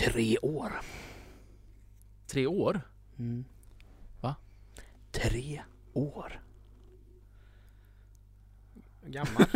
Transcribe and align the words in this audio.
Tre 0.00 0.38
år. 0.38 0.72
Tre 2.26 2.46
år? 2.46 2.80
Mm. 3.18 3.44
Va? 4.20 4.34
Tre 5.12 5.62
år. 5.92 6.40
Gammal. 9.06 9.44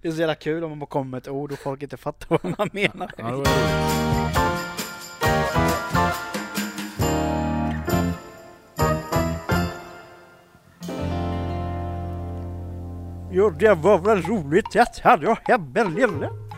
Det 0.00 0.08
är 0.08 0.12
så 0.12 0.20
jävla 0.20 0.34
kul 0.34 0.64
om 0.64 0.70
man 0.70 0.78
bara 0.78 0.86
kommer 0.86 1.10
med 1.10 1.18
ett 1.18 1.28
ord 1.28 1.52
och 1.52 1.58
folk 1.58 1.82
inte 1.82 1.96
fattar 1.96 2.38
vad 2.42 2.58
man 2.58 2.70
menar. 2.72 3.12
Ja, 3.16 3.30
det 3.30 3.36
var. 3.36 3.46
Jo, 13.32 13.50
det 13.50 13.74
var 13.74 13.98
väl 13.98 14.22
roligt. 14.22 14.74
Jag 14.74 14.86
hade 15.02 15.26
jag 15.26 15.38
hemma 15.42 15.82
lille. 15.82 16.49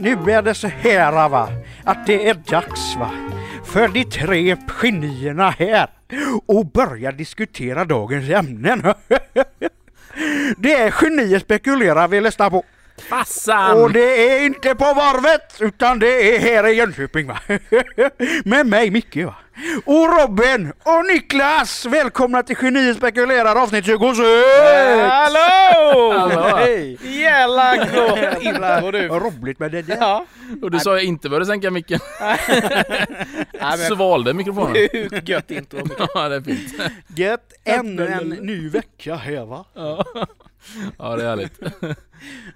Nu 0.00 0.32
är 0.32 0.42
det 0.42 0.54
så 0.54 0.68
här 0.68 1.28
va, 1.28 1.48
att 1.84 2.06
det 2.06 2.28
är 2.28 2.34
dags 2.34 2.96
va, 2.96 3.10
för 3.64 3.88
de 3.88 4.04
tre 4.04 4.56
genierna 4.68 5.50
här 5.50 5.88
och 6.46 6.66
börja 6.66 7.12
diskutera 7.12 7.84
dagens 7.84 8.30
ämnen. 8.30 8.82
Det 10.56 10.72
är 10.72 10.90
genier 10.90 11.38
spekulerar 11.38 12.08
vi 12.08 12.20
lyssnar 12.20 12.50
på. 12.50 12.64
Fassan! 13.08 13.82
Och 13.82 13.92
det 13.92 14.32
är 14.32 14.44
inte 14.46 14.74
på 14.74 14.84
varvet 14.94 15.60
utan 15.60 15.98
det 15.98 16.36
är 16.36 16.40
här 16.40 16.66
i 16.66 16.72
Jönköping 16.72 17.26
va. 17.26 17.38
Med 18.44 18.66
mig 18.66 18.90
Micke 18.90 19.16
va. 19.16 19.34
Och 19.84 20.18
Robin 20.18 20.72
och 20.82 21.06
Niklas! 21.12 21.86
Välkomna 21.86 22.42
till 22.42 22.56
Genier 22.56 22.94
spekulerar 22.94 23.62
avsnitt 23.62 23.84
26! 23.84 24.26
Hallå! 25.10 26.56
Hej! 26.56 26.98
Jävla 27.20 27.76
gott 27.76 28.42
intro 28.42 28.90
du. 28.90 29.08
Vad 29.08 29.22
roligt 29.22 29.58
med 29.58 29.72
det 29.72 29.82
där. 29.82 29.96
Ja. 30.00 30.26
Och 30.62 30.70
du 30.70 30.78
sa 30.78 30.90
jag 30.90 31.04
inte 31.04 31.28
började 31.28 31.46
sänka 31.46 31.70
micken. 31.70 32.00
Svalde 33.88 34.34
mikrofonen. 34.34 34.74
Sjukt 34.92 35.28
gött 35.28 35.50
intro. 35.50 35.80
Ja, 36.14 36.28
det 36.28 36.36
är 36.36 36.40
fint. 36.40 36.74
Gött! 37.16 37.52
Ännu 37.64 38.06
en 38.06 38.28
ny 38.28 38.68
vecka 38.68 39.14
här 39.14 39.44
va. 39.44 39.64
Ja, 40.76 40.92
ja 40.98 41.16
det 41.16 41.22
är 41.24 41.28
härligt. 41.28 41.60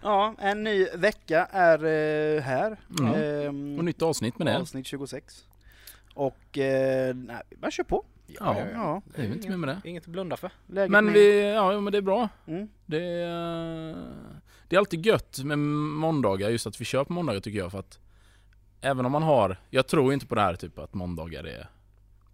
Ja, 0.03 0.35
en 0.39 0.65
ny 0.65 0.87
vecka 0.97 1.47
är 1.51 1.85
eh, 1.85 2.43
här. 2.43 2.77
Mm. 3.01 3.15
Ehm, 3.15 3.79
Och 3.79 3.85
nytt 3.85 4.03
avsnitt 4.03 4.39
med 4.39 4.47
det. 4.47 4.59
Avsnitt 4.59 4.87
26. 4.87 5.45
Och 6.15 6.59
eh, 6.59 7.15
nej, 7.15 7.43
vi 7.51 7.57
bara 7.57 7.71
kör 7.71 7.85
på. 7.85 8.05
Ja, 8.27 8.57
Ja, 8.73 9.03
det 9.17 9.23
är 9.23 9.27
inte 9.27 9.49
mer 9.49 9.57
med 9.57 9.69
det. 9.69 9.89
Inget 9.89 10.03
att 10.03 10.09
blunda 10.09 10.37
för. 10.37 10.51
läget 10.67 10.91
Men 10.91 11.05
med- 11.05 11.15
vi, 11.15 11.53
ja 11.55 11.81
men 11.81 11.93
det 11.93 11.99
är 11.99 12.03
bra. 12.03 12.29
Mm. 12.47 12.69
Det 12.87 13.05
är, 13.05 13.97
det 14.69 14.77
är 14.77 14.79
alltid 14.79 15.07
gött 15.07 15.39
med 15.45 15.59
måndagar, 15.59 16.51
just 16.51 16.67
att 16.67 16.81
vi 16.81 16.85
kör 16.85 17.05
på 17.05 17.13
måndagar 17.13 17.41
tycker 17.41 17.59
jag 17.59 17.73
för 17.73 17.79
att 17.79 17.99
Även 18.81 19.07
om 19.07 19.13
man 19.13 19.23
har, 19.23 19.57
jag 19.71 19.87
tror 19.87 20.13
inte 20.13 20.27
på 20.27 20.35
det 20.35 20.41
här 20.41 20.55
typ 20.55 20.79
att 20.79 20.95
måndagar 20.95 21.45
är 21.45 21.69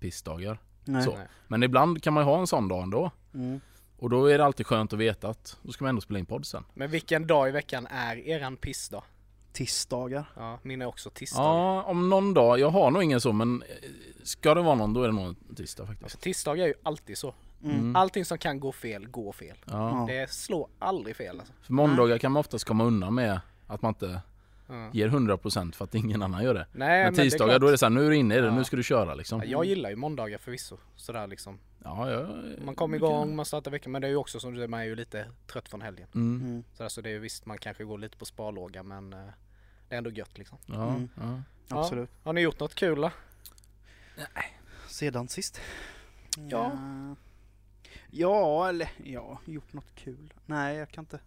pissdagar. 0.00 0.58
Nej. 0.84 1.02
Så. 1.02 1.18
Men 1.48 1.62
ibland 1.62 2.02
kan 2.02 2.12
man 2.14 2.22
ju 2.24 2.30
ha 2.30 2.38
en 2.40 2.46
sån 2.46 2.68
dag 2.68 2.82
ändå. 2.82 3.10
Mm. 3.34 3.60
Och 4.00 4.10
då 4.10 4.26
är 4.26 4.38
det 4.38 4.44
alltid 4.44 4.66
skönt 4.66 4.92
att 4.92 4.98
veta 4.98 5.28
att 5.28 5.58
då 5.62 5.72
ska 5.72 5.84
man 5.84 5.88
ändå 5.88 6.00
spela 6.00 6.18
in 6.18 6.26
podd 6.26 6.46
sen. 6.46 6.64
Men 6.74 6.90
vilken 6.90 7.26
dag 7.26 7.48
i 7.48 7.50
veckan 7.50 7.86
är 7.86 8.16
eran 8.16 8.56
pissdag? 8.56 9.04
Tisdagar. 9.52 10.24
Ja, 10.36 10.58
min 10.62 10.82
är 10.82 10.86
också 10.86 11.10
tisdag. 11.10 11.42
Ja, 11.42 11.82
om 11.82 12.08
någon 12.08 12.34
dag, 12.34 12.58
jag 12.60 12.70
har 12.70 12.90
nog 12.90 13.02
ingen 13.02 13.20
så 13.20 13.32
men 13.32 13.62
eh, 13.62 13.68
ska 14.22 14.54
det 14.54 14.62
vara 14.62 14.74
någon 14.74 14.92
då 14.92 15.02
är 15.02 15.06
det 15.06 15.14
nog 15.14 15.26
en 15.48 15.54
tisdag 15.54 15.86
faktiskt. 15.86 16.04
Alltså 16.04 16.18
tisdag 16.18 16.50
är 16.50 16.66
ju 16.66 16.74
alltid 16.82 17.18
så. 17.18 17.34
Mm. 17.62 17.76
Mm. 17.76 17.96
Allting 17.96 18.24
som 18.24 18.38
kan 18.38 18.60
gå 18.60 18.72
fel, 18.72 19.06
går 19.06 19.32
fel. 19.32 19.56
Ja. 19.64 20.04
Det 20.08 20.30
slår 20.30 20.68
aldrig 20.78 21.16
fel 21.16 21.38
alltså. 21.38 21.54
För 21.62 21.72
måndagar 21.72 22.18
kan 22.18 22.32
man 22.32 22.40
oftast 22.40 22.64
komma 22.64 22.84
undan 22.84 23.14
med 23.14 23.40
att 23.66 23.82
man 23.82 23.88
inte 23.88 24.20
Ja. 24.70 24.90
ger 24.92 25.08
100% 25.08 25.72
för 25.74 25.84
att 25.84 25.94
ingen 25.94 26.22
annan 26.22 26.44
gör 26.44 26.54
det. 26.54 26.66
Nej, 26.72 27.04
Men 27.04 27.14
det 27.14 27.20
är 27.20 27.24
tisdagar 27.24 27.48
klart. 27.52 27.60
då 27.60 27.66
är 27.66 27.70
det 27.72 27.78
såhär, 27.78 27.90
nu 27.90 28.06
är 28.06 28.10
du 28.10 28.16
inne 28.16 28.34
i 28.36 28.40
det, 28.40 28.46
Ja. 28.46 28.54
nu 28.54 28.64
ska 28.64 28.76
du 28.76 28.82
köra 28.82 29.14
liksom. 29.14 29.38
Ja, 29.40 29.46
Jag 29.46 29.64
gillar 29.64 29.90
ju 29.90 29.96
måndagar 29.96 30.38
förvisso. 30.38 30.78
Sådär 30.96 31.26
liksom. 31.26 31.58
Ja, 31.84 32.10
ja, 32.10 32.26
Man 32.64 32.74
kommer 32.74 32.96
igång, 32.96 33.36
man 33.36 33.44
startar 33.44 33.70
veckan. 33.70 33.92
Men 33.92 34.02
det 34.02 34.08
är 34.08 34.10
ju 34.10 34.16
också 34.16 34.40
som 34.40 34.50
du 34.52 34.56
säger, 34.58 34.68
man 34.68 34.80
är 34.80 34.84
ju 34.84 34.94
lite 34.96 35.26
trött 35.46 35.68
från 35.68 35.80
helgen. 35.80 36.08
Mm. 36.14 36.40
Mm. 36.48 36.64
Sådär, 36.74 36.88
så 36.88 37.00
det 37.00 37.08
är 37.08 37.12
ju 37.12 37.18
visst, 37.18 37.46
man 37.46 37.58
kanske 37.58 37.84
går 37.84 37.98
lite 37.98 38.16
på 38.16 38.24
sparlåga 38.24 38.82
men 38.82 39.12
eh, 39.12 39.18
det 39.88 39.94
är 39.94 39.98
ändå 39.98 40.10
gött 40.10 40.38
liksom. 40.38 40.58
Ja, 40.66 40.88
Mm. 40.90 41.08
ja. 41.16 41.40
Ja. 41.68 41.80
Absolut. 41.80 42.10
Har 42.22 42.32
ni 42.32 42.40
gjort 42.40 42.60
något 42.60 42.74
kul 42.74 43.00
då? 43.00 43.10
Sedan 44.88 45.28
sist? 45.28 45.60
Ja. 46.50 46.72
Ja, 48.10 48.68
eller 48.68 48.90
ja, 49.04 49.40
gjort 49.44 49.72
något 49.72 49.94
kul. 49.94 50.34
Nej, 50.46 50.76
jag 50.76 50.88
kan 50.88 51.02
inte 51.04 51.20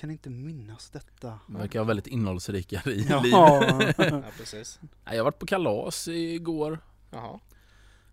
kan 0.00 0.10
inte 0.10 0.30
minnas 0.30 0.90
detta. 0.90 1.38
Det 1.46 1.58
verkar 1.58 1.78
vara 1.78 1.86
väldigt 1.86 2.06
innehållsrika 2.06 2.82
i 2.86 2.88
livet. 2.90 3.10
Ja. 3.24 3.64
Ja 3.98 4.22
precis. 4.38 4.78
Nej, 4.82 4.90
Jag 5.04 5.16
har 5.16 5.24
varit 5.24 5.38
på 5.38 5.46
kalas 5.46 6.08
igår. 6.08 6.78
Jaha. 7.10 7.40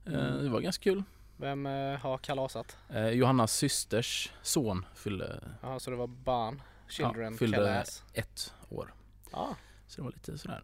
Mm. 0.05 0.43
Det 0.43 0.49
var 0.49 0.59
ganska 0.61 0.83
kul. 0.83 1.03
Vem 1.37 1.65
eh, 1.65 1.99
har 1.99 2.17
kalasat? 2.17 2.77
Eh, 2.89 3.07
Johannas 3.09 3.53
systers 3.53 4.31
son 4.41 4.85
fyllde 4.95 5.43
Jaha, 5.61 5.79
så 5.79 5.89
det 5.91 5.95
var 5.97 6.07
barn? 6.07 6.61
Children 6.89 7.33
Ja, 7.33 7.37
fyllde- 7.37 7.57
kalas? 7.57 8.03
ett 8.13 8.53
år. 8.69 8.93
Ja. 9.31 9.55
Så 9.87 9.95
det 10.01 10.03
var 10.05 10.11
lite 10.11 10.37
sådär, 10.37 10.61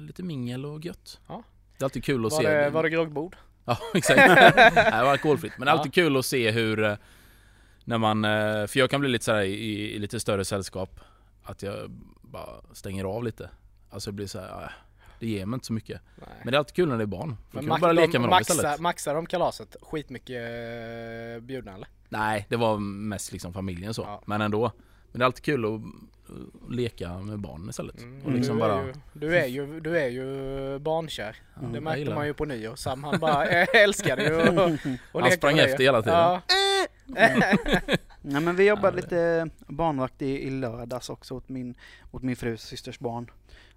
lite 0.00 0.22
mingel 0.22 0.66
och 0.66 0.84
gött. 0.84 1.20
Ja. 1.28 1.42
Det 1.78 1.82
är 1.82 1.84
alltid 1.84 2.04
kul 2.04 2.26
att 2.26 2.32
Var 2.32 2.40
se. 2.42 2.48
det, 2.48 2.70
var 2.70 2.82
det 2.82 2.90
groggbord? 2.90 3.36
Ja 3.64 3.78
exakt. 3.94 4.18
Nej, 4.18 4.52
det 4.74 4.90
var 5.04 5.10
alkoholfritt. 5.10 5.52
Men 5.58 5.66
det 5.66 5.70
är 5.70 5.74
Ja. 5.74 5.78
alltid 5.78 5.94
kul 5.94 6.16
att 6.16 6.26
se 6.26 6.50
hur 6.50 6.98
när 7.84 7.98
man, 7.98 8.24
eh, 8.24 8.66
för 8.66 8.78
jag 8.78 8.90
kan 8.90 9.00
bli 9.00 9.10
lite 9.10 9.24
sådär 9.24 9.42
i, 9.42 9.94
i 9.94 9.98
lite 9.98 10.20
större 10.20 10.44
sällskap 10.44 11.00
att 11.42 11.62
jag 11.62 11.90
bara 12.22 12.50
stänger 12.72 13.04
av 13.04 13.24
lite. 13.24 13.50
Alltså 13.90 14.10
det 14.10 14.14
blir 14.14 14.26
såhär, 14.26 14.62
äh, 14.62 14.68
det 15.20 15.26
ger 15.26 15.46
mig 15.46 15.56
inte 15.56 15.66
så 15.66 15.72
mycket. 15.72 16.00
Nej. 16.16 16.28
Men 16.42 16.52
det 16.52 16.56
är 16.56 16.58
alltid 16.58 16.74
kul 16.74 16.88
när 16.88 16.96
det 16.96 17.04
är 17.04 17.06
barn. 17.06 17.36
Då 17.50 17.58
kan 17.58 17.68
man 17.68 17.80
bara 17.80 17.92
leka 17.92 18.12
de 18.12 18.18
med 18.18 18.30
dem 18.30 18.40
istället. 18.40 18.80
maxar 18.80 19.14
de 19.14 19.26
kalaset 19.26 19.76
skitmycket 19.82 20.36
eh, 20.36 21.42
bjudna 21.42 21.74
eller? 21.74 21.88
Nej, 22.08 22.46
det 22.48 22.56
var 22.56 22.78
mest 22.78 23.32
liksom 23.32 23.52
familjen 23.52 23.94
så. 23.94 24.02
Ja. 24.02 24.22
Men 24.26 24.40
ändå. 24.40 24.72
Men 25.12 25.18
det 25.18 25.22
är 25.22 25.26
alltid 25.26 25.44
kul 25.44 25.64
att, 25.64 25.80
leka 26.70 27.18
med 27.18 27.38
barnen 27.38 27.68
istället. 27.68 27.98
Mm. 27.98 28.22
Och 28.24 28.32
liksom 28.32 28.56
du, 28.56 28.60
bara... 28.60 28.80
är 28.80 28.86
ju, 28.86 28.94
du, 29.12 29.36
är 29.36 29.46
ju, 29.46 29.80
du 29.80 29.98
är 29.98 30.08
ju 30.08 30.78
barnkär. 30.78 31.36
Ja, 31.54 31.60
det 31.66 31.74
jag 31.74 31.82
märkte 31.82 32.14
man 32.14 32.26
ju 32.26 32.34
på 32.34 32.44
nyår. 32.44 32.76
Sam 32.76 33.04
han 33.04 33.20
bara 33.20 33.44
älskade 33.46 34.24
ju 34.24 34.40
att 34.40 34.58
att 35.12 35.22
Han 35.22 35.30
sprang 35.32 35.58
efter 35.58 35.84
hela 35.84 36.02
tiden. 36.02 36.18
Ja. 36.18 36.42
Nej 38.20 38.40
men 38.40 38.56
vi 38.56 38.68
jobbade 38.68 38.96
lite 38.96 39.48
barnvakt 39.66 40.22
i, 40.22 40.46
i 40.46 40.50
lördags 40.50 41.10
också 41.10 41.34
åt 41.34 41.48
min, 41.48 41.74
åt 42.10 42.22
min 42.22 42.36
frus 42.36 42.62
systers 42.62 42.98
barn. 42.98 43.30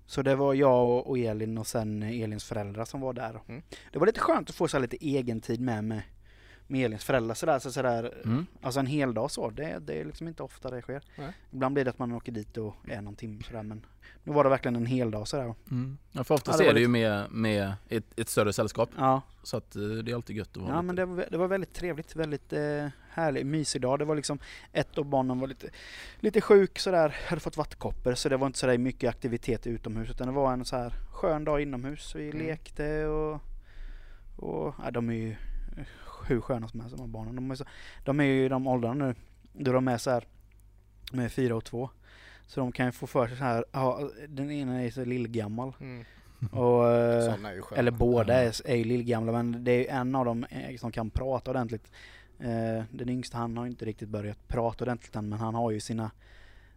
Så 0.06 0.22
det 0.22 0.36
var 0.36 0.54
jag 0.54 0.90
och, 0.90 1.08
och 1.10 1.18
Elin 1.18 1.58
och 1.58 1.68
sen 1.68 2.04
Elins 2.04 2.44
föräldrar 2.46 2.86
som 2.86 3.02
var 3.02 3.14
där. 3.14 3.40
Mm. 3.48 3.62
Det 3.92 4.00
var 4.00 4.06
lite 4.06 4.20
skönt 4.20 4.50
att 4.50 4.56
få 4.56 4.68
så 4.68 4.80
lite 4.80 4.98
egen 5.06 5.42
tid 5.42 5.62
med, 5.62 5.84
med, 5.84 6.02
med 6.68 6.86
Elins 6.86 7.04
föräldrar 7.04 7.36
sådär, 7.36 7.60
så 7.60 7.72
sådär 7.72 8.14
Mm. 8.26 8.46
Alltså 8.62 8.80
en 8.80 8.86
hel 8.88 9.14
dag 9.14 9.32
så, 9.32 9.50
det, 9.50 9.80
det 9.80 10.02
är 10.02 10.06
liksom 10.06 10.28
inte 10.28 10.44
ofta 10.44 10.70
det 10.70 10.82
sker. 10.82 11.04
Nej. 11.18 11.34
Ibland 11.52 11.74
blir 11.74 11.84
det 11.86 11.90
att 11.90 12.00
man 12.00 12.12
åker 12.12 12.32
dit 12.32 12.58
och 12.58 12.76
är 12.88 13.02
någon 13.02 13.16
timme 13.16 13.44
sådär 13.44 13.64
men 13.64 13.86
nu 14.24 14.34
var 14.34 14.44
det 14.44 14.50
verkligen 14.50 14.76
en 14.76 14.86
hel 14.86 15.12
dag 15.12 15.28
sådär. 15.28 15.54
Mm. 15.72 15.98
Ja, 16.12 16.24
för 16.24 16.36
oftast 16.36 16.60
Ja, 16.60 16.66
det 16.66 16.70
är 16.70 16.74
det 16.74 16.80
ju 16.80 16.88
med, 16.88 17.32
med 17.32 17.74
ett, 17.90 18.20
ett 18.20 18.30
större 18.30 18.54
sällskap. 18.54 18.90
Ja, 18.98 19.22
Så 19.44 19.58
att 19.58 19.76
eh, 19.76 19.82
det 19.82 20.12
är 20.12 20.16
alltid 20.16 20.36
gött 20.36 20.50
att 20.50 20.58
vara 20.58 20.70
ja 20.72 20.76
lite- 20.82 20.86
men 20.86 20.96
det 20.96 21.06
var, 21.06 21.26
det 21.32 21.38
var 21.38 21.48
väldigt 21.48 21.74
trevligt, 21.74 22.16
väldigt 22.16 22.54
eh, 22.54 22.88
härlig, 23.18 23.46
mysig 23.46 23.82
dag. 23.82 24.00
Det 24.00 24.06
var 24.06 24.16
liksom, 24.16 24.40
ett 24.74 24.98
av 24.98 25.06
barnen 25.06 25.40
var 25.40 25.48
lite, 25.48 25.70
lite 26.20 26.42
sjuk 26.42 26.80
sådär, 26.80 27.16
hade 27.28 27.42
fått 27.42 27.58
vattkoppor 27.58 28.14
så 28.14 28.30
det 28.30 28.38
var 28.38 28.48
inte 28.48 28.60
sådär 28.60 28.78
mycket 28.78 29.10
aktivitet 29.10 29.68
utomhus 29.68 30.10
utan 30.10 30.28
det 30.28 30.34
var 30.34 30.54
en 30.54 30.66
så 30.66 30.76
här 30.78 30.94
skön 31.12 31.44
dag 31.44 31.62
inomhus. 31.62 32.16
Vi 32.16 32.30
Mm. 32.30 32.46
lekte 32.48 33.06
och, 33.06 33.42
och 34.36 34.76
ja, 34.84 34.92
de 34.92 35.10
är 35.10 35.14
ju 35.14 35.36
hur 36.28 36.42
sköna 36.42 36.68
som 36.68 36.80
helst 36.80 36.96
de 36.96 37.02
här 37.02 37.08
barnen. 37.08 37.36
De 37.36 37.52
är, 37.52 37.56
så, 37.56 37.66
de 38.06 38.20
är 38.20 38.24
ju 38.24 38.46
i 38.46 38.50
de 38.50 38.68
åldrarna 38.68 39.06
nu 39.06 39.16
då 39.54 39.72
de 39.72 39.88
är 39.88 39.98
så 39.98 40.10
här 40.12 40.24
med 41.12 41.32
fyra 41.32 41.56
och 41.56 41.66
två. 41.66 41.90
Så 42.48 42.60
de 42.60 42.72
kan 42.72 42.86
ju 42.86 42.92
få 42.92 43.08
för 43.08 43.28
sig 43.28 43.38
så 43.38 43.44
här, 43.44 43.66
ja, 43.72 44.10
den 44.28 44.52
ena 44.52 44.84
är 44.84 44.92
så 44.92 45.06
lillgammal 45.06 45.74
Mm. 45.80 46.06
och 46.52 46.92
eh, 46.92 47.46
är 47.46 47.54
ju 47.54 47.62
eller 47.76 47.92
båda 47.92 48.34
är, 48.34 48.68
är 48.70 48.76
ju 48.76 48.84
lillgamla 48.84 49.32
men 49.32 49.64
det 49.64 49.90
är 49.90 49.96
en 50.00 50.16
av 50.16 50.26
dem 50.26 50.44
eh, 50.50 50.78
som 50.78 50.92
kan 50.92 51.10
prata 51.10 51.52
ordentligt. 51.52 51.92
Eh, 52.40 52.84
den 52.92 53.10
yngsta 53.10 53.38
han 53.38 53.58
har 53.58 53.66
inte 53.68 53.86
riktigt 53.86 54.10
börjat 54.10 54.48
prata 54.48 54.84
ordentligt 54.84 55.16
än 55.16 55.30
men 55.30 55.40
han 55.40 55.56
har 55.56 55.72
ju 55.72 55.80
sina, 55.80 56.12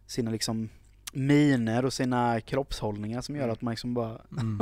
sina 0.05 0.31
liksom 0.31 0.69
miner 1.13 1.85
och 1.85 1.93
sina 1.93 2.41
kroppshållningar 2.41 3.21
som 3.21 3.35
gör 3.35 3.43
Mm. 3.43 3.53
att 3.53 3.61
man 3.61 3.71
liksom 3.71 3.93
bara 3.93 4.21
Mm. 4.39 4.57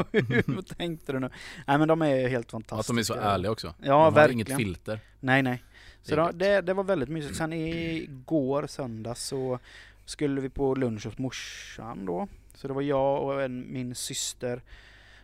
Vad 0.56 0.68
tänkte 0.78 1.12
du 1.12 1.20
nu? 1.20 1.30
Nej 1.68 1.78
men 1.78 1.88
de 1.88 2.02
är 2.02 2.28
helt 2.30 2.46
Att 2.46 2.52
fantastiska. 2.52 2.94
de 2.94 3.00
är 3.00 3.04
så 3.04 3.14
ärliga 3.14 3.52
också. 3.52 3.68
Ja 3.68 3.74
de 3.88 3.92
har 3.92 4.12
verkligen. 4.12 4.48
inget 4.48 4.58
filter. 4.58 5.00
Nej 5.20 5.42
nej. 5.44 5.64
Så 6.02 6.16
Det 6.16 6.32
det, 6.32 6.62
det 6.62 6.74
var 6.74 6.84
väldigt 6.84 7.10
mysigt. 7.10 7.36
Sen 7.36 7.54
igår 7.54 8.68
söndag 8.68 9.16
så 9.16 9.60
skulle 10.06 10.42
vi 10.42 10.50
på 10.50 10.76
lunch 10.76 11.06
hos 11.06 11.18
morsan 11.18 12.06
då. 12.06 12.28
Så 12.54 12.68
det 12.68 12.74
var 12.74 12.82
jag 12.82 13.24
och 13.24 13.42
en, 13.44 13.74
min 13.74 13.96
syster, 13.96 14.62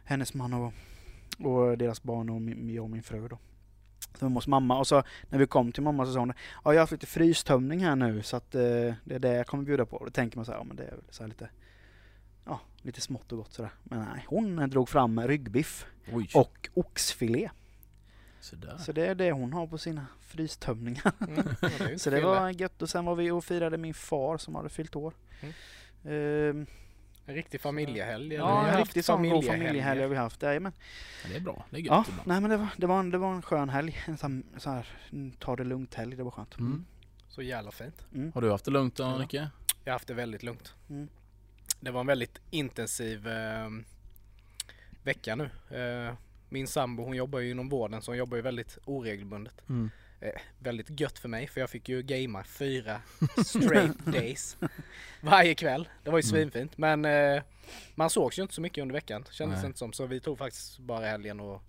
hennes 0.04 0.34
man 0.34 0.54
och, 0.54 0.74
och 1.40 1.78
deras 1.78 2.04
barn 2.04 2.30
och 2.30 2.42
min, 2.42 2.70
jag 2.74 2.84
och 2.84 2.90
min 2.90 3.04
fru 3.04 3.28
då. 3.28 3.38
Var 4.22 4.30
hos 4.30 4.48
mamma 4.48 4.80
och 4.80 4.88
så 4.88 5.04
när 5.30 5.40
vi 5.40 5.48
kom 5.48 5.72
till 5.72 5.84
mamma 5.84 6.06
så 6.06 6.14
sa 6.14 6.20
hon 6.20 6.34
Ja 6.64 6.74
jag 6.74 6.74
har 6.74 6.80
haft 6.80 6.92
lite 6.92 7.06
frystömning 7.06 7.80
här 7.80 7.96
nu 7.96 8.24
så 8.24 8.38
att 8.38 8.56
eh, 8.56 8.62
det 9.04 9.16
är 9.16 9.20
det 9.20 9.34
jag 9.34 9.48
kommer 9.48 9.64
bjuda 9.64 9.86
på. 9.86 10.06
Då 10.06 10.12
tänker 10.12 10.38
man 10.38 10.46
så 10.46 10.52
här, 10.52 10.60
ja 10.60 10.64
men 10.64 10.76
det 10.76 10.84
är 10.84 10.98
så 11.10 11.24
här 11.24 11.28
lite 11.28 11.50
Ja, 12.46 12.60
lite 12.82 13.02
smått 13.02 13.32
och 13.32 13.38
gott 13.38 13.54
sådär. 13.54 13.72
Men 13.84 14.00
nej, 14.00 14.26
hon 14.28 14.70
drog 14.70 14.90
fram 14.90 15.28
ryggbiff 15.28 15.86
Oj. 16.14 16.30
och 16.34 16.70
oxfilé. 16.74 17.50
Sådär. 18.40 18.78
Så 18.78 18.92
det 18.92 19.08
är 19.08 19.16
det 19.16 19.32
hon 19.32 19.54
har 19.54 19.68
på 19.68 19.78
sina 19.78 20.06
frystömningar. 20.22 21.12
Mm. 21.28 21.46
Det 21.62 22.00
Så 22.02 22.10
det 22.10 22.22
var 22.22 22.50
gött 22.50 22.82
och 22.82 22.90
sen 22.90 23.06
var 23.06 23.16
vi 23.16 23.32
och 23.32 23.46
firade 23.46 23.78
min 23.78 23.94
far 23.94 24.38
som 24.38 24.56
hade 24.56 24.70
fyllt 24.70 24.96
år. 24.96 25.14
Mm. 25.42 25.54
Ehm, 26.04 26.66
En 27.26 27.36
riktig 27.36 27.62
familjehelg. 27.62 28.34
ja, 28.34 28.68
en 28.68 28.78
god 28.86 29.04
familjehelger. 29.04 29.52
familjehelg 29.52 30.02
har 30.02 30.08
vi 30.08 30.16
haft. 30.16 30.42
Jajamän. 30.42 30.72
Ja, 31.24 31.30
det 31.30 31.36
är 31.36 31.40
bra. 31.40 31.66
Det 31.70 31.78
är 31.78 31.82
gött 31.82 31.88
Ja, 31.92 32.06
ibland. 32.10 32.28
nej 32.28 32.42
men 32.42 32.50
det 32.50 32.58
var, 32.58 32.68
det 32.78 32.88
var, 32.88 33.00
en, 33.00 33.10
det 33.12 33.18
var 33.18 33.34
en 33.34 33.42
skön 33.42 33.70
helg. 33.70 33.98
En 34.06 34.18
sån, 34.18 34.44
så 34.58 34.70
här, 34.70 34.88
mm, 35.12 35.32
ta 35.32 35.56
det 35.56 35.64
lugnt 35.64 35.94
helg, 35.96 36.16
det 36.16 36.24
var 36.24 36.32
skönt. 36.32 36.58
Mm. 36.60 36.86
Så 37.30 37.42
jävla 37.42 37.72
fint. 37.72 38.06
Mm. 38.14 38.32
Har 38.34 38.42
du 38.42 38.52
haft 38.52 38.66
det 38.66 38.72
lugnt 38.72 38.96
då 38.96 39.04
Ja. 39.04 39.18
Nicke? 39.18 39.50
Jag 39.84 39.92
har 39.92 39.96
haft 39.96 40.08
det 40.08 40.14
väldigt 40.14 40.44
lugnt. 40.44 40.74
Mm. 40.90 41.08
Det 41.80 41.92
var 41.92 42.02
en 42.02 42.08
väldigt 42.08 42.40
intensiv 42.50 43.28
eh, 43.28 43.70
vecka 45.04 45.36
nu. 45.36 45.50
Eh, 45.80 46.14
min 46.50 46.68
sambo 46.68 47.04
hon 47.04 47.16
jobbar 47.16 47.40
ju 47.40 47.52
inom 47.52 47.70
vården 47.70 48.02
så 48.02 48.12
hon 48.12 48.18
jobbar 48.18 48.36
ju 48.38 48.42
väldigt 48.42 48.78
oregelbundet. 48.86 49.62
Mm. 50.30 50.42
Väldigt 50.60 51.00
gött 51.00 51.20
för 51.20 51.30
mig 51.30 51.48
för 51.48 51.60
jag 51.62 51.70
fick 51.70 51.90
ju 51.90 52.02
gamea 52.02 52.44
fyra 52.44 53.02
straight 53.46 53.98
days 54.06 54.58
varje 55.22 55.56
kväll. 55.56 55.90
Det 56.04 56.10
var 56.12 56.20
ju 56.20 56.22
Mm. 56.22 56.32
svinfint 56.32 56.78
men 56.78 57.06
eh, 57.06 57.44
man 57.96 58.10
sågs 58.10 58.38
ju 58.40 58.42
inte 58.42 58.54
så 58.54 58.62
mycket 58.62 58.82
under 58.82 58.94
veckan 58.94 59.26
kändes 59.32 59.58
Nej. 59.60 59.66
inte 59.68 59.80
som. 59.80 59.94
Så 59.94 60.06
vi 60.06 60.20
tog 60.20 60.38
faktiskt 60.38 60.80
bara 60.80 61.06
helgen 61.06 61.40
och 61.40 61.62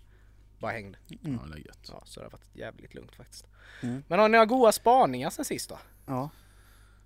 bara 0.59 0.71
hängde. 0.71 0.97
Mm. 1.25 1.39
Ja, 1.43 1.47
det 1.55 1.61
är 1.61 1.65
gött. 1.65 1.87
Ja, 1.91 2.01
så 2.05 2.19
det 2.19 2.25
har 2.25 2.31
varit 2.31 2.55
jävligt 2.55 2.93
lugnt 2.93 3.15
faktiskt. 3.15 3.47
Mm. 3.83 4.03
Men 4.07 4.19
har 4.19 4.27
ni 4.27 4.31
några 4.31 4.45
goda 4.45 4.71
spaningar 4.71 5.29
sen 5.29 5.45
sist 5.45 5.69
då? 5.69 5.79
Ja. 6.05 6.29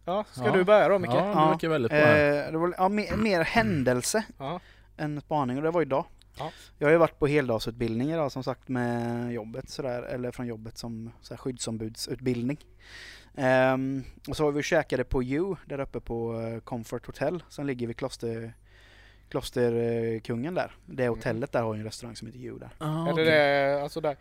Ja, 0.06 0.26
ska 0.32 0.46
Ja. 0.46 0.52
du 0.52 0.64
börja 0.64 0.88
då 0.90 1.00
Micke? 1.00 1.12
Ja, 1.12 1.58
det 1.62 1.66
Ja. 1.68 1.70
väldigt 1.72 1.92
bra. 1.92 2.00
Eh, 2.18 2.52
det 2.52 2.58
var 2.58 2.74
ja, 2.78 2.90
mer, 2.90 3.16
mer 3.16 3.42
händelse 3.44 4.24
Ja. 4.38 4.60
än 4.98 5.22
spaning 5.22 5.58
och 5.58 5.64
det 5.64 5.72
var 5.72 5.82
idag. 5.82 6.06
Ja. 6.42 6.52
Jag 6.78 6.88
har 6.88 6.92
ju 6.92 6.98
varit 6.98 7.20
på 7.20 7.28
heldagsutbildning 7.28 8.12
idag 8.12 8.32
som 8.32 8.44
sagt 8.44 8.68
med 8.70 9.34
jobbet 9.34 9.70
sådär, 9.70 10.04
eller 10.04 10.32
från 10.32 10.48
jobbet 10.48 10.78
som 10.78 11.12
så 11.22 11.34
här, 11.34 11.38
skyddsombudsutbildning. 11.38 12.58
Ehm, 13.36 14.04
och 14.30 14.38
så 14.38 14.44
var 14.44 14.52
vi 14.52 14.64
käkade 14.64 15.04
på 15.04 15.24
U 15.24 15.56
där 15.66 15.80
uppe 15.80 16.00
på 16.00 16.40
eh, 16.42 16.60
Comfort 16.60 17.06
Hotel 17.06 17.44
som 17.50 17.66
ligger 17.66 17.88
vid 17.88 17.98
kloster, 17.98 18.54
Klosterkungen 19.30 20.54
där. 20.54 20.72
Det 20.86 21.04
Mm. 21.04 21.16
hotellet 21.16 21.52
där 21.52 21.62
har 21.62 21.74
ju 21.74 21.80
en 21.80 21.86
restaurang 21.86 22.16
som 22.16 22.28
heter 22.28 22.40
U 22.40 22.58
där. 22.60 22.70
Ah, 22.78 23.08
Är 23.10 23.26
det 23.26 23.82
alltså 23.84 24.02
där 24.02 24.18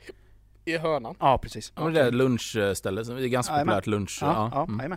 i 0.65 0.77
hörnan? 0.79 1.15
Ja 1.21 1.39
precis. 1.39 1.73
Ja, 1.77 1.89
det 1.89 2.01
är 2.01 2.11
lunchstället. 2.11 3.07
Det 3.07 3.25
är 3.25 3.29
ganska 3.29 3.53
Jajamän. 3.53 3.73
populärt 3.75 3.87
lunch. 3.87 4.19
Ja, 4.23 4.51
ja, 4.55 4.85
mm. 4.85 4.93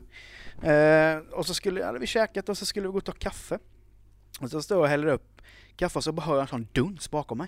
Eh, 0.64 1.18
och 1.34 1.46
så 1.46 1.54
skulle, 1.54 1.86
hade 1.86 2.00
vi 2.00 2.08
käkat 2.08 2.50
och 2.50 2.58
så 2.58 2.66
skulle 2.66 2.88
vi 2.88 2.92
gå 2.92 2.98
och 2.98 3.06
ta 3.06 3.12
kaffe. 3.12 3.60
Och 4.42 4.50
så 4.50 4.62
står 4.62 4.78
jag 4.78 4.84
och 4.84 4.90
häller 4.90 5.08
upp 5.08 5.42
kaffe 5.76 6.00
och 6.00 6.04
så 6.04 6.12
bara 6.12 6.22
hör 6.22 6.34
jag 6.34 6.42
en 6.42 6.48
sån 6.48 6.68
duns 6.72 7.12
bakom 7.12 7.38
mig. 7.38 7.48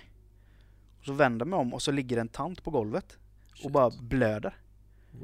Och 0.98 1.04
så 1.04 1.12
vänder 1.12 1.46
jag 1.46 1.50
mig 1.50 1.58
om 1.58 1.74
och 1.74 1.82
så 1.82 1.92
ligger 1.92 2.16
en 2.18 2.28
tant 2.28 2.62
på 2.64 2.70
golvet 2.70 3.18
och 3.52 3.56
Shit. 3.58 3.72
bara 3.72 3.90
blöder. 4.00 4.56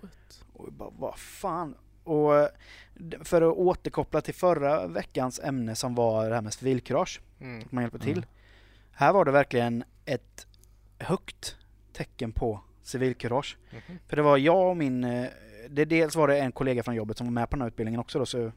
What? 0.03 0.45
Och 0.53 0.65
jag 0.67 0.73
bara, 0.73 0.91
vad 0.99 1.19
fan? 1.19 1.75
Och 2.05 2.37
eh, 2.37 2.49
för 3.23 3.43
att 3.43 3.57
återkoppla 3.57 4.21
till 4.21 4.35
förra 4.35 4.87
veckans 4.87 5.41
ämne 5.41 5.75
som 5.75 5.95
var 5.95 6.29
det 6.29 6.35
här 6.35 6.43
med 6.43 6.53
civilkurage, 6.55 7.21
Mm. 7.41 7.63
att 7.63 7.73
man 7.73 7.83
hjälper 7.85 7.99
till. 7.99 8.19
Mm. 8.19 8.29
Här 8.93 9.13
var 9.13 9.25
det 9.25 9.31
verkligen 9.31 9.85
ett 10.05 10.47
högt 10.99 11.57
tecken 11.93 12.33
på 12.33 12.61
civilkurage. 12.83 13.57
Mhm. 13.71 13.99
För 14.09 14.17
det 14.17 14.23
var 14.23 14.37
jag 14.37 14.71
och 14.71 14.77
min, 14.77 15.05
eh, 15.05 15.27
det 15.70 15.85
dels 15.85 16.17
var 16.17 16.29
det 16.29 16.38
en 16.38 16.53
kollega 16.53 16.82
från 16.82 16.94
jobbet 16.94 17.19
som 17.19 17.26
var 17.26 17.32
med 17.32 17.50
på 17.50 17.56
den 17.56 17.61
här 17.62 17.69
utbildningen 17.69 18.00
också 18.00 18.19
då, 18.19 18.26
så 18.26 18.53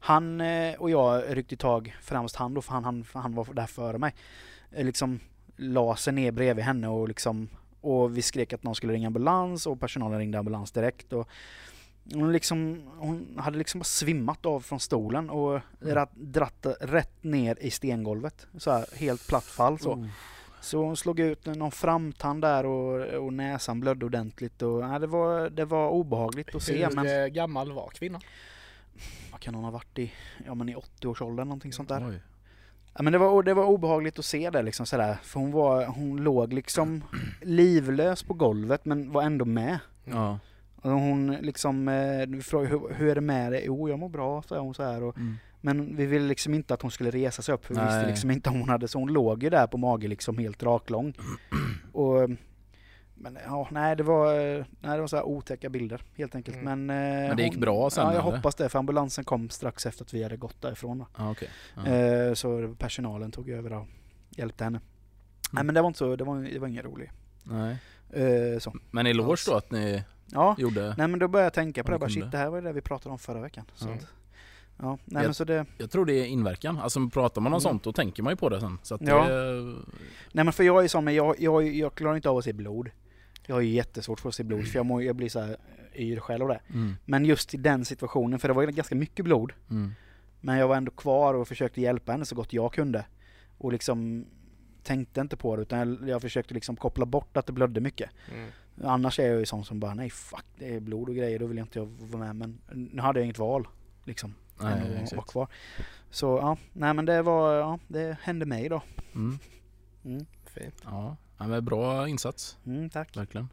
han 0.00 0.40
eh, 0.40 0.74
och 0.74 0.90
jag 0.90 1.22
ryckte 1.28 1.56
tag 1.56 1.96
främst 2.02 2.36
han 2.36 2.54
då, 2.54 2.62
för 2.62 2.72
han, 2.72 2.84
han, 2.84 3.04
han 3.12 3.34
var 3.34 3.54
där 3.54 3.66
före 3.66 3.98
mig. 3.98 4.14
Eh, 4.72 4.84
Liksom 4.84 5.20
la 5.56 5.96
sig 5.96 6.12
ner 6.12 6.32
bredvid 6.32 6.64
henne 6.64 6.88
och 6.88 7.08
liksom, 7.08 7.48
och 7.80 8.16
vi 8.16 8.22
skrek 8.22 8.52
att 8.52 8.62
någon 8.62 8.74
skulle 8.74 8.92
ringa 8.92 9.06
ambulans 9.06 9.66
och 9.66 9.80
personalen 9.80 10.18
ringde 10.18 10.38
ambulans 10.38 10.72
direkt 10.72 11.12
och 11.12 11.28
hon, 12.14 12.32
liksom, 12.32 12.82
hon 12.98 13.38
hade 13.38 13.58
liksom 13.58 13.78
bara 13.78 13.84
svimmat 13.84 14.46
av 14.46 14.60
från 14.60 14.80
stolen 14.80 15.30
och 15.30 15.60
dratt, 15.80 16.12
dratt 16.14 16.66
rätt 16.80 17.24
ner 17.24 17.58
i 17.60 17.70
stengolvet. 17.70 18.46
Så 18.58 18.70
här, 18.70 18.86
helt 18.96 19.28
platt 19.28 19.44
fall 19.44 19.78
så. 19.78 19.92
Oh. 19.92 20.06
Så 20.60 20.84
hon 20.84 20.96
slog 20.96 21.20
ut 21.20 21.46
någon 21.46 21.70
framtand 21.70 22.42
där 22.42 22.66
och, 22.66 23.24
och 23.24 23.32
näsan 23.32 23.80
blödde 23.80 24.06
ordentligt. 24.06 24.62
Och, 24.62 24.80
ja, 24.82 24.98
det, 24.98 25.06
var, 25.06 25.50
det 25.50 25.64
var 25.64 25.88
obehagligt 25.90 26.54
att 26.54 26.62
se. 26.62 26.84
Hur 26.86 26.94
Men 26.94 27.22
eh, 27.22 27.26
gammal 27.26 27.72
var 27.72 27.88
kvinnan? 27.94 28.20
vad 29.32 29.40
kan 29.40 29.54
hon 29.54 29.64
ha 29.64 29.70
varit 29.70 29.98
i? 29.98 30.12
Ja 30.46 30.54
men 30.54 30.68
i 30.68 30.74
80-årsåldern 30.74 31.48
någonting 31.48 31.72
sånt 31.72 31.88
där. 31.88 32.08
Oj. 32.08 32.20
Ja, 32.94 33.02
men 33.02 33.12
det, 33.12 33.18
var, 33.18 33.42
det 33.42 33.54
var 33.54 33.64
obehagligt 33.64 34.18
att 34.18 34.24
se 34.24 34.50
det 34.50 34.62
liksom 34.62 34.86
sådär. 34.86 35.16
För 35.22 35.40
hon, 35.40 35.52
var, 35.52 35.86
hon 35.86 36.16
låg 36.16 36.52
liksom 36.52 37.04
livlös 37.42 38.22
på 38.22 38.34
golvet 38.34 38.84
men 38.84 39.12
var 39.12 39.22
ändå 39.22 39.44
med. 39.44 39.78
Ja. 40.04 40.38
Och 40.82 40.90
hon 40.90 41.32
liksom, 41.40 41.88
eh, 41.88 42.26
vi 42.28 42.42
frågade 42.42 42.70
hur, 42.70 42.94
hur 42.94 43.08
är 43.10 43.14
det 43.14 43.20
med 43.20 43.52
dig? 43.52 43.62
Jo 43.66 43.88
jag 43.88 43.98
mår 43.98 44.08
bra, 44.08 44.42
sa 44.42 44.58
hon 44.58 44.74
så 44.74 44.82
här. 44.82 45.02
Och, 45.02 45.16
Mm. 45.16 45.36
Men 45.60 45.96
vi 45.96 46.06
ville 46.06 46.26
liksom 46.28 46.54
inte 46.54 46.74
att 46.74 46.82
hon 46.82 46.90
skulle 46.90 47.10
resa 47.10 47.42
sig 47.42 47.54
upp 47.54 47.64
för 47.66 47.74
vi 47.74 47.80
visste 47.80 48.06
liksom 48.06 48.30
inte 48.30 48.50
om 48.50 48.60
hon 48.60 48.68
hade, 48.68 48.88
så 48.88 48.98
hon 48.98 49.12
låg 49.12 49.42
ju 49.42 49.50
där 49.50 49.66
på 49.66 49.76
mage 49.78 50.08
liksom 50.08 50.38
helt 50.38 50.62
raklång. 50.62 51.14
Och, 51.92 52.30
men 53.14 53.38
ja, 53.46 53.68
nej 53.70 53.96
det 53.96 54.02
var, 54.02 54.34
nej, 54.80 54.94
det 54.94 55.00
var 55.00 55.06
så 55.06 55.16
här 55.16 55.24
otäcka 55.26 55.68
bilder 55.68 56.02
helt 56.16 56.34
enkelt. 56.34 56.56
Mm. 56.56 56.86
Men, 56.86 57.02
eh, 57.22 57.28
Men 57.28 57.36
det 57.36 57.42
gick 57.42 57.56
bra 57.56 57.90
sen, 57.90 58.04
Ja, 58.06 58.14
jag 58.14 58.22
eller? 58.26 58.36
hoppas 58.36 58.54
det 58.54 58.68
för 58.68 58.78
ambulansen 58.78 59.24
kom 59.24 59.50
strax 59.50 59.86
efter 59.86 60.04
att 60.04 60.14
vi 60.14 60.22
hade 60.22 60.36
gått 60.36 60.62
därifrån. 60.62 61.04
Ja, 61.18 61.30
okej. 61.30 61.48
Ja. 61.76 61.86
Eh, 61.86 62.34
så 62.34 62.74
personalen 62.78 63.30
tog 63.30 63.48
över 63.50 63.72
och 63.72 63.86
hjälpte 64.30 64.64
henne. 64.64 64.80
Nej 65.52 65.64
men 65.64 65.74
det 65.74 65.80
var 65.80 65.88
inte 65.88 65.98
så, 65.98 66.16
det 66.16 66.24
var, 66.24 66.42
det 66.52 66.58
var 66.58 66.68
ingen 66.68 66.82
rolig. 66.82 67.10
Nej. 67.42 67.76
Eh, 68.10 68.58
så. 68.58 68.74
Men 68.90 69.06
eloge 69.06 69.42
då 69.46 69.54
att 69.56 69.70
ni 69.70 70.04
Ja, 70.32 70.54
gjorde... 70.58 70.94
nej 70.98 71.08
men 71.08 71.18
då 71.18 71.28
började 71.28 71.46
jag 71.46 71.52
tänka 71.52 71.84
på 71.84 71.90
det, 71.92 71.98
bara 71.98 72.10
shit 72.10 72.30
det 72.32 72.38
här 72.38 72.50
var 72.50 72.62
det 72.62 72.72
vi 72.72 72.80
pratade 72.80 73.12
om 73.12 73.18
förra 73.18 73.40
veckan. 73.40 73.64
Så 73.74 73.88
Ja. 73.88 73.94
att, 73.94 74.06
ja, 74.78 74.98
nej 75.04 75.22
Jag- 75.22 75.24
men 75.24 75.34
så 75.34 75.44
det, 75.44 75.66
Jag 75.78 75.90
tror 75.90 76.06
det 76.06 76.12
är 76.12 76.26
inverkan. 76.26 76.78
Alltså 76.78 77.08
pratar 77.08 77.40
man 77.40 77.52
om 77.52 77.56
Mm. 77.56 77.60
sånt 77.60 77.82
då 77.84 77.92
tänker 77.92 78.22
man 78.22 78.32
ju 78.32 78.36
på 78.36 78.48
det 78.48 78.60
sen. 78.60 78.78
Så 78.82 78.94
att 78.94 79.00
Ja. 79.00 79.28
det... 79.28 79.62
nej 80.32 80.44
men 80.44 80.52
för 80.52 80.64
jag 80.64 80.84
är 80.84 80.88
sån, 80.88 81.04
men 81.04 81.14
jag, 81.14 81.34
jag, 81.40 81.66
jag 81.68 81.94
klarar 81.94 82.16
inte 82.16 82.30
av 82.30 82.36
att 82.36 82.44
se 82.44 82.52
blod. 82.52 82.90
Jag 83.46 83.54
har 83.54 83.60
ju 83.60 83.68
jättesvårt 83.70 84.20
för 84.20 84.28
att 84.28 84.34
se 84.34 84.44
blod 84.44 84.66
för 84.68 84.78
jag, 84.78 84.86
må, 84.86 85.02
jag 85.02 85.16
blir 85.16 85.28
så 85.28 85.40
här 85.40 85.56
yr 85.96 86.20
själv 86.20 86.42
av 86.42 86.48
det. 86.48 86.60
Mm. 86.74 86.94
Men 87.04 87.24
just 87.24 87.54
i 87.54 87.56
den 87.56 87.84
situationen, 87.84 88.38
för 88.38 88.48
det 88.48 88.54
var 88.54 88.62
ju 88.62 88.70
ganska 88.72 88.94
mycket 88.94 89.24
blod. 89.24 89.52
Mm. 89.70 89.92
Men 90.40 90.58
jag 90.58 90.68
var 90.68 90.76
ändå 90.76 90.90
kvar 90.90 91.34
och 91.34 91.48
försökte 91.48 91.80
hjälpa 91.80 92.12
henne 92.12 92.24
så 92.24 92.34
gott 92.34 92.52
jag 92.52 92.72
kunde. 92.72 93.04
Och 93.58 93.72
liksom 93.72 94.26
tänkte 94.82 95.20
inte 95.20 95.36
på 95.36 95.56
det 95.56 95.62
utan 95.62 95.78
jag, 95.78 96.08
jag 96.08 96.22
försökte 96.22 96.54
liksom 96.54 96.76
koppla 96.76 97.06
bort 97.06 97.36
att 97.36 97.46
det 97.46 97.52
blödde 97.52 97.80
mycket. 97.80 98.10
Mm. 98.34 98.50
Annars 98.84 99.18
är 99.18 99.26
jag 99.26 99.38
ju 99.38 99.46
sån 99.46 99.64
som 99.64 99.80
bara 99.80 99.94
nej 99.94 100.10
fuck 100.10 100.44
det 100.58 100.74
är 100.74 100.80
blod 100.80 101.08
och 101.08 101.14
grejer, 101.14 101.38
då 101.38 101.46
vill 101.46 101.56
jag 101.56 101.64
inte 101.64 101.78
jag 101.78 101.86
vara 101.86 102.32
med. 102.32 102.36
Men 102.36 102.58
nu 102.92 103.02
hade 103.02 103.18
jag 103.20 103.24
inget 103.24 103.38
val 103.38 103.68
liksom. 104.04 104.34
Nej, 104.60 104.72
än 104.72 104.82
att 104.82 104.88
vara 104.90 105.02
exakt. 105.02 105.30
kvar. 105.30 105.48
Så 106.10 106.26
ja, 106.26 106.56
nej 106.72 106.94
men 106.94 107.04
det 107.04 107.22
var, 107.22 107.54
ja 107.54 107.78
det 107.88 108.16
hände 108.22 108.46
mig 108.46 108.68
då. 108.68 108.82
Mm. 109.14 109.38
Mm, 110.04 110.26
Fint. 110.54 110.74
Ja. 110.84 111.16
ja, 111.38 111.46
men 111.46 111.64
bra 111.64 112.08
insats. 112.08 112.58
mm 112.66 112.90
tack. 112.90 113.16
Verkligen. 113.16 113.48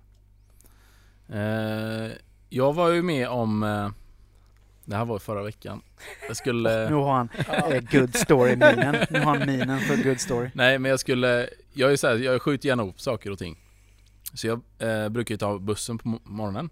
Eh, 1.30 2.12
jag 2.50 2.74
var 2.74 2.90
ju 2.90 3.02
med 3.02 3.28
om... 3.30 3.64
Eh, 3.64 3.90
det 4.86 4.96
här 4.96 5.06
var 5.06 5.20
förra 5.20 5.44
veckan. 5.44 5.82
Jag 6.28 6.38
skulle... 6.38 6.90
Nu 6.90 6.96
har 6.96 7.14
han 7.14 7.30
eh, 7.72 7.82
good 7.92 8.16
story 8.16 8.52
minen. 8.56 8.96
Nu 9.10 9.20
har 9.20 9.38
han 9.38 9.48
minen 9.48 9.80
för 9.80 10.04
good 10.04 10.20
story. 10.20 10.50
Nej 10.54 10.80
men 10.80 10.90
jag 10.92 11.00
skulle, 11.00 11.50
jag 11.74 11.92
är 11.92 11.96
så 11.98 12.08
här, 12.08 12.16
jag 12.16 12.42
skjuter 12.42 12.70
gärna 12.70 12.84
ihop 12.84 13.02
saker 13.02 13.32
och 13.32 13.38
ting. 13.40 13.58
Så 14.34 14.48
jag 14.48 14.62
eh, 14.80 15.10
brukar 15.10 15.34
ju 15.34 15.38
ta 15.38 15.60
bussen 15.60 15.98
på 15.98 16.10
mo- 16.10 16.22
morgonen. 16.24 16.70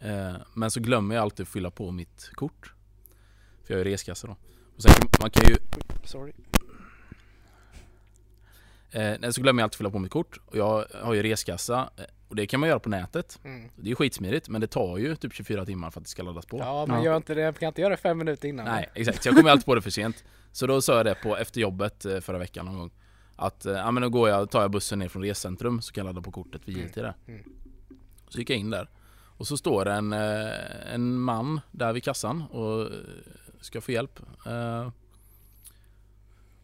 Eh, 0.00 0.34
men 0.54 0.70
så 0.70 0.80
glömmer 0.80 1.14
jag 1.14 1.22
alltid 1.22 1.44
att 1.44 1.48
fylla 1.48 1.70
på 1.70 1.90
mitt 1.90 2.30
kort. 2.34 2.72
För 3.68 3.74
jag 3.74 3.80
är 3.80 3.84
reskassa 3.84 4.26
då. 4.26 4.36
Och 4.76 4.82
sen, 4.82 4.92
kan- 4.92 5.08
man 5.20 5.30
kan 5.30 5.48
ju, 5.48 5.56
Sorry. 6.04 6.32
eh, 8.90 9.30
så 9.30 9.40
glömmer 9.42 9.62
jag 9.62 9.64
alltid 9.66 9.74
att 9.74 9.78
fylla 9.78 9.90
på 9.90 9.98
mitt 9.98 10.12
kort. 10.12 10.38
Och 10.46 10.56
jag 10.56 10.84
har 11.02 11.14
ju 11.14 11.22
reskassa. 11.22 11.90
eh, 11.96 12.04
Och 12.28 12.36
det 12.36 12.46
kan 12.46 12.60
man 12.60 12.68
göra 12.68 12.78
på 12.78 12.88
nätet. 12.88 13.38
Mm. 13.44 13.68
Det 13.76 13.82
är 13.82 13.88
ju 13.88 13.94
skitsmidigt 13.94 14.48
men 14.48 14.60
det 14.60 14.66
tar 14.66 14.98
ju 14.98 15.16
typ 15.16 15.32
24 15.34 15.64
timmar 15.64 15.90
för 15.90 16.00
att 16.00 16.04
det 16.04 16.10
ska 16.10 16.22
laddas 16.22 16.46
på. 16.46 16.58
Ja 16.58 16.86
men 16.88 16.96
Ja. 16.98 17.04
gör 17.04 17.16
inte 17.16 17.34
det, 17.34 17.58
kan 17.58 17.66
inte 17.68 17.80
göra 17.80 17.90
det 17.90 17.96
fem 17.96 18.18
minuter 18.18 18.48
innan. 18.48 18.64
Nej 18.66 18.90
exakt, 18.94 19.22
så 19.22 19.28
jag 19.28 19.36
kommer 19.36 19.50
alltid 19.50 19.64
på 19.64 19.74
det 19.74 19.82
för 19.82 19.90
sent. 19.90 20.24
Så 20.52 20.66
då 20.66 20.82
sa 20.82 20.96
jag 20.96 21.06
det 21.06 21.14
på 21.14 21.36
efter 21.36 21.60
jobbet 21.60 22.04
eh, 22.04 22.20
förra 22.20 22.38
veckan 22.38 22.66
någon 22.66 22.78
gång. 22.78 22.90
Att 23.36 23.66
eh, 23.66 23.72
ja, 23.72 23.90
men 23.90 24.02
då 24.02 24.08
går 24.08 24.28
jag, 24.28 24.50
tar 24.50 24.60
jag 24.62 24.70
bussen 24.70 24.98
ner 24.98 25.08
från 25.08 25.22
rescentrum 25.22 25.80
så 25.82 25.92
kan 25.92 26.06
jag 26.06 26.14
ladda 26.14 26.24
på 26.24 26.32
kortet 26.32 26.62
vid 26.64 26.76
Mm. 26.76 26.86
JT 26.88 26.94
där. 26.94 27.14
Mm. 27.26 27.44
Så 28.28 28.38
gick 28.38 28.50
jag 28.50 28.58
in 28.58 28.70
där. 28.70 28.88
Och 29.36 29.46
så 29.46 29.56
står 29.56 29.84
det 29.84 29.92
en, 29.92 30.12
en 30.92 31.20
man 31.20 31.60
där 31.70 31.92
vid 31.92 32.04
kassan 32.04 32.42
och 32.42 32.90
ska 33.60 33.80
få 33.80 33.92
hjälp. 33.92 34.20
Eh, 34.46 34.88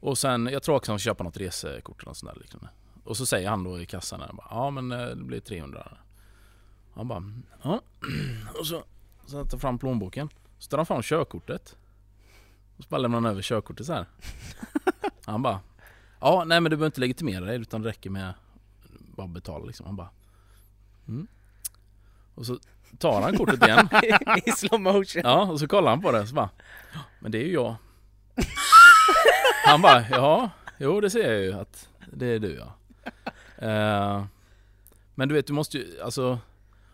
Och 0.01 0.19
sen, 0.19 0.47
jag 0.47 0.63
tror 0.63 0.77
också 0.77 0.93
han 0.93 0.99
ska 0.99 1.05
köpa 1.11 1.25
något 1.25 1.37
resekort 1.37 2.03
eller 2.03 2.11
något 2.11 2.17
sånt 2.17 2.35
där 2.35 2.41
liknande. 2.41 2.69
Och 3.05 3.17
så 3.17 3.27
säger 3.27 3.49
han 3.49 3.65
då 3.65 3.81
i 3.81 3.87
kassan 3.87 4.21
där, 4.21 4.31
ja 4.51 4.71
men 4.71 4.93
eh, 4.93 5.07
det 5.07 5.25
blir 5.25 5.41
300. 5.41 5.97
Han 6.95 7.09
bara, 7.09 7.23
ja. 7.63 7.81
Och 8.61 8.67
så, 8.67 8.85
så 9.27 9.45
tar 9.45 9.51
han 9.51 9.61
fram 9.61 9.79
plånboken. 9.79 10.29
Så 10.59 10.71
tar 10.71 10.77
han 10.77 10.87
fram 10.87 11.03
körkortet. 11.03 11.77
Och 12.77 12.85
så 12.85 12.89
bara 12.89 12.99
lämnar 12.99 13.21
han 13.21 13.31
över 13.31 13.43
körkortet 13.43 13.87
så 13.87 13.93
här. 13.93 14.07
Han 15.25 15.43
bara 15.43 15.61
Ja, 16.21 16.45
nej 16.47 16.61
men 16.61 16.71
du 16.71 16.77
behöver 16.77 16.87
inte 16.87 17.01
legitimera 17.01 17.45
dig 17.45 17.57
utan 17.61 17.83
det 17.83 17.89
räcker 17.89 18.11
med 18.11 18.35
bara 19.17 19.27
betala 19.27 19.65
liksom. 19.65 19.87
Han 19.87 19.97
bara 19.97 20.11
mm. 21.09 21.27
Och 22.35 22.47
så 22.47 22.59
tar 22.99 23.23
han 23.23 23.37
kortet 23.37 23.63
igen. 23.67 23.89
I 24.47 24.51
slow 24.51 24.81
motion. 24.81 25.23
Ja, 25.25 25.43
och 25.51 25.61
så 25.61 25.69
kollar 25.69 25.91
han 25.91 26.01
på 26.03 26.13
det 26.13 26.27
så 26.27 26.35
bara 26.35 26.51
"Ja, 26.95 27.01
Men 27.19 27.33
det 27.33 27.39
är 27.39 27.47
ju 27.47 27.53
jag. 27.53 27.75
Han 29.67 29.83
bara 29.83 30.05
ja, 30.11 30.51
jo 30.79 31.01
det 31.01 31.11
ser 31.11 31.33
jag 31.33 31.43
ju 31.43 31.53
att 31.53 31.89
det 32.13 32.27
är 32.27 32.39
du 32.39 32.55
ja. 32.59 32.75
Eh, 33.69 34.25
men 35.15 35.29
du 35.29 35.35
vet 35.35 35.47
du 35.47 35.53
måste 35.53 35.79
ju 35.79 36.01
alltså 36.03 36.39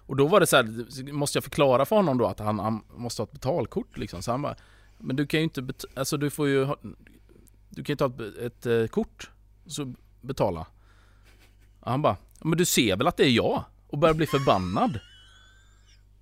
Och 0.07 0.17
då 0.17 0.27
var 0.27 0.41
det 0.41 0.47
så 0.47 0.57
här, 0.57 1.13
måste 1.13 1.37
jag 1.37 1.45
förklara 1.45 1.85
för 1.85 1.97
honom 1.97 2.19
då 2.19 2.27
att 2.27 2.39
han, 2.39 2.59
han 2.59 2.83
måste 2.97 3.23
ha 3.23 3.25
ett 3.27 3.33
betalkort 3.33 3.97
liksom. 3.99 4.23
Så 4.23 4.31
han 4.31 4.43
bara 4.43 4.55
Men 4.99 5.17
du 5.17 5.27
kan 5.27 5.41
ju 5.41 5.45
inte 5.45 5.69
alltså 5.97 6.17
du 6.17 6.31
får 6.31 6.49
ju 6.49 6.65
ha, 6.65 6.77
Du 7.69 7.85
kan 7.85 7.93
ju 7.93 7.97
ta 7.97 8.07
ett, 8.07 8.37
ett 8.39 8.67
eh, 8.67 8.87
kort 8.87 9.31
så 9.67 9.95
betala. 10.21 10.67
Och 11.81 11.91
han 11.91 12.03
bara 12.03 12.17
Men 12.41 12.59
du 12.59 12.65
ser 12.65 12.97
väl 12.97 13.07
att 13.07 13.17
det 13.17 13.25
är 13.27 13.31
jag? 13.31 13.65
Och 13.89 13.99
börjar 13.99 14.15
bli 14.15 14.27
förbannad. 14.27 15.01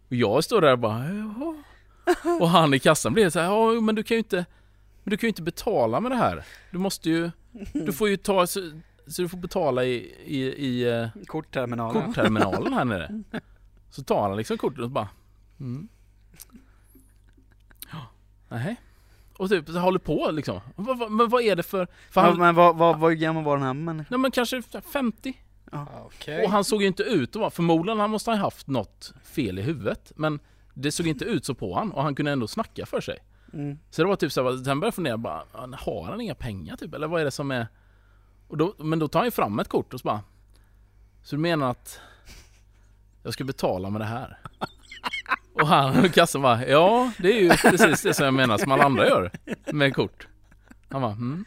Och 0.09 0.15
jag 0.15 0.45
står 0.45 0.61
där 0.61 0.73
och 0.73 0.79
bara 0.79 1.05
Jaha. 1.09 1.57
Och 2.41 2.49
han 2.49 2.75
i 2.75 2.79
kassan 2.79 3.13
blir 3.13 3.31
så 3.31 3.39
här, 3.41 3.47
ja 3.47 3.81
men 3.81 3.95
du 3.95 4.03
kan 4.03 4.15
ju 4.15 4.19
inte 4.19 4.45
Men 5.05 5.11
du 5.11 5.17
kan 5.17 5.27
ju 5.27 5.29
inte 5.29 5.43
betala 5.43 6.01
med 6.01 6.11
det 6.13 6.17
här. 6.17 6.45
Du 6.71 6.79
måste 6.79 7.11
ju 7.11 7.31
Du 7.73 7.93
får 7.93 8.09
ju 8.09 8.17
ta 8.17 8.47
så, 8.47 8.61
så 9.07 9.23
du 9.23 9.29
får 9.29 9.39
betala 9.39 9.85
i, 9.85 9.95
i, 10.25 10.43
i 10.43 10.91
eh, 11.01 11.09
Kortterminalen. 11.27 12.03
kortterminalen 12.05 12.73
här 12.73 12.85
nere. 12.85 13.23
Så 13.91 14.03
tar 14.03 14.29
han 14.29 14.37
liksom 14.37 14.59
kortet 14.59 14.81
och 14.81 14.91
bara 14.91 15.09
mm. 15.61 15.89
Ja, 17.93 18.07
nej. 18.49 18.77
Och 19.37 19.49
typ 19.49 19.67
så 19.69 19.79
håller 19.79 19.99
på 19.99 20.31
liksom. 20.31 20.61
Vad- 20.77 20.99
vad- 20.99 21.11
Men 21.13 21.29
vad 21.29 21.43
är 21.43 21.57
det 21.57 21.63
för... 21.63 21.89
för 22.11 22.21
han, 22.21 22.39
men 22.39 22.55
vad, 22.55 22.77
vad, 22.77 22.99
vad 22.99 23.19
gammal 23.19 23.45
var 23.45 23.57
den 23.57 23.67
här 23.67 23.75
människan? 23.75 24.07
nej 24.11 24.19
men 24.21 24.31
kanske 24.31 24.63
50. 24.93 25.35
Okej. 25.73 26.45
Och 26.45 26.51
han 26.51 26.65
såg 26.65 26.83
ju 26.83 26.89
inte 26.89 27.03
ut 27.03 27.37
att 27.37 27.41
vara, 27.41 27.51
förmodligen 27.51 28.01
han 28.01 28.11
måste 28.11 28.31
ha 28.31 28.37
haft 28.37 28.67
något 28.67 29.15
fel 29.23 29.59
i 29.59 29.63
huvudet. 29.63 30.13
Men 30.17 30.41
det 30.75 30.93
såg 30.93 31.07
inte 31.07 31.25
ut 31.25 31.45
så 31.45 31.55
på 31.55 31.75
han 31.75 31.93
och 31.93 32.03
han 32.03 32.15
kunde 32.15 32.33
ändå 32.33 32.47
snacka 32.47 32.87
för 32.87 33.01
sig. 33.01 33.19
Mm. 33.53 33.79
Så 33.91 34.03
det 34.03 34.09
var 34.09 34.17
typ 34.17 34.33
så 34.33 34.43
här, 34.43 34.57
sen 34.57 34.65
började 34.65 34.87
jag 34.87 34.95
fundera 34.95 35.17
bara, 35.17 35.43
har 35.73 36.05
han 36.05 36.21
inga 36.21 36.35
pengar 36.35 36.77
typ? 36.77 36.95
Eller 36.95 37.09
vad 37.09 37.21
är 37.21 37.25
det 37.25 37.31
som 37.31 37.51
är... 37.51 37.67
Och 38.49 38.57
då, 38.57 38.75
men 38.79 38.99
då 38.99 39.09
tar 39.09 39.21
han 39.21 39.27
ju 39.27 39.31
fram 39.31 39.59
ett 39.59 39.69
kort 39.69 39.95
och 39.95 40.01
så 40.01 40.05
bara, 40.05 40.21
så 41.23 41.37
du 41.37 41.43
menar 41.43 41.71
att 41.71 42.01
jag 43.23 43.33
ska 43.33 43.45
betala 43.45 43.91
med 43.91 44.01
det 44.01 44.05
här? 44.05 44.39
Och 45.55 45.67
han 45.67 46.05
och 46.05 46.13
kassan 46.13 46.43
bara, 46.43 46.67
ja 46.67 47.13
det 47.19 47.33
är 47.33 47.41
ju 47.41 47.49
precis 47.49 48.03
det 48.03 48.15
som 48.15 48.25
jag 48.25 48.35
menar 48.35 48.59
som 48.59 48.73
alla 48.73 48.85
andra 48.85 49.09
gör 49.09 49.31
med 49.73 49.95
kort. 49.95 50.27
Han 50.89 51.03
bara, 51.03 51.13
mm. 51.13 51.45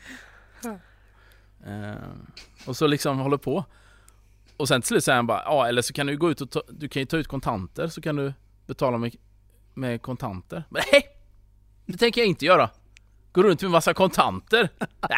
Eh, 1.66 2.68
och 2.68 2.78
så 2.78 2.88
liksom 2.88 3.20
håller 3.20 3.38
på. 3.38 3.66
Och 4.62 4.68
sen 4.68 4.82
till 4.82 4.88
slut 4.88 5.04
säger 5.04 5.16
han 5.16 5.28
bara, 5.28 5.44
ja 5.46 5.68
eller 5.68 5.82
så 5.82 5.94
kan 5.94 6.08
du 6.08 6.18
gå 6.18 6.32
ut 6.32 6.42
och 6.42 6.52
ta, 6.52 6.62
du 6.70 6.90
kan 6.90 7.00
ju 7.02 7.06
ta 7.06 7.18
ut 7.18 7.28
kontanter 7.28 7.88
så 7.88 8.02
kan 8.02 8.16
du 8.16 8.34
betala 8.68 8.98
med, 8.98 9.16
med 9.74 10.02
kontanter. 10.02 10.64
Men 10.70 10.84
nej! 10.92 11.04
Det 11.86 11.98
tänker 11.98 12.22
jag 12.22 12.28
inte 12.28 12.46
göra. 12.46 12.70
Gå 13.32 13.44
runt 13.44 13.62
med 13.62 13.72
massa 13.72 13.94
kontanter. 13.94 14.70
Äh! 15.10 15.18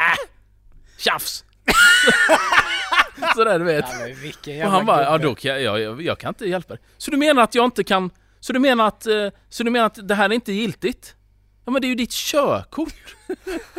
Tjafs! 0.97 1.45
Sådär 3.35 3.59
du 3.59 3.65
vet. 3.65 3.85
Ja, 4.47 4.65
Och 4.65 4.71
han 4.71 4.85
bara, 4.85 5.03
ja 5.03 5.17
då 5.17 5.35
kan 5.35 5.51
jag, 5.51 5.62
jag, 5.62 5.79
jag, 5.79 6.01
jag 6.01 6.19
kan 6.19 6.29
inte 6.29 6.45
hjälpa 6.45 6.73
dig. 6.73 6.83
Så 6.97 7.12
du 7.12 7.17
menar 7.17 7.43
att 7.43 7.55
jag 7.55 7.65
inte 7.65 7.83
kan, 7.83 8.09
så 8.39 8.53
du 8.53 8.59
menar 8.59 8.88
att, 8.88 9.05
eh, 9.07 9.29
så 9.50 9.63
du 9.63 9.71
menar 9.71 9.85
att 9.85 10.07
det 10.07 10.15
här 10.15 10.25
är 10.29 10.33
inte 10.33 10.53
giltigt? 10.53 11.15
Ja 11.65 11.71
men 11.71 11.81
det 11.81 11.85
är 11.88 11.89
ju 11.89 11.95
ditt 11.95 12.12
körkort. 12.12 12.93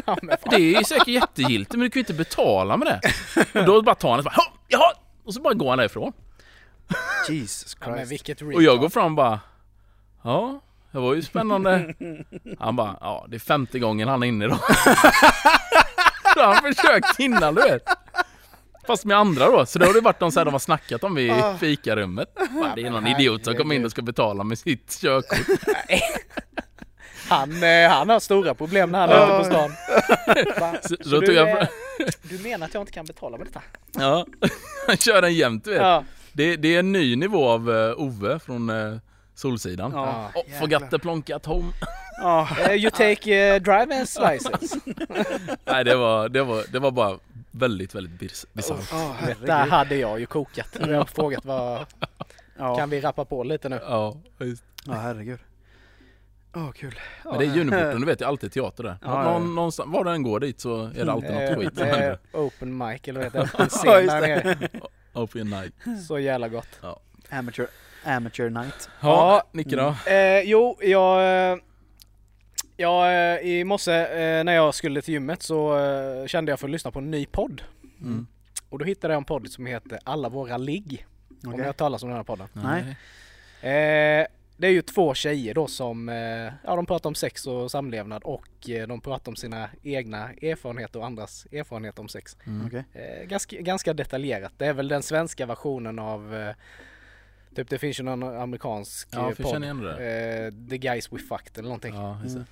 Ja. 0.06 0.16
Det 0.50 0.56
är 0.56 0.78
ju 0.78 0.84
säkert 0.84 1.08
jättegiltigt 1.08 1.72
men 1.72 1.80
du 1.80 1.90
kan 1.90 1.98
ju 1.98 2.02
inte 2.02 2.14
betala 2.14 2.76
med 2.76 2.86
det. 2.86 3.60
Och 3.60 3.66
då 3.66 3.82
bara 3.82 3.94
tar 3.94 4.08
han 4.10 4.18
det 4.18 4.20
och 4.20 4.24
bara, 4.24 4.34
"Ja, 4.36 4.52
jaha! 4.68 4.92
Och 5.24 5.34
så 5.34 5.40
bara 5.40 5.54
går 5.54 5.68
han 5.68 5.78
därifrån. 5.78 6.12
Jesus 7.28 7.76
Ja, 7.80 7.86
men 7.88 7.96
Christ. 7.96 8.12
vilket 8.12 8.42
Och 8.42 8.62
jag 8.62 8.80
går 8.80 8.88
fram 8.88 9.04
och 9.06 9.12
bara, 9.16 9.40
ja, 10.22 10.60
det 10.92 10.98
var 10.98 11.14
ju 11.14 11.22
spännande. 11.22 11.94
Han 12.58 12.76
bara, 12.76 12.96
ja 13.00 13.26
det 13.28 13.36
är 13.36 13.40
femte 13.40 13.78
gången 13.78 14.08
han 14.08 14.22
är 14.22 14.26
inne 14.26 14.46
då. 14.46 14.54
Så 16.34 16.40
har 16.40 16.54
han 16.54 16.74
försökt 16.74 17.18
innan 17.20 17.54
du 17.54 17.62
vet. 17.62 17.82
Fast 18.86 19.04
med 19.04 19.16
andra 19.16 19.46
då, 19.50 19.66
så 19.66 19.78
då 19.78 19.86
har 19.86 19.92
det 19.94 20.00
varit 20.00 20.20
någon 20.20 20.32
så 20.32 20.40
här 20.40 20.44
de 20.44 20.54
har 20.54 20.58
snackat 20.58 21.04
om 21.04 21.18
i 21.18 21.42
fikarummet. 21.60 22.34
Bara, 22.60 22.74
Det 22.74 22.82
är 22.82 22.90
någon 22.90 23.06
idiot 23.06 23.44
som 23.44 23.54
kommer 23.56 23.74
in 23.74 23.84
och 23.84 23.90
ska 23.90 24.02
betala 24.02 24.44
med 24.44 24.58
sitt 24.58 24.98
körkort. 25.00 25.58
Han, 27.28 27.62
eh, 27.62 27.90
han 27.90 28.08
har 28.08 28.20
stora 28.20 28.54
problem 28.54 28.90
när 28.92 28.98
han 29.00 29.10
är 29.10 29.24
ute 29.24 29.38
på 29.38 29.44
stan. 29.54 29.70
Va? 30.60 30.74
Så, 30.82 30.88
Så 30.88 31.10
då 31.10 31.20
du, 31.20 31.26
tog 31.26 31.34
jag, 31.34 31.66
du 32.22 32.38
menar 32.38 32.66
att 32.66 32.74
jag 32.74 32.80
inte 32.82 32.92
kan 32.92 33.04
betala 33.06 33.36
med 33.38 33.46
detta? 33.46 33.62
ja, 33.92 34.26
han 34.86 34.96
kör 34.96 35.22
den 35.22 35.34
jämt 35.34 35.64
du 35.64 35.70
vet. 35.70 35.80
Ja. 35.82 36.04
Det, 36.32 36.56
det 36.56 36.74
är 36.74 36.78
en 36.78 36.92
ny 36.92 37.16
nivå 37.16 37.48
av 37.48 37.68
uh, 37.70 38.00
Ove 38.00 38.38
från 38.38 38.70
uh, 38.70 38.98
Solsidan. 39.34 39.92
Ja. 39.94 40.30
Oh, 40.34 40.58
forgot 40.60 40.90
the 40.90 40.98
plonkat 40.98 41.46
home. 41.46 41.72
Ja. 42.22 42.48
Eh, 42.60 42.72
you 42.74 42.90
take 42.90 43.54
uh, 43.54 43.60
driver's 43.60 44.32
license. 44.32 44.80
Nej 45.64 45.84
det 45.84 45.96
var, 45.96 46.28
det 46.28 46.42
var, 46.42 46.64
det 46.72 46.78
var 46.78 46.90
bara 46.90 47.18
väldigt, 47.50 47.94
väldigt 47.94 48.20
bis- 48.20 48.46
bisarrt. 48.52 48.90
Där 48.90 48.96
herregud. 49.20 49.50
hade 49.72 49.96
jag 49.96 50.20
ju 50.20 50.26
kokat. 50.26 50.76
Jag 50.80 50.98
har 50.98 51.04
frågat 51.04 51.44
vad, 51.44 51.86
Ja. 52.58 52.76
kan 52.76 52.90
vi 52.90 53.00
rappa 53.00 53.24
på 53.24 53.42
lite 53.44 53.68
nu? 53.68 53.80
Ja, 53.82 54.16
just. 54.40 54.64
ja, 54.86 54.92
herregud. 54.92 55.38
Åh, 56.54 56.70
kul. 56.72 56.98
Men 57.24 57.38
det 57.38 57.44
är 57.44 57.54
Juniporten, 57.56 58.00
du 58.00 58.06
vet, 58.06 58.20
är 58.20 58.26
alltid 58.26 58.52
teater 58.52 58.82
där. 58.82 58.96
Ja, 59.02 59.08
ja, 59.08 59.22
Någon, 59.32 59.42
ja. 59.42 59.48
Någonstans, 59.54 59.88
var 59.92 60.04
du 60.04 60.10
än 60.10 60.22
går 60.22 60.40
dit 60.40 60.60
så 60.60 60.84
är 60.84 61.04
det 61.04 61.12
alltid 61.12 61.30
Eh, 61.30 61.50
något 61.50 61.58
skit 61.58 61.74
som 61.78 61.86
eh, 61.86 61.90
händer. 61.94 62.18
open 62.32 62.78
mic 62.78 63.00
eller 63.08 63.20
vad 63.20 63.24
heter 63.24 63.38
det? 63.38 63.48
En 63.62 63.68
Ja, 63.84 64.00
scen 64.00 64.06
där 64.06 64.20
nere. 64.20 64.68
Open 65.12 65.50
night. 65.50 65.74
Så 66.08 66.18
jävla 66.18 66.48
gott. 66.48 66.80
Amateur, 67.30 67.66
amateur 68.04 68.50
night. 68.50 68.88
Ja, 69.00 69.08
Ja. 69.08 69.42
Nicke 69.52 69.76
då? 69.76 70.10
Eh, 70.10 70.40
jo, 70.40 70.78
jag... 70.82 71.50
eh, 71.52 71.58
Jag, 72.76 73.06
eh, 73.34 73.40
i 73.46 73.64
morse 73.64 73.92
eh, 73.92 74.44
när 74.44 74.52
jag 74.54 74.74
skulle 74.74 75.02
till 75.02 75.14
gymmet 75.14 75.42
så 75.42 75.78
eh, 75.78 76.26
kände 76.26 76.52
jag 76.52 76.60
för 76.60 76.66
att 76.66 76.70
lyssna 76.70 76.90
på 76.90 76.98
en 76.98 77.10
ny 77.10 77.26
podd. 77.26 77.62
Mm. 78.00 78.26
Och 78.68 78.78
då 78.78 78.84
hittade 78.84 79.14
jag 79.14 79.18
en 79.18 79.24
podd 79.24 79.48
som 79.50 79.66
heter 79.66 79.98
Alla 80.04 80.28
våra 80.28 80.56
ligg. 80.56 81.06
Om 81.30 81.36
Okej. 81.48 81.60
har 81.60 81.66
hört 81.66 81.76
talas 81.76 82.02
om 82.02 82.08
den 82.08 82.16
här 82.16 82.24
podden. 82.24 82.48
Nej. 82.52 82.96
Det 84.56 84.66
är 84.66 84.70
ju 84.70 84.82
två 84.82 85.14
tjejer 85.14 85.54
då 85.54 85.66
som, 85.66 86.08
eh, 86.08 86.52
ja 86.64 86.76
de 86.76 86.86
pratar 86.86 87.10
om 87.10 87.14
sex 87.14 87.46
och 87.46 87.70
samlevnad 87.70 88.22
och 88.22 88.70
eh, 88.70 88.86
de 88.86 89.00
pratar 89.00 89.32
om 89.32 89.36
sina 89.36 89.70
egna 89.82 90.30
erfarenheter 90.32 90.98
och 90.98 91.06
andras 91.06 91.46
erfarenheter 91.52 92.00
om 92.02 92.08
sex. 92.08 92.36
Mm. 92.46 92.66
Okej. 92.66 92.84
Eh, 92.92 93.26
ganska, 93.26 93.60
ganska 93.60 93.94
detaljerat. 93.94 94.52
Det 94.58 94.66
är 94.66 94.72
väl 94.72 94.88
den 94.88 95.02
svenska 95.02 95.46
versionen 95.46 95.98
av 95.98 96.54
Typ 97.54 97.70
det 97.70 97.78
finns 97.78 98.00
ju 98.00 98.04
någon 98.04 98.22
amerikansk 98.22 99.08
Ja, 99.12 99.32
podd. 99.36 99.46
känner 99.46 99.66
igen 99.66 99.80
det 99.80 99.88
där. 99.88 100.46
Eh, 100.46 100.68
The 100.70 100.78
Guys 100.78 101.12
We 101.12 101.18
Fucked 101.18 101.58
eller 101.58 101.68
någonting. 101.68 101.94
Ja, 101.94 102.20
det. 102.24 102.44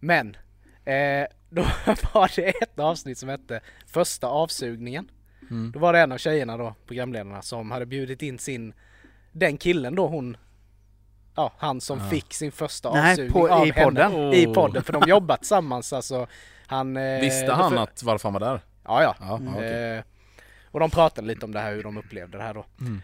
Men 0.00 0.36
eh, 0.84 1.26
då 1.50 1.62
var 2.14 2.36
det 2.36 2.48
ett 2.62 2.78
avsnitt 2.78 3.18
som 3.18 3.28
hette 3.28 3.60
Första 3.86 4.26
avsugningen. 4.26 5.10
Mm. 5.50 5.70
Då 5.72 5.78
var 5.78 5.92
det 5.92 5.98
en 6.00 6.12
av 6.12 6.18
tjejerna 6.18 6.56
då, 6.56 6.74
programledarna, 6.86 7.42
som 7.42 7.70
hade 7.70 7.86
bjudit 7.86 8.22
in 8.22 8.38
sin 8.38 8.74
Den 9.32 9.56
killen 9.56 9.94
då 9.94 10.06
hon 10.06 10.36
Ja, 11.34 11.52
han 11.58 11.80
som 11.80 11.98
Ja. 11.98 12.08
fick 12.08 12.34
sin 12.34 12.52
första 12.52 12.92
Nej, 12.94 13.10
avsugning 13.12 13.32
på- 13.32 13.48
av 13.48 13.66
i 13.66 13.70
henne. 13.70 13.84
podden? 13.84 14.12
I 14.32 14.46
Åh. 14.46 14.54
podden, 14.54 14.82
för 14.82 14.92
de 14.92 15.02
jobbar 15.08 15.36
tillsammans 15.36 15.92
alltså. 15.92 16.26
Han, 16.66 16.96
eh, 16.96 17.20
Visste 17.20 17.52
han 17.52 17.70
för- 17.70 17.78
att 17.82 18.02
varför 18.02 18.28
han 18.28 18.32
var 18.32 18.40
där? 18.40 18.60
Ja, 18.84 19.02
ja. 19.02 19.14
Ja, 19.20 19.40
ja 19.44 19.50
okej. 19.56 19.94
Eh, 19.96 20.02
och 20.70 20.80
de 20.80 20.90
pratade 20.90 21.26
lite 21.26 21.44
om 21.46 21.52
det 21.52 21.60
här, 21.60 21.72
hur 21.74 21.82
de 21.82 21.96
upplevde 21.96 22.38
det 22.38 22.44
här 22.44 22.54
då. 22.54 22.64
Mm. 22.80 23.02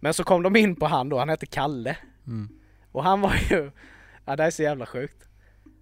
Men 0.00 0.14
så 0.14 0.24
kom 0.24 0.42
de 0.42 0.56
in 0.56 0.76
på 0.76 0.86
han 0.86 1.08
då, 1.08 1.18
han 1.18 1.28
hette 1.28 1.46
Kalle. 1.46 1.96
Mm. 2.26 2.48
Och 2.92 3.04
han 3.04 3.20
var 3.20 3.34
ju, 3.50 3.70
ja 4.24 4.36
det 4.36 4.44
är 4.44 4.50
så 4.50 4.62
jävla 4.62 4.86
sjukt. 4.86 5.28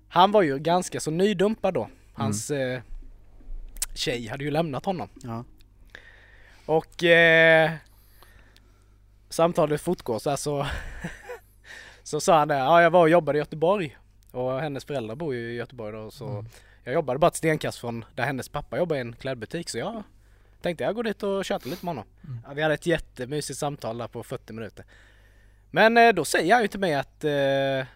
Han 0.09 0.33
var 0.33 0.42
ju 0.42 0.59
ganska 0.59 1.00
så 1.00 1.11
nydumpad 1.11 1.75
då. 1.75 1.88
Hans 2.14 2.50
eh, 2.50 2.80
tjej 3.95 4.26
hade 4.28 4.45
ju 4.45 4.50
lämnat 4.50 4.85
honom. 4.85 5.09
Ja. 5.23 5.45
Och 6.66 7.04
eh, 7.04 7.71
samtalet 9.28 9.80
fortgår 9.80 10.18
så 10.18 10.30
här 10.30 10.37
så, 10.37 10.66
så 12.07 12.21
sa 12.21 12.39
han 12.39 12.49
det, 12.49 12.55
ja 12.55 12.83
jag 12.83 12.91
var 12.91 13.01
och 13.01 13.09
jobbade 13.09 13.39
i 13.39 13.41
Göteborg. 13.41 13.97
Och 14.31 14.61
hennes 14.61 14.85
föräldrar 14.85 15.15
bor 15.17 15.35
ju 15.35 15.53
i 15.53 15.55
Göteborg 15.57 15.93
då 15.93 16.11
så 16.11 16.45
jag 16.85 16.95
jobbade 16.95 17.19
bara 17.19 17.27
ett 17.29 17.37
stenkast 17.37 17.79
från 17.79 18.05
där 18.15 18.25
hennes 18.25 18.49
pappa 18.49 18.79
jobbar 18.79 18.97
i 18.97 19.01
en 19.01 19.13
klädbutik 19.13 19.69
så 19.69 19.79
jag 19.79 20.03
tänkte 20.63 20.85
jag 20.85 20.95
går 20.95 21.03
dit 21.03 21.23
och 21.23 21.45
tjötar 21.45 21.71
lite 21.71 21.85
med 21.85 21.95
honom. 21.95 22.05
Ja, 22.47 22.53
vi 22.55 22.63
hade 22.63 22.75
ett 22.75 22.87
jättemysigt 22.87 23.59
samtal 23.59 23.99
där 23.99 24.09
på 24.09 24.23
40 24.23 24.53
minuter. 24.53 24.85
Men 25.71 25.97
eh, 25.97 26.13
då 26.13 26.25
säger 26.25 26.55
han 26.55 26.63
ju 26.63 26.69
till 26.69 26.81
mig 26.81 26.95
att 26.95 27.25
eh, 27.25 27.87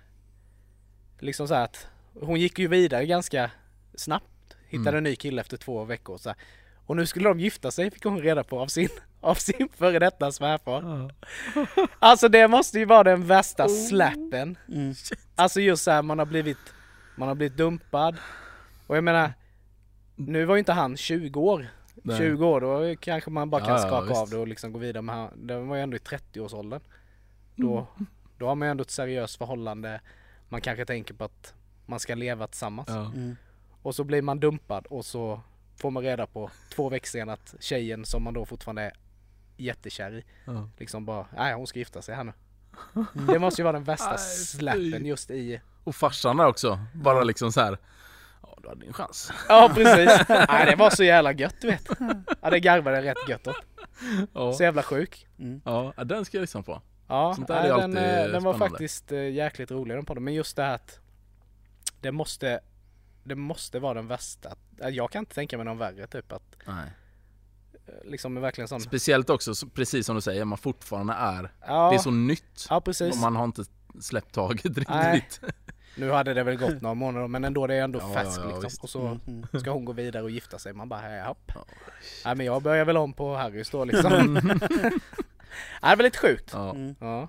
liksom 1.19 1.49
så 1.49 1.55
att 1.55 1.87
hon 2.21 2.41
gick 2.41 2.59
ju 2.59 2.69
vidare 2.69 3.07
ganska 3.07 3.51
snabbt. 3.95 4.57
Hittade 4.69 4.89
Mm. 4.89 4.99
en 4.99 5.05
ny 5.05 5.17
kille 5.17 5.41
efter 5.41 5.57
två 5.57 5.85
veckor. 5.85 6.19
Så 6.19 6.29
här. 6.29 6.39
Och 6.87 6.97
nu 6.97 7.07
skulle 7.07 7.29
de 7.29 7.41
gifta 7.41 7.71
sig 7.71 7.91
fick 7.91 8.05
hon 8.05 8.21
reda 8.21 8.45
på 8.45 8.61
av 8.61 8.67
sin, 8.67 8.89
av 9.21 9.35
sin 9.35 9.69
före 9.77 9.99
detta 9.99 10.33
svärfar. 10.33 11.13
Alltså 11.99 12.29
det 12.29 12.49
måste 12.49 12.79
ju 12.79 12.85
vara 12.85 13.05
den 13.05 13.27
värsta 13.27 13.69
slappen. 13.69 14.59
Mm. 14.69 14.95
Alltså 15.35 15.61
just 15.61 15.85
så 15.85 15.91
här 15.91 16.03
man 16.03 16.19
har 16.19 16.27
blivit 16.27 16.59
man 17.17 17.29
har 17.29 17.35
blivit 17.35 17.57
dumpad. 17.57 18.17
Och 18.87 18.97
jag 18.97 19.05
menar, 19.05 19.33
nu 20.17 20.45
var 20.45 20.55
ju 20.55 20.59
inte 20.59 20.73
han 20.73 20.97
20 20.97 21.41
år. 21.41 21.67
Nej. 21.95 22.19
20 22.19 22.47
år, 22.47 22.61
då 22.61 22.97
kanske 23.01 23.31
man 23.31 23.51
bara 23.51 23.61
kan 23.61 23.71
Ja, 23.75 23.81
ja, 23.83 23.87
skaka 23.89 24.15
av 24.21 24.31
det 24.31 24.37
och 24.37 24.49
liksom 24.49 24.73
gå 24.73 24.79
vidare. 24.79 25.03
Men 25.03 25.15
han, 25.17 25.47
det 25.47 25.59
var 25.61 25.77
ju 25.77 25.83
ändå 25.83 25.97
i 25.97 26.01
30-årsåldern. 26.01 26.81
Då, 27.57 27.87
Mm. 27.97 28.07
då 28.39 28.47
har 28.47 28.55
man 28.55 28.69
ju 28.69 28.71
ändå 28.71 28.83
ett 28.83 28.91
seriöst 28.91 29.37
förhållande. 29.39 30.01
Man 30.49 30.61
kanske 30.61 30.85
tänker 30.85 31.15
på 31.15 31.25
att 31.25 31.55
man 31.87 32.01
ska 32.01 32.15
leva 32.15 32.47
tillsammans. 32.47 32.89
Ja. 32.89 33.05
Mm. 33.07 33.37
Och 33.83 33.95
så 33.95 34.05
blir 34.05 34.23
man 34.23 34.41
dumpad 34.41 34.87
och 34.87 35.05
så 35.05 35.41
får 35.77 35.91
man 35.91 36.03
reda 36.03 36.27
på 36.27 36.51
två 36.75 36.89
veckor 36.89 37.07
senare 37.07 37.35
att 37.35 37.55
tjejen 37.61 38.05
som 38.05 38.23
man 38.23 38.35
då 38.35 38.45
fortfarande 38.47 38.83
är 38.83 38.93
jättekär 39.61 40.13
i 40.15 40.25
Ja. 40.45 40.69
liksom 40.79 41.05
bara, 41.05 41.27
nej 41.37 41.55
hon 41.55 41.67
ska 41.67 41.79
gifta 41.79 42.03
sig 42.03 42.15
här 42.15 42.25
nu. 42.25 42.33
Det 43.33 43.39
måste 43.39 43.61
ju 43.61 43.65
vara 43.65 43.73
den 43.73 43.85
värsta 43.85 44.19
släppen 44.47 45.07
just 45.07 45.31
i 45.31 45.61
Och 45.85 45.95
farsan 45.95 46.37
där 46.37 46.47
också, 46.47 46.81
bara 46.95 47.23
liksom 47.25 47.53
så 47.53 47.61
här. 47.61 47.79
Ja, 48.43 48.59
du 48.63 48.69
hade 48.69 48.81
din 48.85 48.93
chans. 48.93 49.33
Ja 49.49 49.71
precis! 49.75 50.29
Nej 50.29 50.67
det 50.67 50.77
var 50.77 50.91
så 50.91 51.05
jävla 51.05 51.33
gött 51.33 51.57
du 51.61 51.67
vet. 51.67 51.89
Ja 52.43 52.51
det 52.51 52.61
garvade 52.61 52.97
jag 52.97 53.05
rätt 53.05 53.29
gött 53.29 53.47
åt. 53.47 53.57
Ja, 54.35 54.53
Så 54.53 54.63
jävla 54.63 54.83
sjuk. 54.83 55.27
Mm. 55.39 55.61
ja 55.65 55.93
den 56.05 56.25
ska 56.25 56.37
jag 56.37 56.41
lyssna 56.43 56.63
på. 56.63 56.83
Ja, 57.09 57.35
Sånt 57.35 57.49
där 57.49 57.57
är 57.57 57.63
nej, 57.63 57.71
alltid 57.71 57.91
den, 57.97 58.25
eh, 58.27 58.33
den 58.33 58.43
var 58.43 58.55
faktiskt 58.55 59.13
eh, 59.13 59.31
jäkligt 59.31 59.71
rolig 59.71 59.97
den 59.97 60.05
podden. 60.05 60.25
Men 60.25 60.35
just 60.35 60.57
det 60.57 60.63
här 60.63 60.75
att 60.75 60.99
det 62.01 62.13
måste, 62.13 62.61
det 63.25 63.35
måste 63.35 63.79
vara 63.79 63.95
den 63.95 64.07
värsta. 64.07 64.57
Jag 64.79 65.11
kan 65.11 65.19
inte 65.19 65.35
tänka 65.35 65.57
mig 65.57 65.65
någon 65.67 65.79
värre 65.79 66.07
typ 66.07 66.33
att 66.33 66.57
Nej. 66.67 66.91
Liksom 68.05 68.37
är 68.37 68.41
verkligen 68.41 68.69
sån. 68.69 68.81
Speciellt 68.81 69.31
också, 69.31 69.55
så- 69.55 69.69
precis 69.69 70.07
som 70.07 70.15
du 70.17 70.21
säger, 70.23 70.45
man 70.45 70.59
fortfarande 70.59 71.13
är, 71.13 71.53
Ja, 71.67 71.91
det 71.91 71.97
är 71.97 71.99
så 71.99 72.11
nytt. 72.11 72.67
ja 72.71 72.81
precis. 72.81 73.15
Och 73.15 73.21
man 73.21 73.37
har 73.37 73.45
inte 73.45 73.65
släppt 74.01 74.35
taget 74.35 74.89
Nej. 74.89 75.15
riktigt. 75.15 75.41
Nu 75.97 76.11
hade 76.11 76.35
det 76.35 76.43
väl 76.43 76.57
gått 76.57 76.81
några 76.83 76.95
månader 76.95 77.29
men 77.29 77.45
ändå 77.45 77.67
det 77.67 77.75
är 77.75 77.83
ändå 77.83 77.99
Ja, 77.99 78.13
färskt 78.15 78.37
ja, 78.39 78.45
liksom. 78.45 78.63
visst. 78.63 78.83
Och 78.83 78.91
så 78.91 79.01
Mm, 79.07 79.21
mm. 79.27 79.61
ska 79.61 79.71
hon 79.71 79.85
gå 79.85 79.93
vidare 79.93 80.23
och 80.23 80.31
gifta 80.31 80.59
sig. 80.59 80.73
Man 80.73 80.89
bara 80.89 81.17
japp. 81.17 81.53
Ja. 81.55 81.65
Nej 82.25 82.35
men 82.37 82.47
jag 82.47 82.63
börjar 82.63 82.85
väl 82.85 82.97
om 82.97 83.13
på 83.13 83.35
Harrys 83.37 83.71
då 83.71 83.85
liksom. 83.85 84.35
Nej 84.35 84.43
det 85.91 85.97
var 85.97 86.03
lite 86.03 86.19
sjukt. 86.19 86.51
Ja. 86.53 86.71
Mm. 86.71 86.95
Ja. 87.01 87.29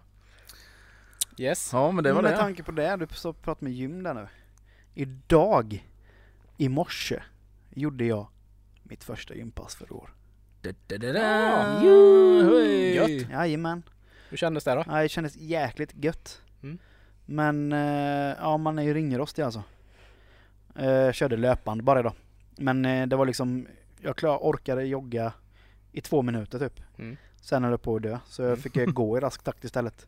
Yes. 1.38 1.70
ja, 1.74 1.92
men 1.92 2.04
det 2.04 2.14
var 2.14 2.22
med 2.22 2.32
det. 2.32 2.38
tanke 2.38 2.64
på 2.64 2.72
det, 2.72 2.96
du 2.96 3.08
pratar 3.08 3.58
med 3.64 3.74
gym 3.74 4.04
där 4.04 4.14
nu. 4.14 4.28
Idag, 4.94 5.88
i 6.58 6.70
morse, 6.70 7.24
gjorde 7.70 8.06
jag 8.06 8.28
mitt 8.84 9.04
första 9.04 9.36
gympass 9.36 9.76
för 9.76 9.94
år. 9.94 10.14
Ja. 11.84 12.50
Hej. 12.50 12.96
Gött. 12.96 13.30
Jajamän. 13.32 13.84
Hur 14.30 14.38
kändes 14.38 14.64
det 14.64 14.76
då? 14.76 14.84
Ja, 14.88 15.02
det 15.02 15.10
kändes 15.10 15.36
jäkligt 15.36 15.94
gött. 16.04 16.42
Mm. 16.64 16.78
Men 17.26 17.72
eh, 17.72 18.36
ja, 18.40 18.58
man 18.58 18.80
är 18.80 18.84
ju 18.84 18.94
ringrostig 18.94 19.44
alltså. 19.44 19.64
Eh, 20.76 21.12
körde 21.12 21.38
löpband 21.38 21.84
bara 21.84 22.00
idag. 22.00 22.14
Men 22.58 22.86
eh, 22.86 23.08
det 23.08 23.16
var 23.16 23.26
liksom, 23.26 23.68
jag 24.02 24.16
klar, 24.16 24.38
orkade 24.42 24.84
jogga 24.84 25.34
i 25.92 26.02
två 26.02 26.22
minuter 26.22 26.60
typ. 26.60 26.80
Mm. 26.98 27.18
Sen 27.42 27.64
höll 27.64 27.72
jag 27.72 27.82
på 27.82 27.96
att 27.96 28.02
dö, 28.04 28.20
så 28.28 28.42
jag 28.42 28.60
fick 28.60 28.78
eh, 28.78 28.86
gå 28.86 29.18
i 29.18 29.22
rask 29.22 29.44
takt 29.44 29.64
istället. 29.64 30.08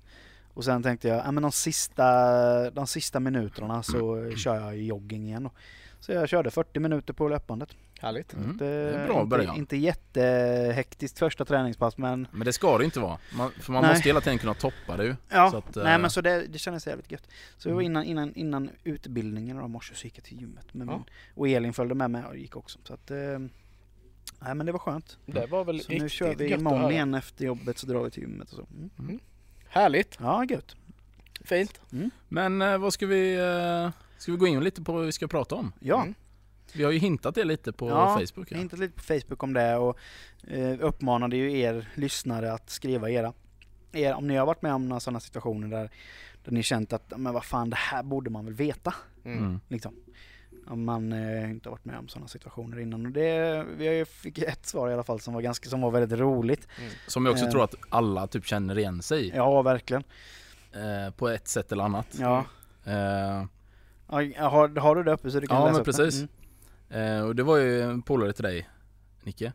Och 0.54 0.66
sen 0.66 0.84
tänkte 0.84 1.08
jag, 1.08 1.18
ja 1.26 1.32
men 1.32 1.44
de 1.44 1.52
sista, 1.52 2.70
de 2.70 2.88
sista 2.88 3.20
minuterna 3.20 3.84
så 3.84 4.32
kör 4.38 4.56
jag 4.56 4.78
jogging 4.78 5.28
igen. 5.28 5.50
Så 6.00 6.12
jag 6.12 6.30
körde 6.30 6.52
40 6.52 6.80
minuter 6.80 7.14
på 7.14 7.28
löpbandet. 7.28 7.70
Härligt. 8.04 8.34
Mm. 8.34 8.58
Det, 8.58 8.66
Det 8.66 8.72
är 8.98 9.08
bra 9.08 9.16
inte, 9.22 9.30
början. 9.30 9.56
inte 9.56 9.78
jättehektiskt 9.78 11.20
första 11.20 11.46
träningspass 11.46 11.98
men 11.98 12.28
Men 12.32 12.46
det 12.46 12.54
ska 12.54 12.78
det 12.78 12.86
inte 12.86 13.00
vara. 13.00 13.18
Man, 13.38 13.52
för 13.52 13.72
man 13.72 13.82
Nej. 13.84 13.92
måste 13.94 14.10
hela 14.10 14.22
tiden 14.22 14.38
kunna 14.40 14.54
toppa 14.54 14.98
det 14.98 15.04
ju. 15.06 15.16
Ja, 15.30 15.52
Så 15.52 15.58
att, 15.58 15.76
nej 15.76 15.94
eh, 15.96 16.00
men 16.00 16.10
så 16.10 16.22
det, 16.22 16.48
det 16.48 16.58
kändes 16.58 16.88
jävligt 16.88 17.12
gött. 17.12 17.28
Så 17.58 17.70
det 17.70 17.76
var 17.76 17.82
Mm. 17.82 17.92
innan, 17.92 18.04
innan, 18.06 18.36
innan 18.36 18.70
utbildningen 18.84 19.58
då, 19.58 19.68
morse 19.68 19.96
så 19.96 20.04
gick 20.08 20.18
jag 20.18 20.24
till 20.24 20.40
gymmet. 20.40 20.74
Med 20.74 20.88
Ja. 20.88 20.92
min, 20.92 21.04
och 21.36 21.48
Elin 21.50 21.74
följde 21.74 21.96
med 21.96 22.12
mig 22.12 22.24
och 22.26 22.38
gick 22.38 22.56
också. 22.56 22.80
Så 22.84 22.94
att, 22.94 23.12
eh, 23.12 23.18
nej 24.40 24.56
men 24.56 24.66
det 24.66 24.72
var 24.72 24.80
skönt. 24.80 25.18
Det 25.26 25.46
var 25.46 25.64
väl 25.66 25.82
Så 25.82 25.92
nu 25.92 26.10
kör 26.10 26.36
vi 26.36 26.54
imorgon 26.54 26.92
igen 26.92 27.14
efter 27.14 27.46
jobbet 27.46 27.78
så 27.78 27.88
drar 27.88 28.04
vi 28.04 28.12
till 28.12 28.24
gymmet 28.24 28.52
och 28.52 28.56
så. 28.58 28.66
Mm. 29.00 29.20
Härligt. 29.68 30.18
Ja, 30.22 30.46
gött. 30.50 30.76
Fint. 31.42 31.82
Men 32.30 32.62
eh, 32.62 32.78
vad 32.78 32.94
ska 32.94 33.08
vi... 33.08 33.38
Ska 34.18 34.32
vi 34.32 34.38
gå 34.38 34.48
in 34.48 34.64
lite 34.64 34.82
på 34.82 34.94
vad 34.94 35.06
vi 35.06 35.12
ska 35.12 35.28
prata 35.28 35.56
om? 35.56 35.74
Ja, 35.80 36.02
Mm. 36.02 36.14
Vi 36.76 36.84
har 36.84 36.92
ju 36.92 36.98
hintat 37.00 37.36
det 37.36 37.44
lite 37.44 37.74
på 37.74 37.90
Ja, 37.90 38.20
Facebook. 38.20 38.52
Ja. 38.52 38.58
hittade 38.58 38.82
lite 38.82 38.94
på 38.96 39.04
Facebook 39.04 39.44
om 39.44 39.54
det 39.54 39.76
och 39.78 39.98
eh, 40.48 40.78
uppmanade 40.80 41.36
ju 41.38 41.60
er 41.60 41.90
lyssnare 41.96 42.54
att 42.54 42.70
skriva 42.70 43.10
era. 43.10 43.34
er 43.92 44.14
om 44.14 44.28
ni 44.28 44.36
har 44.36 44.46
varit 44.46 44.62
med 44.62 44.74
om 44.74 44.90
några 44.90 45.00
sådana 45.00 45.20
situationer 45.20 45.68
där, 45.68 45.90
där 46.44 46.52
ni 46.52 46.64
känt 46.64 46.94
att 46.94 47.14
men 47.18 47.34
vad 47.34 47.44
fan 47.46 47.70
det 47.70 47.76
här 47.76 48.04
borde 48.04 48.30
man 48.30 48.46
väl 48.46 48.54
veta. 48.54 48.94
Mm. 49.26 49.38
Mm. 49.40 49.60
Liksom. 49.68 49.96
Om 50.68 50.84
man 50.86 51.14
eh, 51.14 51.50
inte 51.52 51.70
har 51.70 51.72
varit 51.72 51.86
med 51.86 51.98
om 52.00 52.08
sådana 52.08 52.28
situationer 52.28 52.80
innan. 52.80 53.06
Och 53.06 53.12
det, 53.12 53.66
vi 53.78 54.06
fick 54.06 54.38
ett 54.38 54.66
svar 54.66 54.90
i 54.90 54.94
alla 54.94 55.04
fall 55.04 55.20
som 55.20 55.34
var, 55.34 55.42
ganska, 55.42 55.70
som 55.70 55.82
var 55.82 55.92
väldigt 55.92 56.20
roligt. 56.20 56.68
Som 57.08 57.26
jag 57.26 57.34
också 57.34 57.46
Eh. 57.46 57.52
tror 57.52 57.64
att 57.64 57.76
alla 57.90 58.28
typ 58.28 58.46
känner 58.46 58.78
igen 58.78 59.02
sig 59.02 59.28
i. 59.28 59.32
Ja, 59.36 59.62
verkligen. 59.62 60.04
Eh, 60.74 61.14
på 61.14 61.30
ett 61.30 61.48
sätt 61.48 61.72
eller 61.72 61.84
annat. 61.84 62.08
Ja. 62.20 62.46
Eh, 62.86 63.46
Ja, 64.08 64.48
har, 64.50 64.80
har 64.80 64.96
du 64.96 65.04
det 65.04 65.12
uppe 65.12 65.32
så 65.32 65.40
du 65.40 65.48
kan 65.48 65.58
Ja, 65.58 65.64
läsa 65.64 65.72
men 65.72 65.82
upp 65.82 65.86
det? 65.86 65.92
precis. 65.94 66.20
Mm. 66.20 66.30
Eh, 66.94 67.20
och 67.22 67.36
det 67.36 67.44
var 67.44 67.58
ju 67.58 67.82
en 67.82 68.02
polare 68.02 68.34
till 68.34 68.44
dig, 68.44 68.70
Nicke. 69.24 69.54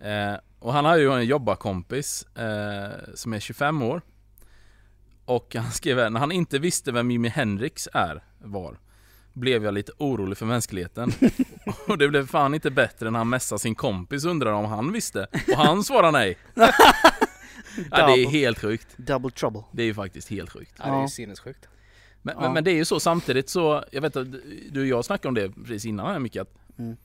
Eh, 0.00 0.34
och 0.58 0.72
han 0.72 0.84
hade 0.84 1.00
ju 1.00 1.12
en 1.12 1.26
jobbarkompis 1.26 2.26
eh, 2.36 3.14
som 3.14 3.32
är 3.32 3.40
25 3.40 3.82
år. 3.82 4.02
Och 5.24 5.54
han 5.54 5.72
skrev 5.72 5.98
här, 5.98 6.10
när 6.10 6.20
han 6.20 6.32
inte 6.32 6.58
visste 6.58 6.92
vem 6.92 7.10
Jimi 7.10 7.28
Hendrix 7.28 7.88
är, 7.92 8.24
var, 8.38 8.78
blev 9.32 9.64
jag 9.64 9.74
lite 9.74 9.92
orolig 9.98 10.38
för 10.38 10.46
mänskligheten. 10.46 11.12
och 11.88 11.98
det 11.98 12.08
blev 12.08 12.26
fan 12.26 12.54
inte 12.54 12.70
bättre 12.70 13.10
när 13.10 13.18
han 13.18 13.28
messade 13.28 13.58
sin 13.58 13.74
kompis 13.74 14.24
och 14.24 14.30
undrade 14.30 14.56
om 14.56 14.64
han 14.64 14.92
visste. 14.92 15.26
Och 15.48 15.56
han 15.56 15.84
svarade 15.84 16.12
nej. 16.12 16.38
ja, 17.90 18.06
det 18.06 18.22
är 18.22 18.30
helt 18.30 18.58
sjukt. 18.58 18.86
Double 18.96 19.30
trouble. 19.30 19.62
Det 19.72 19.82
är 19.82 19.86
ju 19.86 19.94
faktiskt 19.94 20.30
helt 20.30 20.50
sjukt. 20.50 20.72
Ja, 20.78 20.84
det 20.84 20.96
är 20.96 21.02
ju 21.02 21.08
sinnessjukt. 21.08 21.68
Men, 22.22 22.34
Ja. 22.34 22.40
men, 22.42 22.52
men 22.52 22.64
det 22.64 22.70
är 22.70 22.76
ju 22.76 22.84
så 22.84 23.00
samtidigt 23.00 23.48
så, 23.48 23.84
jag 23.92 24.00
vet 24.02 24.16
att 24.16 24.26
du 24.70 24.80
och 24.80 24.86
jag 24.86 25.04
snackade 25.04 25.28
om 25.28 25.34
det 25.34 25.64
precis 25.64 25.84
innan 25.84 26.06
här 26.06 26.18
Micke, 26.18 26.36
att 26.36 26.54
Mm. 26.78 26.96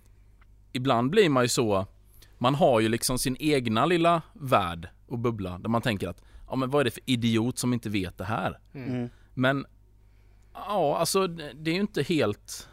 ibland 0.71 1.09
blir 1.09 1.29
man 1.29 1.43
ju 1.43 1.47
så, 1.49 1.85
man 2.37 2.55
har 2.55 2.79
ju 2.79 2.89
liksom 2.89 3.19
sin 3.19 3.37
egna 3.39 3.85
lilla 3.85 4.21
värld 4.33 4.89
och 5.07 5.19
bubbla 5.19 5.57
där 5.57 5.69
man 5.69 5.81
tänker 5.81 6.07
att, 6.07 6.21
ja 6.49 6.55
men 6.55 6.69
vad 6.69 6.79
är 6.79 6.83
det 6.83 6.91
för 6.91 7.03
idiot 7.05 7.57
som 7.57 7.73
inte 7.73 7.89
vet 7.89 8.17
det 8.17 8.25
här? 8.25 8.59
Mm. 8.73 8.89
Mm. 8.89 9.09
Men, 9.33 9.65
ja 10.53 10.97
alltså 10.97 11.27
det 11.27 11.71
är 11.71 11.75
ju 11.75 11.81
inte 11.81 12.03
helt, 12.03 12.67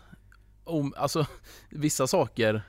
om, 0.65 0.95
alltså 0.97 1.27
vissa 1.71 2.07
saker 2.07 2.63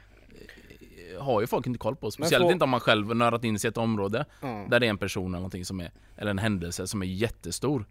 eh, 1.14 1.24
har 1.24 1.42
ju 1.42 1.48
folk 1.48 1.68
inte 1.68 1.80
koll 1.80 1.96
på. 1.96 2.12
Speciellt 2.12 2.44
får- 2.44 2.52
inte 2.52 2.64
om 2.64 2.70
man 2.70 2.80
själv 2.80 3.16
nördat 3.16 3.44
in 3.44 3.60
sig 3.60 3.68
i 3.68 3.70
ett 3.70 3.78
område 3.78 4.26
Mm. 4.42 4.70
där 4.70 4.80
det 4.80 4.86
är 4.86 4.90
en 4.90 4.98
person 4.98 5.26
eller 5.32 5.38
någonting 5.38 5.66
som 5.66 5.80
är, 5.80 5.92
eller 6.16 6.32
en 6.32 6.38
händelse 6.40 6.88
som 6.88 7.02
är 7.02 7.06
jättestor. 7.06 7.86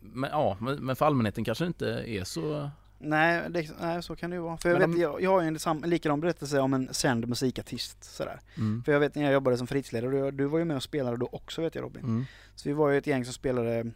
Men 0.00 0.30
ja, 0.30 0.56
men, 0.60 0.76
men 0.86 0.96
för 0.96 1.06
allmänheten 1.06 1.44
kanske 1.44 1.64
det 1.64 1.68
inte 1.68 1.86
är 2.06 2.24
så... 2.24 2.70
Nej, 3.04 3.42
det, 3.50 3.70
nej, 3.80 4.02
så 4.02 4.16
kan 4.16 4.30
det 4.30 4.36
ju 4.36 4.42
vara. 4.42 4.56
För 4.56 4.68
jag, 4.68 4.78
Men 4.78 4.90
vet, 4.90 4.96
om- 4.96 5.02
jag, 5.02 5.22
jag 5.22 5.30
har 5.30 5.42
ju 5.42 5.48
en 5.48 5.58
sam, 5.58 5.82
likadan 5.84 6.20
berättelse 6.20 6.60
om 6.60 6.74
en 6.74 6.88
känd 6.92 7.28
musikartist. 7.28 8.04
Sådär. 8.04 8.40
Mm. 8.56 8.82
För 8.84 8.92
jag 8.92 9.00
vet 9.00 9.14
när 9.14 9.22
jag 9.22 9.32
jobbade 9.32 9.56
som 9.56 9.66
fritidsledare, 9.66 10.10
du, 10.10 10.30
du 10.30 10.44
var 10.44 10.58
ju 10.58 10.64
med 10.64 10.76
och 10.76 10.82
spelade 10.82 11.16
då 11.16 11.28
också 11.32 11.62
vet 11.62 11.74
jag 11.74 11.82
Robin. 11.84 12.04
Mm. 12.04 12.24
Så 12.54 12.68
vi 12.68 12.72
var 12.72 12.90
ju 12.90 12.98
ett 12.98 13.06
gäng 13.06 13.24
som 13.24 13.34
spelade 13.34 13.90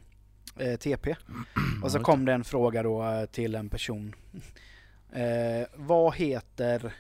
eh, 0.57 0.77
TP. 0.77 1.17
Och 1.83 1.93
så 1.93 2.01
kom 2.01 2.25
det 2.25 2.33
en 2.33 2.45
fråga 2.45 2.83
då 2.83 3.05
eh, 3.05 3.25
till 3.27 3.55
en 3.55 3.69
person. 3.69 4.15
Eh, 5.13 5.67
vad 5.75 6.15
heter, 6.15 6.95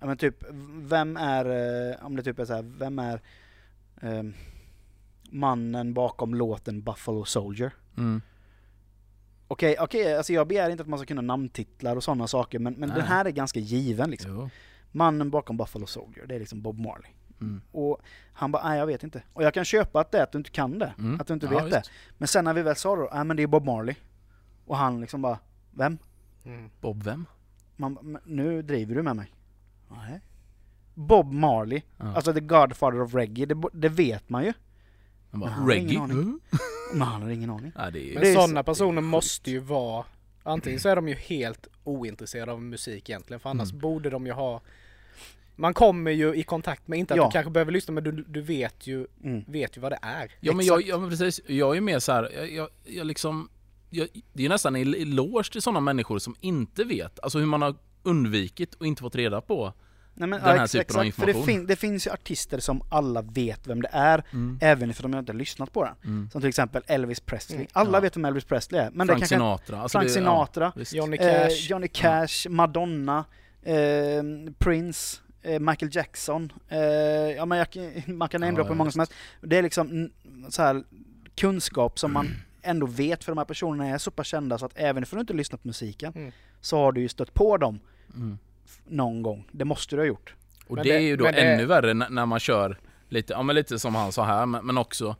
ja 0.00 0.06
men 0.06 0.16
typ, 0.16 0.44
vem 0.76 1.16
är, 1.16 1.44
eh, 1.90 2.06
om 2.06 2.16
det 2.16 2.22
typ 2.22 2.38
är 2.38 2.44
så 2.44 2.54
här, 2.54 2.62
vem 2.78 2.98
är 2.98 3.20
eh, 4.02 4.22
mannen 5.30 5.94
bakom 5.94 6.34
låten 6.34 6.82
Buffalo 6.82 7.24
Soldier? 7.24 7.72
Mm. 7.96 8.22
Okej, 9.52 9.76
okej, 9.80 10.16
alltså 10.16 10.32
jag 10.32 10.48
begär 10.48 10.70
inte 10.70 10.82
att 10.82 10.88
man 10.88 10.98
ska 10.98 11.06
kunna 11.06 11.22
namntitlar 11.22 11.96
och 11.96 12.04
sådana 12.04 12.26
saker, 12.26 12.58
men, 12.58 12.74
men 12.74 12.88
Nej. 12.88 12.98
den 12.98 13.06
här 13.06 13.24
är 13.24 13.30
ganska 13.30 13.60
given 13.60 14.10
liksom. 14.10 14.30
Jo. 14.34 14.50
Mannen 14.92 15.30
bakom 15.30 15.56
Buffalo 15.56 15.86
Soldier, 15.86 16.26
det 16.26 16.34
är 16.34 16.38
liksom 16.38 16.62
Bob 16.62 16.78
Marley. 16.78 17.10
Mm. 17.40 17.60
Och 17.72 18.00
han 18.32 18.52
bara, 18.52 18.68
nej 18.68 18.78
jag 18.78 18.86
vet 18.86 19.02
inte. 19.04 19.22
Och 19.32 19.42
jag 19.42 19.54
kan 19.54 19.64
köpa 19.64 20.00
att 20.00 20.10
det 20.12 20.18
är 20.18 20.22
att 20.22 20.32
du 20.32 20.38
inte 20.38 20.50
kan 20.50 20.78
det, 20.78 20.92
Mm. 20.98 21.20
att 21.20 21.26
du 21.26 21.34
inte 21.34 21.46
Ja, 21.46 21.50
vet 21.64 21.70
det. 21.70 21.78
visst. 21.78 21.90
Men 22.18 22.28
sen 22.28 22.44
när 22.44 22.54
vi 22.54 22.62
väl 22.62 22.76
sa 22.76 22.96
då, 22.96 23.10
nej 23.14 23.24
men 23.24 23.36
det 23.36 23.42
är 23.42 23.46
Bob 23.46 23.64
Marley. 23.64 23.94
Och 24.66 24.76
han 24.76 25.00
liksom 25.00 25.22
bara, 25.22 25.38
vem? 25.70 25.98
Mm. 26.44 26.70
Bob 26.80 27.02
vem? 27.02 27.26
Man, 27.76 27.94
bara, 27.94 28.02
"Men 28.02 28.22
nu 28.24 28.62
driver 28.62 28.94
du 28.94 29.02
med 29.02 29.16
mig. 29.16 29.32
Nej. 29.90 30.20
Bob 30.94 31.32
Marley, 31.32 31.82
Ja. 31.96 32.14
alltså 32.14 32.32
the 32.34 32.40
Godfather 32.40 33.00
of 33.00 33.14
Reggae, 33.14 33.46
det, 33.46 33.62
det 33.72 33.88
vet 33.88 34.28
man 34.28 34.44
ju. 34.44 34.52
Han 35.30 35.40
bara, 35.40 35.50
reggae? 35.50 35.98
Men 36.92 37.08
han 37.08 37.22
har 37.22 37.28
ingen 37.30 37.50
aning. 37.50 37.72
Ja, 37.76 37.90
det 37.90 38.10
är, 38.10 38.14
Men 38.14 38.22
Det 38.22 38.30
är 38.30 38.34
sådana 38.34 38.60
så- 38.60 38.64
personer 38.64 38.92
det 38.92 38.98
är 38.98 39.02
sjukt. 39.02 39.10
måste 39.10 39.50
ju 39.50 39.58
vara 39.58 40.04
Antingen 40.44 40.80
så 40.80 40.88
är 40.88 40.96
de 40.96 41.08
ju 41.08 41.14
helt 41.14 41.66
ointresserade 41.84 42.52
av 42.52 42.62
musik 42.62 43.10
egentligen 43.10 43.40
för 43.40 43.50
annars 43.50 43.70
Mm. 43.70 43.80
borde 43.80 44.10
de 44.10 44.26
ju 44.26 44.32
ha 44.32 44.60
Man 45.56 45.74
kommer 45.74 46.10
ju 46.10 46.34
i 46.34 46.42
kontakt 46.42 46.88
med, 46.88 46.98
inte 46.98 47.14
att 47.14 47.18
Ja. 47.18 47.26
du 47.26 47.30
kanske 47.32 47.50
behöver 47.50 47.72
lyssna 47.72 47.94
men 47.94 48.04
du, 48.04 48.10
du 48.28 48.40
vet 48.40 48.86
ju 48.86 49.06
Mm. 49.24 49.44
vet 49.48 49.76
ju 49.76 49.80
vad 49.80 49.92
det 49.92 49.98
är. 50.02 50.30
ja 50.40 50.52
men 50.52 50.66
jag, 50.66 50.78
Exakt. 50.80 50.88
ja 50.88 50.98
men 50.98 51.10
precis, 51.10 51.40
jag 51.46 51.76
är 51.76 51.80
mer 51.80 51.98
så 51.98 52.12
här, 52.12 52.30
jag, 52.36 52.50
jag, 52.52 52.68
jag 52.84 53.06
liksom 53.06 53.48
jag, 53.90 54.08
det 54.32 54.40
är 54.40 54.42
ju 54.42 54.48
nästan 54.48 54.76
en 54.76 54.94
eloge 54.94 55.52
till 55.52 55.62
sådana 55.62 55.80
människor 55.80 56.18
som 56.18 56.34
inte 56.40 56.84
vet, 56.84 57.20
alltså 57.20 57.38
hur 57.38 57.46
man 57.46 57.62
har 57.62 57.74
undvikit 58.02 58.74
och 58.74 58.86
inte 58.86 59.02
fått 59.02 59.14
reda 59.16 59.40
på 59.40 59.72
Nej, 60.14 60.28
men, 60.28 60.40
den 60.40 60.48
här 60.58 60.64
ex- 60.64 60.72
typen 60.72 60.96
av 60.96 61.02
exakt, 61.02 61.16
för 61.20 61.26
det, 61.26 61.30
information. 61.32 61.46
fin- 61.46 61.66
det 61.66 61.76
finns 61.76 62.06
ju 62.06 62.10
artister 62.10 62.58
som 62.60 62.82
alla 62.88 63.22
vet 63.22 63.66
vem 63.66 63.82
det 63.82 63.88
är, 63.92 64.24
mm. 64.32 64.58
även 64.62 64.92
om 65.02 65.10
de 65.10 65.18
inte 65.18 65.32
har 65.32 65.38
lyssnat 65.38 65.72
på 65.72 65.84
den. 65.84 65.94
Mm. 66.04 66.30
Som 66.32 66.40
till 66.40 66.48
exempel 66.48 66.82
Elvis 66.86 67.20
Presley. 67.20 67.56
Mm. 67.56 67.68
Alla 67.72 67.96
Ja. 67.98 68.00
vet 68.00 68.16
vem 68.16 68.24
Elvis 68.24 68.44
Presley 68.44 68.80
är. 68.80 68.90
Men 68.90 69.06
Frank 69.06 69.08
det 69.08 69.12
kanske 69.20 69.34
Sinatra. 69.34 69.80
Alltså 69.80 69.98
Frank 69.98 70.08
det, 70.08 70.14
Sinatra, 70.14 70.64
Ja, 70.64 70.72
visst. 70.76 70.92
Johnny 70.92 71.16
eh, 71.16 71.20
Cash. 71.48 71.70
Johnny 71.70 71.88
Cash, 71.88 72.48
Madonna, 72.48 73.24
eh, 73.62 73.74
Prince, 74.58 75.20
eh, 75.42 75.58
Michael 75.60 75.96
Jackson. 75.96 76.52
Eh, 76.68 76.78
ja, 77.36 77.44
men 77.46 77.58
jag, 77.58 77.68
man 78.06 78.28
kan 78.28 78.42
Ja, 78.42 78.46
namedroppa 78.46 78.68
hur 78.68 78.74
ja, 78.74 78.78
många 78.78 78.90
som 78.90 78.98
helst. 79.00 79.12
Det 79.40 79.58
är 79.58 79.62
liksom 79.62 80.10
så 80.48 80.62
här, 80.62 80.82
kunskap 81.36 81.98
som 81.98 82.12
man 82.12 82.28
ändå 82.62 82.86
vet 82.86 83.24
för 83.24 83.32
de 83.32 83.38
här 83.38 83.44
personerna 83.44 83.86
är 83.88 83.98
så 83.98 84.10
pass 84.10 84.26
kända 84.26 84.58
så 84.58 84.66
att 84.66 84.72
även 84.74 85.02
om 85.04 85.08
du 85.12 85.20
inte 85.20 85.32
lyssnat 85.32 85.62
på 85.62 85.68
musiken 85.68 86.12
Mm. 86.16 86.32
så 86.60 86.76
har 86.78 86.92
du 86.92 87.00
ju 87.00 87.08
stött 87.08 87.34
på 87.34 87.56
dem 87.56 87.80
Mm. 88.14 88.38
Någon 88.84 89.22
gång. 89.22 89.48
Det 89.52 89.64
måste 89.64 89.96
du 89.96 90.02
ha 90.02 90.06
gjort. 90.06 90.34
Och 90.66 90.74
Men 90.76 90.84
det, 90.84 90.90
det- 90.90 90.96
är 90.96 91.00
ju 91.00 91.16
då 91.16 91.24
men 91.24 91.34
det- 91.34 91.40
ännu 91.40 91.64
värre 91.66 91.94
när 91.94 92.26
man 92.26 92.40
kör 92.40 92.78
lite, 93.08 93.32
ja 93.32 93.42
men 93.42 93.56
lite 93.56 93.78
som 93.78 93.94
han 93.94 94.12
sa 94.12 94.24
här, 94.24 94.46
men, 94.46 94.66
men 94.66 94.78
också 94.78 95.16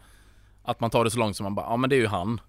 att 0.63 0.81
man 0.81 0.91
tar 0.91 1.05
det 1.05 1.11
så 1.11 1.19
långt 1.19 1.37
som 1.37 1.45
man 1.45 1.55
bara, 1.55 1.67
ja 1.67 1.77
men 1.77 1.91
det 1.91 1.97
är 1.97 2.01
ju 2.01 2.07
han. 2.07 2.41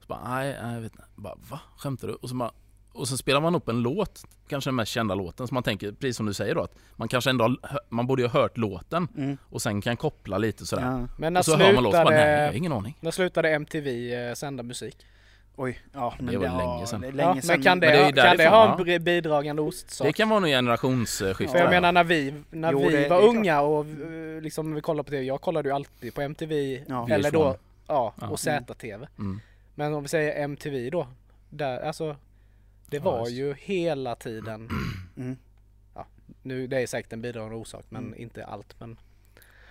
Så 0.00 0.06
bara, 0.06 0.28
nej, 0.28 0.56
nej 0.62 0.74
jag 0.74 0.80
vet 0.80 0.92
inte. 0.92 1.04
Bara, 1.16 1.34
va? 1.50 1.60
Skämtar 1.76 2.08
du? 2.08 2.14
Och 2.14 2.28
så, 2.28 2.34
bara, 2.34 2.50
och 2.92 3.08
så 3.08 3.16
spelar 3.16 3.40
man 3.40 3.54
upp 3.54 3.68
en 3.68 3.82
låt, 3.82 4.24
kanske 4.48 4.68
den 4.70 4.74
mest 4.74 4.92
kända 4.92 5.14
låten, 5.14 5.48
så 5.48 5.54
man 5.54 5.62
tänker, 5.62 5.92
precis 5.92 6.16
som 6.16 6.26
du 6.26 6.34
säger 6.34 6.54
då, 6.54 6.62
att 6.62 6.74
man 6.96 7.08
kanske 7.08 7.30
ändå, 7.30 7.56
man 7.88 8.06
borde 8.06 8.22
ju 8.22 8.28
ha 8.28 8.40
hört 8.40 8.56
låten 8.58 9.08
Mm. 9.16 9.36
och 9.50 9.62
sen 9.62 9.80
kan 9.80 9.96
koppla 9.96 10.38
lite 10.38 10.66
sådär. 10.66 10.82
Ja. 10.82 11.08
Men 11.18 11.32
när 11.32 11.40
Och 11.40 11.44
så 11.44 11.56
hör 11.56 11.72
man 11.74 11.84
låten, 11.84 12.04
bara, 12.04 12.14
nej 12.14 12.20
jag 12.20 12.28
har 12.30 12.36
slutade, 12.38 12.56
ingen 12.58 12.72
aning. 12.72 12.96
när 13.00 13.10
slutade 13.10 13.48
MTV 13.50 14.14
eh, 14.14 14.34
sända 14.34 14.62
musik? 14.62 15.06
Oj, 15.56 15.78
ja. 15.92 16.14
Men 16.18 16.26
Det 16.26 16.38
var 16.38 16.46
ja, 16.46 16.56
länge 16.58 16.86
sedan. 16.86 17.00
det 17.00 17.22
Ja, 17.22 17.34
men 17.46 17.62
kan 17.62 17.80
det, 17.80 17.86
Men 17.86 18.14
det 18.14 18.22
kan 18.22 18.36
det 18.36 18.48
ha 18.48 18.78
en 18.80 18.86
ja. 18.86 18.98
bidragande 18.98 19.62
ostsak? 19.62 20.06
Det 20.06 20.12
kan 20.12 20.28
vara 20.28 20.40
nog 20.40 20.48
generationsskifte. 20.48 21.46
För 21.52 21.58
jag 21.58 21.66
Ja. 21.66 21.70
menar 21.70 21.92
när 21.92 22.04
vi, 22.04 22.34
när 22.50 22.72
Jo, 22.72 22.78
vi 22.88 22.96
det- 22.96 23.08
var 23.08 23.20
det 23.22 23.26
unga 23.28 23.60
och 23.60 23.86
liksom 24.42 24.74
vi 24.74 24.80
kollade 24.80 25.04
på 25.04 25.10
TV, 25.10 25.22
jag 25.24 25.40
kollade 25.40 25.68
ju 25.68 25.74
alltid 25.74 26.14
på 26.14 26.20
MTV 26.22 26.82
Ja. 26.88 27.08
eller 27.10 27.30
då, 27.30 27.56
ja, 27.86 28.14
Ja. 28.20 28.28
och 28.28 28.40
ZTV. 28.40 29.06
Mm. 29.18 29.40
Men 29.74 29.94
om 29.94 30.02
vi 30.02 30.08
säger 30.08 30.42
MTV 30.44 30.90
då, 30.90 31.06
där, 31.50 31.80
alltså 31.80 32.16
det 32.86 32.96
Ja, 32.96 33.02
var 33.02 33.18
just. 33.18 33.32
ju 33.32 33.54
hela 33.58 34.14
tiden, 34.14 34.68
Mm. 35.16 35.36
nu 36.42 36.66
det 36.66 36.82
är 36.82 36.86
säkert 36.86 37.12
en 37.12 37.22
bidragande 37.22 37.56
orsak 37.56 37.84
men 37.88 38.04
Mm. 38.06 38.20
inte 38.20 38.44
allt 38.44 38.74
men 38.80 38.96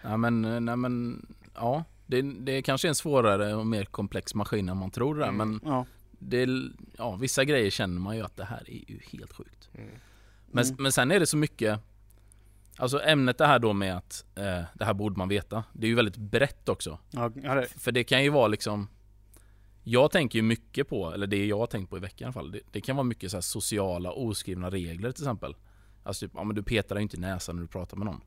Ja 0.02 0.18
men, 0.18 0.66
nej 0.66 0.76
men, 0.76 1.26
ja. 1.56 1.84
Det, 2.06 2.22
det 2.22 2.62
kanske 2.62 2.88
är 2.88 2.90
en 2.90 2.96
svårare 2.96 3.56
och 3.56 3.68
mer 3.68 3.86
komplex 3.86 4.36
maskin 4.36 4.70
än 4.70 4.78
man 4.78 4.92
tror 4.92 5.16
det 5.16 5.26
Mm. 5.26 5.38
men 5.38 5.60
Ja. 5.74 5.86
det, 6.12 6.38
är- 6.38 6.72
ja, 6.98 7.16
vissa 7.16 7.44
grejer 7.44 7.70
känner 7.72 8.02
man 8.02 8.16
ju 8.18 8.22
att 8.24 8.38
det 8.38 8.46
här 8.46 8.64
är 8.70 8.92
ju 8.92 9.00
helt 9.12 9.34
sjukt. 9.34 9.70
mm. 9.74 9.90
Men, 10.52 10.64
Mm. 10.66 10.76
men 10.80 10.92
sen 10.92 11.12
är 11.12 11.20
det 11.20 11.26
så 11.28 11.38
mycket, 11.38 11.80
alltså 12.78 13.02
ämnet 13.04 13.38
det 13.38 13.46
här 13.46 13.60
då 13.60 13.74
med 13.74 13.98
att 13.98 14.26
eh, 14.36 14.62
det 14.74 14.86
här 14.86 14.94
borde 14.94 15.18
man 15.18 15.30
veta, 15.30 15.64
det 15.74 15.86
är 15.86 15.90
ju 15.90 15.96
väldigt 15.96 16.18
brett 16.18 16.70
också. 16.70 17.00
Ja, 17.12 17.30
det, 17.30 17.68
För 17.78 17.92
det 17.92 18.04
kan 18.04 18.24
ju 18.24 18.30
vara 18.30 18.48
liksom, 18.48 18.88
jag 19.84 20.12
tänker 20.12 20.40
ju 20.40 20.44
mycket 20.44 20.90
på, 20.90 21.14
eller 21.14 21.28
det 21.28 21.46
jag 21.46 21.58
har 21.60 21.68
tänkt 21.68 21.90
på 21.90 21.98
i 21.98 22.00
veckan 22.00 22.26
i 22.26 22.26
alla 22.26 22.34
fall, 22.34 22.52
det, 22.52 22.60
det 22.72 22.82
kan 22.82 22.96
vara 22.96 23.04
mycket 23.04 23.32
så 23.32 23.38
här 23.38 23.42
sociala 23.42 24.12
oskrivna 24.12 24.70
regler 24.70 25.12
till 25.12 25.24
exempel. 25.24 25.56
Alltså 26.04 26.26
typ, 26.26 26.32
ja 26.36 26.44
men 26.44 26.56
du 26.56 26.64
petar 26.64 26.96
dig 26.96 27.02
inte 27.04 27.18
i 27.18 27.20
näsan 27.20 27.56
när 27.56 27.62
du 27.62 27.68
pratar 27.68 27.98
med 27.98 28.06
någon. 28.06 28.22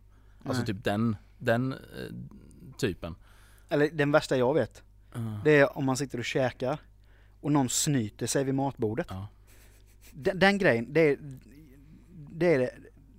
Alltså 0.45 0.63
nej. 0.63 0.67
typ 0.67 0.85
den, 0.85 1.17
den 1.39 1.73
eh, 1.73 1.79
typen. 2.79 3.15
Eller 3.69 3.89
den 3.93 4.13
värsta 4.13 4.37
jag 4.37 4.55
vet, 4.55 4.83
Uh, 5.17 5.45
det 5.45 5.51
är 5.59 5.79
om 5.79 5.85
man 5.85 5.97
sitter 5.97 6.19
och 6.19 6.25
käkar 6.25 6.79
och 7.41 7.53
någon 7.53 7.69
snyter 7.69 8.27
sig 8.27 8.45
vid 8.45 8.55
matbordet. 8.55 9.07
ja. 9.11 9.27
Den, 10.11 10.39
den 10.39 10.59
grejen, 10.59 10.93
det 10.93 11.01
är 11.01 11.17
det, 12.31 12.55
är 12.55 12.59
det, 12.59 12.71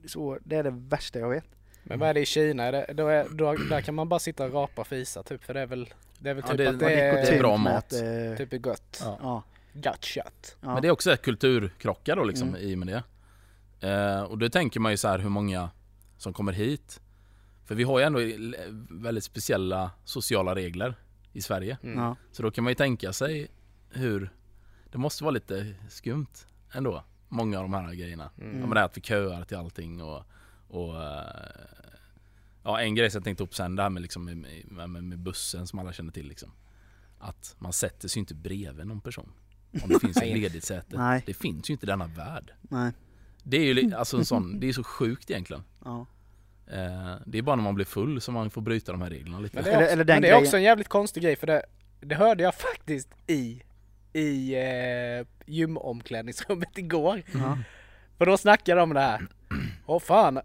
så, 0.09 0.37
det 0.43 0.55
är 0.55 0.63
det 0.63 0.69
värsta 0.71 1.19
jag 1.19 1.29
vet. 1.29 1.45
Men 1.83 1.99
vad 1.99 2.09
är 2.09 2.13
det 2.13 2.19
i 2.19 2.25
Kina? 2.25 2.63
Är 2.63 2.71
det, 2.71 2.93
då 2.93 3.07
är, 3.07 3.27
då, 3.31 3.53
där 3.55 3.81
kan 3.81 3.95
man 3.95 4.09
bara 4.09 4.19
sitta 4.19 4.45
och 4.45 4.53
rapa 4.53 4.81
och 4.81 4.87
fisa 4.87 5.23
typ 5.23 5.43
för 5.43 5.53
det 5.53 5.59
är 5.61 5.65
väl, 5.65 5.89
det 6.19 6.29
är 6.29 6.33
väl 6.33 6.43
Ja, 6.47 6.51
typ 6.51 6.57
det- 6.57 6.69
att 6.69 6.79
det, 6.79 6.85
det 6.85 6.93
är 7.01 7.13
är, 7.17 7.21
kutym. 7.25 7.39
bra 7.39 7.55
Typ 7.57 7.63
mat. 7.63 7.75
Att, 7.77 7.93
eh, 7.93 8.37
typ 8.37 8.53
är 8.53 8.67
gött. 8.69 9.01
Ja. 9.05 9.19
ja, 9.21 9.43
Gött 9.83 10.03
kött. 10.05 10.57
ja. 10.61 10.73
Men 10.73 10.81
det 10.81 10.87
är 10.87 10.91
också 10.91 11.17
kulturkrockar 11.17 12.15
då 12.15 12.23
liksom 12.23 12.47
Mm. 12.49 12.61
i 12.61 12.73
och 12.75 12.79
med 12.79 12.87
det. 12.87 13.03
Eh, 13.89 14.21
och 14.21 14.37
då 14.37 14.49
tänker 14.49 14.79
man 14.79 14.91
ju 14.91 14.97
så 14.97 15.07
här 15.07 15.19
hur 15.19 15.29
många 15.29 15.69
som 16.17 16.33
kommer 16.33 16.51
hit. 16.53 16.99
För 17.67 17.75
vi 17.75 17.83
har 17.83 17.99
ju 17.99 18.05
ändå 18.05 18.19
väldigt 18.89 19.23
speciella 19.23 19.91
sociala 20.03 20.55
regler 20.55 20.95
i 21.33 21.41
Sverige. 21.41 21.77
Mm. 21.83 21.99
ja. 21.99 22.15
Så 22.31 22.43
då 22.43 22.51
kan 22.51 22.63
man 22.63 22.71
ju 22.71 22.75
tänka 22.75 23.13
sig 23.13 23.47
hur 23.89 24.29
det 24.91 24.97
måste 24.97 25.23
vara 25.23 25.31
lite 25.31 25.75
skumt 25.89 26.33
ändå. 26.71 27.03
Många 27.29 27.57
av 27.57 27.63
de 27.63 27.73
här 27.73 27.93
grejerna. 27.93 28.31
Mm. 28.37 28.59
Ja, 28.59 28.59
men 28.59 28.69
det 28.69 28.79
här 28.79 28.85
att 28.85 28.97
vi 28.97 29.01
köar 29.01 29.43
till 29.43 29.57
allting 29.57 30.03
och, 30.03 30.23
och 30.67 31.03
eh, 31.03 31.25
Ja 32.67 32.79
en 32.79 32.95
grej 32.95 33.11
som 33.11 33.19
jag 33.19 33.23
tänkte 33.23 33.43
upp 33.43 33.55
sen 33.55 33.75
det 33.75 33.81
här 33.81 33.89
med, 33.89 34.01
liksom, 34.01 34.25
med, 34.25 34.89
med, 34.89 35.03
med, 35.03 35.19
bussen 35.19 35.67
som 35.67 35.79
alla 35.79 35.93
känner 35.93 36.11
till 36.11 36.27
liksom. 36.27 36.51
Att 37.19 37.55
man 37.59 37.73
sätter 37.73 38.07
sig 38.07 38.19
inte 38.19 38.35
bredvid 38.35 38.87
någon 38.87 39.01
person. 39.01 39.31
Om 39.83 39.89
det 39.89 39.99
finns 39.99 40.17
ett 40.21 40.37
ledigt 40.37 40.63
säte. 40.63 40.97
Nej. 40.97 41.23
Det 41.25 41.33
finns 41.33 41.69
ju 41.69 41.71
inte 41.71 41.85
i 41.85 41.87
denna 41.87 42.07
värld. 42.07 42.53
Nej. 42.61 42.91
Det 43.43 43.57
är 43.57 43.73
ju 43.73 43.93
alltså 43.93 44.17
en 44.17 44.25
sån, 44.25 44.59
det 44.59 44.69
är 44.69 44.73
så 44.73 44.83
sjukt 44.83 45.31
egentligen. 45.31 45.63
Ja. 45.85 46.05
Eh, 46.71 47.15
det 47.25 47.37
är 47.37 47.41
bara 47.41 47.55
när 47.55 47.63
man 47.63 47.75
blir 47.75 47.85
full 47.85 48.21
som 48.21 48.33
man 48.33 48.49
får 48.49 48.61
bryta 48.61 48.91
de 48.91 49.01
här 49.01 49.09
reglerna 49.09 49.39
lite. 49.39 49.55
Men 49.55 49.63
det 49.63 49.69
är, 49.71 49.73
Eller- 49.75 49.83
också, 49.83 49.93
eller 49.93 50.03
den 50.03 50.15
men 50.15 50.21
det 50.21 50.29
är 50.29 50.37
också 50.41 50.57
en 50.57 50.63
jävligt 50.63 50.87
konstig 50.87 51.23
grej 51.23 51.35
för 51.35 51.47
det, 51.47 51.61
det 52.01 52.15
hörde 52.15 52.43
jag 52.43 52.55
faktiskt 52.73 53.09
i, 53.27 53.61
i 54.13 54.55
eh, 54.55 55.27
gymomklädningsrummet 55.45 56.69
igår. 56.77 57.21
Ja. 57.33 57.57
För 58.17 58.25
då 58.25 58.37
snackade 58.37 58.79
de 58.81 58.83
om 58.83 58.93
det 58.93 58.99
här. 59.01 59.27
Åh 59.85 59.99
fan. 59.99 60.39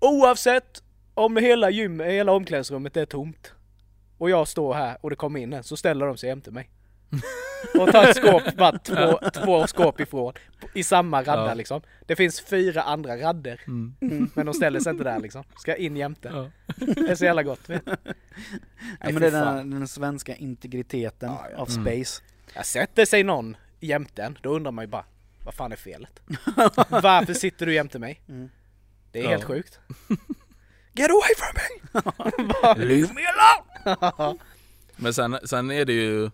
Oavsett 0.00 0.82
om 1.14 1.36
hela 1.36 1.70
gym, 1.70 2.00
hela 2.00 2.32
omklädningsrummet 2.32 2.96
är 2.96 3.06
tomt 3.06 3.52
och 4.18 4.30
jag 4.30 4.48
står 4.48 4.74
här 4.74 4.96
och 5.00 5.10
det 5.10 5.16
kommer 5.16 5.40
in 5.40 5.52
en 5.52 5.64
så 5.64 5.76
ställer 5.76 6.06
de 6.06 6.16
sig 6.16 6.28
jämte 6.28 6.50
mig. 6.50 6.70
Och 7.80 7.92
tar 7.92 8.04
ett 8.08 8.16
skåp 8.16 8.56
bara 8.56 8.78
två, 8.78 9.18
två 9.34 9.66
skåp 9.66 10.00
ifrån. 10.00 10.32
I 10.74 10.82
samma 10.82 11.20
radda 11.22 11.46
Ja. 11.46 11.54
liksom. 11.54 11.80
Det 12.06 12.16
finns 12.16 12.40
fyra 12.40 12.82
andra 12.82 13.16
radder. 13.16 13.60
Mm. 13.66 14.30
Men 14.34 14.46
de 14.46 14.54
ställer 14.54 14.80
sig 14.80 14.90
inte 14.92 15.04
där 15.04 15.20
liksom. 15.20 15.44
Ska 15.56 15.76
in 15.76 15.96
jämte. 15.96 16.28
Ja. 16.34 16.50
Det 16.76 17.10
är 17.10 17.14
så 17.14 17.24
jävla 17.24 17.42
gott. 17.42 17.68
Vet. 17.68 17.82
Ja, 17.86 17.94
Nej, 19.00 19.12
men 19.12 19.14
det 19.22 19.26
är 19.28 19.30
den, 19.54 19.70
den 19.70 19.88
svenska 19.88 20.34
integriteten 20.36 21.30
Ja, 21.30 21.46
ja. 21.52 21.58
av 21.58 21.70
Mm. 21.70 21.84
space. 21.84 22.22
Jag 22.54 22.66
sätter 22.66 23.04
sig 23.04 23.22
någon 23.24 23.56
jämte 23.80 24.22
en, 24.22 24.38
då 24.42 24.50
undrar 24.56 24.72
man 24.72 24.82
ju 24.84 24.88
bara 24.88 25.04
vad 25.44 25.54
fan 25.54 25.72
är 25.72 25.76
felet? 25.76 26.20
Varför 26.88 27.34
sitter 27.34 27.66
du 27.66 27.74
jämte 27.74 27.98
mig? 27.98 28.20
Mm. 28.28 28.50
Det 29.12 29.18
är 29.18 29.22
Ja. 29.24 29.30
helt 29.30 29.44
sjukt. 29.44 29.78
Get 30.92 31.10
away 31.10 31.34
from 31.36 31.54
me! 31.54 32.84
Leave 32.84 33.12
me 33.14 33.20
alone! 33.26 34.38
Men 34.96 35.14
sen, 35.14 35.38
sen 35.44 35.70
är 35.70 35.84
det 35.84 35.92
ju 35.92 36.30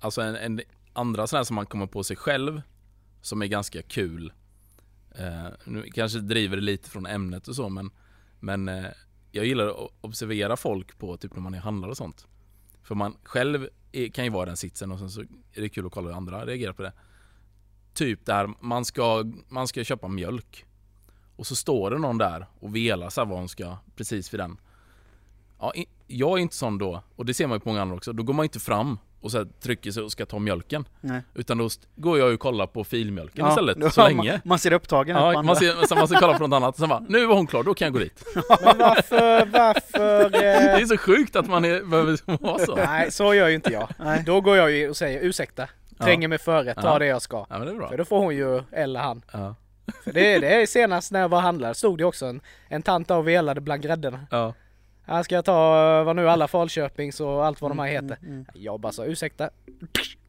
Alltså 0.00 0.20
en, 0.20 0.36
en 0.36 0.60
andra 0.92 1.26
sådana 1.26 1.44
som 1.44 1.56
man 1.56 1.66
kommer 1.66 1.86
på 1.86 2.04
sig 2.04 2.16
själv 2.16 2.62
Som 3.20 3.42
är 3.42 3.46
ganska 3.46 3.82
kul. 3.82 4.32
Eh, 5.14 5.46
Nu 5.64 5.90
kanske 5.94 6.18
driver 6.18 6.56
det 6.56 6.62
lite 6.62 6.90
från 6.90 7.06
ämnet 7.06 7.48
och 7.48 7.56
så 7.56 7.68
men 7.68 7.90
Men 8.40 8.68
eh, 8.68 8.86
jag 9.32 9.46
gillar 9.46 9.66
att 9.66 9.90
observera 10.00 10.56
folk 10.56 10.98
på 10.98 11.16
typ 11.16 11.34
när 11.34 11.42
man 11.42 11.54
är 11.54 11.58
handlare 11.58 11.90
och 11.90 11.96
sånt. 11.96 12.26
För 12.82 12.94
man 12.94 13.16
själv 13.22 13.68
är, 13.92 14.08
kan 14.08 14.24
ju 14.24 14.30
vara 14.30 14.42
i 14.42 14.46
den 14.46 14.56
sitsen 14.56 14.92
och 14.92 14.98
sen 14.98 15.10
så 15.10 15.20
är 15.52 15.60
det 15.60 15.68
kul 15.68 15.86
att 15.86 15.92
kolla 15.92 16.08
hur 16.08 16.16
andra 16.16 16.46
reagerar 16.46 16.72
på 16.72 16.82
det. 16.82 16.92
Typ 17.94 18.26
där 18.26 18.50
man 18.60 18.84
ska, 18.84 19.24
man 19.48 19.68
ska 19.68 19.84
köpa 19.84 20.08
mjölk. 20.08 20.64
Och 21.36 21.46
så 21.46 21.56
står 21.56 21.90
det 21.90 21.98
någon 21.98 22.18
där 22.18 22.46
och 22.60 22.76
velar 22.76 23.10
så 23.10 23.20
här 23.20 23.28
vad 23.28 23.38
hon 23.38 23.48
ska 23.48 23.76
precis 23.96 24.34
vid 24.34 24.40
den. 24.40 24.60
Ja, 25.58 25.72
jag 26.06 26.38
är 26.38 26.42
inte 26.42 26.56
sån 26.56 26.78
då, 26.78 27.02
och 27.16 27.26
det 27.26 27.34
ser 27.34 27.46
man 27.46 27.56
ju 27.56 27.60
på 27.60 27.68
många 27.68 27.82
andra 27.82 27.96
också. 27.96 28.12
Då 28.12 28.22
går 28.22 28.34
man 28.34 28.44
inte 28.44 28.60
fram 28.60 28.98
och 29.26 29.32
så 29.32 29.44
trycker 29.62 29.90
sig 29.90 30.02
och 30.02 30.12
ska 30.12 30.26
ta 30.26 30.38
mjölken. 30.38 30.88
Nej. 31.00 31.20
Utan 31.34 31.58
då 31.58 31.68
går 31.96 32.18
jag 32.18 32.34
och 32.34 32.40
kollar 32.40 32.66
på 32.66 32.84
filmjölken 32.84 33.44
Ja, 33.44 33.50
istället, 33.50 33.94
så 33.94 34.02
länge. 34.08 34.30
Man, 34.32 34.40
man 34.44 34.58
ser 34.58 34.72
upptagen 34.72 35.16
Ja, 35.16 35.42
man, 35.42 35.56
ser, 35.56 35.86
så 35.86 35.94
man 35.94 36.08
ska 36.08 36.18
kolla 36.20 36.38
på 36.38 36.46
något 36.46 36.56
annat 36.56 36.74
och 36.74 36.78
sen 36.78 36.88
bara, 36.88 37.04
nu 37.08 37.26
var 37.26 37.34
hon 37.36 37.46
klar, 37.46 37.62
då 37.62 37.74
kan 37.74 37.86
jag 37.86 37.92
gå 37.92 37.98
dit. 37.98 38.24
Men 38.64 38.78
varför, 38.78 39.46
varför? 39.46 40.30
Det 40.30 40.54
Eh... 40.54 40.74
är 40.82 40.86
så 40.86 40.96
sjukt 40.96 41.36
att 41.36 41.48
man 41.48 41.64
är, 41.64 41.82
behöver 41.82 42.18
vara 42.42 42.58
så. 42.58 42.74
Nej, 42.76 43.10
så 43.12 43.34
gör 43.34 43.48
ju 43.48 43.54
inte 43.54 43.72
jag. 43.72 43.88
Nej. 43.98 44.22
Då 44.26 44.40
går 44.40 44.56
jag 44.56 44.70
ju 44.70 44.88
och 44.90 44.96
säger 44.96 45.20
ursäkta, 45.20 45.68
tränger 45.98 46.28
mig 46.28 46.38
före, 46.38 46.74
ta 46.74 46.80
Ja. 46.92 46.98
det 46.98 47.06
jag 47.06 47.22
ska. 47.22 47.46
Ja 47.50 47.58
det. 47.58 47.88
För 47.88 47.96
då 47.98 48.04
får 48.04 48.18
hon 48.18 48.36
ju, 48.36 48.62
eller 48.72 49.00
han. 49.00 49.22
Ja. 49.32 49.54
För 50.04 50.12
det, 50.12 50.38
det 50.38 50.62
är 50.62 50.66
senast 50.66 51.12
när 51.12 51.20
jag 51.20 51.28
var 51.28 51.40
handlare, 51.40 51.74
stod 51.74 51.98
det 51.98 52.04
också 52.04 52.26
en, 52.26 52.40
en 52.68 52.82
tant 52.82 53.10
och 53.10 53.28
velade 53.28 53.60
bland 53.60 53.82
grädderna. 53.82 54.26
Här 55.06 55.22
ska 55.22 55.34
jag 55.34 55.44
ta, 55.44 55.98
eh, 55.98 56.04
vad 56.04 56.16
nu 56.16 56.28
alla 56.30 56.48
Falköpings 56.48 57.20
och 57.20 57.46
allt 57.46 57.60
vad 57.60 57.70
de 57.70 57.78
här 57.78 57.86
heter. 57.86 58.16
Mm, 58.22 58.32
mm. 58.32 58.46
Jag 58.54 58.80
bara 58.80 58.92
sa 58.92 59.04
ursäkta. 59.04 59.50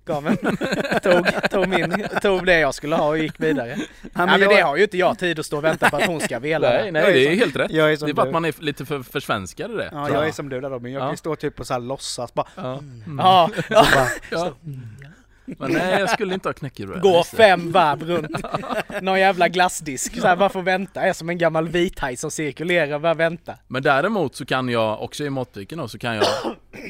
gav 0.05 0.27
en, 0.27 0.37
tog, 1.03 1.49
tog, 1.51 1.67
min, 1.67 2.05
tog 2.21 2.45
det 2.45 2.59
jag 2.59 2.73
skulle 2.75 2.95
ha 2.95 3.07
och 3.07 3.17
gick 3.17 3.39
vidare. 3.39 3.67
Nej, 3.75 3.85
Nej, 4.13 4.25
men 4.27 4.41
jag, 4.41 4.49
det 4.49 4.61
har 4.61 4.77
ju 4.77 4.83
inte 4.83 4.97
jag 4.97 5.19
tid 5.19 5.39
att 5.39 5.45
stå 5.45 5.57
och 5.57 5.63
vänta 5.63 5.89
på 5.89 5.95
att 5.97 6.05
hon 6.05 6.19
ska 6.19 6.39
vela. 6.39 6.69
Nej, 6.69 6.83
det. 6.85 6.91
nej 6.91 7.13
det 7.13 7.19
är 7.25 7.29
som- 7.29 7.39
helt 7.39 7.55
rätt. 7.55 7.69
Det 7.69 8.09
är 8.09 8.13
bara 8.13 8.25
att 8.27 8.33
man 8.33 8.45
är 8.45 8.53
lite 8.59 8.85
för 8.85 9.03
försvenskad 9.03 9.71
i 9.71 9.73
det. 9.73 9.89
Ja, 9.91 10.09
jag 10.09 10.27
är 10.27 10.31
som 10.31 10.49
du 10.49 10.61
där 10.61 10.69
Robin. 10.69 10.93
Jag 10.93 11.01
Ja. 11.03 11.07
kan 11.07 11.17
stå 11.17 11.35
typ 11.35 11.59
och 11.59 11.67
så 11.67 11.73
här 11.73 11.81
låtsas 11.81 12.33
bara. 12.33 12.47
Ja. 12.55 12.79
Ja, 13.19 13.49
ja. 14.31 14.53
Men 15.57 15.71
nej, 15.71 15.99
jag 15.99 16.09
skulle 16.09 16.33
inte 16.33 16.49
ha 16.49 16.53
knäckebröd. 16.53 17.01
Gå 17.01 17.23
fem 17.23 17.71
varv 17.71 18.03
runt 18.03 18.29
någon 19.01 19.19
jävla 19.19 19.47
glassdisk. 19.47 20.21
Så 20.21 20.27
här, 20.27 20.35
bara 20.37 20.49
får 20.49 20.61
vänta. 20.61 20.99
Jag 20.99 21.09
är 21.09 21.13
som 21.13 21.29
en 21.29 21.37
gammal 21.37 21.67
vithaj 21.67 22.17
som 22.17 22.31
cirkulerar 22.31 22.95
och 22.95 23.01
bara 23.01 23.13
vänta. 23.13 23.55
Men 23.67 23.83
däremot 23.83 24.35
så 24.35 24.45
kan 24.45 24.69
jag, 24.69 25.01
också 25.03 25.23
i 25.23 25.29
matbutiken 25.29 25.77
då, 25.77 25.87
så 25.87 25.97
kan 25.99 26.15
jag 26.15 26.25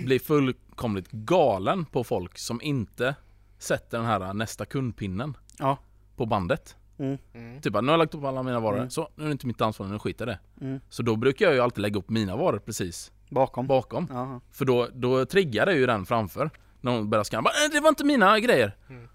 bli 0.06 0.20
fullkomligt 0.20 1.12
galen 1.12 1.86
på 1.86 2.04
folk 2.04 2.38
som 2.38 2.62
inte 2.62 3.16
sätter 3.60 3.98
den 3.98 4.08
här 4.08 4.34
nästa 4.34 4.66
kundpinnen 4.66 5.38
Ja. 5.60 5.78
på 6.16 6.26
bandet. 6.26 6.76
Mm. 7.00 7.18
Typ 7.62 7.76
att 7.76 7.84
nu 7.84 7.88
har 7.88 7.94
jag 7.94 8.00
lagt 8.00 8.16
upp 8.16 8.24
alla 8.24 8.44
mina 8.44 8.60
varor, 8.60 8.78
Mm. 8.78 8.90
så 8.90 9.10
nu 9.16 9.24
är 9.24 9.28
det 9.28 9.32
inte 9.32 9.48
mitt 9.48 9.62
ansvar, 9.62 9.86
nu 9.88 10.00
skiter 10.00 10.28
jag 10.28 10.36
det. 10.60 10.66
Mm. 10.66 10.80
Så 10.90 11.04
då 11.04 11.16
brukar 11.16 11.46
jag 11.46 11.54
ju 11.56 11.62
alltid 11.62 11.82
lägga 11.82 12.00
upp 12.00 12.10
mina 12.10 12.36
varor 12.36 12.60
precis 12.60 13.12
Bakom. 13.30 13.68
bakom. 13.68 14.42
För 14.52 14.66
då, 14.66 14.88
då 14.94 15.26
triggar 15.26 15.66
det 15.66 15.74
ju 15.74 15.86
den 15.86 16.06
framför. 16.06 16.50
När 16.82 16.92
hon 16.92 17.10
börjar 17.10 17.24
scanna, 17.24 17.42
bara, 17.42 17.54
"Eh, 17.66 17.72
det 17.72 17.80
var 17.80 17.90
inte 17.90 18.04
mina 18.04 18.40
grejer. 18.40 18.76
Mm. 18.90 19.08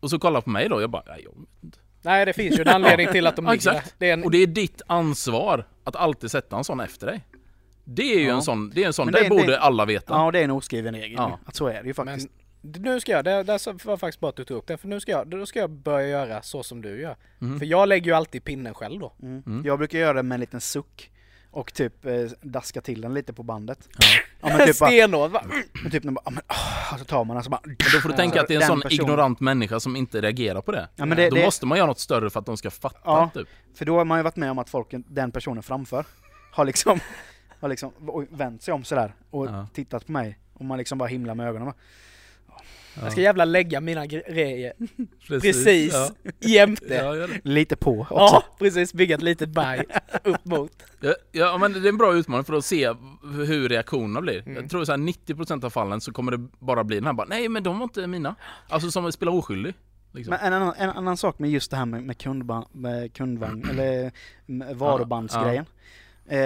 Och 0.00 0.10
så 0.10 0.18
kollar 0.18 0.40
på 0.40 0.50
mig 0.50 0.68
då, 0.68 0.80
jag 0.80 0.90
bara, 0.90 1.02
"Nej, 1.06 1.20
jag 1.24 1.30
vet 1.40 1.64
inte. 1.64 1.78
Nej, 2.02 2.24
det 2.26 2.32
finns 2.32 2.58
ju 2.58 2.62
en 2.62 2.68
anledning 2.68 3.08
till 3.12 3.26
att 3.26 3.36
de 3.36 3.44
Ja, 3.46 3.52
ligger 3.52 3.70
exakt. 3.72 3.94
Det 3.98 4.08
är 4.08 4.12
en, 4.12 4.24
Och 4.24 4.30
det 4.30 4.38
är 4.38 4.46
ditt 4.46 4.82
ansvar 4.86 5.66
att 5.84 5.96
alltid 5.96 6.30
sätta 6.30 6.56
en 6.56 6.64
sån 6.64 6.80
efter 6.80 7.06
dig. 7.06 7.20
Det 7.84 8.14
är 8.14 8.18
ju 8.18 8.26
Ja. 8.28 8.34
en 8.34 8.42
sån, 8.42 8.70
det 8.70 8.82
är 8.82 8.86
en 8.86 8.92
sån, 8.92 9.06
Men 9.06 9.12
det, 9.14 9.22
det- 9.22 9.28
borde 9.28 9.46
det- 9.46 9.60
alla 9.60 9.84
veta. 9.84 10.14
ja, 10.14 10.30
det 10.30 10.38
är 10.40 10.44
en 10.44 10.50
oskriven 10.50 10.94
regel. 10.94 11.14
Ja. 11.16 11.38
Att 11.46 11.54
så 11.56 11.66
är 11.66 11.72
det 11.72 11.78
ju 11.88 11.94
men 11.96 12.06
faktiskt. 12.06 12.28
nu 12.62 13.00
ska 13.00 13.12
jag, 13.12 13.24
det, 13.24 13.42
det 13.42 13.84
var 13.84 13.96
faktiskt 13.96 14.20
bra 14.20 14.28
att 14.30 14.36
du 14.36 14.44
tog 14.44 14.56
upp 14.56 14.66
det. 14.66 14.76
För 14.76 14.88
nu 14.88 15.00
ska 15.00 15.12
jag, 15.12 15.26
då 15.28 15.46
ska 15.46 15.58
jag 15.58 15.70
börja 15.70 16.08
göra 16.08 16.42
så 16.42 16.62
som 16.62 16.82
du 16.82 17.00
gör. 17.00 17.16
Mhm. 17.38 17.58
För 17.58 17.66
jag 17.66 17.88
lägger 17.88 18.06
ju 18.06 18.12
alltid 18.16 18.44
pinnen 18.44 18.74
själv 18.74 19.00
då. 19.00 19.12
Mm. 19.22 19.42
Mm. 19.46 19.66
Jag 19.66 19.78
brukar 19.78 19.98
göra 19.98 20.12
det 20.12 20.22
med 20.22 20.36
en 20.36 20.40
liten 20.40 20.60
suck. 20.60 21.10
Och 21.54 21.74
typ 21.74 22.04
eh, 22.06 22.12
daska 22.40 22.80
till 22.80 23.00
den 23.00 23.14
lite 23.14 23.32
på 23.32 23.42
bandet. 23.42 23.88
Ja. 23.98 24.06
Ja 24.40 24.56
men 24.56 24.66
typ 24.66 24.78
bara, 24.78 24.86
Stenhård 24.90 25.30
va? 25.30 25.42
men 25.82 25.90
typ 25.92 26.04
när 26.04 26.12
man 26.12 26.14
bara, 26.14 26.30
ah, 26.30 26.30
men, 26.30 26.42
oh, 26.48 26.98
så 26.98 27.04
tar 27.04 27.24
man 27.24 27.36
den 27.36 27.44
så 27.44 27.50
bara... 27.50 27.60
Men 27.64 27.76
då 27.92 28.00
får 28.00 28.08
du 28.08 28.12
Ja. 28.12 28.16
tänka 28.16 28.40
att 28.40 28.48
det 28.48 28.54
är 28.54 28.60
en 28.60 28.66
sån 28.66 28.80
personen- 28.80 29.04
ignorant 29.04 29.40
människa 29.40 29.80
som 29.80 29.96
inte 29.96 30.20
reagerar 30.20 30.60
på 30.62 30.72
det. 30.72 30.88
Ja, 30.96 31.04
men 31.06 31.16
det, 31.18 31.30
då 31.30 31.36
det, 31.36 31.44
måste 31.44 31.66
man 31.66 31.78
göra 31.78 31.86
något 31.86 31.98
större 32.00 32.30
för 32.30 32.40
att 32.40 32.46
de 32.46 32.56
ska 32.56 32.70
fatta 32.70 32.98
Ja. 33.04 33.30
typ. 33.34 33.48
För 33.74 33.84
då 33.84 33.98
har 33.98 34.04
man 34.04 34.18
ju 34.18 34.22
varit 34.22 34.36
med 34.36 34.50
om 34.50 34.58
att 34.58 34.70
folk, 34.70 34.86
den 34.90 35.30
personen 35.32 35.62
framför, 35.62 36.04
har 36.52 36.64
liksom, 36.64 37.00
har 37.60 37.68
liksom 37.68 37.92
vänt 38.30 38.62
sig 38.62 38.74
om 38.74 38.84
sådär 38.84 39.14
och 39.30 39.46
Ja. 39.46 39.66
tittat 39.74 40.06
på 40.06 40.12
mig. 40.12 40.38
Och 40.54 40.64
man 40.64 40.78
liksom 40.78 40.98
bara 40.98 41.08
himlar 41.08 41.34
med 41.34 41.48
ögonen. 41.48 41.72
Jag 43.02 43.12
ska 43.12 43.20
jävla 43.20 43.44
lägga 43.44 43.80
mina 43.80 44.06
grejer 44.06 44.72
precis. 45.28 45.64
precis 45.64 45.92
Ja. 45.94 46.10
jämte. 46.40 46.94
Ja. 46.94 47.26
Lite 47.44 47.76
på 47.76 48.00
också. 48.00 48.14
Ja, 48.14 48.44
precis. 48.58 48.94
Bygga 48.94 49.14
ett 49.14 49.22
litet 49.22 49.48
berg 49.48 49.84
upp 50.24 50.44
mot. 50.44 50.72
Ja, 51.00 51.14
ja 51.32 51.58
men 51.58 51.72
det 51.72 51.78
är 51.78 51.88
en 51.88 51.96
bra 51.98 52.14
utmaning 52.14 52.44
för 52.44 52.54
att 52.54 52.64
se 52.64 52.92
hur 53.46 53.68
reaktionerna 53.68 54.20
blir. 54.20 54.38
Mm. 54.42 54.54
Jag 54.54 54.70
tror 54.70 54.84
så 54.84 54.92
här 54.92 54.98
90% 54.98 55.64
av 55.64 55.70
fallen 55.70 56.00
så 56.00 56.12
kommer 56.12 56.32
det 56.32 56.38
bara 56.58 56.84
bli 56.84 56.96
den 56.96 57.06
här 57.06 57.12
bara, 57.12 57.26
nej 57.26 57.48
men 57.48 57.62
de 57.62 57.78
var 57.78 57.84
inte 57.84 58.06
mina. 58.06 58.34
Alltså 58.68 58.90
som 58.90 59.06
att 59.06 59.14
spela 59.14 59.30
oskyldig. 59.30 59.74
Liksom. 60.12 60.30
Men 60.40 60.46
en 60.46 60.52
annan, 60.62 60.74
en 60.78 60.90
annan 60.90 61.16
sak 61.16 61.38
med 61.38 61.50
just 61.50 61.70
det 61.70 61.76
här 61.76 61.86
med, 61.86 62.02
med, 62.02 62.18
kundba, 62.18 62.64
med 62.72 63.12
kundvagn, 63.12 63.64
eller 63.70 64.12
med 64.46 64.76
varubandsgrejen. 64.76 65.64
Eh, 66.26 66.38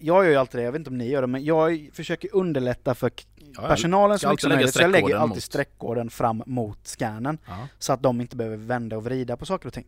jag 0.00 0.24
gör 0.24 0.30
ju 0.30 0.36
alltid 0.36 0.60
det, 0.60 0.64
jag 0.64 0.72
vet 0.72 0.78
inte 0.78 0.90
om 0.90 0.98
ni 0.98 1.08
gör 1.08 1.20
det, 1.20 1.26
men 1.26 1.44
jag 1.44 1.90
försöker 1.92 2.34
underlätta 2.36 2.94
för 2.94 3.10
Ja, 3.56 3.68
personalen 3.68 4.18
så 4.18 4.28
mycket 4.28 4.40
som 4.42 4.48
möjligt. 4.52 4.74
Så 4.74 4.82
jag 4.82 4.90
lägger 4.90 5.16
alltid 5.16 5.36
mot. 5.36 5.42
streckkoden 5.42 6.10
fram 6.10 6.42
mot 6.46 6.78
scannen. 6.86 7.38
Ja. 7.46 7.68
Så 7.78 7.92
att 7.92 8.02
de 8.02 8.20
inte 8.20 8.36
behöver 8.36 8.56
vända 8.56 8.96
och 8.96 9.04
vrida 9.04 9.36
på 9.36 9.46
saker 9.46 9.66
och 9.66 9.72
ting. 9.74 9.86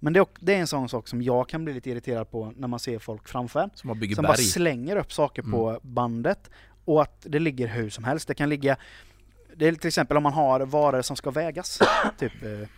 Men 0.00 0.12
det 0.12 0.20
är, 0.20 0.26
det 0.40 0.54
är 0.54 0.58
en 0.58 0.66
sån 0.66 0.88
sak 0.88 1.08
som 1.08 1.22
jag 1.22 1.48
kan 1.48 1.64
bli 1.64 1.74
lite 1.74 1.90
irriterad 1.90 2.30
på 2.30 2.52
när 2.56 2.68
man 2.68 2.78
ser 2.80 2.98
folk 2.98 3.28
framför 3.28 3.60
en. 3.60 3.70
Som 3.74 4.00
Som 4.14 4.22
bara 4.22 4.34
slänger 4.36 4.96
upp 4.96 5.12
saker 5.12 5.42
Mm. 5.42 5.52
på 5.52 5.78
bandet 5.82 6.50
och 6.84 7.02
att 7.02 7.20
det 7.28 7.38
ligger 7.38 7.66
hur 7.66 7.90
som 7.90 8.04
helst. 8.04 8.28
Det 8.28 8.34
kan 8.34 8.48
ligga, 8.48 8.76
det 9.56 9.66
är 9.68 9.72
till 9.72 9.88
exempel 9.88 10.16
om 10.16 10.22
man 10.22 10.32
har 10.32 10.60
varor 10.60 11.02
som 11.02 11.16
ska 11.16 11.30
vägas, 11.30 11.78
typ 12.18 12.42
eh, 12.42 12.68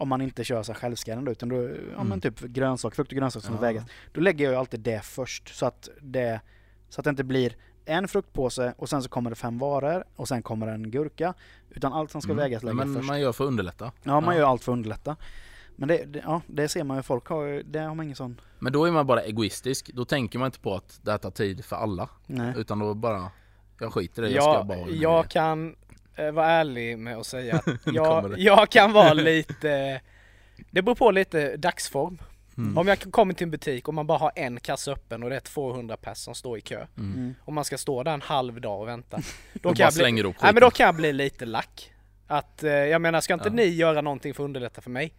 om 0.00 0.08
man 0.08 0.20
inte 0.20 0.44
kör 0.44 0.62
så 0.62 0.74
självskannande 0.74 1.30
utan 1.30 1.48
då, 1.48 1.56
ja 1.62 1.68
men 1.96 2.06
Mm. 2.06 2.20
typ 2.20 2.40
grönsaker, 2.40 2.96
frukt 2.96 3.12
och 3.12 3.16
grönsaker 3.18 3.46
som 3.46 3.54
Ja. 3.54 3.58
ska 3.58 3.66
vägas. 3.66 3.84
Då 4.12 4.20
lägger 4.20 4.44
jag 4.44 4.52
ju 4.52 4.58
alltid 4.58 4.80
det 4.80 5.04
först 5.04 5.54
så 5.56 5.66
att 5.66 5.88
det, 6.00 6.40
så 6.88 7.00
att 7.00 7.04
det 7.04 7.10
inte 7.10 7.24
blir 7.24 7.56
en 7.84 8.08
fruktpåse 8.08 8.74
och 8.78 8.88
sen 8.88 9.02
så 9.02 9.08
kommer 9.08 9.30
det 9.30 9.36
fem 9.36 9.58
varor 9.58 10.04
och 10.16 10.28
sen 10.28 10.42
kommer 10.42 10.66
en 10.66 10.90
gurka. 10.90 11.34
Utan 11.70 11.92
allt 11.92 12.10
som 12.10 12.20
ska 12.22 12.32
Mm. 12.32 12.42
vägas 12.44 12.62
lägger 12.62 12.78
jag 12.78 12.86
Men 12.86 12.96
först. 12.96 13.08
man 13.08 13.20
gör 13.20 13.32
för 13.32 13.44
att 13.44 13.48
underlätta. 13.48 13.92
Ja, 14.02 14.20
man 14.20 14.34
Ja. 14.34 14.40
gör 14.40 14.48
allt 14.48 14.62
för 14.64 14.72
att 14.72 14.76
underlätta. 14.76 15.16
Men 15.76 15.88
det, 15.88 16.04
det, 16.04 16.22
ja, 16.24 16.40
det 16.46 16.68
ser 16.68 16.84
man 16.84 16.96
ju, 16.96 17.02
folk 17.02 17.26
har 17.26 17.44
ju, 17.44 17.62
det 17.62 17.78
har 17.78 17.94
man 17.94 18.04
ingen 18.04 18.16
sån... 18.16 18.40
Men 18.58 18.72
då 18.72 18.84
är 18.84 18.90
man 18.92 19.06
bara 19.06 19.22
egoistisk. 19.22 19.90
Då 19.94 20.04
tänker 20.04 20.38
man 20.38 20.46
inte 20.46 20.60
på 20.60 20.74
att 20.74 21.00
det 21.02 21.10
här 21.10 21.18
tar 21.18 21.30
tid 21.30 21.64
för 21.64 21.76
alla. 21.76 22.08
Nej. 22.26 22.52
Utan 22.56 22.78
då 22.78 22.94
bara, 22.94 23.30
jag 23.80 23.92
skiter 23.92 24.22
i 24.22 24.26
det, 24.28 24.32
jag 24.34 24.42
ska 24.44 24.52
Jag, 24.54 24.66
bara 24.66 24.78
ha 24.78 24.86
mina 24.86 25.02
jag 25.02 25.28
kan 25.28 25.76
vara 26.16 26.46
ärlig 26.46 26.98
med 26.98 27.16
att 27.16 27.26
säga 27.26 27.56
att 27.56 27.66
jag, 27.94 28.34
jag 28.38 28.70
kan 28.70 28.92
vara 28.92 29.12
lite... 29.12 30.00
Det 30.70 30.82
beror 30.82 30.94
på 30.94 31.10
lite 31.10 31.56
dagsform. 31.56 32.18
Mm. 32.56 32.78
Om 32.78 32.88
jag 32.88 33.00
kommer 33.00 33.34
till 33.34 33.44
en 33.44 33.50
butik 33.50 33.88
och 33.88 33.94
man 33.94 34.06
bara 34.06 34.18
har 34.18 34.32
en 34.36 34.60
kassa 34.60 34.92
öppen 34.92 35.22
och 35.22 35.30
det 35.30 35.36
är 35.36 35.40
200 35.40 35.96
personer 35.96 36.14
som 36.14 36.34
står 36.34 36.58
i 36.58 36.60
kö. 36.60 36.86
Mm. 36.98 37.12
Mm. 37.14 37.34
Och 37.44 37.52
man 37.52 37.64
ska 37.64 37.78
stå 37.78 38.02
där 38.02 38.14
en 38.14 38.22
halv 38.22 38.60
dag 38.60 38.80
och 38.80 38.88
vänta. 38.88 39.16
Då, 39.52 39.68
Då 39.68 39.74
kan 39.74 39.84
jag 39.84 39.94
bli, 39.94 40.22
nej, 40.22 40.34
men 40.40 40.54
då 40.54 40.70
kan 40.70 40.86
jag 40.86 40.94
bli 40.94 41.12
lite 41.12 41.46
lack. 41.46 41.92
Att, 42.26 42.62
eh, 42.62 42.70
jag 42.72 43.00
menar, 43.00 43.20
ska 43.20 43.34
inte 43.34 43.48
Ja. 43.48 43.52
ni 43.54 43.64
göra 43.64 44.00
någonting 44.00 44.34
för 44.34 44.42
att 44.42 44.44
underlätta 44.44 44.80
för 44.80 44.90
mig? 44.90 45.12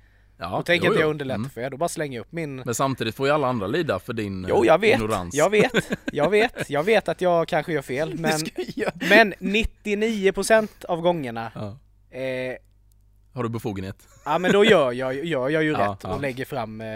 Ja, 0.44 0.50
då 0.50 0.62
tänker 0.64 0.86
jo, 0.86 0.92
inte 0.92 1.02
jag 1.02 1.08
jo. 1.08 1.12
underlätta 1.12 1.36
Mm. 1.38 1.50
för 1.50 1.62
er, 1.62 1.70
då 1.70 1.78
bara 1.78 1.90
slänger 1.90 2.18
jag 2.18 2.22
upp 2.22 2.32
min... 2.32 2.56
Men 2.56 2.76
samtidigt 2.76 3.16
får 3.16 3.28
ju 3.28 3.34
alla 3.34 3.48
andra 3.48 3.68
lida 3.68 4.00
för 4.00 4.14
din 4.14 4.46
Jo, 4.50 4.56
eh, 4.62 4.68
jag 4.68 4.78
vet, 4.82 4.96
ignorans. 4.96 5.36
jag 5.36 5.50
vet, 5.50 5.72
jag 6.12 6.30
vet, 6.30 6.70
jag 6.70 6.84
vet 6.84 7.10
att 7.10 7.22
jag 7.22 7.48
kanske 7.48 7.74
gör 7.74 7.82
fel, 7.82 8.14
men, 8.20 8.40
men 9.10 9.34
99% 9.34 10.86
av 10.86 11.02
gångerna 11.02 11.52
Ja. 11.56 11.68
eh, 12.18 12.56
Har 13.34 13.44
du 13.44 13.50
befogenhet? 13.50 14.08
Ja 14.26 14.38
men 14.38 14.52
då 14.52 14.66
gör 14.66 14.92
jag, 14.92 15.26
gör 15.26 15.50
jag 15.50 15.64
ju 15.64 15.72
Ja, 15.72 15.92
rätt 15.92 16.04
och 16.04 16.22
lägger 16.22 16.46
fram 16.46 16.82
eh, 16.82 16.88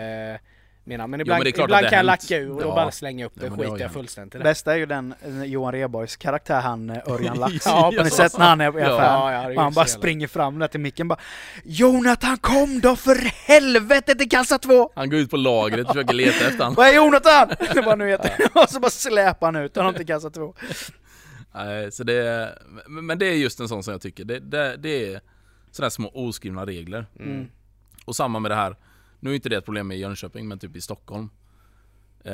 mina. 0.86 1.08
Men 1.08 1.22
ibland, 1.22 1.40
men 1.40 1.48
är 1.48 1.52
klart 1.52 1.68
ibland 1.68 1.86
kan 1.90 1.98
jag 1.98 2.06
lacka 2.06 2.38
ur 2.38 2.52
och 2.52 2.62
då 2.62 2.68
Ja. 2.68 2.76
bara 2.76 2.92
slänga 2.92 3.26
upp 3.26 3.32
det. 3.36 3.46
Ja, 3.46 3.50
men 3.56 3.60
skiter 3.60 3.80
jag 3.84 3.92
fullständigt 3.94 4.36
i 4.36 4.38
det. 4.38 4.44
Bästa 4.44 4.74
är 4.74 4.78
ju 4.78 4.86
den 4.86 5.14
eh, 5.26 5.44
Johan 5.44 5.72
Rheborgs 5.72 6.16
karaktär, 6.16 6.62
han 6.62 6.90
eh, 6.90 6.98
Örjan 7.08 7.40
Lax. 7.40 7.66
Ja, 7.66 7.72
Har 7.98 8.04
ni 8.04 8.10
sett 8.10 8.38
när 8.38 8.46
han 8.50 8.62
är 8.62 8.78
i 8.80 8.82
Ja. 8.82 8.86
affären? 8.96 9.00
Ja, 9.14 9.32
ja, 9.34 9.38
han 9.42 9.56
bara 9.56 9.62
jävla- 9.64 9.86
springer 9.86 10.28
fram 10.28 10.60
där 10.60 10.68
till 10.68 10.80
micken 10.80 11.08
bara 11.08 11.20
Jonathan 11.64 12.38
kom 12.38 12.80
då 12.80 12.96
för 12.96 13.16
helvete 13.48 14.16
till 14.16 14.30
kassa 14.30 14.58
två! 14.58 14.92
Han 14.96 15.10
går 15.10 15.20
ut 15.20 15.30
på 15.30 15.38
lagret 15.38 15.88
och 15.88 15.94
försöker 15.94 16.14
leta 16.14 16.48
efter 16.48 16.64
han. 16.64 16.74
Vad 16.74 16.88
är 16.88 16.94
Jonathan? 16.94 17.50
Det 17.74 17.82
var 17.82 17.96
nu 17.96 18.08
heter. 18.10 18.32
Och 18.64 18.70
så 18.70 18.80
bara 18.80 18.92
släpar 18.92 19.48
han 19.48 19.56
ut 19.56 19.76
honom 19.76 19.94
till 19.94 20.06
kassa 20.08 20.30
två. 20.30 20.54
Nej, 21.56 21.92
så 21.92 22.04
det 22.04 22.14
är, 22.14 22.58
men 22.88 23.06
men 23.06 23.20
det 23.20 23.26
är 23.26 23.34
just 23.34 23.60
en 23.60 23.68
sån 23.68 23.84
som 23.84 23.92
jag 23.92 24.02
tycker. 24.02 24.26
Det, 24.26 24.40
det, 24.40 24.76
det 24.78 25.14
är 25.14 25.22
sådana 25.72 25.90
små 25.90 26.12
oskrivna 26.14 26.66
regler. 26.66 27.06
Mm. 27.20 27.48
Och 28.06 28.16
samma 28.16 28.40
med 28.40 28.52
det 28.52 28.56
här. 28.56 28.76
Nu 29.26 29.32
är 29.32 29.36
inte 29.36 29.50
det 29.50 29.58
ett 29.58 29.66
problem 29.66 29.92
i 29.92 29.96
Jönköping, 29.96 30.48
men 30.48 30.60
typ 30.60 30.76
i 30.76 30.82
Stockholm. 30.82 31.30
Eh, 32.24 32.34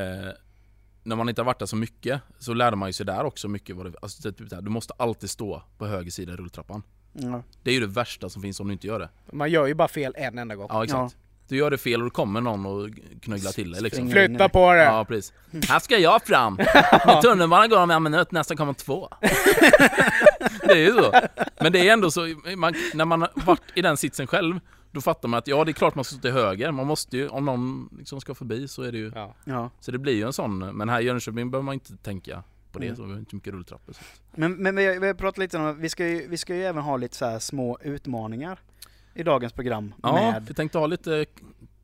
när 1.03 1.15
man 1.15 1.29
inte 1.29 1.41
har 1.41 1.45
varit 1.45 1.59
där 1.59 1.65
så 1.65 1.75
mycket 1.75 2.21
så 2.39 2.53
lärde 2.53 2.75
man 2.75 2.89
ju 2.89 2.93
sig 2.93 3.05
där 3.05 3.23
också 3.23 3.47
mycket. 3.47 3.75
Vad 3.75 3.85
det, 3.85 3.93
alltså 4.01 4.21
det, 4.21 4.29
är 4.29 4.31
typ 4.31 4.49
det 4.49 4.55
här, 4.55 4.63
du 4.63 4.69
måste 4.69 4.93
alltid 4.97 5.29
stå 5.29 5.63
på 5.77 5.87
höger 5.87 6.11
sida 6.11 6.33
i 6.33 6.35
rulltrappan. 6.35 6.83
Ja. 7.13 7.43
Det 7.63 7.69
är 7.69 7.73
ju 7.73 7.79
det 7.79 7.87
värsta 7.87 8.29
som 8.29 8.41
finns 8.41 8.59
om 8.59 8.67
du 8.67 8.73
inte 8.73 8.87
gör 8.87 8.99
det. 8.99 9.09
Man 9.31 9.51
gör 9.51 9.67
ju 9.67 9.73
bara 9.73 9.87
fel 9.87 10.13
en 10.17 10.37
enda 10.37 10.55
gång. 10.55 10.67
Ja 10.69 10.83
exakt. 10.83 11.17
Du 11.47 11.57
gör 11.57 11.71
det 11.71 11.77
fel 11.77 12.01
och 12.01 12.05
då 12.05 12.09
kommer 12.09 12.41
någon 12.41 12.65
och 12.65 12.89
knögglar 13.21 13.51
till 13.51 13.71
dig 13.71 13.81
liksom. 13.81 14.09
Flytta 14.09 14.49
på 14.49 14.73
det! 14.73 14.83
Ja 14.83 15.05
precis. 15.05 15.33
Här 15.69 15.79
ska 15.79 15.97
jag 15.97 16.25
fram! 16.25 16.55
Med 17.05 17.21
tunnelbanan 17.21 17.69
går 17.69 17.77
om 17.77 17.91
en 17.91 18.03
minut, 18.03 18.31
nästa 18.31 18.55
kommer 18.55 18.73
två. 18.73 19.09
det 20.63 20.71
är 20.71 20.77
ju 20.77 20.93
så. 20.93 21.13
Men 21.59 21.71
det 21.71 21.89
är 21.89 21.93
ändå 21.93 22.11
så, 22.11 22.35
man, 22.57 22.73
när 22.93 23.05
man 23.05 23.21
har 23.21 23.31
varit 23.45 23.61
i 23.75 23.81
den 23.81 23.97
sitsen 23.97 24.27
själv, 24.27 24.59
då 24.91 25.01
fattar 25.01 25.29
man 25.29 25.37
att 25.37 25.47
ja 25.47 25.63
det 25.65 25.71
är 25.71 25.73
klart 25.73 25.95
man 25.95 26.03
ska 26.03 26.13
stå 26.13 26.21
till 26.21 26.31
höger. 26.31 26.71
Man 26.71 26.87
måste 26.87 27.17
ju, 27.17 27.27
om 27.27 27.45
någon 27.45 27.89
liksom 27.97 28.21
ska 28.21 28.35
förbi 28.35 28.67
så 28.67 28.81
är 28.83 28.91
det 28.91 28.97
ju, 28.97 29.11
Ja. 29.15 29.35
Ja. 29.43 29.69
så 29.79 29.91
det 29.91 29.97
blir 29.97 30.13
ju 30.13 30.23
en 30.25 30.33
sån. 30.33 30.59
Men 30.59 30.89
här 30.89 31.01
i 31.01 31.03
Jönköping 31.03 31.51
behöver 31.51 31.65
man 31.65 31.73
inte 31.73 31.97
tänka 31.97 32.43
på 32.71 32.79
det, 32.79 32.85
Mm. 32.85 32.95
så 32.95 33.03
vi 33.03 33.11
har 33.11 33.19
inte 33.19 33.35
mycket 33.35 33.53
rulltrappor. 33.53 33.93
Så. 33.93 34.01
Men, 34.31 34.53
men 34.53 34.75
vi, 34.75 34.99
vi 34.99 35.07
har 35.07 35.13
pratat 35.13 35.37
lite 35.37 35.57
om, 35.57 35.79
vi 35.79 35.89
ska 35.89 36.07
ju, 36.07 36.27
vi 36.27 36.37
ska 36.37 36.55
ju 36.55 36.63
även 36.63 36.83
ha 36.83 36.97
lite 36.97 37.15
så 37.15 37.25
här 37.25 37.39
små 37.39 37.77
utmaningar 37.81 38.59
i 39.13 39.23
dagens 39.23 39.53
program 39.53 39.93
Ja, 40.03 40.13
med 40.13 40.45
vi 40.47 40.53
tänkte 40.53 40.77
ha 40.77 40.85
lite 40.85 41.25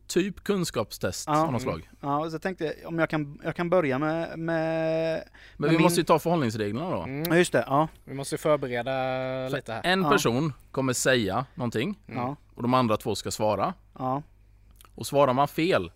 typ 0.08 0.43
kunskapstest 0.43 1.28
Ja. 1.28 1.46
av 1.46 1.52
något 1.52 1.62
slag. 1.62 1.89
Ja, 2.02 2.30
så 2.30 2.39
tänkte 2.39 2.65
jag 2.65 2.74
om 2.86 3.00
jag 3.00 3.10
kan, 3.10 3.41
jag 3.43 3.56
kan 3.56 3.70
börja 3.70 4.00
med, 4.00 4.39
med 4.39 5.24
Men 5.24 5.24
Men 5.58 5.70
vi 5.70 5.76
min- 5.76 5.84
måste 5.84 6.00
ju 6.00 6.04
ta 6.06 6.20
förhållningsreglerna 6.20 6.89
då. 6.89 6.96
ja 6.98 7.04
Mm. 7.08 7.38
just 7.38 7.52
det, 7.52 7.63
ja, 7.67 7.88
Vi 8.06 8.13
måste 8.13 8.38
förbereda 8.38 9.50
lite 9.50 9.74
här. 9.74 9.82
En 9.84 10.02
Ja. 10.02 10.10
person 10.10 10.54
kommer 10.72 10.93
säga 10.93 11.46
någonting 11.56 12.00
Mm. 12.08 12.36
Och 12.58 12.62
de 12.63 12.74
andra 12.74 12.98
två 12.98 13.15
ska 13.15 13.32
svara. 13.32 13.74
ja, 14.00 14.22
Och 14.96 15.08
svarar 15.08 15.34
man 15.34 15.48
fel, 15.48 15.91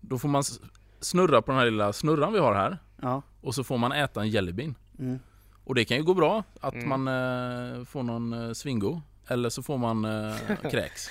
då 0.00 0.18
får 0.18 0.28
man 0.28 0.42
snurra 1.00 1.42
på 1.42 1.52
den 1.52 1.58
här 1.58 1.64
lilla 1.70 1.92
snurran 1.92 2.32
vi 2.32 2.38
har 2.38 2.54
här. 2.54 2.78
ja, 3.02 3.22
Och 3.40 3.54
så 3.54 3.64
får 3.64 3.78
man 3.78 3.92
äta 3.92 4.20
en 4.20 4.28
jellybean. 4.28 4.74
mm, 4.98 5.18
Och 5.64 5.74
det 5.74 5.84
kan 5.84 5.96
ju 5.96 6.02
gå 6.02 6.14
bra 6.14 6.42
att 6.60 6.74
Mm. 6.74 6.88
man 6.88 7.08
eh, 7.08 7.84
får 7.84 8.02
någon 8.02 8.32
eh, 8.32 8.52
svingo 8.52 9.02
eller 9.28 9.50
så 9.50 9.62
får 9.62 9.78
man 9.78 10.04
eh, 10.04 10.34
kräks. 10.70 11.10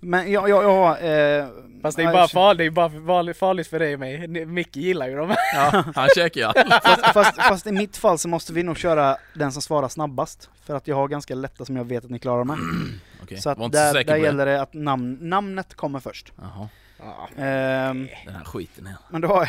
Men 0.00 0.32
ja, 0.32 0.48
ja, 0.48 0.62
ja 0.62 0.98
eh, 0.98 1.46
Fast 1.82 1.96
det 1.96 2.02
är 2.02 2.12
bara 2.12 2.28
farligt, 2.28 2.58
det 2.58 2.64
är 2.64 2.70
bara 2.70 2.90
farligt- 2.90 3.36
farligt 3.36 3.66
för 3.66 3.78
dig 3.78 3.94
och 3.94 4.00
mig. 4.00 4.28
Micke 4.46 4.76
gillar 4.76 5.08
ju 5.08 5.16
dem. 5.16 5.34
Ja, 5.54 5.84
han 5.94 6.08
käkar 6.16 6.40
ju 6.40 6.70
fast, 6.82 7.06
fast, 7.12 7.36
fast 7.42 7.66
i 7.66 7.72
mitt 7.72 7.96
fall 7.96 8.18
så 8.18 8.28
måste 8.28 8.52
vi 8.52 8.62
nog 8.62 8.78
köra 8.78 9.16
den 9.34 9.52
som 9.52 9.62
svarar 9.62 9.88
snabbast. 9.88 10.50
För 10.64 10.74
att 10.74 10.88
jag 10.88 10.96
har 10.96 11.08
ganska 11.08 11.34
lätta 11.34 11.64
som 11.64 11.76
jag 11.76 11.84
vet 11.84 12.04
att 12.04 12.10
ni 12.10 12.18
klarar 12.18 12.44
med. 12.44 12.56
Okej, 13.22 13.40
Så 13.40 13.50
att 13.50 13.58
var 13.58 13.64
inte 13.66 13.88
så 13.88 13.94
där, 13.94 14.04
där 14.04 14.16
gäller 14.16 14.46
det 14.46 14.62
att 14.62 14.74
namn, 14.74 15.18
namnet 15.20 15.74
kommer 15.74 16.00
först. 16.00 16.32
Jaha, 16.40 16.68
Ja. 16.98 17.28
Ehm, 17.42 18.08
den 18.26 18.34
här 18.34 18.44
skiten 18.44 18.86
här. 18.86 18.96
men 19.10 19.20
då 19.20 19.28
har 19.28 19.36
jag, 19.36 19.48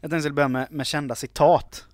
jag 0.00 0.10
tänkte 0.10 0.30
börja 0.30 0.48
med, 0.48 0.66
med 0.70 0.86
kända 0.86 1.14
citat. 1.14 1.84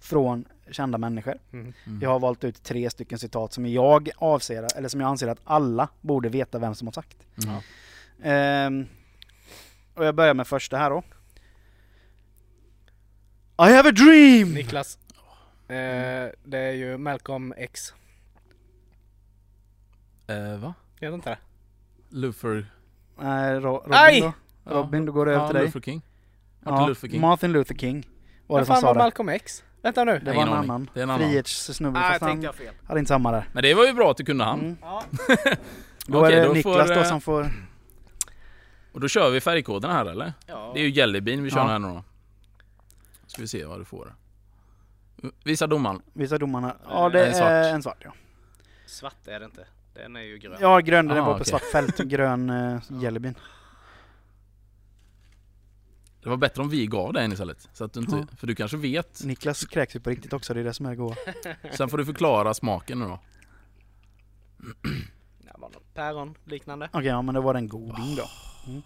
Från 0.00 0.44
kända 0.70 0.98
människor. 0.98 1.34
Mm. 1.52 1.72
Mm. 1.86 2.00
Jag 2.02 2.10
har 2.10 2.18
valt 2.20 2.44
ut 2.44 2.62
tre 2.62 2.90
stycken 2.90 3.18
citat 3.18 3.52
som 3.52 3.66
jag 3.66 4.10
avser, 4.16 4.66
eller 4.76 4.88
som 4.88 5.00
jag 5.00 5.08
anser 5.08 5.28
att 5.28 5.40
alla 5.44 5.88
borde 6.00 6.28
veta 6.28 6.58
vem 6.58 6.74
som 6.74 6.86
har 6.86 6.92
sagt. 6.92 7.16
Mm. 7.44 7.60
Ehm, 8.22 8.86
och 9.94 10.04
jag 10.04 10.14
börjar 10.14 10.34
med 10.34 10.46
första 10.46 10.76
här 10.76 10.90
då. 10.90 11.02
I 13.68 13.72
have 13.74 13.88
a 13.88 13.92
dream! 13.92 14.54
Niklas. 14.54 14.98
Eh, 15.68 16.28
det 16.44 16.58
är 16.58 16.72
ju 16.72 16.98
Malcolm 16.98 17.54
X. 17.56 17.94
Eh, 20.26 20.58
va? 20.58 20.74
Gör 21.00 21.08
det 21.10 21.14
inte 21.14 21.30
det? 21.30 21.38
Luther... 22.08 22.66
Nej, 23.20 23.54
Ro- 23.60 23.76
Robin 23.76 23.92
Aj! 23.94 24.20
då? 24.20 24.32
Robin, 24.64 25.06
då 25.06 25.12
går 25.12 25.26
det 25.26 25.32
över 25.32 25.46
till 25.46 25.54
dig. 25.56 25.64
Luther 25.64 25.80
King. 25.80 26.02
Martin 26.60 26.80
Ja, 26.82 26.88
Luther 26.88 27.08
King. 27.08 27.20
Martin 27.20 27.52
Luther 27.52 27.74
King 27.74 28.08
Vad 28.46 28.66
fan 28.66 28.80
sa 28.80 28.86
var 28.86 28.94
det. 28.94 28.98
Malcolm 28.98 29.28
X? 29.28 29.64
Vänta 29.82 30.04
nu. 30.04 30.18
Det 30.18 30.32
var 30.32 30.42
en 30.42 30.48
aning. 30.48 30.58
annan. 30.70 30.90
Det 30.94 31.00
är 31.00 31.02
en 31.04 31.10
annan. 31.10 31.28
Frihetssnubbe, 31.28 31.98
Ah, 31.98 32.02
fast 32.02 32.20
jag 32.20 32.28
han 32.28 32.30
tänkte 32.30 32.46
jag 32.46 32.54
fel. 32.54 32.74
hade 32.88 33.00
inte 33.00 33.08
samma 33.08 33.32
där. 33.32 33.48
Men 33.52 33.62
det 33.62 33.74
var 33.74 33.86
ju 33.86 33.92
bra 33.92 34.10
att 34.10 34.16
du 34.16 34.24
kunde 34.24 34.44
han. 34.44 34.60
Mm. 34.60 34.76
Ja. 34.82 35.02
Då 36.06 36.18
Okej, 36.20 36.32
är 36.34 36.40
det 36.40 36.46
då 36.46 36.52
Niklas 36.52 36.88
får, 36.88 36.94
då 36.94 37.00
eh, 37.00 37.08
som 37.08 37.20
får... 37.20 37.50
Och 38.92 39.00
då 39.00 39.08
kör 39.08 39.30
vi 39.30 39.40
färgkoden 39.40 39.90
här 39.90 40.06
eller? 40.06 40.32
Ja. 40.46 40.70
Det 40.74 40.80
är 40.80 40.84
ju 40.84 40.90
Jellybean 40.90 41.42
vi 41.42 41.50
kör 41.50 41.58
Ja. 41.58 41.66
här 41.66 41.78
nu 41.78 41.88
då. 41.88 42.04
Ska 43.26 43.42
vi 43.42 43.48
se 43.48 43.64
vad 43.64 43.80
du 43.80 43.84
får. 43.84 44.14
Visa 45.44 45.66
domaren. 45.66 46.02
Visa 46.12 46.38
domarna. 46.38 46.76
Ja, 46.90 47.08
det 47.08 47.26
En 47.26 47.34
svart. 47.34 47.48
är 47.50 47.74
en 47.74 47.82
svart 47.82 47.98
ja. 48.04 48.12
Svart 48.86 49.26
är 49.26 49.38
det 49.40 49.44
inte. 49.44 49.66
Den 49.94 50.16
är 50.16 50.20
ju 50.20 50.38
grön. 50.38 50.56
Ja, 50.60 50.78
grön, 50.80 51.08
den 51.08 51.18
Ah, 51.18 51.20
var 51.20 51.26
på 51.26 51.32
okej. 51.34 51.46
svart 51.46 51.62
fält. 51.72 51.98
Grön 51.98 52.50
uh, 52.50 52.80
jellybean. 52.90 53.34
Det 56.22 56.28
var 56.28 56.36
bättre 56.36 56.62
om 56.62 56.68
vi 56.68 56.86
gav 56.86 57.12
dig 57.12 57.24
en 57.24 57.32
istället. 57.32 57.68
Så 57.72 57.84
att 57.84 57.92
du 57.92 58.00
inte, 58.00 58.16
Ja. 58.16 58.36
För 58.36 58.46
du 58.46 58.54
kanske 58.54 58.76
vet. 58.76 59.24
Niklas 59.24 59.64
kräks 59.64 59.96
ju 59.96 60.00
på 60.00 60.10
riktigt 60.10 60.32
också, 60.32 60.54
det 60.54 60.60
är 60.60 60.64
det 60.64 60.74
som 60.74 60.86
är 60.86 60.94
goa. 60.94 61.14
Sen 61.76 61.88
får 61.88 61.98
du 61.98 62.04
förklara 62.04 62.54
smaken 62.54 62.98
nu 62.98 63.04
då. 63.04 63.20
Det 65.38 65.52
var 65.58 65.68
något 65.68 65.94
päron 65.94 66.34
liknande. 66.44 66.88
Okej, 66.92 67.06
ja 67.06 67.22
men 67.22 67.34
då 67.34 67.40
var 67.40 67.54
det 67.54 67.58
en 67.58 67.68
goding 67.68 68.16
då. 68.16 68.28
Mm. 68.66 68.82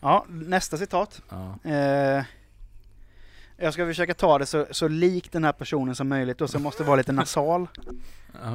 Ja, 0.00 0.26
nästa 0.28 0.76
citat. 0.76 1.22
Ja. 1.28 1.70
Eh, 1.70 2.24
jag 3.56 3.72
ska 3.72 3.86
försöka 3.86 4.14
ta 4.14 4.38
det 4.38 4.46
så, 4.46 4.66
så 4.70 4.88
likt 4.88 5.32
den 5.32 5.44
här 5.44 5.52
personen 5.52 5.94
som 5.94 6.08
möjligt 6.08 6.40
och 6.40 6.50
så 6.50 6.58
måste 6.58 6.82
det 6.82 6.86
vara 6.86 6.96
lite 6.96 7.12
nasal. 7.12 7.68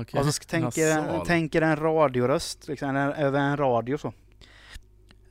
Okay. 0.02 0.20
Och 0.20 0.34
så 0.34 0.44
tänker, 0.44 1.26
tänker 1.26 1.62
en 1.62 1.76
radioröst, 1.76 2.68
liksom, 2.68 2.96
över 2.96 3.40
en 3.40 3.58
radio 3.58 3.98
så. 3.98 4.13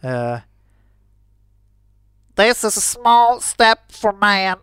Eh, 0.01 0.39
This 2.37 2.65
is 2.65 2.77
a 2.77 2.81
small 2.81 3.41
step 3.41 3.79
for 3.93 4.13
man, 4.13 4.59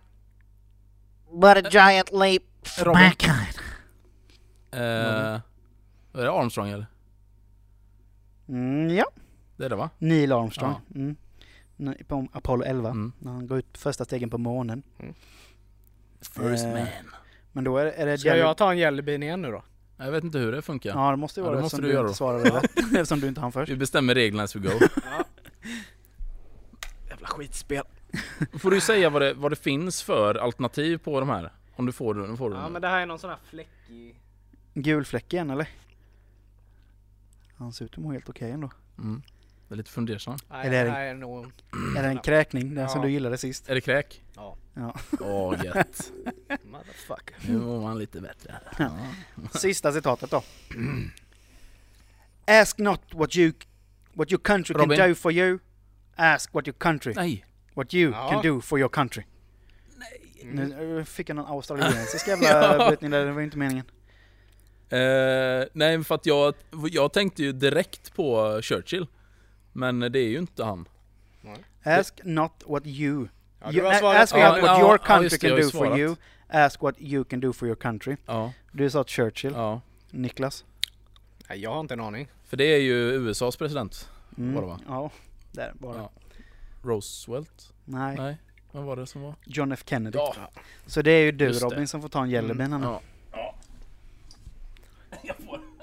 but 1.41 1.65
a 1.65 1.69
giant 1.71 2.11
leap 2.11 2.43
for 2.63 2.85
Robin. 2.85 3.01
mankind. 3.01 3.57
Eh, 4.71 4.79
är 4.81 6.23
det 6.23 6.31
Armstrong 6.31 6.69
eller? 6.69 6.85
mm, 8.49 8.89
ja, 8.95 9.05
Det 9.57 9.65
är 9.65 9.69
det 9.69 9.75
va? 9.75 9.89
Neil 9.97 10.31
Armstrong. 10.31 10.75
Mm. 10.95 11.15
Nej, 11.75 12.03
På 12.07 12.27
Apollo 12.33 12.63
11, 12.63 12.89
Mm. 12.89 13.11
när 13.19 13.31
han 13.31 13.47
går 13.47 13.57
ut 13.57 13.77
första 13.77 14.05
stegen 14.05 14.29
på 14.29 14.37
månen. 14.37 14.83
First 16.21 16.65
Eh, 16.65 16.71
man. 16.73 16.87
Men 17.51 17.63
då 17.63 17.77
är, 17.77 17.85
är 17.85 18.05
det 18.05 18.17
Ska 18.17 18.29
Jelly- 18.29 18.39
jag 18.39 18.57
ta 18.57 18.71
en 18.71 18.77
jellybean 18.77 19.23
igen 19.23 19.41
nu 19.41 19.51
då? 19.51 19.63
Jag 19.97 20.11
vet 20.11 20.23
inte 20.23 20.37
hur 20.37 20.51
det 20.51 20.61
funkar. 20.61 20.89
Ja 20.89 21.11
det 21.11 21.17
måste 21.17 21.39
ju 21.39 21.45
Ja, 21.45 21.49
vara 21.49 21.55
det 21.55 21.59
det 21.59 21.63
måste 21.63 21.75
eftersom 21.77 21.81
du 21.83 21.87
du 21.87 21.93
göra 21.93 22.07
inte 22.07 22.17
svarade 22.17 22.49
rätt. 22.49 22.77
eftersom 22.99 23.19
du 23.19 23.27
inte 23.27 23.41
hann 23.41 23.51
först. 23.51 23.71
Vi 23.71 23.75
bestämmer 23.75 24.15
reglerna 24.15 24.43
as 24.43 24.55
we 24.55 24.59
go. 24.59 24.69
Jävla 27.23 27.35
skitspel. 27.37 27.83
Får 28.59 28.71
du 28.71 28.81
säga 28.81 29.09
vad 29.09 29.21
det, 29.21 29.33
vad 29.33 29.51
det 29.51 29.55
finns 29.55 30.03
för 30.03 30.35
alternativ 30.35 30.97
på 30.97 31.19
de 31.19 31.29
här? 31.29 31.51
Om 31.75 31.85
du 31.85 31.91
får 31.91 32.13
du 32.13 32.21
Ja 32.21 32.27
den. 32.27 32.71
men 32.73 32.81
det 32.81 32.87
här 32.87 33.01
är 33.01 33.05
någon 33.05 33.19
sån 33.19 33.29
här 33.29 33.39
fläckig... 33.49 34.19
Gul 34.73 35.05
fläck 35.05 35.33
igen 35.33 35.49
eller? 35.49 35.67
Han 37.57 37.73
ser 37.73 37.85
ut 37.85 37.91
att 37.91 37.97
må 37.97 38.11
helt 38.11 38.29
okej 38.29 38.51
ändå. 38.51 38.69
Mm. 38.97 39.21
Det 39.67 39.75
är 39.75 39.77
lite 39.77 39.91
fundersam. 39.91 40.37
Nej, 40.49 40.67
Är 40.67 40.71
det 40.71 40.83
det- 40.83 40.89
här 40.89 41.05
är 41.05 41.13
nog... 41.13 41.45
Är 41.97 42.03
det 42.03 42.09
en 42.09 42.17
kräkning? 42.23 42.75
Den 42.75 42.89
som 42.89 43.01
Ja. 43.01 43.05
du 43.07 43.11
gillade 43.13 43.37
sist? 43.37 43.69
Är 43.69 43.75
det 43.75 43.81
kräk? 43.81 44.23
Ja. 44.35 44.55
Ja. 44.73 44.95
Åh 45.19 45.55
gött. 45.65 46.11
Motherfucker. 46.71 47.35
Nu 47.47 47.57
mår 47.57 47.81
man 47.81 47.99
lite 47.99 48.21
bättre. 48.21 48.59
Ja. 48.79 48.91
Sista 49.53 49.91
citatet 49.91 50.31
då. 50.31 50.43
Ask 52.47 52.77
not 52.77 53.01
what 53.13 53.35
you 53.37 53.53
what 54.13 54.31
your 54.31 54.41
country 54.43 54.73
Robin. 54.75 54.97
can 54.97 55.09
do 55.09 55.15
for 55.15 55.31
you. 55.31 55.59
Ask 56.15 56.53
what 56.53 56.67
your 56.67 56.75
country 56.79 57.13
Nej. 57.15 57.45
what 57.73 57.93
you 57.93 58.11
Ja. 58.11 58.29
can 58.29 58.41
do 58.41 58.61
for 58.61 58.79
your 58.79 58.89
country. 58.89 59.23
Mm. 60.41 60.55
Nu 60.69 60.99
eh, 60.99 61.03
fick 61.05 61.29
jag 61.29 61.35
någon 61.35 61.45
australiensisk 61.45 62.27
jävla 62.27 62.77
Ja. 62.77 62.87
brytning 62.87 63.11
där, 63.11 63.25
det 63.25 63.31
var 63.31 63.39
ju 63.39 63.45
inte 63.45 63.57
meningen. 63.57 63.85
Eh, 64.89 65.67
nej 65.73 66.03
för 66.03 66.15
att 66.15 66.25
jag, 66.25 66.53
jag 66.91 67.13
tänkte 67.13 67.43
ju 67.43 67.51
direkt 67.51 68.13
på 68.15 68.59
Churchill. 68.61 69.07
Men 69.73 69.99
det 69.99 70.19
är 70.19 70.27
ju 70.29 70.37
inte 70.37 70.63
han. 70.63 70.87
Ask 71.83 72.19
not 72.23 72.51
what 72.65 72.85
you... 72.85 73.27
Ja, 73.63 73.71
you 73.71 73.87
ask 73.87 74.01
not 74.03 74.13
what 74.13 74.31
Ja, 74.63 74.79
your 74.79 74.91
ja, 74.91 74.97
country 74.97 75.37
can 75.37 75.49
do 75.61 75.69
for 75.69 75.99
you. 75.99 76.15
Ask 76.49 76.81
what 76.81 76.95
you 76.99 77.23
can 77.23 77.39
do 77.39 77.53
for 77.53 77.67
your 77.67 77.75
country. 77.75 78.15
Ja. 78.25 78.53
Du 78.71 78.89
sa 78.89 79.03
Churchill. 79.03 79.53
ja. 79.55 79.81
Niklas? 80.11 80.65
Nej, 81.49 81.59
jag 81.59 81.73
har 81.73 81.79
inte 81.79 81.93
en 81.93 81.99
aning. 81.99 82.27
För 82.45 82.57
det 82.57 82.65
är 82.65 82.77
ju 82.79 82.95
USAs 82.95 83.55
president. 83.57 84.09
Mm. 84.37 84.53
Var 84.55 84.61
det 84.61 84.67
va? 84.67 84.79
Ja, 84.87 85.11
där 85.53 85.73
var 85.79 85.93
det. 85.93 85.99
Ja. 85.99 86.11
Roosevelt? 86.81 87.73
Nej, 87.85 88.15
Nej. 88.17 88.37
Vad 88.71 88.83
var 88.83 88.95
det 88.95 89.07
som 89.07 89.21
var? 89.21 89.35
John 89.45 89.71
F 89.71 89.83
Kennedy. 89.85 90.17
Ja. 90.17 90.35
Så 90.85 91.01
det 91.01 91.11
är 91.11 91.23
ju 91.23 91.31
du 91.31 91.45
Just 91.45 91.59
det. 91.59 91.65
Robin 91.65 91.87
som 91.87 92.01
får 92.01 92.09
ta 92.09 92.23
en 92.23 92.29
jellybean 92.29 92.73
mm. 92.73 92.89
Ja. 92.89 93.01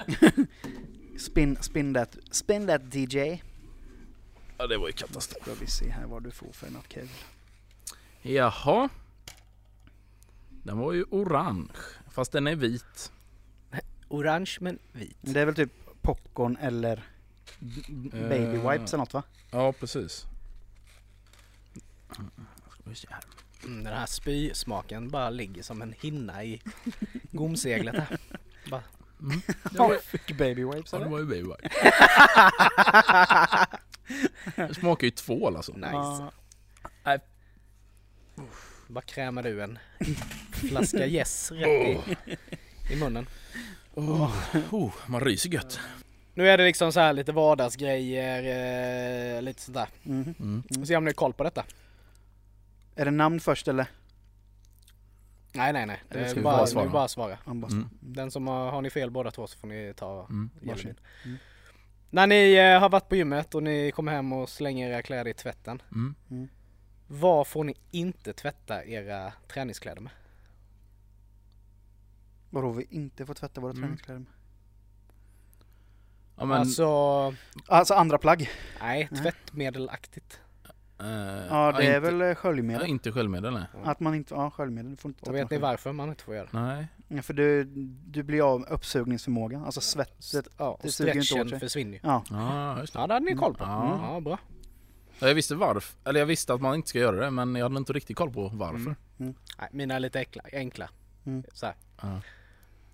Spin, 1.19 1.57
spin 1.61 1.95
that, 1.95 2.17
spin 2.31 2.67
that 2.67 2.95
DJ. 2.95 3.43
ja, 4.59 4.67
det 4.67 4.79
var 4.79 4.87
ju 4.87 4.93
katastrof. 4.93 5.43
Ska 5.43 5.55
vi 5.55 5.67
se 5.67 5.91
här 5.91 6.07
vad 6.07 6.23
du 6.23 6.31
får 6.31 6.53
för 6.53 6.71
något 6.71 6.89
kul. 6.89 7.09
Jaha. 8.23 8.89
Den 10.63 10.79
var 10.79 10.93
ju 10.93 11.05
orange. 11.11 11.73
Fast 12.11 12.33
den 12.33 12.47
är 12.47 12.57
vit. 12.57 13.13
Orange 14.09 14.57
men 14.61 14.79
vit. 14.93 15.17
Det 15.21 15.41
är 15.41 15.47
väl 15.47 15.55
typ 15.55 15.73
popcorn 16.03 16.57
eller 16.61 17.10
baby 17.59 18.57
Eh. 18.57 18.71
wipes 18.71 18.93
eller 18.95 18.99
något 18.99 19.15
va? 19.15 19.23
Ja, 19.51 19.73
precis. 19.73 20.27
Mm, 23.65 23.85
den 23.85 23.95
här 23.95 24.07
spysmaken 24.07 25.11
bara 25.11 25.31
ligger 25.31 25.63
som 25.63 25.83
en 25.83 25.95
hinna 26.01 26.45
i 26.45 26.63
gomseglet 27.33 27.95
här. 27.97 28.19
Bara, 28.71 28.83
Mm. 29.23 29.41
Fick 30.03 30.39
baby 30.39 30.65
wipes 30.65 30.93
ja, 30.93 30.99
det 30.99 31.05
eller? 31.05 31.11
var 31.13 31.19
ju 31.19 31.25
baby 31.25 31.43
white. 31.43 31.69
Det 34.69 34.75
smakar 34.75 35.05
ju 35.05 35.11
tvål 35.11 35.57
alltså. 35.57 35.73
nice. 35.73 36.31
Ja. 37.05 37.19
Bara 38.89 39.03
krämar 39.03 39.43
du 39.43 39.63
en 39.63 39.79
flaska 40.53 41.07
yes 41.07 41.51
rätt 41.53 41.67
i, 41.69 41.99
i 42.93 42.97
munnen. 42.97 43.27
Oh, 43.95 44.33
oh, 44.71 44.93
man 45.07 45.21
ryser 45.21 45.51
gött. 45.51 45.81
Nu 46.40 46.48
är 46.48 46.59
det 46.59 46.64
liksom 46.64 46.92
så 46.92 47.00
här 47.00 47.12
lite 47.12 47.33
vardagsgrejer, 47.33 48.42
eh, 49.37 49.42
lite 49.42 49.62
sånt 49.62 49.74
där. 49.74 49.88
Mhm. 50.03 50.35
Mm. 50.40 50.62
Vi 50.68 50.87
se 50.87 50.96
om 50.96 51.05
ni 51.05 51.09
har 51.09 51.14
koll 51.14 51.33
på 51.33 51.44
detta. 51.44 51.64
Är 52.94 53.05
det 53.05 53.11
namn 53.11 53.40
först 53.40 53.68
eller? 53.68 53.87
Nej 55.53 55.72
nej 55.72 55.87
nej, 55.87 56.03
det 56.09 56.14
Eller 56.18 56.29
ska 56.29 56.35
är 56.35 56.37
vi 56.37 56.42
bara, 56.44 56.57
bara 56.57 56.66
svara? 56.66 56.85
svara. 56.85 56.92
bara 56.92 57.09
svara. 57.09 57.38
Han 57.44 57.61
bara, 57.61 57.70
Mm. 57.72 57.88
Den 58.00 58.31
som 58.31 58.46
har, 58.46 58.70
har 58.70 58.82
ni 58.82 58.91
fel 58.91 59.11
båda 59.11 59.30
två 59.30 59.47
så 59.47 59.59
får 59.59 59.68
ni 59.68 59.95
ta 59.97 60.26
Mm. 60.30 60.51
jellybean. 60.62 60.97
Mm. 61.24 61.36
När 62.11 62.26
ni 62.26 62.55
eh, 62.55 62.80
har 62.80 62.88
varit 62.88 63.09
på 63.09 63.16
gymmet 63.16 63.55
och 63.55 63.62
ni 63.62 63.93
kommer 63.93 64.12
hem 64.12 64.32
och 64.32 64.49
slänger 64.49 64.91
era 64.91 65.03
kläder 65.03 65.30
i 65.30 65.34
tvätten. 65.34 65.82
Mm. 65.93 66.49
Vad 67.07 67.47
får 67.47 67.64
ni 67.64 67.74
inte 67.91 68.32
tvätta 68.32 68.84
era 68.84 69.32
träningskläder 69.49 70.01
med? 70.01 70.12
Vadå 72.51 72.70
vi 72.72 72.86
inte 72.91 73.26
får 73.26 73.34
tvätta 73.34 73.61
våra 73.61 73.70
Mm. 73.70 73.82
träningskläder 73.82 74.18
med? 74.20 74.28
Ja, 76.41 76.47
men, 76.47 76.59
Alltså, 76.59 76.86
Alltså 77.68 77.95
andra 77.95 78.18
plagg? 78.18 78.51
nej, 78.80 79.09
tvättmedelaktigt. 79.22 80.41
Eh, 81.01 81.07
Ja, 81.51 81.72
det 81.72 81.84
är 81.86 81.97
inte, 81.97 82.01
väl 82.01 82.20
eh, 82.22 82.26
ja, 82.28 82.34
sköljmedel. 82.34 82.86
inte 82.86 83.12
sköljmedel 83.12 83.53
nej. 83.55 83.62
Att 83.84 84.01
man 84.01 84.14
inte, 84.14 84.34
ja 84.34 84.51
sköljmedel, 84.51 84.91
du 84.91 84.97
får 84.97 85.09
inte 85.09 85.30
Och 85.30 85.34
vet 85.36 85.51
ni 85.51 85.59
varför 85.59 85.93
man 85.93 86.09
inte 86.09 86.24
får 86.24 86.34
göra 86.34 86.49
det? 86.53 86.61
Nej. 86.61 86.86
Ja, 87.09 87.22
för 87.22 87.34
du, 87.34 87.64
du 88.07 88.22
blir 88.22 88.53
av 88.55 88.61
med 88.61 88.68
uppsugningsförmågan, 88.70 89.64
alltså 89.64 89.80
svettet. 89.80 90.49
Ja, 90.59 90.78
det 90.82 90.88
och 90.88 90.95
suger 90.95 91.09
inte 91.11 91.18
åt 91.20 91.24
stretchen 91.26 91.49
sig. 91.49 91.61
försvinner 91.61 91.93
ju. 91.93 92.01
Ja, 92.03 92.24
Ja, 92.30 92.80
just 92.80 92.93
det. 92.93 92.99
Ja, 92.99 93.07
det 93.07 93.14
hade 93.14 93.26
ni 93.26 93.34
koll 93.34 93.55
på. 93.55 93.64
Ja. 93.64 94.01
Ja, 94.14 94.20
bra. 94.20 94.38
Ja, 95.18 95.28
Jag 95.28 95.34
visste 95.34 95.55
varför, 95.55 95.99
eller 96.09 96.20
jag 96.20 96.26
visste 96.26 96.55
att 96.55 96.61
man 96.61 96.74
inte 96.74 96.88
ska 96.88 96.99
göra 96.99 97.16
det 97.24 97.30
men 97.30 97.55
jag 97.55 97.64
hade 97.64 97.76
inte 97.76 97.93
riktigt 97.93 98.16
koll 98.16 98.30
på 98.32 98.49
varför. 98.49 98.97
Nej, 99.16 99.34
mina 99.72 99.95
är 99.95 100.01
lite 100.01 100.18
enkla. 100.18 100.43
enkla. 100.53 100.88
Mm. 101.26 101.43
Så 101.53 101.66
här. 101.66 101.74
Ja. 102.03 102.20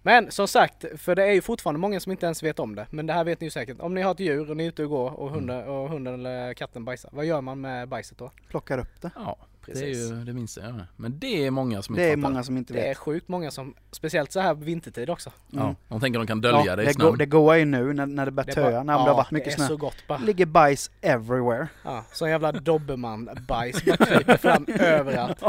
Men 0.07 0.30
som 0.30 0.48
sagt, 0.48 0.84
för 0.96 1.14
det 1.14 1.24
är 1.24 1.32
ju 1.32 1.40
fortfarande 1.40 1.80
många 1.80 2.00
som 2.00 2.12
inte 2.12 2.26
ens 2.26 2.42
vet 2.42 2.59
om 2.59 2.74
det. 2.74 2.86
Men 2.90 3.07
det 3.07 3.12
här 3.12 3.24
vet 3.24 3.40
ni 3.40 3.46
ju 3.46 3.50
säkert. 3.50 3.80
Om 3.80 3.94
ni 3.94 4.02
har 4.02 4.11
ett 4.11 4.20
djur 4.20 4.50
och 4.50 4.57
ni 4.57 4.64
är 4.64 4.68
ute 4.68 4.82
och 4.84 4.90
går 4.90 5.11
och 5.20 5.30
hunden, 5.30 5.68
och 5.68 5.88
hunden 5.90 6.14
eller 6.14 6.54
katten 6.54 6.84
bajsar. 6.84 7.11
Vad 7.12 7.24
gör 7.24 7.40
man 7.40 7.61
med 7.61 7.88
bajset 7.88 8.18
då? 8.18 8.30
plockar 8.48 8.78
upp 8.78 9.00
det. 9.02 9.11
Ja, 9.14 9.36
det 9.66 9.72
är 9.72 9.74
Precis. 9.74 10.11
ju 10.11 10.24
det 10.24 10.32
minsta 10.32 10.61
jag 10.61 10.70
gör. 10.70 10.86
Men 10.96 11.18
det 11.18 11.46
är 11.46 11.50
många 11.50 11.82
som 11.82 11.94
Det 11.94 12.02
inte 12.02 12.12
är 12.12 12.16
fattar. 12.16 12.30
många 12.30 12.42
som 12.42 12.57
inte 12.57 12.72
Det 12.72 12.80
är 12.80 12.88
vet. 12.88 12.96
sjukt 12.98 13.28
många 13.28 13.50
som, 13.50 13.74
speciellt 13.90 14.32
så 14.32 14.40
här 14.40 14.54
vintertid 14.54 15.11
också. 15.11 15.32
Ja, 15.50 15.74
de 15.88 16.00
tänker 16.00 16.18
de 16.18 16.26
kan 16.26 16.40
dölja 16.40 16.62
Ja, 16.66 16.76
det 16.76 16.82
i 16.82 16.86
det, 16.86 16.92
snön. 16.94 17.07
går, 17.11 17.16
det 17.16 17.26
går 17.26 17.57
ju 17.57 17.64
nu 17.64 17.92
när, 17.92 18.07
när 18.07 18.24
det 18.26 18.30
börjar 18.32 18.46
Det 18.46 18.52
är 18.52 18.62
bara- 18.62 18.70
töa, 18.70 18.82
när 18.82 18.92
det 18.92 18.98
har 18.98 19.14
varit 19.14 19.30
mycket 19.30 19.48
det 19.48 19.54
är 19.54 19.57
snö. 19.57 19.66
så 19.66 19.76
gott 19.76 19.96
bara. 20.09 20.18
ligger 20.18 20.46
bajs 20.46 20.90
everywhere. 21.00 21.68
Ja, 21.84 22.04
sån 22.12 22.30
jävla 22.30 22.52
dobermann-bajs 22.52 23.84
bara 23.86 23.96
kryper 23.96 24.36
fram 24.36 24.66
överallt. 24.80 25.42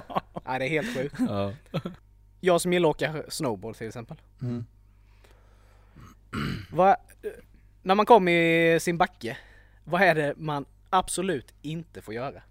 Nej, 0.48 0.60
det 0.60 0.66
är 0.66 0.70
helt 0.70 0.98
sjukt. 0.98 1.16
Ja. 1.28 1.52
Jag 2.40 2.62
som 2.62 2.74
gillar 2.74 2.90
att 2.90 2.96
åka 2.96 3.24
snowboard 3.30 3.76
till 3.76 3.88
exempel. 3.88 4.18
Mm. 4.42 4.66
Vad, 6.72 6.96
när 7.82 7.96
man 7.96 8.06
kommer 8.06 8.32
i 8.32 8.80
sin 8.80 8.98
backe, 8.98 9.38
vad 9.84 10.02
är 10.02 10.16
det 10.16 10.34
man 10.38 10.66
absolut 10.90 11.54
inte 11.62 12.02
får 12.02 12.14
göra? 12.14 12.42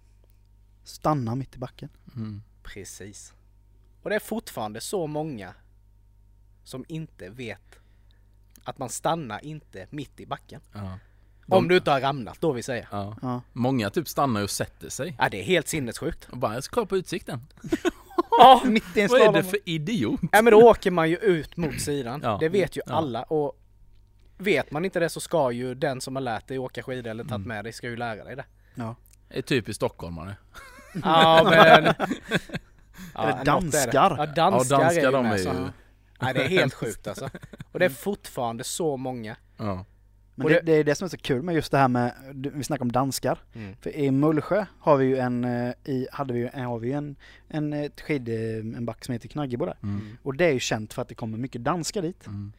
Stanna 0.83 1.35
mitt 1.35 1.55
i 1.55 1.59
backen. 1.59 1.89
Mm. 2.15 2.41
Precis. 2.63 3.33
Och 4.01 4.09
det 4.09 4.15
är 4.15 4.19
fortfarande 4.19 4.81
så 4.81 5.07
många 5.07 5.53
som 6.63 6.85
inte 6.87 7.29
vet 7.29 7.79
att 8.63 8.77
man 8.77 8.89
stannar 8.89 9.45
inte 9.45 9.87
mitt 9.89 10.19
i 10.19 10.25
backen. 10.25 10.61
Ja. 10.73 10.99
Om 11.47 11.67
du 11.67 11.75
inte 11.77 11.91
har 11.91 12.01
ramlat 12.01 12.41
då 12.41 12.51
vill 12.51 12.63
säga. 12.63 12.87
Ja. 12.91 13.15
Ja. 13.21 13.41
Många 13.53 13.89
typ 13.89 14.07
stannar 14.07 14.43
och 14.43 14.49
sätter 14.49 14.89
sig. 14.89 15.15
Ja, 15.19 15.29
det 15.29 15.41
är 15.41 15.43
helt 15.43 15.67
sinnessjukt. 15.67 16.27
Och 16.31 16.37
bara, 16.37 16.53
jag 16.53 16.63
ska 16.63 16.73
kolla 16.73 16.87
på 16.87 16.97
utsikten. 16.97 17.47
Ja, 18.37 18.61
Mitt 18.65 18.97
i 18.97 19.01
en 19.01 19.07
Vad 19.07 19.19
är 19.19 19.23
slalom. 19.23 19.33
det 19.33 19.43
för 19.49 19.59
idiot? 19.65 20.19
Ja 20.31 20.41
men 20.41 20.51
då 20.53 20.61
åker 20.69 20.91
man 20.91 21.09
ju 21.09 21.17
ut 21.17 21.57
mot 21.57 21.81
sidan. 21.81 22.19
Ja. 22.23 22.37
Det 22.39 22.49
vet 22.49 22.77
ju 22.77 22.81
Ja. 22.85 22.93
alla 22.93 23.23
och 23.23 23.59
vet 24.37 24.71
man 24.71 24.85
inte 24.85 24.99
det 24.99 25.09
så 25.09 25.19
ska 25.19 25.51
ju 25.51 25.75
den 25.75 26.01
som 26.01 26.15
har 26.15 26.21
lärt 26.23 26.47
dig 26.47 26.57
åka 26.59 26.83
skidor 26.83 27.11
eller 27.11 27.23
tagit 27.23 27.35
Mm. 27.35 27.47
med 27.47 27.65
dig 27.65 27.73
ska 27.73 27.87
ju 27.87 27.95
lära 27.97 28.23
dig 28.23 28.35
det. 28.35 28.45
Ja. 28.75 28.95
Det 29.29 29.37
är 29.37 29.41
typiskt 29.41 29.75
stockholmare. 29.75 30.35
Ja 31.03 31.47
men... 31.49 31.93
Ja, 33.13 33.23
Eller 33.23 33.31
något 33.31 33.39
är 33.39 33.45
det. 33.45 33.51
danskar. 33.51 34.15
Ja 34.17 34.25
danskar, 34.25 34.75
Ja, 34.75 34.79
danskar, 34.83 35.01
är 35.01 35.05
ju 35.05 35.11
de 35.11 35.23
med, 35.23 35.33
är 35.33 35.37
ju- 35.37 35.69
Nej 36.21 36.33
det 36.33 36.43
är 36.43 36.47
helt 36.47 36.73
sjukt 36.73 37.07
alltså. 37.07 37.29
Och 37.71 37.79
det 37.79 37.85
är 37.85 37.89
fortfarande 37.89 38.63
så 38.63 38.97
många. 38.97 39.35
Ja. 39.57 39.85
Men 40.37 40.47
det, 40.47 40.53
det- 40.53 40.61
det 40.61 40.71
är 40.73 40.83
det 40.83 40.95
som 40.95 41.05
är 41.05 41.09
så 41.09 41.17
kul 41.17 41.41
med 41.41 41.55
just 41.55 41.71
det 41.71 41.77
här 41.77 41.87
med, 41.87 42.13
vi 42.53 42.63
snackar 42.63 42.81
om 42.85 42.91
danskar. 42.91 43.39
Mm. 43.53 43.75
För 43.81 43.95
i 43.95 44.11
Mullsjö 44.11 44.65
har 44.79 44.97
vi 44.97 45.05
ju 45.05 45.17
en, 45.17 45.43
eh, 45.43 45.73
i, 45.83 46.07
hade 46.11 46.33
vi, 46.33 46.39
ju- 46.39 46.49
har 46.63 46.79
vi 46.79 46.87
ju 46.87 46.93
en, 46.93 47.15
en, 47.47 47.73
ett 47.73 48.01
skid, 48.01 48.29
eh, 48.29 48.35
en 48.77 48.85
back 48.85 49.05
som 49.05 49.13
heter 49.13 49.27
Knaggebo 49.27 49.65
där. 49.65 49.77
Mm. 49.83 50.17
Och 50.23 50.35
det 50.35 50.45
är 50.45 50.53
ju 50.53 50.59
känt 50.59 50.93
för 50.93 51.01
att 51.01 51.07
det 51.09 51.15
kommer 51.15 51.37
mycket 51.37 51.63
danskar 51.63 52.01
dit. 52.01 52.27
Mm. 52.27 52.53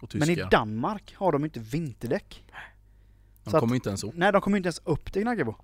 Och 0.00 0.14
Men 0.14 0.30
i. 0.30 0.34
Danmark 0.50 1.14
har 1.18 1.32
de 1.32 1.44
inte 1.44 1.60
vinterdäck. 1.60 2.44
De 3.44 3.50
så 3.50 3.56
att- 3.56 3.60
kommer 3.60 3.74
inte 3.74 3.88
ens 3.88 4.04
upp. 4.04 4.12
Nej, 4.14 4.32
de 4.32 4.40
kommer 4.40 4.56
inte 4.56 4.66
ens 4.66 4.82
upp 4.84 5.12
till 5.12 5.22
Knaggebo. 5.22 5.54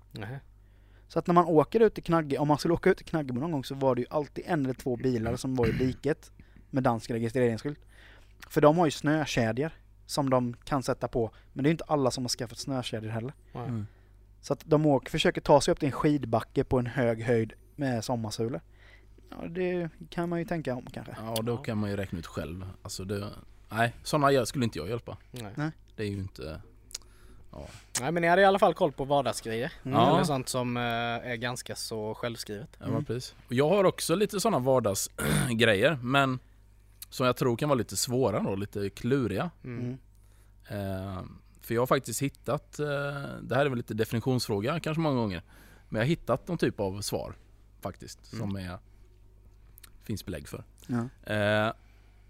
Så 1.07 1.19
att 1.19 1.27
när 1.27 1.33
man 1.33 1.45
åker 1.45 1.79
ut 1.79 1.93
till 1.93 2.03
Knagge, 2.03 2.37
om 2.37 2.47
man 2.47 2.57
skulle 2.57 2.73
åka 2.73 2.89
ut 2.89 2.97
till 2.97 3.05
Knaggebo 3.05 3.39
någon 3.39 3.51
gång 3.51 3.63
så 3.63 3.75
var 3.75 3.95
det 3.95 4.01
ju 4.01 4.07
alltid 4.09 4.43
en 4.47 4.63
eller 4.65 4.73
två 4.73 4.95
bilar 4.95 5.35
som 5.35 5.55
var 5.55 5.67
i 5.67 5.71
diket 5.71 6.31
med 6.69 6.83
dansk 6.83 7.11
registreringsskylt. 7.11 7.79
För 8.49 8.61
de 8.61 8.77
har 8.77 8.85
ju 8.85 8.91
snökedjor 8.91 9.71
som 10.07 10.29
de 10.29 10.53
kan 10.63 10.83
sätta 10.83 11.07
på, 11.07 11.31
men 11.53 11.63
det 11.63 11.67
är 11.67 11.69
ju 11.69 11.73
inte 11.73 11.83
alla 11.87 12.11
som 12.11 12.23
har 12.23 12.29
skaffat 12.29 12.57
snökedjor 12.57 13.09
heller. 13.11 13.33
Mm. 13.53 13.87
Så 14.41 14.53
att 14.53 14.61
de 14.65 14.85
åker, 14.85 15.11
försöker 15.11 15.41
ta 15.41 15.61
sig 15.61 15.71
upp 15.71 15.79
till 15.79 15.87
en 15.87 15.91
skidbacke 15.91 16.63
på 16.63 16.79
en 16.79 16.85
hög 16.85 17.21
höjd 17.23 17.53
med 17.75 18.03
sommarsulor. 18.03 18.61
Ja, 19.29 19.47
det 19.47 19.89
kan 20.09 20.29
man 20.29 20.39
ju 20.39 20.45
tänka 20.45 20.75
om 20.75 20.85
kanske. 20.93 21.15
Ja, 21.19 21.41
då 21.41 21.57
kan 21.57 21.77
man 21.77 21.89
ju 21.89 21.95
räkna 21.95 22.19
ut 22.19 22.27
själv. 22.27 22.69
Alltså 22.81 23.03
det, 23.03 23.29
nej, 23.69 23.93
sådana 24.03 24.45
skulle 24.45 24.65
inte 24.65 24.79
jag 24.79 24.89
hjälpa. 24.89 25.17
Nej. 25.31 25.71
Det 25.95 26.03
är 26.03 26.07
ju 26.07 26.17
inte... 26.17 26.61
Nej 28.01 28.11
men 28.11 28.21
ni 28.21 28.27
hade 28.27 28.41
i 28.41 28.45
alla 28.45 28.59
fall 28.59 28.73
koll 28.73 28.91
på 28.91 29.05
vardagsgrejer. 29.05 29.71
Ja. 29.83 30.13
Eller 30.13 30.23
sånt 30.23 30.49
som 30.49 30.77
eh, 30.77 30.83
är 30.83 31.35
ganska 31.35 31.75
så 31.75 32.13
självskrivet. 32.15 32.69
Ja, 32.79 32.83
Mm. 32.85 32.95
men 32.95 33.05
precis. 33.05 33.35
Och 33.47 33.53
jag 33.53 33.69
har 33.69 33.83
också 33.83 34.15
lite 34.15 34.39
sådana 34.39 34.59
vardagsgrejer, 34.59 35.99
men 36.01 36.39
som 37.09 37.25
jag 37.25 37.37
tror 37.37 37.57
kan 37.57 37.69
vara 37.69 37.77
lite 37.77 37.97
svåra 37.97 38.39
då, 38.43 38.55
lite 38.55 38.89
kluriga. 38.89 39.51
Mm. 39.63 39.79
Mm. 39.79 39.97
Eh, 40.69 41.23
för 41.61 41.73
jag 41.73 41.81
har 41.81 41.87
faktiskt 41.87 42.21
hittat, 42.21 42.79
eh, 42.79 42.85
det 43.41 43.55
här 43.55 43.65
är 43.65 43.69
väl 43.69 43.77
lite 43.77 43.93
definitionsfråga 43.93 44.79
kanske 44.79 45.01
många 45.01 45.15
gånger, 45.15 45.43
men 45.89 45.99
jag 45.99 46.05
har 46.05 46.09
hittat 46.09 46.47
någon 46.47 46.57
typ 46.57 46.79
av 46.79 47.01
svar 47.01 47.35
faktiskt 47.81 48.25
som 48.25 48.55
är, 48.55 48.77
finns 50.03 50.25
belägg 50.25 50.47
för. 50.47 50.63
Ja. 50.87 51.33
Eh, 51.33 51.73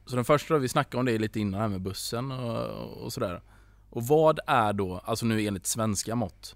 så 0.06 0.16
den 0.16 0.26
första 0.26 0.58
vi 0.58 0.70
snackade 0.70 1.00
om 1.00 1.06
det 1.06 1.18
lite 1.18 1.40
innan 1.40 1.62
här 1.62 1.68
med 1.68 1.82
bussen 1.82 2.32
och, 2.32 2.88
och 2.88 3.14
sådär. 3.14 3.42
Och 3.90 4.08
vad 4.08 4.40
är 4.48 4.74
då, 4.74 4.98
alltså 4.98 5.26
nu 5.26 5.46
enligt 5.46 5.66
svenska 5.66 6.16
mått, 6.16 6.56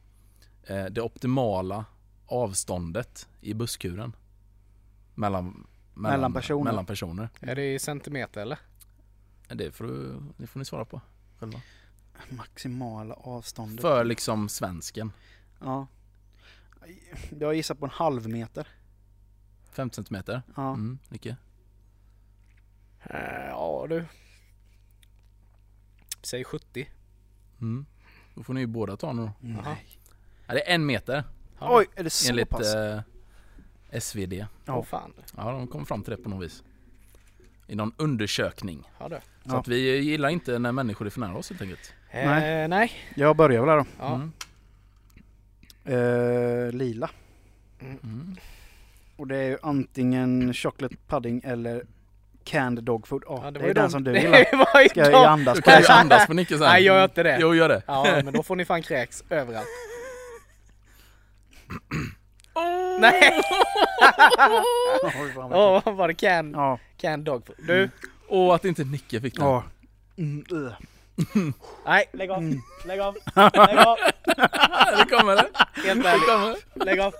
eh, 0.63 0.85
det 0.85 1.01
optimala 1.01 1.85
avståndet 2.25 3.29
i 3.41 3.53
busskuren? 3.53 4.15
Mellan, 5.15 5.67
Mellan 5.93 6.33
personer. 6.33 6.63
Mellan 6.63 6.85
personer. 6.85 7.29
Är 7.39 7.55
det 7.55 7.73
i 7.73 7.79
centimeter 7.79 8.41
eller? 8.41 8.59
Det 9.47 9.71
får, 9.71 9.85
du, 9.85 10.19
det 10.37 10.47
får 10.47 10.59
ni 10.59 10.65
svara 10.65 10.85
på 10.85 11.01
själva. 11.39 11.61
Maximala 12.29 13.13
avståndet. 13.13 13.81
För 13.81 14.03
liksom 14.03 14.49
svensken. 14.49 15.11
Ja. 15.59 15.87
Jag 17.39 17.55
gissar 17.55 17.75
på 17.75 17.85
en 17.85 17.91
halv 17.91 18.29
meter. 18.29 18.67
5 19.71 19.91
centimeter. 19.91 20.41
Ja. 20.55 20.69
Mm, 20.73 20.99
Nicke? 21.09 21.35
Eh, 23.03 23.47
Ja 23.49 23.85
du. 23.89 24.05
Säg 26.23 26.43
70. 26.43 26.89
Mm. 27.61 27.85
Då 28.35 28.43
får 28.43 28.53
ni 28.53 28.59
ju 28.61 28.67
båda 28.67 28.97
ta 28.97 29.13
nu 29.13 29.21
då. 29.21 29.31
Jaha. 29.47 29.75
Ja, 30.47 30.53
det 30.53 30.69
är 30.71 30.75
en 30.75 30.85
meter 30.85 31.23
Oj, 31.59 31.87
är 31.95 32.03
det 32.03 32.09
så 32.09 32.29
enligt 32.29 32.49
pass? 32.49 32.75
eh, 32.75 33.01
SvD. 33.99 34.45
Ja. 34.65 34.83
fan. 34.83 35.13
Ja, 35.37 35.51
de 35.51 35.67
kom 35.67 35.85
fram 35.85 36.03
till 36.03 36.11
det 36.11 36.17
på 36.23 36.29
något 36.29 36.45
vis. 36.45 36.63
I 37.67 37.75
någon 37.75 37.93
undersökning. 37.97 38.89
Ja, 38.99 39.09
du. 39.09 39.15
Så 39.15 39.21
Ja. 39.55 39.59
att 39.59 39.67
vi 39.67 39.97
gillar 39.99 40.29
inte 40.29 40.59
när 40.59 40.71
människor 40.71 41.05
är 41.05 41.09
för 41.09 41.19
nära 41.19 41.37
oss 41.37 41.49
helt 41.49 41.61
enkelt. 41.61 41.93
Eh, 42.11 42.25
Nej. 42.29 42.67
nej. 42.67 42.91
Jag 43.15 43.35
börjar 43.35 43.59
väl 43.61 43.69
här 43.69 43.77
då. 43.77 43.85
Ja. 43.99 44.15
Mm. 44.15 44.31
Eh, 46.67 46.71
lila. 46.71 47.09
Mm. 47.79 48.35
Och 49.17 49.27
det 49.27 49.37
är 49.37 49.43
ju 49.49 49.57
antingen 49.61 50.53
chocolate 50.53 50.95
pudding 51.07 51.41
eller 51.43 51.83
canned 52.43 52.83
dog 52.83 53.07
food. 53.07 53.23
Ja, 53.27 53.41
Ja, 53.43 53.51
det, 53.51 53.59
var 53.59 53.63
är 53.65 53.67
ju 53.67 53.73
den 53.73 53.83
de- 53.85 53.91
som 53.91 54.03
du 54.03 54.13
det 54.13 54.21
gillar. 54.21 54.87
Ska 54.89 54.99
jag 55.11 55.25
andas 55.25 55.55
Du 55.55 55.61
på 55.61 55.69
kan 55.69 55.79
ju 55.81 55.85
det? 55.87 55.93
andas 55.93 56.27
på 56.27 56.33
Nicke 56.39 56.49
sen. 56.57 56.59
Nej, 56.67 56.83
gör 56.83 57.03
inte 57.03 57.23
det. 57.23 57.37
Jo, 57.41 57.55
gör 57.55 57.69
det. 57.69 57.81
Ja, 57.87 58.21
men 58.23 58.33
då 58.33 58.43
får 58.43 58.55
ni 58.55 58.65
fan 58.65 58.81
kräks 58.81 59.23
överallt. 59.29 59.67
Nej! 62.99 63.41
Fan 65.11 65.35
vad 65.35 65.53
Åh, 65.53 65.81
kul. 65.81 65.85
vad 65.85 65.95
var 65.95 66.07
det 66.07 66.13
can, 66.13 66.51
Ja. 66.51 66.79
can 66.97 67.23
dog 67.23 67.45
food? 67.47 67.55
Du, 67.67 67.89
Och 68.27 68.55
att 68.55 68.65
inte 68.65 68.83
Nicke 68.83 69.21
fick 69.21 69.35
den. 69.35 69.45
Ja. 69.45 69.63
Mm, 70.17 70.45
uh. 70.51 70.71
nej 71.85 72.05
lägg 72.13 72.31
av, 72.31 72.37
Mm. 72.37 72.61
lägg 72.85 72.99
av, 72.99 73.15
lägg 73.35 73.77
av, 73.77 73.97
Det 74.97 75.05
kommer 75.09 75.35
det. 75.35 75.49
helt 75.85 76.05
ärligt, 76.05 76.25
kommer. 76.25 76.85
lägg 76.85 76.99
av. 76.99 77.13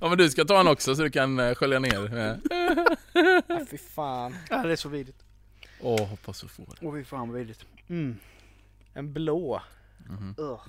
Ja 0.00 0.08
men 0.08 0.18
du 0.18 0.30
ska 0.30 0.44
ta 0.44 0.60
en 0.60 0.68
också 0.68 0.96
så 0.96 1.02
du 1.02 1.10
kan 1.10 1.38
eh, 1.40 1.54
skölja 1.54 1.78
ner. 1.78 2.36
Ja, 3.48 3.60
fy 3.70 3.78
fan. 3.78 4.36
Ja, 4.50 4.56
det 4.56 4.72
är 4.72 4.76
så 4.76 4.88
vidrigt. 4.88 5.18
Åh, 5.80 6.06
hoppas 6.08 6.40
du 6.40 6.48
får 6.48 6.64
det. 6.64 6.86
Åh 6.86 6.94
fy 6.94 7.04
fan 7.04 7.28
vad 7.28 7.38
vidrigt. 7.38 7.64
Mm. 7.88 8.18
En 8.94 9.12
blå. 9.12 9.62
Mhm. 10.08 10.34
Uh. 10.38 10.60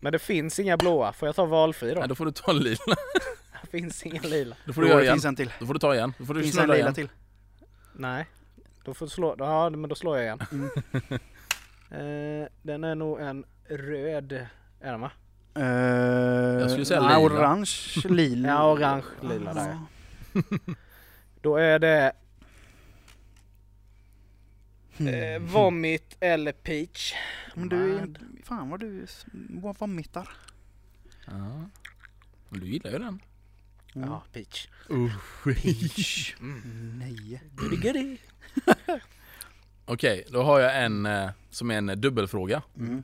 Men 0.00 0.12
det 0.12 0.18
finns 0.18 0.58
inga 0.58 0.76
blåa, 0.76 1.12
får 1.12 1.28
jag 1.28 1.36
ta 1.36 1.44
valfri 1.44 1.94
då? 1.94 1.98
Nej, 2.00 2.08
då 2.08 2.14
får 2.14 2.24
du 2.26 2.32
ta 2.32 2.50
en 2.50 2.58
lila. 2.58 2.76
Det 3.62 3.78
finns 3.78 4.02
inga 4.06 4.20
lila. 4.22 4.56
Då 4.66 4.72
får 4.72 4.82
du 4.82 4.86
Jo, 4.86 4.90
göra 4.90 4.98
det 5.00 5.04
igen. 5.04 5.14
finns 5.16 5.24
en 5.24 5.36
till. 5.36 5.52
Då 5.60 5.66
får 5.66 5.74
du 5.74 5.80
ta 5.80 5.94
igen. 5.94 6.12
Då 6.18 6.24
får 6.26 6.34
Det 6.34 6.40
du 6.40 6.44
finns 6.44 6.56
en 6.58 6.62
lila 6.62 6.76
igen. 6.76 6.94
till. 6.94 7.08
Nej. 7.92 8.26
Då 8.84 8.94
får 8.94 9.06
du 9.06 9.10
slå, 9.10 9.34
ja 9.38 9.70
men 9.70 9.88
då 9.88 9.94
slår 9.94 10.16
jag 10.18 10.24
igen. 10.24 10.40
Mm. 10.52 10.70
Eh, 11.90 12.48
den 12.62 12.84
är 12.84 12.94
nog 12.94 13.20
en 13.20 13.44
röd, 13.68 14.32
är 14.80 14.90
den 14.92 15.00
va? 15.00 15.10
Uh, 15.58 15.64
Jag 16.60 16.70
skulle 16.70 16.84
säga 16.84 17.00
nej, 17.00 17.08
lila. 17.22 17.34
orange, 17.36 17.70
lila. 18.04 18.48
Ja, 18.52 18.72
orange, 18.72 19.04
lila 19.22 19.54
där. 19.54 19.78
Då 21.40 21.56
är 21.56 21.78
det 21.78 22.12
Mm. 24.98 25.14
eh, 25.44 25.50
vomit 25.52 26.16
eller 26.20 26.52
peach. 26.52 27.14
Men 27.54 27.68
du 27.68 27.98
är 27.98 28.02
inte... 28.02 28.20
Fan 28.42 28.70
vad 28.70 28.80
du 28.80 29.06
vomitar. 29.78 30.28
Ja. 31.26 31.68
Men 32.48 32.60
du 32.60 32.66
gillar 32.66 32.90
ju 32.90 32.98
den. 32.98 33.22
Mm. 33.94 34.08
Ja, 34.08 34.22
peach. 34.32 34.68
Nej. 36.98 37.42
Goody 37.54 37.76
goody. 37.76 38.18
Okej, 39.84 40.24
då 40.30 40.42
har 40.42 40.60
jag 40.60 40.84
en 40.84 41.06
eh, 41.06 41.30
som 41.50 41.70
är 41.70 41.78
en 41.78 41.88
eh, 41.88 41.96
dubbelfråga. 41.96 42.62
Mm. 42.78 43.02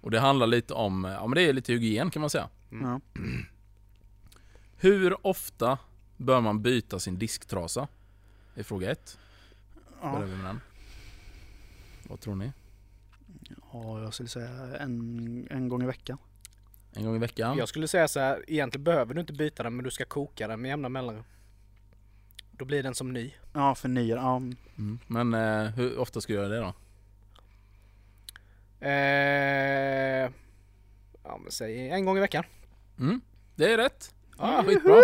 Och 0.00 0.10
det 0.10 0.20
handlar 0.20 0.46
lite 0.46 0.74
om, 0.74 1.04
eh, 1.04 1.10
ja 1.10 1.26
men 1.26 1.34
det 1.34 1.42
är 1.42 1.52
lite 1.52 1.72
hygien 1.72 2.10
kan 2.10 2.20
man 2.20 2.30
säga. 2.30 2.48
Ja. 2.70 3.00
Hur 4.76 5.26
ofta 5.26 5.78
bör 6.16 6.40
man 6.40 6.62
byta 6.62 6.98
sin 6.98 7.18
disktrasa? 7.18 7.88
Det 8.54 8.60
är 8.60 8.64
fråga 8.64 8.90
ett. 8.90 9.18
Ja. 10.02 10.24
Vad 12.02 12.20
tror 12.20 12.34
ni? 12.34 12.52
Ja, 13.72 14.00
jag 14.02 14.14
skulle 14.14 14.28
säga 14.28 14.76
en, 14.80 15.46
en 15.50 15.68
gång 15.68 15.82
i 15.82 15.86
veckan. 15.86 16.18
En 16.92 17.04
gång 17.04 17.16
i 17.16 17.18
veckan? 17.18 17.56
Jag 17.58 17.68
skulle 17.68 17.88
säga 17.88 18.08
så 18.08 18.20
här, 18.20 18.44
egentligen 18.48 18.84
behöver 18.84 19.14
du 19.14 19.20
inte 19.20 19.32
byta 19.32 19.62
den 19.62 19.76
men 19.76 19.84
du 19.84 19.90
ska 19.90 20.04
koka 20.04 20.48
den 20.48 20.60
med 20.60 20.68
jämna 20.68 20.88
mellanrum. 20.88 21.24
Då 22.50 22.64
blir 22.64 22.82
den 22.82 22.94
som 22.94 23.12
ny. 23.12 23.32
Ja, 23.52 23.74
för 23.74 23.88
nya. 23.88 24.16
Ja, 24.16 24.36
Mm. 24.78 24.98
Men 25.06 25.34
eh, 25.34 25.70
hur 25.70 25.98
ofta 25.98 26.20
ska 26.20 26.32
du 26.32 26.38
göra 26.38 26.48
det 26.48 26.58
då? 26.60 26.74
Eh, 28.86 30.30
ja 31.24 31.38
men 31.42 31.50
säg 31.50 31.88
en 31.90 32.04
gång 32.04 32.16
i 32.16 32.20
veckan. 32.20 32.44
Mm. 32.98 33.20
Det 33.54 33.72
är 33.72 33.76
rätt. 33.76 34.14
Ja, 34.38 34.64
Skitbra. 34.66 34.94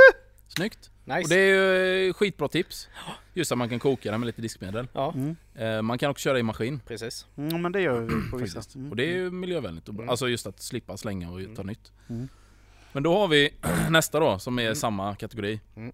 Snyggt. 0.48 0.90
Nice. 1.08 1.22
Och 1.22 1.28
det 1.28 1.36
är 1.36 2.04
ju 2.04 2.12
skitbra 2.12 2.48
tips. 2.48 2.88
Just 3.34 3.52
att 3.52 3.58
man 3.58 3.68
kan 3.68 3.78
koka 3.78 4.10
den 4.10 4.20
med 4.20 4.26
lite 4.26 4.42
diskmedel. 4.42 4.88
Ja, 4.92 5.12
mm. 5.14 5.36
Eh, 5.54 5.82
man 5.82 5.98
kan 5.98 6.10
också 6.10 6.22
köra 6.24 6.38
i 6.38 6.42
maskin. 6.42 6.80
precis. 6.86 7.26
Mm, 7.36 7.62
men 7.62 7.72
det 7.72 7.80
gör 7.80 8.00
vi 8.00 8.30
på 8.30 8.36
vissa. 8.36 8.54
Faktiskt. 8.58 8.74
Mm. 8.76 8.90
Och 8.90 8.96
det 8.96 9.04
är 9.04 9.14
ju 9.16 9.30
miljövänligt. 9.30 9.88
och 9.88 9.94
bra. 9.94 10.02
Mm. 10.02 10.10
Alltså 10.10 10.28
just 10.28 10.46
att 10.46 10.60
slippa 10.62 10.96
slänga 10.96 11.30
och 11.30 11.40
ta 11.40 11.62
Mm. 11.62 11.66
nytt. 11.66 11.92
Mm. 12.08 12.28
Men 12.92 13.02
då 13.02 13.18
har 13.18 13.28
vi 13.28 13.54
nästa 13.90 14.20
då 14.20 14.38
som 14.38 14.58
är 14.58 14.62
Mm. 14.62 14.74
samma 14.74 15.14
kategori. 15.14 15.60
Mm. 15.76 15.92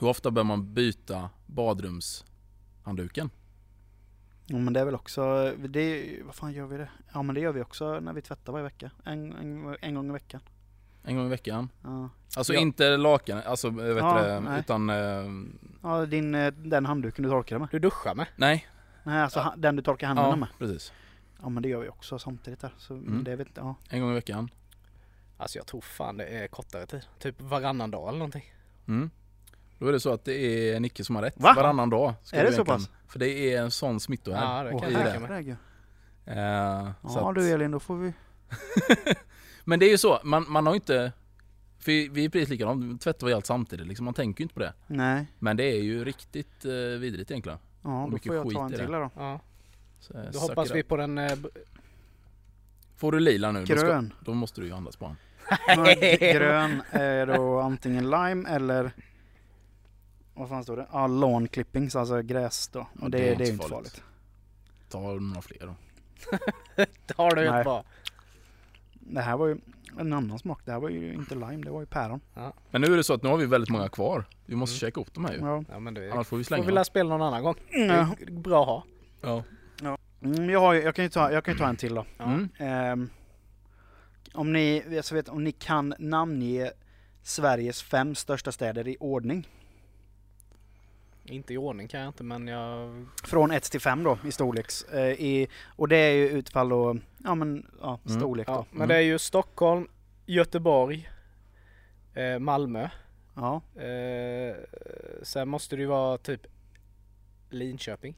Hur 0.00 0.06
ofta 0.08 0.30
bör 0.30 0.44
man 0.44 0.74
byta 0.74 1.30
badrumshandduken? 1.46 3.30
Ja, 4.46 4.56
men 4.58 4.72
det 4.72 4.80
är 4.80 4.84
väl 4.84 4.94
också, 4.94 5.52
det, 5.58 6.16
vad 6.24 6.34
fan 6.34 6.52
gör 6.52 6.66
vi 6.66 6.76
det? 6.76 6.88
Ja 7.12 7.22
men 7.22 7.34
det 7.34 7.40
gör 7.40 7.52
vi 7.52 7.60
också 7.62 8.00
när 8.00 8.12
vi 8.12 8.22
tvättar 8.22 8.52
varje 8.52 8.64
vecka. 8.64 8.90
En, 9.04 9.32
en, 9.32 9.76
en 9.80 9.94
gång 9.94 10.08
i 10.08 10.12
veckan. 10.12 10.40
En 11.04 11.16
gång 11.16 11.26
i 11.26 11.28
veckan? 11.28 11.68
Ja, 11.82 12.08
Alltså 12.36 12.52
Ja. 12.54 12.60
inte 12.60 12.96
lakan, 12.96 13.42
alltså 13.46 13.70
vet 13.70 13.96
Ja, 13.96 14.22
det, 14.22 14.40
nej. 14.40 14.60
utan... 14.60 14.90
Eh, 14.90 15.30
ja 15.82 16.06
din, 16.06 16.34
eh, 16.34 16.52
den 16.52 16.86
handduken 16.86 17.22
du 17.24 17.30
torkar 17.30 17.58
med. 17.58 17.68
Du 17.70 17.78
duschar 17.78 18.14
med. 18.14 18.26
nej. 18.36 18.66
Nej 19.02 19.20
alltså 19.22 19.40
ha- 19.40 19.54
den 19.56 19.76
du 19.76 19.82
torkar 19.82 20.06
händerna 20.06 20.28
Ja, 20.28 20.36
med. 20.36 20.48
precis. 20.58 20.92
Ja 21.42 21.48
men 21.48 21.62
det 21.62 21.68
gör 21.68 21.80
vi 21.80 21.88
också 21.88 22.18
samtidigt 22.18 22.60
där. 22.60 22.74
Så 22.78 22.94
Mm. 22.94 23.24
det 23.24 23.36
vet 23.36 23.48
ja. 23.54 23.74
En 23.88 24.00
gång 24.00 24.10
i 24.10 24.14
veckan. 24.14 24.48
Alltså 25.36 25.58
jag 25.58 25.66
tror 25.66 25.80
fan 25.80 26.16
det 26.16 26.24
är 26.24 26.46
kortare 26.48 26.86
tid. 26.86 27.06
Typ 27.18 27.40
varannan 27.40 27.90
dag 27.90 28.08
eller 28.08 28.18
någonting. 28.18 28.44
Mm. 28.88 29.10
Då 29.78 29.86
är 29.88 29.92
det 29.92 30.00
så 30.00 30.12
att 30.12 30.24
det 30.24 30.34
är 30.34 30.80
Nicke 30.80 31.04
som 31.04 31.16
har 31.16 31.22
rätt. 31.22 31.34
Va? 31.40 31.52
Varannan 31.56 31.90
dag. 31.90 32.14
ska 32.22 32.36
Är 32.36 32.44
det 32.44 32.52
så 32.52 32.64
pass? 32.64 32.90
För 33.08 33.18
det 33.18 33.28
är 33.54 33.62
en 33.62 33.70
sån 33.70 34.00
smittohärd. 34.00 34.66
Ja 34.66 34.72
det 34.72 34.80
kan 34.80 34.92
jag 34.92 35.12
tänka 35.12 35.28
mig. 35.32 35.56
Eh, 36.26 36.36
Ja 37.02 37.28
att- 37.28 37.34
du 37.34 37.50
Elin, 37.50 37.70
då 37.70 37.80
får 37.80 37.96
vi... 37.96 38.12
Men 39.64 39.78
det 39.78 39.86
är 39.86 39.90
ju 39.90 39.98
så, 39.98 40.20
man, 40.24 40.46
man 40.48 40.66
har 40.66 40.74
inte... 40.74 41.12
För 41.78 42.10
vi 42.10 42.24
är 42.24 42.28
precis 42.28 42.48
likadant, 42.48 43.02
tvättar 43.02 43.26
vi 43.26 43.32
allt 43.32 43.46
samtidigt 43.46 43.86
liksom, 43.86 44.04
man 44.04 44.14
tänker 44.14 44.40
ju 44.40 44.42
inte 44.42 44.54
på 44.54 44.60
det. 44.60 44.72
Nej. 44.86 45.26
Men 45.38 45.56
det 45.56 45.64
är 45.64 45.82
ju 45.82 46.04
riktigt 46.04 46.64
eh, 46.64 46.70
vidrigt 46.72 47.30
egentligen. 47.30 47.58
Ja 47.82 47.88
då 47.90 48.06
mycket 48.06 48.26
får 48.26 48.36
jag 48.36 48.44
skit 48.46 48.54
ta 48.56 48.64
en 48.64 48.72
till 48.72 48.92
då. 48.92 49.10
Ja, 49.16 49.40
Så, 50.00 50.12
då 50.32 50.38
hoppas 50.38 50.70
vi 50.70 50.82
på 50.82 50.96
den... 50.96 51.18
Eh, 51.18 51.36
b- 51.36 51.48
Får 52.96 53.12
du 53.12 53.20
lila 53.20 53.52
nu, 53.52 53.64
då, 53.64 53.76
ska, 53.76 53.86
Grön. 53.86 54.12
då 54.20 54.34
måste 54.34 54.60
du 54.60 54.66
ju 54.66 54.72
andas 54.72 54.96
på 54.96 55.04
den. 55.06 55.16
Nej, 55.84 56.18
Grön 56.34 56.82
är 56.90 57.26
då 57.26 57.60
antingen 57.60 58.10
lime 58.10 58.48
eller... 58.48 58.92
Vad 60.34 60.48
fan 60.48 60.62
står 60.62 60.76
det? 60.76 60.86
Ja, 60.92 61.06
lawn 61.06 61.48
clippings, 61.48 61.96
alltså 61.96 62.22
gräs 62.22 62.68
då. 62.68 62.86
Och 63.00 63.10
det, 63.10 63.18
det 63.18 63.24
är 63.24 63.24
det, 63.24 63.30
inte 63.32 63.42
är 63.42 63.46
ju 63.46 63.52
inte 63.52 63.68
farligt. 63.68 63.90
farligt. 63.90 64.02
Ta 64.88 65.00
några 65.00 65.42
fler 65.42 65.66
då. 65.66 65.74
har 67.22 67.30
du 67.36 67.42
Nej. 67.42 67.50
helt 67.50 67.64
bra. 67.64 67.84
Det 69.06 69.20
här 69.20 69.36
var 69.36 69.46
ju 69.46 69.56
en 69.98 70.12
annan 70.12 70.38
smak. 70.38 70.60
Det 70.64 70.72
här 70.72 70.80
var 70.80 70.88
ju 70.88 71.14
inte 71.14 71.34
lime, 71.34 71.56
det 71.64 71.70
var 71.70 71.80
ju 71.80 71.86
päron. 71.86 72.20
Men 72.70 72.80
nu 72.80 72.92
är 72.92 72.96
det 72.96 73.04
så 73.04 73.14
att 73.14 73.22
nu 73.22 73.28
har 73.28 73.36
vi 73.36 73.46
väldigt 73.46 73.70
många 73.70 73.88
kvar. 73.88 74.24
Vi 74.46 74.56
måste 74.56 74.72
Mm. 74.74 74.78
käka 74.90 75.00
upp 75.00 75.14
de 75.14 75.24
här 75.24 75.32
ju. 75.34 75.38
Ja. 75.40 75.64
Ja 75.70 75.78
men 75.78 75.94
det 75.94 76.10
Annars 76.12 76.26
får 76.26 76.36
vi 76.36 76.44
får 76.44 76.48
slänga 76.48 76.62
vi 76.62 76.66
dem. 76.66 76.74
lära 76.74 76.84
spela 76.84 77.08
någon 77.08 77.22
annan 77.22 77.42
gång. 77.42 77.54
Det 77.70 77.78
Ja. 77.78 77.92
är 78.26 78.30
bra 78.30 78.60
att 78.62 78.66
ha. 78.68 78.84
Ja. 79.20 79.44
Mm, 80.22 80.50
jag, 80.50 80.60
har, 80.60 80.74
jag, 80.74 80.94
kan 80.94 81.04
ju 81.04 81.08
ta, 81.08 81.32
jag 81.32 81.44
kan 81.44 81.54
ju 81.54 81.58
ta 81.60 81.68
en 81.68 81.76
till 81.76 81.94
då. 81.94 82.04
Ja. 82.18 82.24
Mm. 82.24 82.48
Ehm, 82.58 83.08
om, 84.34 84.52
ni, 84.52 84.82
jag 84.90 85.12
vet, 85.12 85.28
om 85.28 85.44
ni 85.44 85.52
kan 85.52 85.94
namnge 85.98 86.70
Sveriges 87.22 87.82
fem 87.82 88.14
största 88.14 88.52
städer 88.52 88.88
i 88.88 88.96
ordning. 89.00 89.48
Inte 91.24 91.54
i 91.54 91.56
ordning 91.58 91.88
kan 91.88 92.00
jag 92.00 92.08
inte 92.08 92.22
men 92.22 92.48
jag... 92.48 93.06
Från 93.24 93.50
1 93.50 93.62
till 93.70 93.80
5 93.80 94.02
då 94.04 94.18
i 94.26 94.32
storleks. 94.32 94.82
Eh, 94.84 95.06
i, 95.12 95.48
och 95.76 95.88
det 95.88 95.96
är 95.96 96.12
ju 96.12 96.28
utfall 96.28 96.68
då, 96.68 96.96
ja 97.24 97.34
men 97.34 97.66
ja, 97.80 97.98
Mm. 98.06 98.18
storlek 98.20 98.48
Ja, 98.48 98.66
då. 98.70 98.78
men 98.78 98.88
det 98.88 98.94
är 98.96 99.00
ju 99.00 99.18
Stockholm, 99.18 99.88
Göteborg, 100.26 101.08
eh, 102.14 102.38
Malmö. 102.38 102.88
Ja. 103.34 103.62
Eh, 103.82 104.56
sen 105.22 105.48
måste 105.48 105.76
det 105.76 105.82
ju 105.82 105.88
vara 105.88 106.18
typ 106.18 106.46
Linköping. 107.50 108.14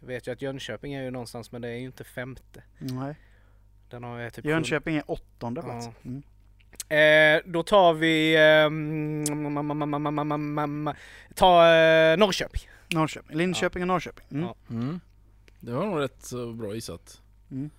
Jag 0.00 0.06
vet 0.08 0.26
ju 0.28 0.32
att 0.32 0.42
Jönköping 0.42 0.94
är 0.94 1.02
ju 1.02 1.10
någonstans 1.10 1.52
men 1.52 1.62
det 1.62 1.68
är 1.68 1.76
ju 1.76 1.84
inte 1.86 2.04
femte. 2.04 2.62
Nej. 2.78 3.14
Den 3.90 4.04
har 4.04 4.18
jag 4.18 4.32
typ 4.32 4.44
Jönköping 4.44 4.96
är 4.96 5.02
åttonde 5.06 5.62
plats. 5.62 5.86
Ja. 5.86 5.92
Mm. 6.10 6.22
Eh, 6.90 7.42
då 7.52 7.62
tar 7.62 7.92
vi... 7.94 8.36
ehm, 8.36 9.24
ta 11.34 11.66
eh, 11.74 12.16
Norrköping. 12.16 12.60
Norrköping. 12.94 13.36
Linköping 13.36 13.82
och 13.82 13.88
Norrköping. 13.88 14.24
Mm. 14.30 14.44
Ja. 14.44 14.54
Mm. 14.70 15.00
Det 15.60 15.72
var 15.72 15.86
nog 15.86 16.00
rätt 16.00 16.30
bra 16.54 16.74
gissat. 16.74 17.22
Mm. 17.50 17.70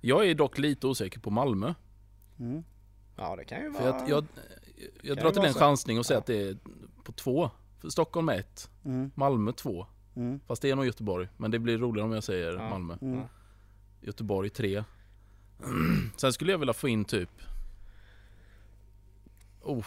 Jag 0.00 0.26
är 0.26 0.34
dock 0.34 0.58
lite 0.58 0.86
osäker 0.86 1.20
på 1.20 1.30
Malmö. 1.30 1.74
Mm. 2.38 2.64
Ja 3.16 3.36
det 3.36 3.44
kan 3.44 3.62
ju 3.62 3.72
För 3.72 3.82
vara... 3.92 4.00
jag, 4.00 4.08
jag, 4.08 4.24
jag 5.02 5.16
Kan 5.16 5.24
drar 5.24 5.24
det 5.32 5.40
till 5.40 5.48
en 5.48 5.54
chansning 5.54 5.98
och 5.98 6.06
säger 6.06 6.16
Ja. 6.16 6.20
att 6.20 6.26
det 6.26 6.48
är 6.48 6.56
på 7.04 7.12
två. 7.12 7.50
För 7.78 7.88
Stockholm 7.88 8.28
är 8.28 8.38
ett, 8.38 8.70
Mm. 8.84 9.10
Malmö 9.14 9.52
två. 9.52 9.86
Mm. 10.16 10.40
Fast 10.46 10.62
det 10.62 10.70
är 10.70 10.76
nog 10.76 10.86
Göteborg. 10.86 11.28
Men 11.36 11.50
det 11.50 11.58
blir 11.58 11.78
roligare 11.78 12.06
om 12.08 12.12
jag 12.14 12.24
säger 12.24 12.52
Ja. 12.52 12.68
Malmö. 12.68 12.96
Mm. 13.00 13.20
Göteborg 14.00 14.50
tre. 14.50 14.84
Sen 16.16 16.32
skulle 16.32 16.52
jag 16.52 16.58
vilja 16.58 16.74
få 16.74 16.88
in 16.88 17.04
typ... 17.04 17.30
Oh, 19.62 19.84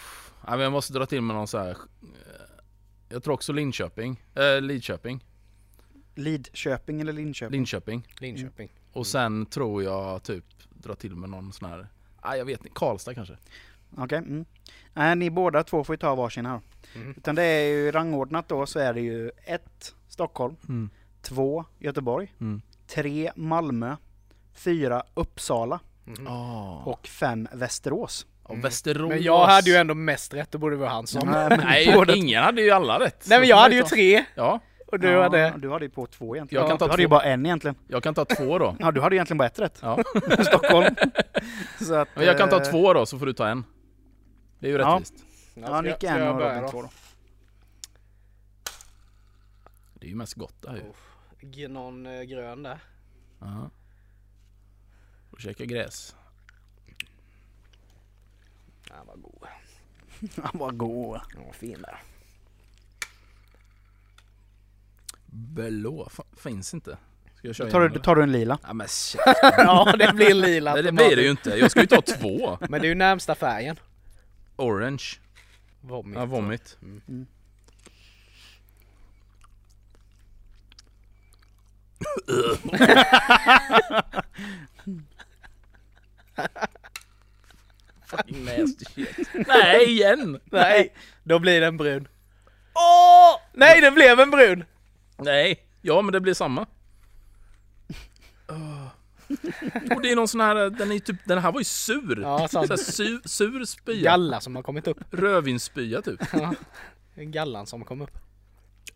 jag 0.47 0.71
måste 0.71 0.93
dra 0.93 1.05
till 1.05 1.21
med 1.21 1.35
någon 1.35 1.47
så 1.47 1.57
här. 1.57 1.77
Jag 3.09 3.23
tror 3.23 3.33
också 3.33 3.53
Linköping. 3.53 4.23
Äh, 4.35 4.61
Lidköping. 4.61 5.25
Lidköping 6.15 7.01
eller 7.01 7.13
Linköping? 7.13 7.51
Linköping. 7.59 8.07
Linköping. 8.19 8.69
Och 8.93 9.07
sen 9.07 9.45
tror 9.45 9.83
jag 9.83 10.23
typ 10.23 10.45
dra 10.69 10.95
till 10.95 11.15
med 11.15 11.29
någon 11.29 11.53
sån 11.53 11.69
här... 11.69 11.87
Nej 12.25 12.37
jag 12.37 12.45
vet 12.45 12.59
inte. 12.59 12.71
Karlstad 12.75 13.13
kanske. 13.13 13.37
Okej. 13.97 14.17
Mm. 14.17 14.45
Nej, 14.93 15.15
ni 15.15 15.29
båda 15.29 15.63
två 15.63 15.83
får 15.83 15.93
ju 15.93 15.97
ta 15.97 16.15
varsin 16.15 16.45
här. 16.45 16.59
Mm. 16.95 17.13
Utan 17.17 17.35
det 17.35 17.43
är 17.43 17.67
ju 17.69 17.91
rangordnat 17.91 18.47
då 18.47 18.65
så 18.65 18.79
är 18.79 18.93
det 18.93 19.01
ju 19.01 19.31
ett 19.45 19.95
Stockholm, 20.07 20.55
Mm. 20.69 20.89
två 21.21 21.65
Göteborg, 21.79 22.33
Mm. 22.41 22.61
tre 22.87 23.31
Malmö, 23.35 23.95
fyra 24.53 25.03
Uppsala. 25.13 25.79
Ah. 26.27 26.77
och 26.85 27.07
fem 27.07 27.47
Västerås. 27.53 28.25
Och 28.43 28.49
Mm. 28.49 28.61
Västerås. 28.61 29.09
Men 29.09 29.21
jag 29.23 29.45
hade 29.47 29.69
ju 29.69 29.75
ändå 29.75 29.93
mest 29.93 30.33
rätt, 30.33 30.51
det 30.51 30.57
borde 30.57 30.75
vara 30.75 30.89
han 30.89 31.07
som. 31.07 31.27
Nej, 31.31 31.57
Nej, 31.63 32.17
ingen 32.17 32.43
hade 32.43 32.61
ju 32.61 32.71
alla 32.71 32.99
rätt. 32.99 33.25
Nej 33.29 33.39
men 33.39 33.49
jag 33.49 33.57
hade 33.57 33.75
ju 33.75 33.83
tre 33.83 34.25
Ja, 34.35 34.59
och 34.93 34.99
du 34.99 35.07
ja, 35.07 35.23
hade... 35.23 35.53
Du 35.57 35.69
hade 35.71 35.85
ju 35.85 35.91
på 35.91 36.05
två 36.07 36.35
egentligen. 36.35 36.61
Jag 36.61 36.69
kan 36.69 36.77
ta 36.77 36.85
du 36.85 36.91
hade 36.91 37.01
ju 37.03 37.07
två. 37.07 37.09
bara 37.09 37.23
en 37.23 37.45
egentligen. 37.45 37.75
jag 37.87 38.03
kan 38.03 38.13
ta 38.13 38.25
två 38.25 38.59
då. 38.59 38.75
Ja, 38.79 38.91
du 38.91 39.01
hade 39.01 39.15
egentligen 39.15 39.37
bara 39.37 39.45
ett 39.47 39.59
rätt. 39.59 39.79
Ja. 39.81 40.03
Stockholm. 40.47 40.95
så 41.81 41.93
att, 41.95 42.09
Men 42.15 42.25
jag 42.25 42.37
kan 42.37 42.49
ta 42.49 42.57
eh, 42.57 42.63
två 42.71 42.93
då 42.93 43.05
så 43.05 43.19
får 43.19 43.25
du 43.25 43.33
ta 43.33 43.47
en. 43.47 43.63
Det 44.59 44.67
är 44.67 44.71
ju 44.71 44.77
Ja. 44.77 44.95
rättvist. 44.95 45.13
Ja, 45.53 45.95
ska 45.97 46.07
en 46.07 46.27
och 46.27 46.41
Robin 46.41 46.69
två 46.69 46.81
då. 46.81 46.89
Det 49.93 50.05
är 50.07 50.09
ju 50.09 50.15
mest 50.15 50.33
gott 50.33 50.61
det 50.61 50.69
här 50.69 50.77
ju. 50.77 51.49
Ge 51.49 51.67
någon 51.67 52.05
eh, 52.05 52.21
grön 52.21 52.63
där. 52.63 52.79
Ja. 53.39 53.69
Och 55.31 55.39
käka 55.39 55.65
gräs. 55.65 56.15
Ja, 58.89 58.95
vad 59.07 59.21
god. 59.21 59.47
Han 60.43 60.59
var 60.59 60.71
god. 60.71 61.19
Ja, 61.35 61.53
fin 61.53 61.81
där. 61.81 62.12
Blå, 65.35 66.09
finns 66.37 66.73
inte. 66.73 66.97
Ska 67.35 67.47
jag 67.47 67.55
köra 67.55 67.67
Då 67.67 67.71
tar, 67.71 67.81
du, 67.81 67.89
då 67.89 67.99
tar 67.99 68.15
du 68.15 68.23
en 68.23 68.31
lila. 68.31 68.57
Ja 68.63 68.73
men 68.73 68.87
shit. 68.87 69.21
ja 69.41 69.95
det 69.99 70.13
blir 70.13 70.33
lila 70.33 70.73
Nej 70.73 70.83
det 70.83 70.91
blir 70.91 71.15
det 71.15 71.21
ju 71.21 71.31
inte. 71.31 71.49
Jag 71.49 71.71
ska 71.71 71.81
ju 71.81 71.87
ta 71.87 72.01
två. 72.01 72.57
Men 72.69 72.81
det 72.81 72.87
är 72.87 72.89
ju 72.89 72.95
närmsta 72.95 73.35
färgen. 73.35 73.79
Orange. 74.55 75.03
Vomit. 75.81 76.17
Ja, 76.17 76.25
vomit. 76.25 76.77
Mm. 76.81 77.27
Fucking 88.05 88.45
nasty 88.45 88.85
shit. 88.85 89.27
Nej 89.47 89.91
igen! 89.91 90.39
Nej, 90.45 90.93
då 91.23 91.39
blir 91.39 91.61
den 91.61 91.77
brun. 91.77 92.07
Åh! 92.73 93.39
Nej, 93.53 93.81
det 93.81 93.91
blev 93.91 94.19
en 94.19 94.31
brun! 94.31 94.63
Nej, 95.25 95.59
ja 95.81 96.01
men 96.01 96.11
det 96.13 96.21
blir 96.21 96.33
samma. 96.33 96.65
Åh. 98.49 98.87
Och 99.95 100.01
det 100.01 100.11
är 100.11 100.15
någon 100.15 100.27
sån 100.27 100.41
här, 100.41 100.69
den 100.69 100.91
är 100.91 100.99
typ, 100.99 101.15
den 101.25 101.37
här 101.37 101.51
var 101.51 101.59
ju 101.59 101.63
sur. 101.63 102.21
Ja, 102.21 102.47
Så 102.47 102.59
här 102.59 102.77
sur, 102.77 103.27
sur 103.27 103.65
spya. 103.65 104.11
galla 104.11 104.41
som 104.41 104.55
har 104.55 104.63
kommit 104.63 104.87
upp. 104.87 104.97
Rödvinsspya 105.11 106.01
typ. 106.01 106.19
En 107.15 107.31
gallan 107.31 107.67
som 107.67 107.85
kommit 107.85 108.09
upp. 108.09 108.17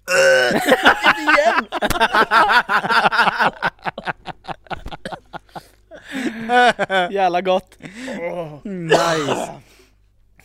Jävla 7.11 7.41
gott. 7.41 7.77
Nice. 8.63 9.49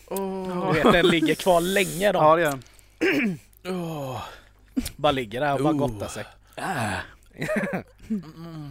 Du 0.08 0.72
vet 0.82 0.92
den 0.92 1.06
ligger 1.06 1.34
kvar 1.34 1.60
länge 1.60 2.12
då. 2.12 2.18
Ja 2.18 2.36
det 2.36 2.42
gör 2.42 2.50
den. 2.50 2.62
Bara 4.96 5.12
ligger 5.12 5.40
där 5.40 5.54
och 5.54 5.62
bara 5.62 5.72
gottar 5.72 6.08
sig. 6.08 6.24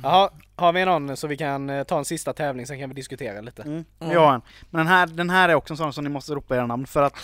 Jaha, 0.03 0.29
har 0.55 0.73
vi 0.73 0.85
någon 0.85 1.17
så 1.17 1.27
vi 1.27 1.37
kan 1.37 1.69
eh, 1.69 1.83
ta 1.83 1.97
en 1.97 2.05
sista 2.05 2.33
tävling 2.33 2.67
sen 2.67 2.79
kan 2.79 2.89
vi 2.89 2.95
diskutera 2.95 3.41
lite. 3.41 3.61
Mm. 3.63 3.85
Vi 3.99 4.15
har 4.15 4.33
en. 4.33 4.41
Men 4.69 4.79
den 4.79 4.87
här, 4.87 5.07
den 5.07 5.29
här 5.29 5.49
är 5.49 5.55
också 5.55 5.73
en 5.73 5.77
sån 5.77 5.93
som 5.93 6.03
ni 6.03 6.09
måste 6.09 6.35
ropa 6.35 6.55
era 6.55 6.65
namn 6.65 6.87
för 6.87 7.01
att 7.01 7.15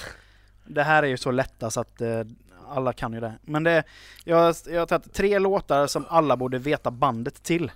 det 0.66 0.84
här 0.84 1.04
är 1.04 1.08
ju 1.08 1.18
så 1.18 1.32
lätta 1.32 1.72
så 1.72 1.82
att 1.82 2.02
eh, 2.02 2.22
alla 2.68 2.94
kan 2.94 3.14
ju 3.14 3.20
det. 3.20 3.34
Men 3.42 3.64
det, 3.64 3.84
jag, 4.24 4.56
jag 4.68 4.82
har 4.82 4.86
tagit 4.86 5.14
tre 5.14 5.40
låtar 5.40 5.88
som 5.88 6.06
alla 6.10 6.38
borde 6.38 6.58
veta 6.60 6.92
bandet 6.92 7.44
till. 7.44 7.72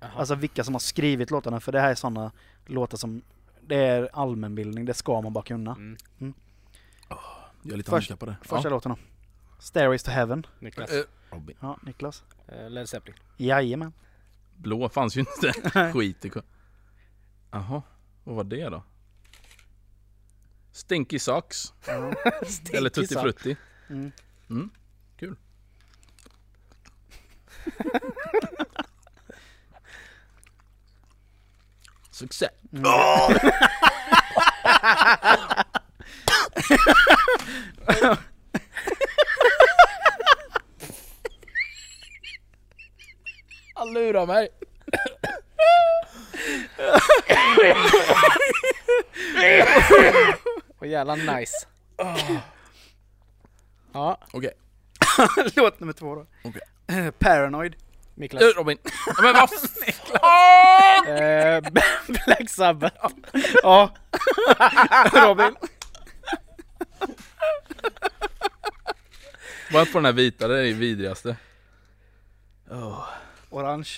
Jaha. 0.00 0.10
Alltså 0.16 0.34
vilka 0.34 0.64
som 0.64 0.74
har 0.74 0.78
skrivit 0.78 1.30
låtarna 1.30 1.60
för 1.60 1.72
det 1.72 1.80
här 1.80 1.90
är 1.90 1.94
såna 1.94 2.32
låtar 2.66 2.98
som 2.98 3.22
det 3.60 3.76
är 3.76 4.08
allmänbildning, 4.12 4.84
det 4.84 4.94
ska 4.94 5.20
man 5.20 5.32
bara 5.32 5.44
kunna. 5.44 5.72
Mm. 5.72 6.34
Jag 7.62 7.72
är 7.72 7.76
lite 7.76 7.90
Först- 7.90 8.10
handikappad. 8.10 8.34
Första 8.42 8.68
låten 8.68 8.90
då. 8.92 8.98
Stairways 9.58 10.02
to 10.02 10.10
Heaven. 10.10 10.46
Niklas. 10.60 10.90
Eh, 10.90 11.04
Robin. 11.30 11.56
Ja, 11.60 11.78
Niklas. 11.82 12.24
Eh, 12.48 12.70
Led 12.70 12.88
Zeppelin. 12.88 13.20
Jajamän. 13.36 13.92
Blå 14.56 14.88
fanns 14.88 15.16
ju 15.16 15.20
inte. 15.20 15.52
Skit 15.92 16.24
i 16.24 16.30
Jaha, 17.50 17.82
vad 18.24 18.36
var 18.36 18.44
det 18.44 18.68
då? 18.68 18.82
Stinky 20.72 21.18
Socks. 21.18 21.74
Eller 22.72 22.90
Tutti. 22.90 23.14
Frutti. 23.14 23.56
Mm. 23.88 24.12
Mm, 24.50 24.70
kul. 25.16 25.36
Succé. 32.10 32.48
Han 43.86 43.94
lurar 43.94 44.26
mig. 44.26 44.48
Och 50.78 50.86
jävla 50.86 51.14
nice. 51.14 51.66
Ja, 53.92 54.20
Okej. 54.32 54.52
Låt 55.56 55.80
nummer 55.80 55.92
två 55.92 56.14
då. 56.14 56.26
Okej. 56.44 56.62
Eh, 56.86 57.10
Paranoid. 57.10 57.76
Niklas. 58.14 58.42
Okay. 58.42 58.52
Robin. 58.52 58.78
Ja, 59.06 59.12
Men 59.22 59.34
vad 59.34 59.50
fan! 60.20 61.06
Eh, 61.08 61.60
Black 62.26 62.50
Sabbath. 62.50 63.06
Ja. 63.62 63.94
Robin. 65.12 65.56
Var 69.72 69.80
inte 69.80 69.92
på 69.92 69.98
den 69.98 70.04
här 70.04 70.12
vita, 70.12 70.48
det 70.48 70.58
är 70.58 70.62
det 70.64 70.72
vidrigaste. 70.72 71.36
Orange. 73.56 73.88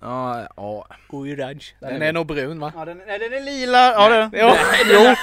Ja, 0.00 0.46
ja. 0.56 0.86
Orange. 1.08 1.64
Den 1.80 1.92
Den 1.92 2.02
är 2.02 2.06
är- 2.06 2.12
nog 2.12 2.26
brun 2.26 2.60
va? 2.60 2.72
Ja 2.76 2.84
den, 2.84 3.00
nej, 3.06 3.18
den 3.18 3.32
är 3.32 3.40
lila. 3.40 3.92
Ja 3.92 4.08
den. 4.08 4.30
Jo. 4.34 4.50
Jo. 4.92 5.14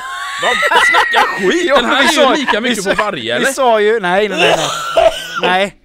Vad 0.42 0.82
snacka 0.84 1.28
skit! 1.38 1.66
Jo, 1.70 1.76
Den 1.76 1.86
här 1.86 1.98
vi 2.02 2.08
är 2.08 2.08
sa- 2.08 2.36
ju 2.36 2.40
lika 2.40 2.60
vi 2.60 2.70
mycket 2.70 2.84
sa- 2.84 2.90
på 2.96 3.04
varje 3.04 3.22
Vi 3.24 3.30
eller? 3.32 3.46
sa 3.46 3.82
ju, 3.82 4.00
nej 4.00 4.30
nej 4.30 4.40
nej. 4.40 4.56
nej. 4.96 5.12
nej. 5.42 5.76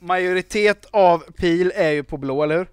Majoritet 0.00 0.86
av 0.90 1.18
pil 1.18 1.72
är 1.74 1.90
ju 1.90 2.02
på 2.02 2.16
blå, 2.16 2.42
eller 2.42 2.56
hur? 2.58 2.66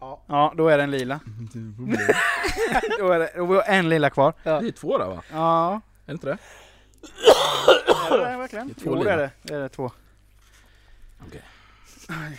Ja. 0.00 0.22
Ja, 0.28 0.54
då 0.56 0.68
är 0.68 0.78
den 0.78 0.90
lila. 0.90 1.20
då 2.98 3.10
är 3.12 3.18
det, 3.18 3.30
då 3.36 3.54
är 3.60 3.78
en 3.78 3.88
lila 3.88 4.10
kvar. 4.10 4.34
Det 4.42 4.50
är 4.50 4.70
två 4.72 4.98
där 4.98 5.06
va? 5.06 5.22
Ja. 5.32 5.74
Är 5.74 5.80
det 6.06 6.12
inte 6.12 6.26
det? 6.26 6.38
Är 8.10 8.30
det 8.30 8.36
verkligen? 8.36 8.68
Det 8.68 8.72
är 8.72 8.84
två 8.84 8.90
Jo, 8.90 8.94
det 8.94 8.98
lila. 8.98 9.12
är 9.12 9.16
det. 9.18 9.30
Det 9.42 9.54
är 9.54 9.60
det 9.60 9.68
två. 9.68 9.90
Okej. 11.26 11.42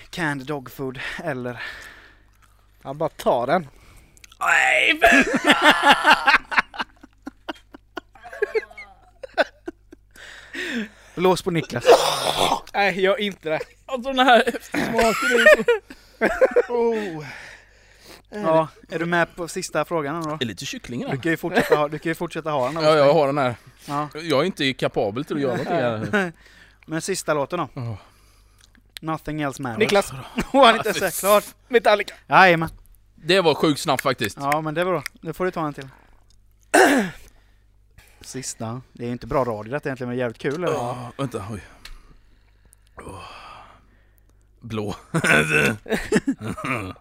Canned 0.10 0.46
dog 0.46 0.72
food, 0.72 1.00
eller... 1.24 1.64
Ja, 2.84 2.94
bara 2.94 3.10
ta 3.10 3.46
den. 3.46 3.68
Lås 11.16 11.42
på 11.42 11.52
Niklas. 11.52 11.84
Nej, 12.74 13.02
gör 13.02 13.20
inte 13.20 13.50
det. 13.50 13.60
Alltså 13.86 14.14
den 14.14 14.28
här 14.28 14.44
eftersmaken 14.48 15.00
är 16.20 16.68
så... 16.68 17.26
Ja, 18.30 18.68
är 18.90 19.00
du 19.00 19.06
med 19.06 19.36
på 19.36 19.48
sista 19.48 19.86
frågan 19.86 20.22
då? 20.24 20.36
Det 20.36 20.46
är 20.46 20.48
lite 20.48 20.66
kyckling 20.66 21.00
Du 21.02 21.08
här. 21.08 21.16
kan 21.16 21.32
ju 21.32 21.38
fortsätta 21.38 21.76
ha, 21.76 21.88
du 21.88 22.00
kan 22.00 22.10
ju 22.10 22.16
fortsätta 22.16 22.52
ha 22.52 22.66
den. 22.68 22.78
här. 22.78 22.84
Ja, 22.84 22.96
jag 22.96 23.14
har 23.14 23.28
den 23.28 23.38
här. 23.38 23.56
Ja. 23.86 24.10
Jag 24.14 24.40
är 24.42 24.44
inte 24.44 24.74
kapabel 24.74 25.26
till 25.26 25.36
att 25.36 25.42
göra 25.42 25.52
någonting 25.58 25.76
här. 26.14 26.32
Men 26.86 27.02
sista 27.02 27.34
låten 27.34 27.60
då? 27.60 27.70
Åh. 27.76 27.94
Nothing 29.02 29.42
else 29.42 29.62
matters. 29.62 29.80
Niklas. 29.80 30.12
Åh, 30.54 30.66
han 30.66 30.76
inte 30.76 30.90
ens 30.90 31.02
är 31.02 31.20
klar. 31.20 31.44
Metallica. 31.68 32.14
Jajamän. 32.28 32.70
Det 33.16 33.42
var 33.42 33.56
sjukt 33.56 33.80
snabbt 33.80 34.04
faktiskt. 34.04 34.38
Ja, 34.40 34.62
men 34.62 34.74
det 34.74 34.84
var 34.84 34.92
bra. 34.92 35.04
Nu 35.22 35.34
får 35.34 35.46
du 35.46 35.52
ta 35.52 35.68
en 35.68 35.74
till. 35.74 35.88
Sista. 38.22 38.82
Det 38.94 39.04
är 39.04 39.08
ju 39.08 39.12
inte 39.12 39.28
bra 39.28 39.44
radio 39.44 39.72
detta 39.74 39.90
egentligen, 39.90 40.10
men 40.10 40.18
jävligt 40.18 40.38
kul. 40.38 40.64
Eller? 40.64 40.76
Åh, 40.76 41.10
vänta, 41.18 41.46
oj. 41.52 41.64
Åh. 42.96 43.24
Blå. 44.60 44.96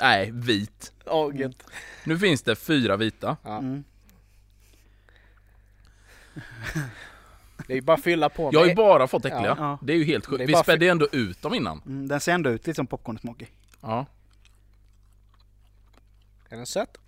Nej, 0.00 0.30
vit. 0.32 0.92
Gött. 1.34 1.62
Nu 2.04 2.18
finns 2.18 2.42
det 2.42 2.56
fyra 2.56 2.96
vita. 2.96 3.36
Ja. 3.42 3.58
Mm. 3.58 3.84
Det 7.66 7.72
är 7.72 7.74
ju 7.74 7.82
bara 7.82 7.94
att 7.96 8.02
fylla 8.02 8.28
på 8.28 8.50
Jag 8.52 8.60
har 8.60 8.66
ju 8.66 8.74
bara 8.74 9.06
fått 9.06 9.24
äckliga. 9.24 9.46
Ja. 9.46 9.56
Ja. 9.58 9.78
Det 9.82 9.92
är 9.92 9.96
ju 9.96 10.04
helt 10.04 10.26
sjukt. 10.26 10.42
är 10.42 10.46
Vi 10.46 10.54
spädde 10.54 10.88
ändå 10.88 11.08
ut 11.12 11.42
dem 11.42 11.54
innan. 11.54 11.82
Mm, 11.86 12.08
den 12.08 12.20
ser 12.20 12.32
ändå 12.32 12.50
ut 12.50 12.66
lite 12.66 12.76
som 12.76 12.86
popcornsmakig. 12.86 13.52
Ja. 13.80 14.06
Är 16.48 16.56
den 16.56 16.66
söt? 16.66 16.98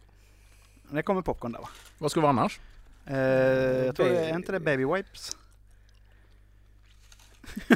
Det 0.90 1.02
kommer 1.02 1.22
popcorn 1.22 1.52
där 1.52 1.60
va? 1.60 1.68
Vad 1.98 2.10
ska 2.10 2.20
det 2.20 2.22
vara 2.22 2.30
annars? 2.30 2.60
Eh, 3.06 3.16
jag 3.16 3.96
tror 3.96 4.08
det 4.08 4.30
är 4.30 4.34
inte 4.34 4.52
det 4.52 4.60
Baby 4.60 4.84
Wipes? 4.84 5.36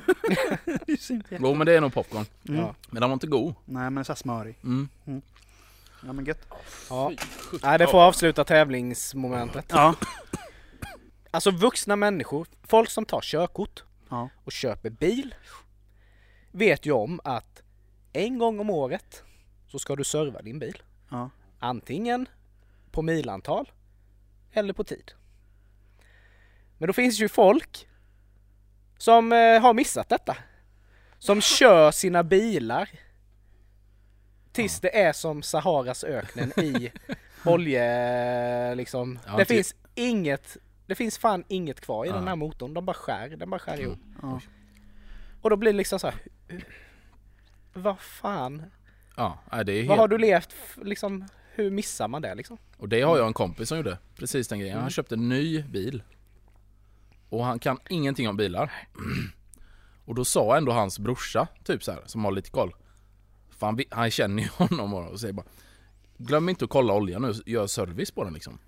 är 0.87 1.39
Jo 1.41 1.55
men 1.55 1.67
det 1.67 1.77
är 1.77 1.81
nog 1.81 1.95
popcorn. 1.95 2.27
mm. 2.49 2.61
Ja. 2.61 2.75
Men 2.91 3.01
den 3.01 3.11
var 3.11 3.15
inte 3.15 3.27
god. 3.27 3.55
Nej 3.65 3.91
men 3.91 4.05
så 4.05 4.13
här 4.13 4.17
smörig. 4.17 4.59
Mm. 4.63 4.89
Ja 6.07 6.13
men 6.13 6.25
gött. 6.25 6.49
Ja. 6.91 7.13
Nej, 7.63 7.79
det 7.79 7.87
får 7.87 8.03
avsluta 8.03 8.45
tävlingsmomentet. 8.45 9.67
Ja. 9.69 9.95
Alltså 11.35 11.51
vuxna 11.51 11.97
människor, 11.97 12.47
folk 12.63 12.91
som 12.91 13.05
tar 13.05 13.21
körkort 13.21 13.85
Ja. 14.11 14.29
och 14.45 14.53
köper 14.53 14.91
bil 14.91 15.35
vet 16.51 16.87
ju 16.87 16.93
om 16.93 17.21
att 17.25 17.63
en 18.13 18.39
gång 18.39 18.61
om 18.61 18.71
året 18.71 19.23
så 19.69 19.79
ska 19.79 19.97
du 19.97 20.05
serva 20.05 20.43
din 20.43 20.59
bil. 20.59 20.83
Ja. 21.11 21.31
Antingen 21.59 22.29
på 22.91 23.03
milantal 23.03 23.71
eller 24.53 24.73
på 24.73 24.85
tid. 24.85 25.13
Men 26.79 26.87
då 26.87 26.93
finns 26.93 27.19
ju 27.21 27.29
folk 27.29 27.89
som 28.99 29.33
eh, 29.33 29.61
har 29.61 29.75
missat 29.75 30.09
detta. 30.09 30.37
Som 31.19 31.41
kör 31.59 31.91
sina 31.91 32.23
bilar 32.23 32.91
tills 34.53 34.81
det 34.81 34.99
är 35.03 35.13
som 35.13 35.43
Saharas 35.43 36.05
öknen 36.05 36.53
i 36.61 36.93
olje 37.45 38.75
liksom. 38.75 39.19
Ja, 39.27 39.33
det 39.37 39.45
typ. 39.45 39.49
finns 39.57 39.75
inget, 39.95 40.57
det 40.87 40.95
finns 40.95 41.19
fan 41.19 41.45
inget 41.49 41.81
kvar 41.81 42.05
i 42.05 42.09
Ja. 42.09 42.15
den 42.15 42.29
här 42.29 42.37
motorn. 42.37 42.75
De 42.75 42.85
bara 42.85 42.95
skär, 42.95 43.29
den 43.29 43.51
bara 43.51 43.61
skär 43.61 43.81
ihop. 43.81 43.99
Ja. 44.23 44.41
Och 45.43 45.51
då 45.51 45.57
blir 45.57 45.73
det 45.73 45.77
liksom 45.79 45.99
så 45.99 46.07
här. 46.07 46.17
Vad 47.73 48.01
fan? 48.01 48.63
Ja, 49.17 49.39
nej, 49.53 49.65
det 49.65 49.73
är 49.73 49.77
Vad 49.83 49.89
helt... 49.89 49.99
har 50.01 50.09
du 50.09 50.19
levt 50.19 50.55
liksom? 50.83 51.25
Hur 51.55 51.71
missar 51.71 52.09
man 52.09 52.23
det 52.23 52.35
liksom? 52.35 52.59
Och 52.77 52.89
det 52.89 53.03
har 53.03 53.19
jag 53.19 53.27
en 53.27 53.33
kompis 53.33 53.69
som 53.69 53.77
gjorde. 53.79 53.99
Precis 54.17 54.49
den 54.49 54.59
grejen. 54.59 54.81
Han 54.81 54.91
köpte 54.91 55.15
en 55.15 55.29
ny 55.29 55.63
bil. 55.63 56.03
Och 57.29 57.45
han 57.45 57.59
kan 57.59 57.79
ingenting 57.89 58.29
om 58.29 58.37
bilar. 58.37 58.73
Och 60.05 60.15
då 60.15 60.25
sa 60.25 60.57
ändå 60.57 60.73
hans 60.73 60.99
brorsa, 60.99 61.49
typ 61.65 61.85
så 61.85 61.93
här, 61.93 62.01
som 62.07 62.25
har 62.25 62.33
lite 62.33 62.51
koll. 62.51 62.75
För 63.51 63.87
han, 63.91 64.11
känner 64.11 64.43
ju 64.43 64.49
honom 64.53 64.95
och 64.95 65.21
säger 65.21 65.33
bara 65.33 65.47
glöm 66.19 66.49
inte 66.49 66.65
att 66.65 66.71
kolla 66.71 66.95
oljan 66.95 67.23
nu, 67.23 67.33
gör 67.47 67.67
service 67.67 68.11
på 68.11 68.25
den 68.25 68.33
liksom. 68.35 68.59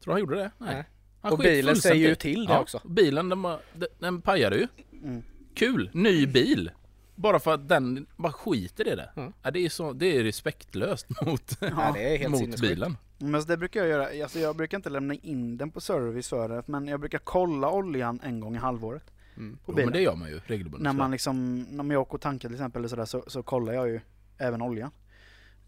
Tror 0.00 0.04
du 0.04 0.12
han 0.12 0.20
gjorde 0.20 0.36
det? 0.36 0.50
Nej. 0.58 0.84
Han 1.20 1.32
Och 1.32 1.38
bilen 1.38 1.76
säger 1.76 2.08
ju 2.08 2.14
till 2.14 2.46
det 2.46 2.52
ja, 2.52 2.60
också. 2.60 2.80
Bilen 2.84 3.28
den, 3.28 3.42
bara, 3.42 3.58
den, 3.74 3.88
den 3.98 4.20
pajade 4.20 4.56
ju. 4.56 4.68
Mm. 5.02 5.22
Kul, 5.54 5.90
ny 5.92 6.26
bil. 6.26 6.70
Bara 7.14 7.40
för 7.40 7.54
att 7.54 7.68
den 7.68 8.06
bara 8.16 8.32
skiter 8.32 8.88
i 8.88 8.96
det. 8.96 9.10
Mm. 9.16 9.32
Ja, 9.42 9.50
det, 9.50 9.60
är 9.60 9.68
så, 9.68 9.92
det 9.92 10.16
är 10.16 10.24
respektlöst 10.24 11.06
mot, 11.26 11.56
Ja, 11.60 11.90
det 11.94 12.14
är 12.14 12.18
helt 12.18 12.30
mot 12.30 12.60
bilen. 12.60 12.96
Men 13.18 13.42
så 13.42 13.48
det 13.48 13.56
brukar 13.56 13.80
jag 13.80 13.88
göra, 13.88 14.22
alltså 14.22 14.38
jag 14.38 14.56
brukar 14.56 14.78
inte 14.78 14.90
lämna 14.90 15.14
in 15.14 15.56
den 15.56 15.70
på 15.70 15.80
service 15.80 16.28
för 16.28 16.48
det, 16.48 16.62
men 16.66 16.88
jag 16.88 17.00
brukar 17.00 17.18
kolla 17.18 17.70
oljan 17.70 18.20
en 18.24 18.40
gång 18.40 18.56
i 18.56 18.58
halvåret. 18.58 19.10
Mm. 19.36 19.58
På 19.64 19.72
Jo, 19.72 19.84
men 19.84 19.92
det 19.92 20.00
gör 20.00 20.14
man 20.14 20.28
ju 20.28 20.40
regelbundet. 20.46 20.82
När 20.82 20.92
man 20.92 21.10
liksom, 21.10 21.62
när 21.62 21.94
jag 21.94 22.02
åker 22.02 22.14
och 22.14 22.20
tankar 22.20 22.48
till 22.48 22.56
exempel 22.56 22.80
eller 22.80 22.88
sådär, 22.88 23.04
så, 23.04 23.24
så 23.26 23.42
kollar 23.42 23.72
jag 23.72 23.88
ju 23.88 24.00
även 24.38 24.62
oljan. 24.62 24.90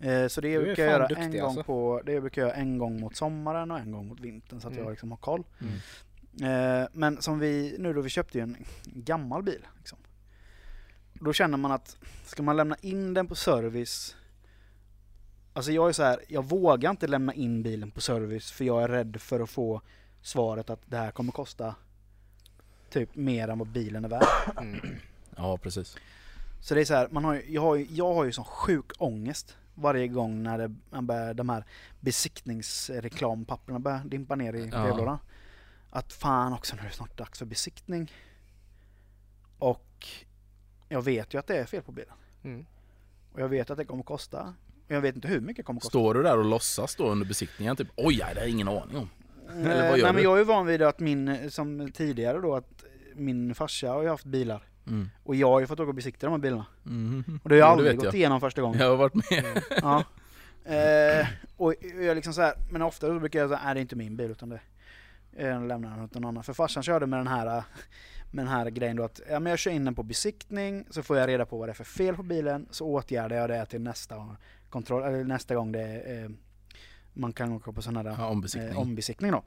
Eh, 0.01 0.27
så 0.29 0.41
det 0.41 0.49
Du 0.49 0.55
är 0.55 0.63
brukar 0.65 0.83
jag 0.85 0.93
göra 0.93 1.07
en 1.07 1.31
gång 1.33 1.41
alltså. 1.41 1.65
på, 1.65 2.03
det 2.07 2.21
brukar 2.21 2.43
jag 2.43 2.49
göra 2.49 2.59
en 2.59 2.79
gång 2.79 3.01
mot 3.01 3.17
sommaren 3.17 3.71
och 3.71 3.79
en 3.79 3.93
gång 3.93 4.07
mot 4.09 4.21
vintern 4.21 4.61
så 4.61 4.69
att 4.69 4.73
Mm. 4.73 4.85
jag 4.85 4.91
liksom 4.91 5.11
har 5.11 5.19
koll. 5.19 5.45
Mm. 5.61 6.83
Eh, 6.83 6.89
men 6.93 7.23
som 7.23 7.39
vi, 7.39 7.77
nu 7.79 7.93
då 7.93 8.01
vi 8.01 8.09
köpte 8.09 8.39
ju 8.39 8.43
en 8.43 8.57
gammal 8.85 9.43
bil. 9.43 9.67
Liksom. 9.79 9.99
Då 11.13 11.33
känner 11.33 11.57
man 11.59 11.73
att, 11.73 11.97
ska 12.25 12.43
man 12.43 12.57
lämna 12.57 12.77
in 12.81 13.15
den 13.15 13.27
på 13.27 13.35
service 13.35 14.17
Alltså 15.53 15.73
jag 15.73 15.89
är 15.89 15.93
så 15.93 16.03
här, 16.03 16.21
jag 16.29 16.45
vågar 16.45 16.91
inte 16.91 17.07
lämna 17.07 17.35
in 17.35 17.63
bilen 17.63 17.91
på 17.91 18.01
service 18.01 18.51
för 18.53 18.65
jag 18.65 18.83
är 18.83 18.89
rädd 18.89 19.17
för 19.21 19.41
att 19.41 19.51
få 19.51 19.81
svaret 20.23 20.71
att 20.71 20.81
det 20.87 20.97
här 20.97 21.11
kommer 21.11 21.33
kosta 21.33 21.75
typ 22.91 23.15
mer 23.17 23.49
än 23.49 23.59
vad 23.59 23.69
bilen 23.69 24.05
är 24.05 24.09
värd. 24.09 24.25
Mm. 24.61 24.81
Ja, 25.37 25.59
precis. 25.59 25.97
Så 26.61 26.75
det 26.75 26.81
är 26.81 26.85
så 26.85 26.95
här, 26.95 27.09
man 27.11 27.25
har 27.25 27.35
ju, 27.35 27.43
jag, 27.49 27.63
har 27.63 27.77
ju, 27.77 27.87
jag 27.91 28.15
har 28.15 28.25
ju 28.25 28.33
sån 28.33 28.45
sjuk 28.45 28.93
ångest 28.99 29.57
varje 29.81 30.09
gång 30.09 30.43
när 30.43 30.59
det, 30.59 30.75
man 30.91 31.07
börjar, 31.07 31.35
de 31.35 31.49
här 31.49 31.65
besiktningsreklampapperna 32.01 33.79
börjar 33.79 34.05
dimpa 34.05 34.37
ner 34.37 34.53
i 34.53 34.69
Ja. 34.73 34.83
brevlådan. 34.83 35.19
Att 35.91 36.13
fan 36.13 36.53
också 36.53 36.77
nu 36.77 36.83
är 36.83 36.87
det 36.87 36.93
snart 36.95 37.19
dags 37.19 37.39
för 37.39 37.47
besiktning. 37.47 38.13
Och 39.59 40.07
jag 40.89 41.03
vet 41.03 41.35
ju 41.35 41.39
att 41.39 41.47
det 41.47 41.57
är 41.57 41.65
fel 41.65 41.83
på 41.83 41.93
bilen. 41.93 42.15
Mm. 42.45 42.67
Och 43.33 43.41
jag 43.41 43.49
vet 43.49 43.71
att 43.71 43.77
det 43.77 43.85
kommer 43.85 44.03
kosta. 44.03 44.55
Och 44.89 44.95
jag 44.95 45.01
vet 45.01 45.15
inte 45.15 45.29
hur 45.29 45.41
mycket 45.41 45.57
det 45.57 45.63
kommer 45.63 45.81
kosta. 45.81 45.91
Står 45.91 46.15
du 46.15 46.23
där 46.23 46.39
och 46.39 46.45
låtsas 46.45 46.97
då 46.97 47.09
under 47.09 47.27
besiktningen 47.27 47.77
typ 47.77 47.89
oj, 47.97 48.17
det 48.17 48.25
har 48.25 48.35
jag 48.35 48.49
ingen 48.49 48.69
aning 48.69 48.97
om. 48.97 49.09
Eller 49.51 49.89
vad 49.91 49.99
gör 49.99 50.05
Nej 50.05 50.13
men 50.13 50.17
du? 50.17 50.23
jag 50.23 50.35
är 50.35 50.39
ju 50.39 50.45
van 50.45 50.67
vid 50.67 50.83
att 50.83 51.01
min, 51.01 51.51
som 51.51 51.93
tidigare 51.93 52.39
då, 52.39 52.57
att 52.57 52.85
min 53.15 53.55
farsa 53.55 53.89
har 53.89 54.03
ju 54.03 54.09
haft 54.09 54.25
bilar. 54.25 54.63
Mm. 54.91 55.11
Och 55.25 55.35
jag 55.37 55.49
har 55.51 55.61
ju 55.61 55.67
fått 55.67 55.81
åka 55.81 55.89
och 55.89 55.95
besikta 55.95 56.27
de 56.27 56.31
här 56.33 56.39
bilarna. 56.39 56.67
Mm. 56.87 57.41
Och 57.43 57.49
det 57.49 57.55
har 57.55 57.57
ju 57.57 57.61
Ja, 57.61 57.67
det 57.67 57.73
aldrig 57.73 57.97
gått 57.97 58.05
jag. 58.05 58.15
igenom 58.15 58.41
första 58.41 58.63
gången. 58.63 58.81
Jag 58.81 58.89
har 58.89 58.97
varit 58.97 59.15
med. 59.15 59.63
Ja. 59.83 60.05
Eh, 60.65 61.27
och 61.57 61.75
jag 62.01 62.15
liksom 62.15 62.33
så 62.35 62.41
här, 62.43 62.55
men 62.71 62.83
ofta 62.83 63.07
så 63.07 63.19
brukar 63.19 63.39
jag 63.39 63.49
säga, 63.49 63.61
nej 63.65 63.75
det 63.75 63.81
är 63.81 63.83
inte 63.83 63.97
min 63.97 64.17
bil 64.17 64.31
utan 64.31 64.49
det 64.49 64.61
jag 65.39 65.69
lämnar 65.69 65.91
den 65.91 66.05
åt 66.05 66.15
någon 66.15 66.25
annan. 66.25 66.45
För 66.45 66.53
farsan 66.53 66.83
körde 66.83 67.07
med 67.07 67.19
den 67.19 67.27
här 67.27 67.63
med 68.33 68.45
den 68.45 68.53
här 68.53 68.71
grejen 68.71 68.97
då 68.97 69.05
att 69.05 69.21
ja, 69.31 69.41
men 69.41 69.51
jag 69.51 69.59
kör 69.59 69.71
in 69.71 69.85
den 69.85 69.95
på 69.95 70.03
besiktning 70.03 70.85
så 70.91 71.03
får 71.03 71.17
jag 71.19 71.29
reda 71.29 71.47
på 71.47 71.59
vad 71.59 71.69
det 71.69 71.73
är 71.73 71.75
för 71.75 71.85
fel 71.85 72.17
på 72.17 72.23
bilen 72.23 72.67
så 72.71 72.87
åtgärdar 72.87 73.37
jag 73.37 73.51
det 73.51 73.67
till 73.67 73.81
nästa 73.81 74.37
kontroll, 74.69 75.03
eller 75.03 75.25
nästa 75.25 75.55
gång 75.55 75.73
det 75.73 75.81
är, 75.81 76.25
eh, 76.25 76.31
man 77.13 77.33
kan 77.33 77.53
åka 77.53 77.73
på 77.73 77.83
sån 77.83 77.97
här 77.97 78.05
Ja, 78.05 78.27
ombesiktning. 78.29 78.71
eh, 78.73 78.79
ombesiktning 78.81 79.31
då. 79.33 79.43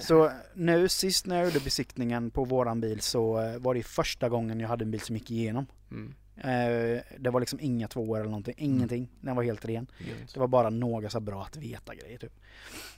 Så 0.00 0.32
nu 0.54 0.88
sist 0.88 1.26
när 1.26 1.36
jag 1.36 1.44
gjorde 1.44 1.60
besiktningen 1.60 2.30
på 2.30 2.44
våran 2.44 2.80
bil 2.80 3.00
så 3.00 3.40
eh, 3.40 3.58
var 3.58 3.74
det 3.74 3.82
första 3.82 4.28
gången 4.28 4.60
jag 4.60 4.68
hade 4.68 4.84
en 4.84 4.90
bil 4.90 5.00
som 5.00 5.16
gick 5.16 5.30
igenom. 5.30 5.66
Mm. 5.90 6.14
Eh, 6.36 7.02
det 7.18 7.30
var 7.30 7.40
liksom 7.40 7.60
inga 7.62 7.88
tvåor 7.88 8.20
eller 8.20 8.30
någonting, 8.30 8.54
ingenting. 8.58 9.08
Den 9.20 9.36
var 9.36 9.42
helt 9.42 9.64
ren. 9.64 9.86
Det 10.34 10.40
var 10.40 10.46
bara 10.46 10.70
några 10.70 11.10
så 11.10 11.20
bra 11.20 11.42
att 11.42 11.56
veta 11.56 11.94
grejer 11.94 12.18
typ. 12.18 12.32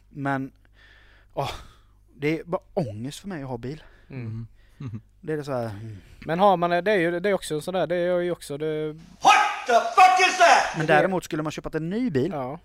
Men, 0.08 0.52
åh, 1.34 1.50
det 2.14 2.40
är 2.40 2.44
bara 2.44 2.62
ångest 2.74 3.18
för 3.20 3.28
mig 3.28 3.42
att 3.42 3.48
ha 3.48 3.58
bil. 3.58 3.82
Mm. 4.10 4.46
Mm. 4.80 5.00
Det 5.20 5.32
är 5.32 5.42
så 5.42 5.52
här, 5.52 5.70
mm. 5.70 5.96
Men 6.26 6.38
har 6.38 6.56
man 6.56 6.70
det, 6.70 6.80
det 6.80 6.92
är 6.92 6.98
ju 6.98 7.20
det 7.20 7.28
är 7.28 7.34
också 7.34 7.60
sådär, 7.60 7.86
det 7.86 7.96
är 7.96 8.20
ju 8.20 8.30
också 8.30 8.58
det, 8.58 8.96
Men 10.76 10.86
däremot 10.86 11.24
skulle 11.24 11.42
man 11.42 11.52
köpa 11.52 11.76
en 11.76 11.90
ny 11.90 12.10
bil 12.10 12.30
ja. 12.32 12.58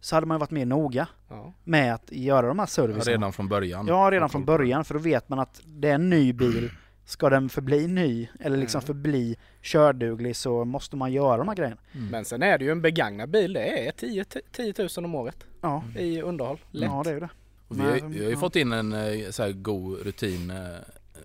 Så 0.00 0.16
hade 0.16 0.26
man 0.26 0.34
ju 0.34 0.38
varit 0.38 0.50
mer 0.50 0.66
noga 0.66 1.08
ja. 1.28 1.52
med 1.64 1.94
att 1.94 2.12
göra 2.12 2.46
de 2.48 2.58
här 2.58 2.62
Ja, 2.62 2.66
servicerna. 2.66 3.04
redan 3.16 3.32
från 3.32 3.48
början. 3.48 3.86
Ja, 3.86 4.08
redan 4.12 4.30
från 4.30 4.44
början. 4.44 4.84
För 4.84 4.94
då 4.94 5.00
vet 5.00 5.28
man 5.28 5.38
att 5.38 5.60
det 5.66 5.88
är 5.88 5.94
en 5.94 6.10
ny 6.10 6.32
bil. 6.32 6.70
Ska 7.04 7.30
den 7.30 7.48
förbli 7.48 7.86
ny 7.86 8.28
eller 8.40 8.56
liksom 8.56 8.78
Mm. 8.78 8.86
förbli 8.86 9.36
körduglig 9.62 10.36
så 10.36 10.64
måste 10.64 10.96
man 10.96 11.12
göra 11.12 11.36
de 11.36 11.48
här 11.48 11.54
grejerna. 11.54 11.76
Mm. 11.92 12.06
Men 12.08 12.24
sen 12.24 12.42
är 12.42 12.58
det 12.58 12.64
ju 12.64 12.70
en 12.70 12.82
begagnad 12.82 13.30
bil, 13.30 13.52
det 13.52 13.86
är 13.88 13.92
10, 13.92 14.24
10 14.52 14.74
000 14.78 15.04
om 15.04 15.14
året 15.14 15.44
Ja, 15.60 15.84
i 15.98 16.22
underhåll. 16.22 16.58
Lätt. 16.70 16.90
ja 16.90 17.02
det 17.04 17.10
är 17.10 17.14
ju 17.14 17.20
det. 17.20 17.28
Och 17.68 17.78
vi, 17.78 17.82
har, 17.82 17.92
vi 17.94 18.00
har 18.00 18.10
ju 18.10 18.30
ja. 18.30 18.36
fått 18.36 18.56
in 18.56 18.72
en 18.72 18.92
eh, 18.92 19.30
så 19.30 19.42
här 19.42 19.52
god 19.52 19.98
rutin. 20.02 20.50
eh, 20.50 20.56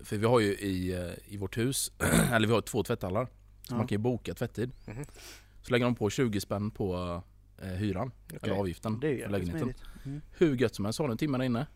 För 0.02 0.16
vi 0.16 0.26
har 0.26 0.40
ju 0.40 0.46
i, 0.54 0.92
eh, 0.94 1.34
i 1.34 1.36
vårt 1.36 1.58
hus, 1.58 1.92
eller 2.32 2.46
vi 2.48 2.54
har 2.54 2.60
två 2.60 2.82
tvätthallar. 2.82 3.24
Så 3.24 3.74
Ja. 3.74 3.76
man 3.76 3.86
kan 3.86 3.94
ju 3.96 4.02
boka 4.02 4.34
tvättid. 4.34 4.70
Mhm. 4.86 5.04
Så 5.62 5.72
lägger 5.72 5.84
de 5.84 5.94
på 5.94 6.10
20 6.10 6.40
spänn 6.40 6.70
på 6.70 7.22
eh, 7.62 7.68
hyran. 7.68 8.10
Eller 8.42 8.54
avgiften 8.54 9.00
Det 9.00 9.22
för 9.22 9.30
lägenheten. 9.30 9.74
Mm. 10.04 10.20
Hur 10.38 10.56
gött 10.56 10.74
som 10.74 10.84
helst 10.84 10.98
har 10.98 11.06
du 11.08 11.12
en 11.12 11.18
timme 11.18 11.38
där 11.38 11.44
inne. 11.44 11.66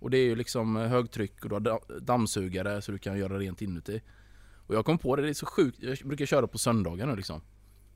Och 0.00 0.10
det 0.10 0.18
är 0.18 0.24
ju 0.24 0.36
liksom 0.36 0.76
eh, 0.76 0.86
högtryck 0.88 1.42
och 1.44 1.48
du 1.48 1.54
har 1.54 1.60
da- 1.60 1.98
dammsugare 2.00 2.82
så 2.82 2.92
du 2.92 2.98
kan 2.98 3.18
göra 3.18 3.38
rent 3.38 3.62
inuti. 3.62 4.02
Och 4.66 4.74
jag 4.74 4.84
kom 4.84 4.98
på 4.98 5.16
det, 5.16 5.22
det 5.22 5.28
är 5.28 5.34
så 5.34 5.46
sjukt. 5.46 5.78
Jag 5.82 5.98
brukar 6.04 6.26
köra 6.26 6.46
på 6.46 6.58
söndagar 6.58 7.06
nu 7.06 7.16
liksom. 7.16 7.40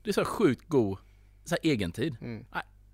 Det 0.03 0.09
är 0.09 0.13
så 0.13 0.25
sjukt 0.25 0.67
god 0.69 0.97
så 1.45 1.55
här 1.55 1.71
egentid. 1.71 2.15
Mm. 2.21 2.45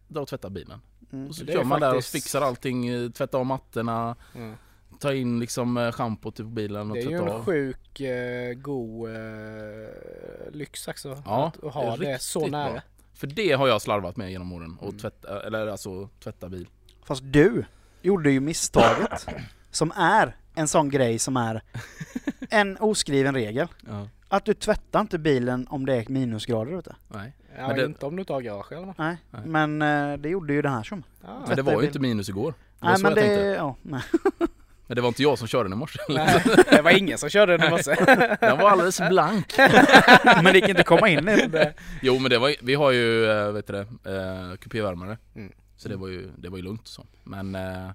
Dra 0.07 0.21
och 0.21 0.27
tvätta 0.27 0.49
bilen. 0.49 0.81
Mm. 1.11 1.27
Och 1.27 1.35
så 1.35 1.43
Det 1.43 1.53
kör 1.53 1.63
man 1.63 1.79
där 1.79 1.89
och 1.89 1.95
faktiskt- 1.95 2.11
fixar 2.11 2.41
allting, 2.41 2.87
eh, 2.87 3.09
tvättar 3.09 3.39
av 3.39 3.45
mattorna, 3.45 4.15
Mm. 4.35 4.55
tar 4.99 5.11
in 5.13 5.39
liksom 5.39 5.77
eh, 5.77 5.91
schampo 5.91 6.31
till 6.31 6.45
bilen 6.45 6.89
och 6.91 6.95
Det 6.97 7.03
är 7.03 7.09
ju 7.09 7.15
en 7.17 7.27
av. 7.29 7.45
sjuk, 7.45 7.99
eh, 7.99 8.53
god 8.53 9.09
eh, 9.09 10.51
lyx 10.51 10.87
också. 10.87 11.21
Ja, 11.25 11.51
att, 11.63 11.73
ha 11.73 11.97
det 11.97 12.05
det, 12.05 12.21
så 12.21 12.47
nära. 12.47 12.71
bra. 12.71 12.81
För 13.19 13.27
det 13.27 13.51
har 13.51 13.67
jag 13.67 13.81
slarvat 13.81 14.17
med 14.17 14.31
genom 14.31 14.51
åren. 14.51 14.77
Och 14.79 14.87
Mm. 14.87 14.99
tvätta, 14.99 15.41
eller 15.47 15.67
alltså 15.67 16.09
tvätta 16.23 16.49
bil. 16.49 16.67
Fast 17.03 17.21
du 17.25 17.65
gjorde 18.01 18.31
ju 18.31 18.39
misstaget 18.39 19.27
som 19.71 19.91
är 19.95 20.35
en 20.55 20.67
sån 20.67 20.89
grej 20.89 21.19
som 21.19 21.37
är 21.37 21.61
en 22.49 22.77
oskriven 22.77 23.33
regel. 23.35 23.67
Ja. 23.87 24.07
Att 24.27 24.45
du 24.45 24.53
tvättar 24.53 25.01
inte 25.01 25.17
bilen 25.19 25.67
om 25.69 25.85
det 25.85 25.95
är 25.95 26.05
minusgrader 26.09 26.79
ute. 26.79 26.95
Nej. 27.07 27.33
Ja, 27.57 27.67
Men 27.67 27.77
det- 27.77 27.85
inte 27.85 28.05
om 28.05 28.15
du 28.15 28.25
har 28.29 28.41
garage 28.41 28.71
eller? 28.71 28.93
Nej, 28.97 29.17
Nej. 29.31 29.41
men 29.45 29.81
eh, 29.81 30.17
det 30.17 30.29
gjorde 30.29 30.53
ju 30.53 30.61
den 30.61 30.71
här 30.73 30.83
som. 30.83 31.03
Ah. 31.21 31.39
Men 31.47 31.55
det 31.55 31.61
var 31.61 31.81
ju 31.81 31.87
inte 31.87 31.99
minus 31.99 32.29
igår. 32.29 32.53
Det 32.79 32.85
var 32.85 32.91
Nej 32.91 33.01
men 33.03 33.13
det, 33.15 33.35
ja, 33.55 33.75
nej. 33.81 34.01
Men 34.89 34.95
det 34.95 35.01
var 35.01 35.07
inte 35.07 35.23
jag 35.23 35.37
som 35.37 35.47
körde 35.47 35.63
den 35.63 35.73
i 35.73 35.75
morse. 35.75 35.99
Nej, 36.09 36.41
det 36.69 36.81
var 36.81 36.91
ingen 36.91 37.17
som 37.17 37.29
körde 37.29 37.57
den 37.57 37.67
i 37.67 37.69
morse. 37.69 37.95
Den 38.39 38.57
var 38.57 38.69
alldeles 38.69 38.99
blank. 39.09 39.53
men 40.25 40.43
det 40.43 40.55
gick 40.55 40.69
inte 40.69 40.83
komma 40.83 41.09
in 41.09 41.29
i 41.29 41.47
det. 41.47 41.73
Jo 42.01 42.19
men 42.19 42.29
det 42.29 42.37
var, 42.37 42.55
vi 42.61 42.75
har 42.75 42.91
ju, 42.91 43.25
äh, 43.25 43.51
vet 43.51 43.67
du 43.67 43.73
det, 43.73 43.79
äh, 43.79 44.55
kupévärmare. 44.57 45.17
Mm. 45.35 45.53
Så 45.77 45.89
det 45.89 45.95
var 45.95 46.07
ju, 46.07 46.29
det 46.37 46.49
var 46.49 46.57
ju 46.57 46.63
lugnt 46.63 46.87
så. 46.87 47.05
Men 47.23 47.55
eh, 47.55 47.89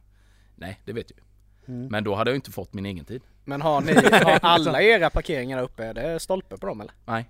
nej, 0.54 0.80
det 0.84 0.92
vet 0.92 1.10
jag 1.10 1.18
ju. 1.18 1.74
Mm. 1.74 1.88
Men 1.90 2.04
då 2.04 2.14
hade 2.14 2.30
jag 2.30 2.34
ju 2.34 2.36
inte 2.36 2.50
fått 2.50 2.72
min 2.72 2.86
egen 2.86 3.04
tid. 3.04 3.22
Men 3.44 3.62
har 3.62 3.80
ni, 3.80 3.94
har 3.94 4.38
alla 4.42 4.82
era 4.82 5.10
parkeringar 5.10 5.62
uppe, 5.62 5.84
är 5.84 5.94
det 5.94 6.20
stolpe 6.20 6.56
på 6.56 6.66
dem 6.66 6.80
eller? 6.80 6.92
Nej. 7.04 7.28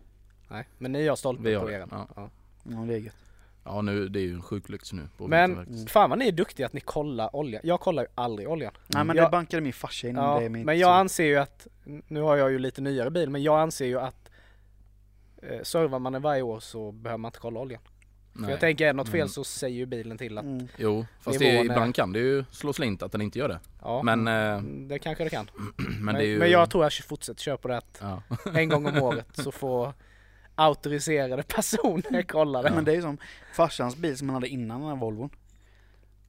Nej, 0.49 0.69
men 0.79 0.93
ni 0.93 1.09
har 1.09 1.17
stolpe 1.17 1.43
Vi 1.43 1.55
har 1.55 1.65
på 1.65 1.71
era? 1.71 1.89
ja. 1.91 2.09
Ja. 2.17 2.31
Ja, 2.63 2.77
det 2.77 2.95
är 2.95 2.99
gött. 2.99 3.24
Ja 3.65 3.83
nu, 3.83 4.09
det 4.09 4.19
är 4.21 4.23
ju 4.23 4.35
en 4.35 4.43
sjuk 4.43 4.69
lyx 4.69 4.93
nu. 4.93 5.09
På 5.17 5.29
Men 5.29 5.87
fan 5.87 6.11
vad 6.11 6.19
ni 6.19 6.29
är 6.29 6.33
duktiga 6.33 6.67
att 6.67 6.73
ni 6.73 6.81
kollar 6.81 7.37
olja. 7.37 7.61
Jag 7.65 7.81
kollar 7.81 8.03
ju 8.03 8.09
aldrig 8.15 8.49
oljan. 8.49 8.73
Nej 8.87 9.05
men 9.05 9.17
Jag- 9.17 9.27
det 9.27 9.31
bankade 9.31 9.61
min 9.63 9.73
farsa 9.73 10.09
in. 10.09 10.17
Ja, 10.17 10.39
det 10.39 10.45
är 10.45 10.49
mitt, 10.49 10.67
men 10.67 10.79
jag 10.79 10.91
anser 10.97 11.25
ju 11.25 11.37
att, 11.37 11.67
nu 12.09 12.21
har 12.21 12.37
jag 12.37 12.51
ju 12.53 12.59
lite 12.59 12.81
nyare 12.81 13.11
bil, 13.11 13.31
men 13.31 13.43
jag 13.43 13.61
anser 13.61 13.87
ju 13.87 14.01
att 14.01 14.31
eh, 15.43 15.63
servar 15.63 15.99
man 15.99 16.13
den 16.13 16.23
varje 16.23 16.43
år 16.43 16.61
så 16.61 16.93
behöver 16.93 17.19
man 17.19 17.29
inte 17.29 17.39
kolla 17.39 17.61
oljan. 17.61 17.81
För 18.33 18.41
Nej. 18.41 18.51
jag 18.51 18.61
tänker 18.61 18.85
är 18.85 18.89
det 18.89 18.93
något 18.97 19.09
fel 19.09 19.21
Mm. 19.21 19.29
så 19.29 19.45
säger 19.45 19.77
ju 19.77 19.87
bilen 19.87 20.19
till 20.19 20.39
att 20.39 20.45
Mm. 20.45 20.69
Jo, 20.77 21.07
fast 21.21 21.39
det, 21.39 21.57
är- 21.59 21.65
ibland 21.65 21.95
kan 21.95 22.13
det 22.13 22.19
ju 22.19 22.45
slå 22.51 22.73
slint 22.73 23.03
att 23.03 23.13
den 23.13 23.21
inte 23.21 23.39
gör 23.39 23.49
det. 23.49 23.61
ja, 23.83 24.03
Men, 24.03 24.29
eh, 24.29 24.61
det 24.63 24.99
kanske 24.99 25.25
det 25.25 25.31
kan. 25.31 25.51
men, 25.77 25.95
Men, 26.05 26.15
det 26.15 26.21
är 26.21 26.27
ju... 26.27 26.39
men 26.39 26.51
jag 26.51 26.71
tror 26.71 26.85
jag 26.85 26.93
fortsätter 26.93 27.41
köra 27.41 27.57
på 27.57 27.69
det 27.69 27.77
att 27.77 27.99
Ja. 28.01 28.23
en 28.55 28.69
gång 28.69 28.87
om 28.87 28.97
året 29.03 29.27
så 29.33 29.53
får 29.53 29.93
auktoriserade 30.55 31.43
personer 31.43 32.23
kolla 32.23 32.63
det. 32.63 32.71
Men 32.71 32.85
det 32.85 32.93
är 32.93 32.97
ju 32.97 33.03
som 33.03 33.19
farsans 33.55 33.97
bil 33.97 34.19
som 34.19 34.29
han 34.29 34.35
hade 34.35 34.49
innan 34.49 34.81
den 34.81 34.89
här 34.89 34.97
Volvon. 34.97 35.31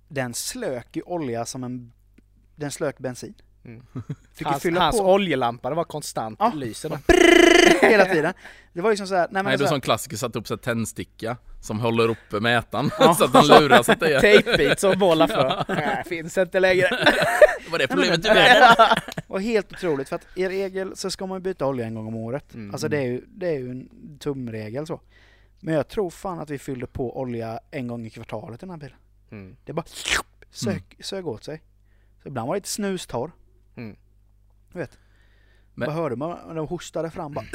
Den 0.08 0.34
slök 0.34 0.96
ju 0.96 1.02
olja 1.02 1.46
som 1.46 1.64
en... 1.64 1.92
Den 2.56 2.72
slök 2.72 2.98
bensin. 3.00 3.36
Mm. 3.66 3.82
Hans, 4.44 4.64
fylla 4.64 4.82
hans 4.82 4.98
på 5.00 5.14
oljelampa, 5.14 5.70
det 5.70 5.76
var 5.76 5.84
konstant 5.84 6.38
Ja. 6.40 6.52
lyser 6.56 6.90
den. 6.90 7.00
hela 7.92 8.06
tiden. 8.06 8.34
Det 8.74 8.82
var 8.82 8.92
ju 8.92 8.98
som 8.98 9.08
såhär, 9.08 9.22
nej 9.22 9.30
men 9.32 9.46
Nej, 9.46 9.58
du 9.58 9.64
så 9.64 9.68
som 9.68 9.82
klassiker 9.82 10.18
satte 10.18 10.40
upp 10.40 10.48
så 10.48 10.58
tändsticka 10.58 11.38
som 11.62 11.80
håller 11.80 12.10
uppe 12.10 12.40
mätaren 12.40 12.90
Ja. 13.00 13.14
så 13.18 13.26
att 13.26 13.34
den 13.34 13.48
luras 13.48 13.90
att 13.90 14.00
det 14.00 14.16
är. 14.16 14.20
Tejpbit 14.20 14.80
som 14.80 15.00
målar 15.00 15.28
för. 15.28 15.66
Nej, 15.74 16.04
finns 16.06 16.38
inte 16.38 16.60
längre. 16.60 16.90
Det 17.66 17.72
var 17.72 17.80
det 17.80 17.88
problemet 17.88 18.26
i 18.26 18.28
världen. 18.28 18.76
var 19.28 19.40
helt 19.40 19.72
otroligt 19.74 20.10
för 20.10 20.16
att 20.16 20.28
i 20.36 20.48
regel 20.50 20.96
så 20.96 21.12
ska 21.12 21.26
man 21.26 21.38
ju 21.38 21.42
byta 21.42 21.66
olja 21.66 21.86
en 21.86 21.96
gång 21.96 22.08
om 22.08 22.16
året. 22.16 22.54
Mm. 22.54 22.72
Alltså 22.72 22.88
det 22.88 22.98
är 22.98 23.02
ju, 23.04 23.22
det 23.28 23.48
är 23.48 23.60
ju 23.60 23.72
en 23.72 23.90
tumregel 24.20 24.88
så. 24.88 25.02
Men 25.60 25.74
jag 25.74 25.88
tror 25.88 26.10
fan 26.10 26.40
att 26.40 26.50
vi 26.50 26.58
fyllde 26.60 26.88
på 26.88 27.20
olja 27.20 27.60
en 27.72 27.88
gång 27.88 28.06
i 28.06 28.10
kvartalet 28.10 28.60
i 28.60 28.66
den 28.66 28.70
här 28.70 28.78
bilen. 28.78 28.98
Mm. 29.32 29.56
Det 29.66 29.74
bara 29.74 29.86
sög, 30.52 30.84
sög 31.00 31.28
åt 31.28 31.44
sig. 31.44 31.62
Så 32.24 32.28
ibland 32.28 32.48
var 32.48 32.56
det 32.56 32.58
lite 32.58 32.70
snustorr. 32.70 33.32
Mm. 33.76 33.96
Du 34.74 34.80
vet. 34.80 34.98
Men- 35.74 35.88
Vad 35.88 35.96
hörde 35.96 36.16
man 36.16 36.48
när 36.48 36.56
de 36.56 36.68
hostade 36.68 37.12
fram 37.12 37.34
bara 37.34 37.46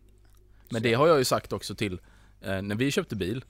Men 0.70 0.82
det 0.82 0.94
har 0.94 1.06
jag 1.08 1.18
ju 1.18 1.24
sagt 1.24 1.52
också 1.52 1.74
till, 1.74 2.00
eh, 2.40 2.62
när 2.62 2.74
vi 2.74 2.90
köpte 2.90 3.16
bil 3.16 3.44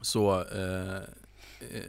så 0.00 0.40
eh, 0.44 0.96
eh, 0.96 1.82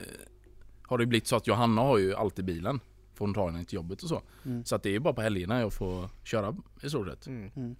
har 0.83 0.97
det 0.97 1.05
blivit 1.05 1.27
så 1.27 1.35
att 1.35 1.47
Johanna 1.47 1.81
har 1.81 1.97
ju 1.97 2.15
alltid 2.15 2.45
bilen. 2.45 2.79
För 3.13 3.25
hon 3.25 3.33
tar 3.33 3.51
henne 3.51 3.65
till 3.65 3.75
jobbet 3.75 4.03
och 4.03 4.09
så. 4.09 4.21
Mm. 4.45 4.65
Så 4.65 4.75
att 4.75 4.83
det 4.83 4.89
är 4.89 4.93
ju 4.93 4.99
bara 4.99 5.13
på 5.13 5.21
helgerna 5.21 5.59
jag 5.59 5.73
får 5.73 6.09
köra 6.23 6.55
i 6.81 6.89
stort 6.89 7.07
sett. 7.07 7.27
Mm. 7.27 7.75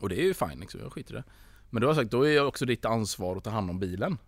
Och 0.00 0.08
det 0.08 0.20
är 0.20 0.24
ju 0.24 0.34
fine 0.34 0.60
liksom, 0.60 0.80
jag 0.80 0.92
skiter 0.92 1.14
i 1.14 1.16
det. 1.16 1.24
Men 1.70 1.80
då 1.80 1.86
har 1.86 1.94
jag 1.94 2.02
sagt, 2.02 2.10
då 2.10 2.22
är 2.26 2.34
det 2.34 2.40
också 2.40 2.66
ditt 2.66 2.84
ansvar 2.84 3.36
att 3.36 3.44
ta 3.44 3.50
hand 3.50 3.70
om 3.70 3.78
bilen. 3.78 4.18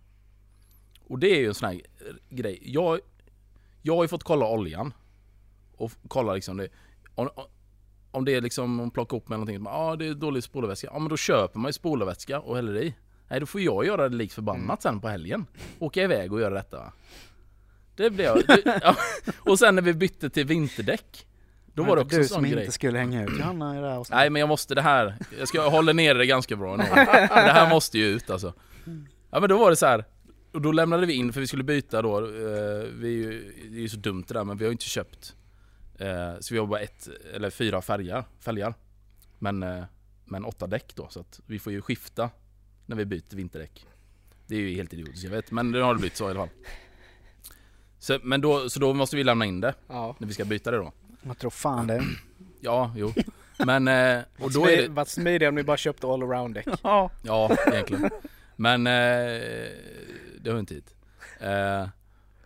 Och 1.07 1.19
det 1.19 1.27
är 1.27 1.39
ju 1.39 1.47
en 1.47 1.53
sån 1.53 1.69
här 1.69 1.81
grej. 2.29 2.59
Jag, 2.65 2.99
jag 3.81 3.95
har 3.95 4.03
ju 4.03 4.07
fått 4.07 4.23
kolla 4.23 4.47
oljan. 4.47 4.93
Och 5.81 5.91
f- 5.91 5.97
kolla 6.07 6.33
liksom 6.33 6.57
det. 6.57 6.67
Om, 7.15 7.29
om 8.11 8.25
det 8.25 8.35
är 8.35 8.41
liksom, 8.41 8.79
om 8.79 8.91
plockar 8.91 9.17
upp 9.17 9.29
med 9.29 9.39
någonting, 9.39 9.63
ja 9.65 9.71
ah, 9.71 9.95
det 9.95 10.07
är 10.07 10.13
dålig 10.13 10.43
spolarvätska. 10.43 10.87
Ja 10.93 10.99
men 10.99 11.09
då 11.09 11.17
köper 11.17 11.59
man 11.59 11.69
ju 11.69 11.73
spolarvätska 11.73 12.39
och 12.39 12.55
häller 12.55 12.77
i. 12.77 12.95
Nej 13.29 13.39
då 13.39 13.45
får 13.45 13.61
jag 13.61 13.85
göra 13.85 14.09
det 14.09 14.15
likt 14.15 14.33
förbannat 14.33 14.81
sen 14.81 14.99
på 14.99 15.07
helgen. 15.07 15.45
Åka 15.79 16.03
iväg 16.03 16.33
och 16.33 16.41
göra 16.41 16.53
detta. 16.53 16.93
Det 17.95 18.09
blev 18.09 18.25
jag. 18.25 18.37
Det, 18.47 18.79
ja. 18.83 18.95
Och 19.39 19.59
sen 19.59 19.75
när 19.75 19.81
vi 19.81 19.93
bytte 19.93 20.29
till 20.29 20.45
vinterdäck. 20.45 21.27
Då 21.73 21.83
var 21.83 21.95
det 21.95 22.01
också 22.01 22.15
du 22.17 22.21
en 22.21 22.27
sån 22.27 22.35
som 22.35 22.43
grej. 22.43 22.59
inte 22.59 22.71
skulle 22.71 22.99
hänga 22.99 23.23
ut 23.23 23.39
Johanna 23.39 23.77
i 23.77 23.81
det 23.81 23.87
här 23.89 23.95
avsnittet. 23.95 24.17
Nej 24.19 24.29
men 24.29 24.39
jag 24.39 24.49
måste 24.49 24.75
det 24.75 24.81
här, 24.81 25.15
jag 25.39 25.47
ska 25.47 25.69
hålla 25.69 25.93
ner 25.93 26.15
det 26.15 26.25
ganska 26.25 26.55
bra. 26.55 26.77
Men 26.77 26.85
Det 26.85 27.51
här 27.51 27.69
måste 27.69 27.97
ju 27.97 28.05
ut 28.05 28.29
alltså. 28.29 28.53
Ja 29.31 29.39
men 29.39 29.49
då 29.49 29.57
var 29.57 29.69
det 29.69 29.75
så 29.75 29.85
här. 29.85 30.05
Och 30.53 30.61
då 30.61 30.71
lämnade 30.71 31.05
vi 31.05 31.13
in 31.13 31.33
för 31.33 31.39
vi 31.41 31.47
skulle 31.47 31.63
byta 31.63 32.01
då, 32.01 32.17
eh, 32.17 32.23
vi 32.93 33.07
är 33.07 33.31
ju, 33.31 33.53
det 33.71 33.77
är 33.77 33.81
ju 33.81 33.89
så 33.89 33.97
dumt 33.97 34.23
det 34.27 34.33
där 34.33 34.43
men 34.43 34.57
vi 34.57 34.65
har 34.65 34.69
ju 34.69 34.71
inte 34.71 34.85
köpt 34.85 35.35
eh, 36.01 36.39
Så 36.39 36.53
vi 36.53 36.59
har 36.59 36.67
bara 36.67 36.79
ett, 36.79 37.07
eller 37.33 37.49
fyra 37.49 37.81
färger, 37.81 38.23
fälgar 38.39 38.73
Men, 39.39 39.63
eh, 39.63 39.83
men 40.25 40.45
åtta 40.45 40.67
däck 40.67 40.95
då 40.95 41.07
så 41.09 41.19
att 41.19 41.39
vi 41.45 41.59
får 41.59 41.73
ju 41.73 41.81
skifta 41.81 42.29
när 42.85 42.95
vi 42.95 43.05
byter 43.05 43.35
vinterdäck 43.35 43.85
Det 44.47 44.55
är 44.55 44.59
ju 44.59 44.75
helt 44.75 44.93
idiotiskt 44.93 45.23
jag 45.23 45.31
vet, 45.31 45.51
men 45.51 45.71
det 45.71 45.79
har 45.83 45.93
det 45.93 45.99
blivit 45.99 46.17
så 46.17 46.27
i 46.27 46.29
alla 46.31 46.39
fall 46.39 46.49
så, 47.99 48.19
men 48.23 48.41
då, 48.41 48.69
så 48.69 48.79
då 48.79 48.93
måste 48.93 49.15
vi 49.15 49.23
lämna 49.23 49.45
in 49.45 49.61
det 49.61 49.73
Ja. 49.87 50.15
när 50.19 50.27
vi 50.27 50.33
ska 50.33 50.45
byta 50.45 50.71
det 50.71 50.77
då 50.77 50.91
Jag 51.23 51.37
tror 51.37 51.51
fan 51.51 51.87
det. 51.87 52.03
Ja, 52.63 52.93
jo 52.97 53.13
Men, 53.65 53.87
eh, 53.87 54.19
och 54.39 54.51
då 54.51 54.65
är 54.69 54.77
det 54.81 54.87
Varit 54.87 55.07
smidig 55.07 55.47
om 55.49 55.55
ni 55.55 55.63
bara 55.63 55.77
köpte 55.77 56.07
all-around 56.07 56.53
däck. 56.53 56.67
Ja. 56.83 57.11
Ja, 57.23 57.55
egentligen. 57.67 58.09
Men 58.55 58.87
eh, 58.87 59.71
det 60.41 60.51
har 60.51 60.59
inte 60.59 60.73
hit. 60.73 60.95
Eh, 61.39 61.87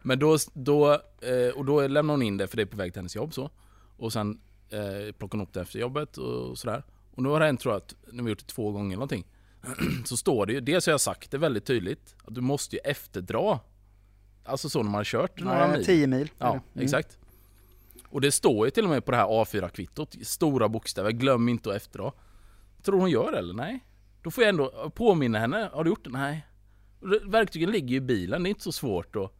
men 0.06 0.20
då, 0.20 0.38
då, 0.53 0.93
eh, 1.22 1.56
och 1.56 1.66
då 1.66 1.88
lämnar 1.88 2.14
hon 2.14 2.22
in 2.22 2.38
det 2.38 2.47
för 2.47 2.58
det 2.58 2.64
är 2.64 2.68
på 2.68 2.78
väg 2.78 2.93
till 2.93 2.99
hennes 2.99 3.16
jobb 3.16 3.34
så. 3.34 3.49
Och 3.97 4.14
sen 4.14 4.39
eh, 4.70 5.12
plockar 5.12 5.38
hon 5.38 5.47
upp 5.47 5.53
det 5.53 5.62
efter 5.62 5.80
jobbet 5.80 6.18
och 6.18 6.58
sådär. 6.58 6.84
Och 7.12 7.24
nu 7.24 7.30
har 7.30 7.39
det 7.39 7.45
hänt 7.45 7.60
tror 7.60 7.74
jag 7.74 7.82
att, 7.82 7.95
vi 8.12 8.22
har 8.22 8.30
gjort 8.30 8.39
det 8.39 8.45
två 8.47 8.72
gånger 8.72 8.88
eller 8.88 8.95
någonting. 8.95 9.26
Så 10.06 10.18
står 10.18 10.45
det 10.45 10.53
ju, 10.53 10.60
dels 10.62 10.86
har 10.86 10.91
jag 10.93 11.01
sagt 11.01 11.32
det 11.32 11.38
väldigt 11.38 11.66
tydligt, 11.66 12.16
att 12.26 12.36
du 12.36 12.41
måste 12.41 12.76
ju 12.76 12.80
efterdra. 12.86 13.60
Alltså 14.43 14.70
så 14.70 14.80
när 14.80 14.89
man 14.91 14.93
har 14.99 15.03
kört 15.03 15.39
några 15.39 15.68
Nej, 15.68 15.78
mil. 15.78 15.86
10 15.86 16.08
mil. 16.08 16.32
Ja, 16.38 16.49
Mm. 16.51 16.86
exakt. 16.86 17.18
Och 18.10 18.22
det 18.22 18.32
står 18.32 18.68
ju 18.68 18.72
till 18.72 18.84
och 18.84 18.89
med 18.89 19.06
på 19.06 19.12
det 19.12 19.18
här 19.18 19.26
A4-kvittot, 19.28 20.16
stora 20.22 20.70
bokstäver, 20.70 21.12
glöm 21.12 21.49
inte 21.49 21.70
att 21.70 21.76
efterdra. 21.76 22.12
Tror 22.84 22.99
hon 22.99 23.10
gör 23.10 23.32
det 23.32 23.38
eller? 23.38 23.53
Nej. 23.53 23.86
Då 24.22 24.32
får 24.32 24.43
jag 24.43 24.49
ändå 24.49 24.91
påminna 24.95 25.39
henne, 25.39 25.70
har 25.74 25.84
du 25.84 25.89
gjort 25.89 26.03
det? 26.03 26.10
Nej. 26.10 26.45
Verktygen 27.26 27.72
ligger 27.72 27.89
ju 27.89 27.95
i 27.95 28.01
bilen, 28.01 28.43
det 28.43 28.47
är 28.47 28.51
inte 28.51 28.64
så 28.64 28.72
svårt 28.72 29.16
och 29.16 29.36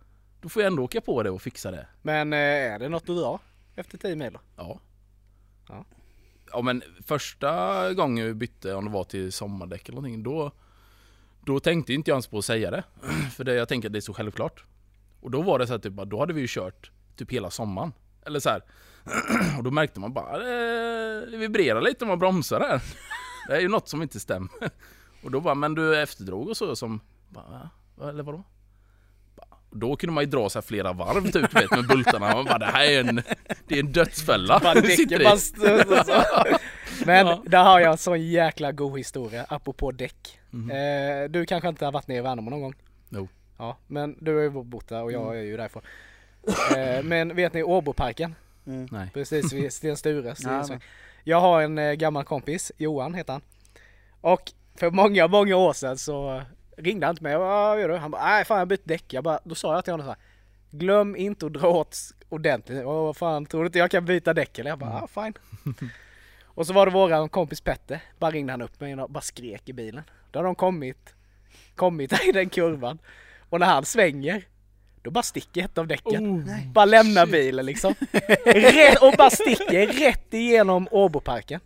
då 0.46 0.50
får 0.50 0.62
jag 0.62 0.68
ändå 0.72 0.84
åka 0.84 1.02
på 1.02 1.24
det 1.24 1.30
och 1.30 1.41
fixa 1.41 1.72
det. 1.72 1.88
Men 2.02 2.34
eh, 2.34 2.39
är 2.39 2.80
det 2.80 2.89
något 2.89 3.06
du 3.06 3.16
drar 3.16 3.39
efter 3.76 3.98
10 3.98 4.16
mil 4.16 4.34
då? 4.34 4.39
Ja. 4.56 4.80
Ja. 5.70 5.86
Ja 6.52 6.62
men 6.62 6.84
första 7.06 7.93
gången 7.93 8.26
vi 8.26 8.34
bytte, 8.34 8.74
om 8.74 8.86
det 8.86 8.91
var 8.91 9.04
till 9.04 9.32
sommardäck 9.32 9.89
eller 9.89 9.96
någonting, 9.96 10.24
då 10.24 10.52
Då 11.46 11.60
tänkte 11.60 11.93
inte 11.93 12.12
jag 12.12 12.16
ens 12.16 12.28
på 12.28 12.38
att 12.38 12.46
säga 12.46 12.72
det. 12.72 12.84
För 13.36 13.43
det, 13.43 13.54
jag 13.54 13.68
tänker 13.68 13.89
att 13.89 13.93
det 13.93 14.00
är 14.00 14.02
så 14.02 14.14
självklart. 14.14 14.64
Och 15.22 15.32
då 15.32 15.41
var 15.41 15.60
det 15.60 15.68
så 15.68 15.74
här, 15.74 15.80
typ, 15.80 15.93
då 15.93 16.20
hade 16.20 16.34
vi 16.34 16.41
ju 16.41 16.48
kört 16.50 16.91
typ 17.16 17.32
hela 17.32 17.50
sommaren. 17.50 17.93
Eller 18.26 18.39
så 18.39 18.50
här. 18.50 18.62
Och 19.58 19.64
då 19.64 19.72
märkte 19.72 20.00
man 20.00 20.14
bara, 20.14 20.38
det, 20.38 21.32
det 21.32 21.38
vibrerar 21.38 21.82
lite 21.82 22.06
om 22.06 22.10
man 22.10 22.20
bromsar 22.20 22.60
här. 22.60 22.84
Det 23.48 23.56
är 23.56 23.62
ju 23.62 23.68
något 23.68 23.88
som 23.89 24.02
inte 24.02 24.20
stämmer. 24.20 24.50
Och 25.24 25.32
då 25.32 25.41
bara, 25.41 25.56
men 25.56 25.76
du 25.76 26.02
efterdrog 26.02 26.50
och 26.50 26.58
så 26.58 26.76
som, 26.76 27.00
bara, 27.30 27.70
"Va? 27.96 28.10
eller 28.10 28.24
vadå? 28.24 28.43
Då 29.78 29.95
kunde 29.95 30.13
man 30.13 30.23
ju 30.23 30.30
dra 30.30 30.49
så 30.49 30.59
här 30.59 30.63
flera 30.63 30.93
varv 30.93 31.32
typ, 31.32 31.55
vet, 31.55 31.71
med 31.71 31.88
bultarna. 31.88 32.34
Man 32.36 32.45
bara, 32.45 32.57
det 32.57 32.65
här 32.65 32.86
är 32.86 32.99
en, 32.99 33.21
det 33.67 33.76
är 33.76 33.80
en 33.80 33.91
dödsfälla. 33.91 34.59
Däcken 34.76 35.23
bara 35.23 35.38
så. 35.38 35.53
Men 37.05 37.28
Ja. 37.28 37.41
där 37.45 37.63
har 37.63 37.80
jag 37.80 37.91
en 37.91 37.97
sån 37.97 38.21
jäkla 38.21 38.71
god 38.71 38.97
historia 38.97 39.45
apropå 39.49 39.91
däck. 39.91 40.39
Mhm. 40.51 40.71
Eh, 40.71 41.30
du 41.30 41.45
kanske 41.45 41.69
inte 41.69 41.86
har 41.86 41.91
varit 41.91 42.07
nere 42.07 42.17
i 42.17 42.21
Värnamo 42.21 42.49
någon 42.49 42.61
gång? 42.61 42.73
Jo. 43.09 43.28
Ja, 43.57 43.78
men 43.88 44.15
du 44.19 44.36
har 44.36 44.41
ju 44.41 44.49
bott 44.49 44.88
där 44.88 45.03
och 45.03 45.11
jag 45.11 45.21
Mm. 45.21 45.38
är 45.38 45.41
ju 45.41 45.57
därifrån. 45.57 45.84
Eh, 46.78 47.03
men 47.03 47.36
vet 47.36 47.53
ni 47.53 47.63
Åboparken? 47.63 48.36
Mm. 48.67 48.88
Nej. 48.91 49.09
Precis 49.13 49.53
vid 49.53 49.73
Sten 49.73 49.97
Stures. 49.97 50.39
Ja, 50.43 50.63
Så- 50.63 50.78
jag 51.23 51.41
har 51.41 51.61
en 51.61 51.78
eh, 51.78 51.93
gammal 51.93 52.23
kompis, 52.23 52.71
Johan 52.78 53.13
heter 53.13 53.34
han. 53.34 53.41
Och 54.21 54.51
för 54.76 54.91
många, 54.91 55.28
många 55.28 55.55
år 55.55 55.73
sedan 55.73 55.97
så 55.97 56.41
ringde 56.78 57.05
han 57.05 57.15
till 57.15 57.23
mig. 57.23 57.32
Jag 57.32 57.41
bara, 57.41 57.69
Vad 57.69 57.82
gör 57.82 57.89
du? 57.89 57.95
Han 57.95 58.11
bara, 58.11 58.26
nej 58.26 58.45
fan 58.45 58.55
jag 58.55 58.61
har 58.61 58.65
bytt 58.65 58.86
däck. 58.86 59.13
Jag 59.13 59.23
bara, 59.23 59.39
då 59.43 59.55
sa 59.55 59.73
jag 59.76 59.84
till 59.84 59.93
honom 59.93 60.05
så 60.05 60.09
här. 60.09 60.19
Glöm 60.71 61.15
inte 61.15 61.45
att 61.45 61.53
dra 61.53 61.67
åt 61.69 61.97
ordentligt. 62.30 62.86
Åh 62.86 63.03
vad 63.03 63.17
fan, 63.17 63.45
tror 63.45 63.61
du 63.61 63.65
inte 63.65 63.80
jag 63.80 63.91
kan 63.91 64.05
byta 64.05 64.34
däck 64.34 64.59
eller? 64.59 64.69
Jag 64.69 64.80
bara, 64.80 65.01
ah, 65.03 65.23
fine. 65.23 65.34
och 66.45 66.67
så 66.67 66.73
var 66.73 66.86
det 66.86 66.91
våran 66.91 67.30
kompis 67.30 67.61
Petter. 67.61 67.99
Bara 68.19 68.32
ringde 68.32 68.53
han 68.53 68.61
upp 68.61 68.80
mig 68.80 68.95
och 68.95 69.09
bara 69.09 69.21
skrek 69.21 69.69
i 69.69 69.73
bilen. 69.73 70.03
Då 70.32 70.39
har 70.39 70.43
de 70.43 70.55
kommit, 70.55 71.13
kommit 71.76 72.13
i 72.28 72.32
den 72.32 72.49
kurvan. 72.49 72.99
Och 73.49 73.59
när 73.59 73.67
han 73.67 73.86
svänger, 73.86 74.43
då 75.01 75.11
bara 75.11 75.23
sticker 75.23 75.65
ett 75.65 75.78
av 75.78 75.88
däcken. 75.88 76.51
bara 76.73 76.86
lämnar 76.86 77.26
bilen 77.26 77.65
liksom. 77.65 77.93
Rätt, 78.45 79.01
och 79.01 79.13
bara 79.17 79.30
sticker 79.30 79.88
rätt 79.88 80.34
igenom 80.34 80.88
Åboparken. 80.91 81.59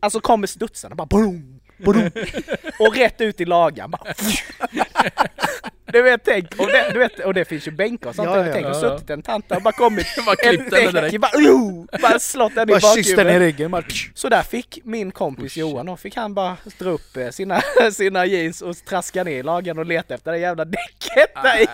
Alltså 0.00 0.20
kommer 0.20 0.46
studsarna 0.46 0.94
bara 0.94 1.06
boom, 1.06 1.53
och 2.78 2.96
rätt 2.96 3.20
ut 3.20 3.40
i 3.40 3.44
lagan 3.44 3.90
bara. 3.90 4.14
Du 5.86 6.02
vet, 6.02 6.24
tänk, 6.24 6.60
och 6.60 6.66
det, 6.66 6.90
du 6.92 6.98
vet, 6.98 7.18
och 7.18 7.34
det 7.34 7.44
finns 7.44 7.66
ju 7.66 7.70
bänkar 7.70 8.08
och 8.08 8.14
sånt 8.14 8.28
Ja, 8.28 8.46
ja. 8.46 8.52
Tänk 8.52 8.66
och 8.66 8.74
Ja, 8.74 8.80
ja. 8.82 8.98
suttit 8.98 9.10
en 9.10 9.22
tant 9.22 9.48
där 9.48 9.56
och 9.56 9.62
bara 9.62 9.72
kommit 9.72 10.06
Bara 10.26 10.34
ett 10.34 10.70
däck, 10.70 11.20
bara, 11.20 11.30
oh, 11.34 11.84
bara 12.02 12.18
slått 12.18 12.54
den 12.54 12.68
i 12.70 12.72
den 12.72 12.78
i 12.78 12.82
bakhuvudet. 12.82 13.38
ryggen. 13.38 13.70
Bara, 13.70 13.84
Så 14.14 14.28
där 14.28 14.42
fick 14.42 14.78
min 14.84 15.10
kompis 15.12 15.56
Johan 15.56 15.88
och 15.88 16.00
fick 16.00 16.16
han 16.16 16.34
bara 16.34 16.56
dra 16.78 16.90
upp 16.90 17.16
eh, 17.16 17.28
sina, 17.30 17.60
sina 17.92 18.26
jeans 18.26 18.62
och 18.62 18.76
traska 18.76 19.24
ner 19.24 19.32
i 19.38 19.42
lagan 19.42 19.78
och 19.78 19.86
leta 19.86 20.14
efter 20.14 20.32
det 20.32 20.38
jävla 20.38 20.64
däcket 20.64 21.34
där 21.42 21.62
i. 21.62 21.66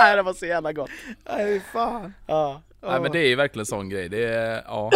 Nej, 0.00 0.16
det 0.16 0.22
var 0.22 0.34
så 0.34 0.46
jävla 0.46 0.72
gott. 0.72 0.90
Nej 1.30 1.60
fan. 1.72 2.14
Ja. 2.26 2.62
Nej 2.86 3.00
men 3.00 3.12
det 3.12 3.18
är 3.18 3.28
ju 3.28 3.36
verkligen 3.36 3.60
en 3.62 3.66
sån 3.66 3.88
grej. 3.88 4.08
Det 4.08 4.24
är, 4.24 4.62
ja. 4.66 4.90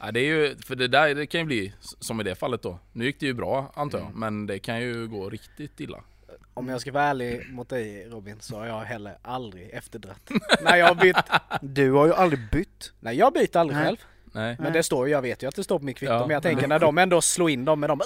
Ja. 0.00 0.12
Det 0.12 0.20
är 0.20 0.24
ju, 0.24 0.56
för 0.56 0.76
det 0.76 0.88
där 0.88 1.14
det 1.14 1.26
kan 1.26 1.40
ju 1.40 1.46
bli 1.46 1.72
som 1.80 2.20
i 2.20 2.24
det 2.24 2.34
fallet 2.34 2.62
då. 2.62 2.78
Nu 2.92 3.04
gick 3.04 3.20
det 3.20 3.26
ju 3.26 3.34
bra 3.34 3.72
antar 3.74 3.98
jag, 3.98 4.14
men 4.14 4.46
det 4.46 4.58
kan 4.58 4.80
ju 4.80 5.08
gå 5.08 5.30
riktigt 5.30 5.80
illa. 5.80 5.98
Om 6.54 6.68
jag 6.68 6.80
ska 6.80 6.92
vara 6.92 7.04
ärlig 7.04 7.50
mot 7.50 7.68
dig 7.68 8.08
Robin 8.08 8.36
så 8.40 8.58
har 8.58 8.66
jag 8.66 8.80
heller 8.80 9.18
aldrig 9.22 9.70
efterdratt. 9.70 10.30
när 10.62 10.76
jag 10.76 10.86
har 10.86 10.94
bytt. 10.94 11.16
Du 11.60 11.92
har 11.92 12.06
ju 12.06 12.14
aldrig 12.14 12.50
bytt. 12.52 12.92
Nej 13.00 13.16
jag 13.16 13.32
byter 13.32 13.56
aldrig 13.56 13.76
Nej. 13.76 13.86
själv. 13.86 13.96
Nej. 14.32 14.56
Men 14.60 14.72
det 14.72 14.82
står 14.82 15.06
ju, 15.06 15.12
jag 15.12 15.22
vet 15.22 15.42
ju 15.42 15.46
att 15.46 15.54
det 15.54 15.64
står 15.64 15.78
på 15.78 15.84
min 15.84 15.94
kvitto. 15.94 16.12
Ja. 16.12 16.20
Men 16.20 16.30
jag 16.30 16.42
tänker 16.42 16.66
när 16.66 16.78
de 16.78 16.98
ändå 16.98 17.20
slår 17.20 17.50
in 17.50 17.64
dem 17.64 17.80
med 17.80 17.90
de 17.90 18.00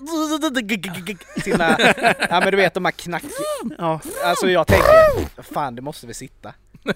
sina, 1.43 1.77
ja 2.31 2.41
men 2.41 2.51
du 2.51 2.57
vet 2.57 2.75
de 2.75 2.85
här 2.85 2.93
knack... 2.93 3.25
Ja. 3.79 4.01
Alltså 4.25 4.51
jag 4.51 4.67
tänker, 4.67 5.43
fan 5.43 5.75
det 5.75 5.83
måste 5.83 6.07
väl 6.07 6.15
sitta. 6.15 6.55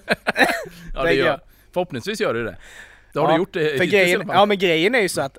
Ja, 0.93 1.03
det 1.03 1.13
gör, 1.13 1.39
förhoppningsvis 1.73 2.21
gör 2.21 2.33
det 2.33 2.57
det. 3.13 3.19
Har 3.19 3.27
Ja, 3.27 3.33
du 3.33 3.37
gjort 3.37 3.53
det 3.53 3.59
För 3.59 3.65
hittills 3.71 3.93
i 3.93 3.95
grejen, 3.97 4.23
ja 4.27 4.45
men 4.45 4.57
grejen 4.57 4.95
är 4.95 4.99
ju 5.01 5.09
så 5.09 5.21
att 5.21 5.37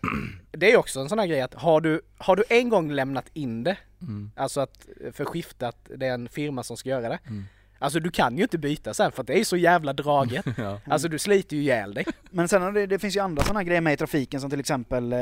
det 0.52 0.72
är 0.72 0.76
också 0.76 1.00
en 1.00 1.08
sån 1.08 1.18
här 1.18 1.26
grej 1.26 1.40
att 1.40 1.54
har 1.54 1.80
du, 1.80 2.00
har 2.18 2.36
du 2.36 2.44
en 2.48 2.68
gång 2.68 2.92
lämnat 2.92 3.26
in 3.32 3.64
det, 3.64 3.76
Mm. 4.02 4.30
alltså 4.36 4.60
att 4.60 4.86
för 5.12 5.24
det 5.98 6.06
är 6.06 6.14
en 6.14 6.28
firma 6.28 6.62
som 6.62 6.76
ska 6.76 6.88
göra 6.88 7.08
det. 7.08 7.18
Mm. 7.26 7.44
Alltså 7.78 8.00
du 8.00 8.10
kan 8.10 8.36
ju 8.36 8.42
inte 8.42 8.58
byta 8.58 8.94
sen 8.94 9.12
för 9.12 9.20
att 9.20 9.26
det 9.26 9.40
är 9.40 9.44
så 9.44 9.56
jävla 9.56 9.92
draget. 9.92 10.44
Ja. 10.58 10.80
Alltså 10.86 11.08
du 11.08 11.18
sliter 11.18 11.56
ju 11.56 11.62
ihjäl 11.62 11.94
dig. 11.94 12.04
Men 12.30 12.48
sen 12.48 12.74
det, 12.74 12.86
det 12.86 12.98
finns 12.98 13.16
ju 13.16 13.20
andra 13.20 13.42
sådana 13.42 13.64
grejer 13.64 13.80
med 13.80 13.92
i 13.92 13.96
trafiken 13.96 14.40
som 14.40 14.50
till 14.50 14.60
exempel 14.60 15.12
eh, 15.12 15.18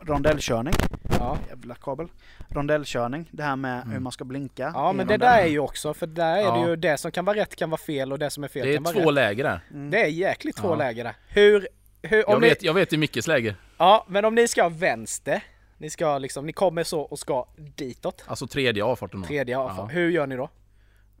rondellkörning. 0.00 0.74
Ja, 1.18 1.38
Jävla 1.48 1.74
kabel. 1.74 2.08
Rondellkörning. 2.48 3.28
Det 3.30 3.42
här 3.42 3.56
med 3.56 3.76
Mm. 3.76 3.90
hur 3.92 3.98
man 4.00 4.12
ska 4.12 4.24
blinka. 4.24 4.70
ja 4.74 4.92
men 4.92 5.06
det 5.06 5.16
där 5.16 5.38
är 5.42 5.46
ju 5.46 5.58
också, 5.58 5.94
för 5.94 6.06
där 6.06 6.36
är 6.36 6.40
Ja. 6.42 6.56
det 6.64 6.70
ju 6.70 6.76
det 6.76 6.98
som 6.98 7.10
kan 7.10 7.24
vara 7.24 7.36
rätt 7.36 7.56
kan 7.56 7.70
vara 7.70 7.80
fel 7.80 8.12
och 8.12 8.18
det 8.18 8.30
som 8.30 8.44
är 8.44 8.48
fel 8.48 8.66
Det 8.66 8.72
är 8.72 8.74
kan 8.76 8.82
vara 8.82 8.94
två 8.94 9.00
rätt. 9.08 9.14
läger 9.14 9.44
där. 9.44 9.60
Mm. 9.70 9.90
Det 9.90 10.02
är 10.02 10.06
jäkligt 10.08 10.56
två 10.56 10.68
Ja. 10.68 10.74
läger 10.74 11.04
där. 11.04 11.14
Hur, 11.28 11.68
hur 12.02 12.26
om 12.28 12.32
Jag 12.32 12.40
ni, 12.42 12.48
vet, 12.48 12.62
jag 12.62 12.74
vet 12.74 12.92
i 12.92 12.96
Mickes 12.96 13.26
läge. 13.26 13.54
Ja, 13.78 14.06
men 14.08 14.24
om 14.24 14.34
ni 14.34 14.48
ska 14.48 14.68
vänster, 14.68 15.42
Ni 15.78 15.90
ska 15.90 16.18
liksom, 16.18 16.46
ni 16.46 16.52
kommer 16.52 16.84
så 16.84 17.00
och 17.00 17.18
ska 17.18 17.46
ditåt. 17.56 18.24
Alltså 18.26 18.46
tredje 18.46 18.84
avfarten 18.84 19.20
då. 19.20 19.26
Tredje 19.26 19.58
avfart. 19.58 19.78
Ja. 19.78 19.86
Hur 19.86 20.10
gör 20.10 20.26
ni 20.26 20.36
då? 20.36 20.48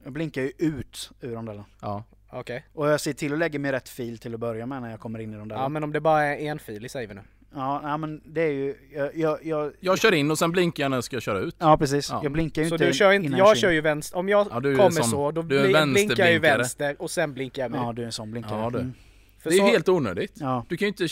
Jag 0.04 0.12
blinkar 0.12 0.42
ju 0.42 0.52
ut 0.58 1.10
ur 1.20 1.32
rondellen. 1.34 1.64
Ja. 1.80 2.02
Okej. 2.30 2.64
Och 2.74 2.88
jag 2.88 3.00
ser 3.00 3.12
till 3.12 3.32
att 3.32 3.38
lägga 3.38 3.58
mig 3.58 3.72
rätt 3.72 3.88
fil 3.88 4.18
till 4.18 4.34
att 4.34 4.40
börja 4.40 4.66
med 4.66 4.82
när 4.82 4.90
jag 4.90 5.00
kommer 5.00 5.18
in 5.18 5.34
i 5.34 5.36
rondellen. 5.36 5.62
Ja 5.62 5.68
men 5.68 5.84
om 5.84 5.92
det 5.92 6.00
bara 6.00 6.22
är 6.24 6.36
en 6.50 6.58
fil 6.58 6.86
i 6.86 6.88
säger 6.88 7.08
vi 7.08 7.14
nu. 7.14 7.20
Ja, 7.54 7.80
ja 7.82 7.96
men 7.96 8.20
det 8.24 8.42
är 8.42 8.52
ju, 8.52 8.74
jag, 8.94 9.16
jag, 9.16 9.38
jag 9.46 9.72
Jag 9.80 9.98
kör 9.98 10.14
in 10.14 10.30
och 10.30 10.38
sen 10.38 10.52
blinkar 10.52 10.84
jag 10.84 10.90
när 10.90 10.96
jag 10.96 11.04
ska 11.04 11.20
köra 11.20 11.38
ut. 11.38 11.56
Ja 11.58 11.76
precis, 11.78 12.10
Ja. 12.10 12.20
jag 12.22 12.32
blinkar 12.32 12.62
ju 12.62 12.68
Så 12.68 12.74
inte 12.74 12.86
du 12.86 12.92
kör 12.92 13.12
inte, 13.12 13.26
innan 13.26 13.38
jag 13.38 13.56
kör 13.56 13.70
ju 13.70 13.80
vänster, 13.80 14.18
om 14.18 14.28
jag 14.28 14.46
Ja, 14.50 14.54
kommer 14.60 14.90
som- 14.90 15.04
så 15.10 15.30
då 15.30 15.40
en 15.40 15.48
blinkar 15.92 16.24
jag 16.24 16.32
ju 16.32 16.38
vänster 16.38 17.02
och 17.02 17.10
sen 17.10 17.34
blinkar 17.34 17.62
jag 17.62 17.70
med. 17.70 17.80
Ja 17.80 17.92
du 17.92 18.02
är 18.02 18.06
en 18.06 18.12
sån 18.12 18.30
blinkare. 18.30 18.60
Ja, 18.60 18.70
du. 18.70 18.78
Mm. 18.78 18.92
För 19.38 19.50
det 19.50 19.56
är 19.56 19.58
så- 19.60 19.66
ju 19.66 19.70
helt 19.72 19.88
onödigt. 19.88 20.32
Ja. 20.34 20.64
Du 20.68 20.76
kan 20.76 20.86
ju 20.86 20.88
inte... 20.88 21.06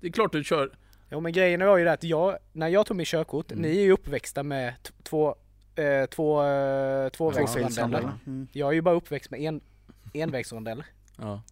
Det 0.00 0.06
är 0.06 0.12
klart 0.12 0.32
du 0.32 0.44
kör... 0.44 0.70
Jo 1.10 1.20
men 1.20 1.32
grejen 1.32 1.66
var 1.66 1.76
ju 1.76 1.84
det 1.84 1.92
att 1.92 2.04
jag, 2.04 2.36
när 2.52 2.68
jag 2.68 2.86
tog 2.86 2.96
mitt 2.96 3.08
körkort, 3.08 3.52
Mm. 3.52 3.62
ni 3.62 3.76
är 3.78 3.82
ju 3.82 3.92
uppväxta 3.92 4.42
med 4.42 4.74
två, 5.02 5.28
eh, 5.74 6.06
två, 6.10 6.42
eh, 6.42 7.08
tvåvägsrondeller. 7.08 7.10
Tvåfilsrondeller. 7.10 8.12
Mm. 8.26 8.48
Jag 8.52 8.68
är 8.68 8.72
ju 8.72 8.80
bara 8.82 8.94
uppväxt 8.94 9.30
med 9.30 9.40
en, 9.40 9.60
envägsrondeller. 10.14 10.86
Ja. 11.18 11.42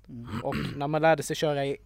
Och 0.43 0.55
när 0.77 0.87
man 0.89 1.03
lärde 1.03 1.23
sig 1.23 1.37
köra 1.37 1.67
i 1.67 1.77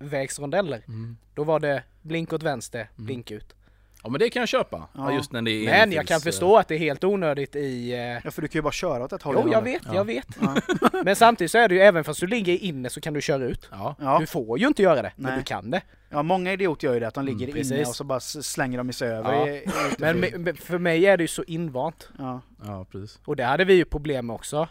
envägsrondeller, 0.00 0.82
Mm. 0.88 1.16
då 1.34 1.44
var 1.44 1.60
det 1.60 1.82
blink 2.02 2.32
åt 2.32 2.42
vänster, 2.42 2.88
blink 2.96 3.30
ut. 3.30 3.54
ja 4.02 4.10
men 4.10 4.18
det 4.18 4.30
kan 4.30 4.40
jag 4.40 4.48
köpa. 4.48 4.88
Ja. 4.94 5.12
Just 5.12 5.32
när 5.32 5.42
det 5.42 5.50
är 5.50 5.64
Men 5.64 5.92
jag 5.92 6.06
kan 6.06 6.20
förstå 6.20 6.56
att 6.56 6.68
det 6.68 6.74
är 6.74 6.78
helt 6.78 7.04
onödigt 7.04 7.56
i... 7.56 7.92
Eh, 7.92 7.98
Ja 7.98 8.30
för 8.30 8.42
du 8.42 8.48
kan 8.48 8.58
ju 8.58 8.62
bara 8.62 8.72
köra 8.72 9.04
åt 9.04 9.12
ett 9.12 9.22
håll. 9.22 9.36
jo 9.44 9.52
jag 9.52 9.62
vet, 9.62 9.82
Ja. 9.86 9.94
jag 9.94 10.04
vet. 10.04 10.26
Ja. 10.40 10.56
Men 11.04 11.16
samtidigt 11.16 11.50
så 11.50 11.58
är 11.58 11.68
det 11.68 11.74
ju 11.74 11.80
även 11.80 12.04
fast 12.04 12.20
du 12.20 12.26
ligger 12.26 12.58
inne 12.58 12.90
så 12.90 13.00
kan 13.00 13.14
du 13.14 13.20
köra 13.20 13.44
ut. 13.44 13.68
Ja. 13.70 14.16
Du 14.20 14.26
får 14.26 14.58
ju 14.58 14.66
inte 14.66 14.82
göra 14.82 15.02
det, 15.02 15.12
men 15.16 15.30
Nej. 15.32 15.38
du 15.38 15.44
kan 15.44 15.70
det. 15.70 15.80
ja, 16.10 16.22
många 16.22 16.52
idioter 16.52 16.86
gör 16.86 16.94
ju 16.94 17.00
det 17.00 17.08
att 17.08 17.14
de 17.14 17.24
ligger 17.24 17.48
Mm, 17.48 17.58
inne 17.62 17.84
och 17.84 17.94
så 17.96 18.04
bara 18.04 18.20
slänger 18.20 18.78
de 18.78 18.92
sig 18.92 19.08
över. 19.08 19.62
Men 19.98 20.24
me- 20.24 20.38
men 20.38 20.56
för 20.56 20.78
mig 20.78 21.06
är 21.06 21.16
det 21.16 21.24
ju 21.24 21.28
så 21.28 21.42
invant. 21.42 22.08
Ja. 22.18 22.40
ja, 22.64 22.86
precis. 22.92 23.18
Och 23.24 23.36
det 23.36 23.44
hade 23.44 23.64
vi 23.64 23.74
ju 23.74 23.84
problem 23.84 24.26
med 24.26 24.34
också. 24.34 24.68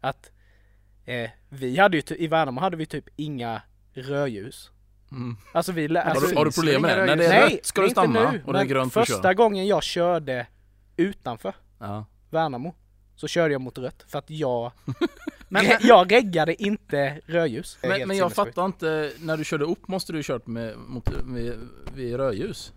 Att 0.00 0.30
eh, 1.06 1.30
vi 1.48 1.78
hade 1.78 1.96
ju, 1.96 2.02
i 2.16 2.26
Värnamo 2.26 2.60
hade 2.60 2.76
vi 2.76 2.86
typ 2.86 3.04
inga 3.16 3.62
rödljus. 3.94 4.70
Mm. 5.12 5.36
Alltså 5.52 5.72
vi 5.72 5.88
lä- 5.88 6.00
Har, 6.00 6.10
alltså, 6.10 6.26
du, 6.26 6.36
har 6.36 6.44
du 6.44 6.50
problem 6.52 6.82
med 6.82 6.98
det? 6.98 7.06
När 7.06 7.16
det 7.16 7.24
är 7.26 7.28
Nej, 7.40 7.54
rött 7.54 7.66
ska 7.66 7.80
du 7.80 7.86
inte 7.86 8.00
stanna 8.00 8.30
nu, 8.30 8.42
och 8.46 8.52
det 8.52 8.58
är 8.60 8.64
grönt 8.64 8.94
du 8.94 9.00
Första 9.04 9.34
gången 9.34 9.66
jag 9.66 9.82
körde 9.82 10.46
utanför 10.96 11.54
Ja. 11.78 12.04
Värnamo 12.30 12.74
så 13.16 13.28
körde 13.28 13.52
jag 13.54 13.60
mot 13.60 13.78
rött 13.78 14.04
för 14.08 14.18
att 14.18 14.30
jag, 14.30 14.72
Men, 15.48 15.64
re- 15.64 15.78
jag 15.80 16.12
reggade 16.12 16.62
inte 16.62 17.20
rödljus. 17.26 17.78
Det 17.82 17.88
Men, 17.88 18.08
men 18.08 18.16
jag 18.16 18.32
fattar 18.32 18.64
inte, 18.66 19.12
när 19.20 19.36
du 19.36 19.44
körde 19.44 19.64
upp 19.64 19.88
måste 19.88 20.12
du 20.12 20.22
kört 20.22 20.46
med, 20.46 20.78
mot, 20.78 21.24
med, 21.24 21.54
vid 21.94 22.16
rödljus? 22.16 22.72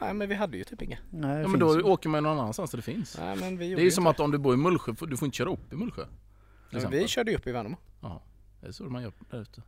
Nej 0.00 0.14
men 0.14 0.28
vi 0.28 0.34
hade 0.34 0.56
ju 0.56 0.64
typ 0.64 0.82
inga. 0.82 0.98
nej, 1.10 1.36
det 1.36 1.42
Ja 1.42 1.48
men 1.48 1.60
då 1.60 1.74
ju. 1.76 1.82
åker 1.82 2.08
man 2.08 2.18
ju 2.18 2.22
någon 2.22 2.38
annanstans 2.38 2.70
där 2.70 2.78
det 2.78 2.82
finns. 2.82 3.18
Nej 3.18 3.36
men 3.36 3.56
vi 3.58 3.74
Det 3.74 3.80
är 3.80 3.84
ju 3.84 3.90
som 3.90 4.02
inte 4.06 4.10
att 4.10 4.20
om 4.20 4.30
du 4.30 4.38
bor 4.38 4.54
i 4.54 4.56
Mullsjö, 4.56 4.92
du 5.00 5.16
får 5.16 5.26
inte 5.26 5.36
köra 5.36 5.50
upp 5.52 5.72
i 5.72 5.76
Mullsjö. 5.76 6.04
Det. 6.70 6.86
Vi 6.90 7.08
körde 7.08 7.30
ju 7.30 7.36
upp 7.36 7.46
i 7.46 7.52
Värnamo. 7.52 7.76
Ja, 8.00 8.22
det 8.60 8.66
är 8.68 8.72
så 8.72 8.84
man 8.84 9.02
gör 9.02 9.12
där 9.30 9.40
ute. 9.42 9.62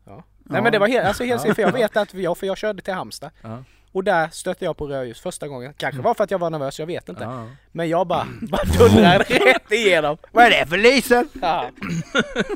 Nej 0.45 0.63
men 0.63 0.73
det 0.73 0.79
var 0.79 0.89
helt, 0.89 1.07
alltså 1.07 1.25
helt 1.25 1.45
Ja. 1.47 1.55
för 1.55 1.63
jag 1.63 1.73
vet 1.83 1.97
att 1.97 2.15
jag, 2.15 2.39
för 2.39 2.47
jag 2.47 2.59
körde 2.59 2.83
till 2.83 2.95
Halmstad 2.95 3.31
Ja. 3.43 3.65
och 3.93 4.05
där 4.05 4.29
stötte 4.29 4.65
jag 4.65 4.77
på 4.77 4.87
rödljus 4.87 5.21
första 5.21 5.49
gången. 5.49 5.75
Kanske 5.77 6.03
var 6.03 6.15
för 6.15 6.25
att 6.25 6.31
jag 6.31 6.39
var 6.39 6.51
nervös, 6.51 6.79
jag 6.79 6.87
vet 6.87 7.09
inte. 7.09 7.23
Ja. 7.25 7.49
Men 7.73 7.89
jag 7.89 8.07
bara, 8.07 8.27
bara 8.43 8.65
dundrade 8.65 9.25
rätt 9.25 9.73
igenom. 9.73 10.17
Vad 10.33 10.45
är 10.45 10.51
det 10.51 10.67
för 10.67 10.79
lysen? 10.79 11.29
Ja, 11.43 11.71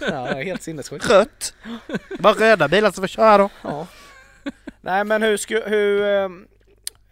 ja 0.01 0.09
det 0.09 0.41
är 0.41 0.45
helt 0.45 0.63
sinnessjukt. 0.63 1.11
Rött! 1.11 1.55
Bara 2.19 2.33
röda 2.35 2.69
bilar 2.69 2.91
som 2.91 3.03
får 3.03 3.09
köra 3.09 3.39
då. 3.39 3.51
Ja. 3.63 3.87
Nej 4.81 5.05
men 5.05 5.23
hur, 5.23 5.37
sku, 5.37 5.61
hur, 5.67 6.03
ehm, 6.05 6.47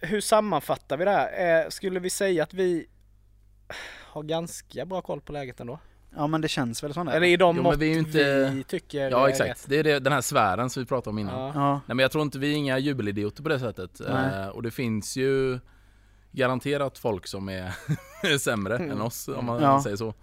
hur 0.01 0.21
sammanfattar 0.21 0.97
vi 0.97 1.05
det 1.05 1.11
här? 1.11 1.63
Eh, 1.65 1.69
Skulle 1.69 2.01
vi 2.01 2.11
säga 2.11 2.43
att 2.43 2.55
vi 2.55 2.87
har 4.13 4.23
ganska 4.23 4.85
bra 4.87 5.03
koll 5.03 5.21
på 5.21 5.33
läget 5.33 5.61
ändå? 5.61 5.79
Ja 6.17 6.27
men 6.27 6.41
det 6.41 6.49
känns 6.49 6.83
väl 6.85 6.93
där. 6.93 7.09
Eller 7.13 7.27
i 7.27 7.37
de 7.37 7.57
Jo, 7.57 7.63
men 7.63 7.71
mått 7.73 7.79
vi 7.79 7.95
är 7.95 7.99
inte- 7.99 8.51
vi 8.55 8.65
tycker 8.65 9.11
Ja 9.11 9.25
är 9.27 9.31
exakt, 9.31 9.51
rätt. 9.51 9.65
det 9.69 9.79
är 9.79 9.85
det, 9.85 9.99
den 9.99 10.13
här 10.13 10.21
sfären 10.21 10.71
som 10.71 10.83
vi 10.83 10.87
pratade 10.87 11.11
om 11.11 11.19
innan. 11.19 11.41
Ja. 11.41 11.53
Ja. 11.55 11.73
Nej 11.73 11.81
men 11.87 11.99
jag 11.99 12.11
tror 12.13 12.23
inte 12.23 12.39
vi 12.39 12.53
är 12.53 12.57
inga 12.57 12.79
jubelidioter 12.79 13.43
på 13.43 13.49
det 13.49 13.59
sättet. 13.59 14.01
Eh, 14.01 14.47
och 14.49 14.63
det 14.63 14.71
finns 14.71 15.17
ju 15.17 15.59
garanterat 16.33 16.99
folk 16.99 17.27
som 17.27 17.49
är 17.49 17.73
sämre 18.39 18.77
Mm. 18.77 18.91
än 18.91 19.01
oss 19.01 19.29
om 19.29 19.45
man 19.45 19.63
Ja. 19.63 19.83
säger 19.83 19.97
så. 19.97 20.15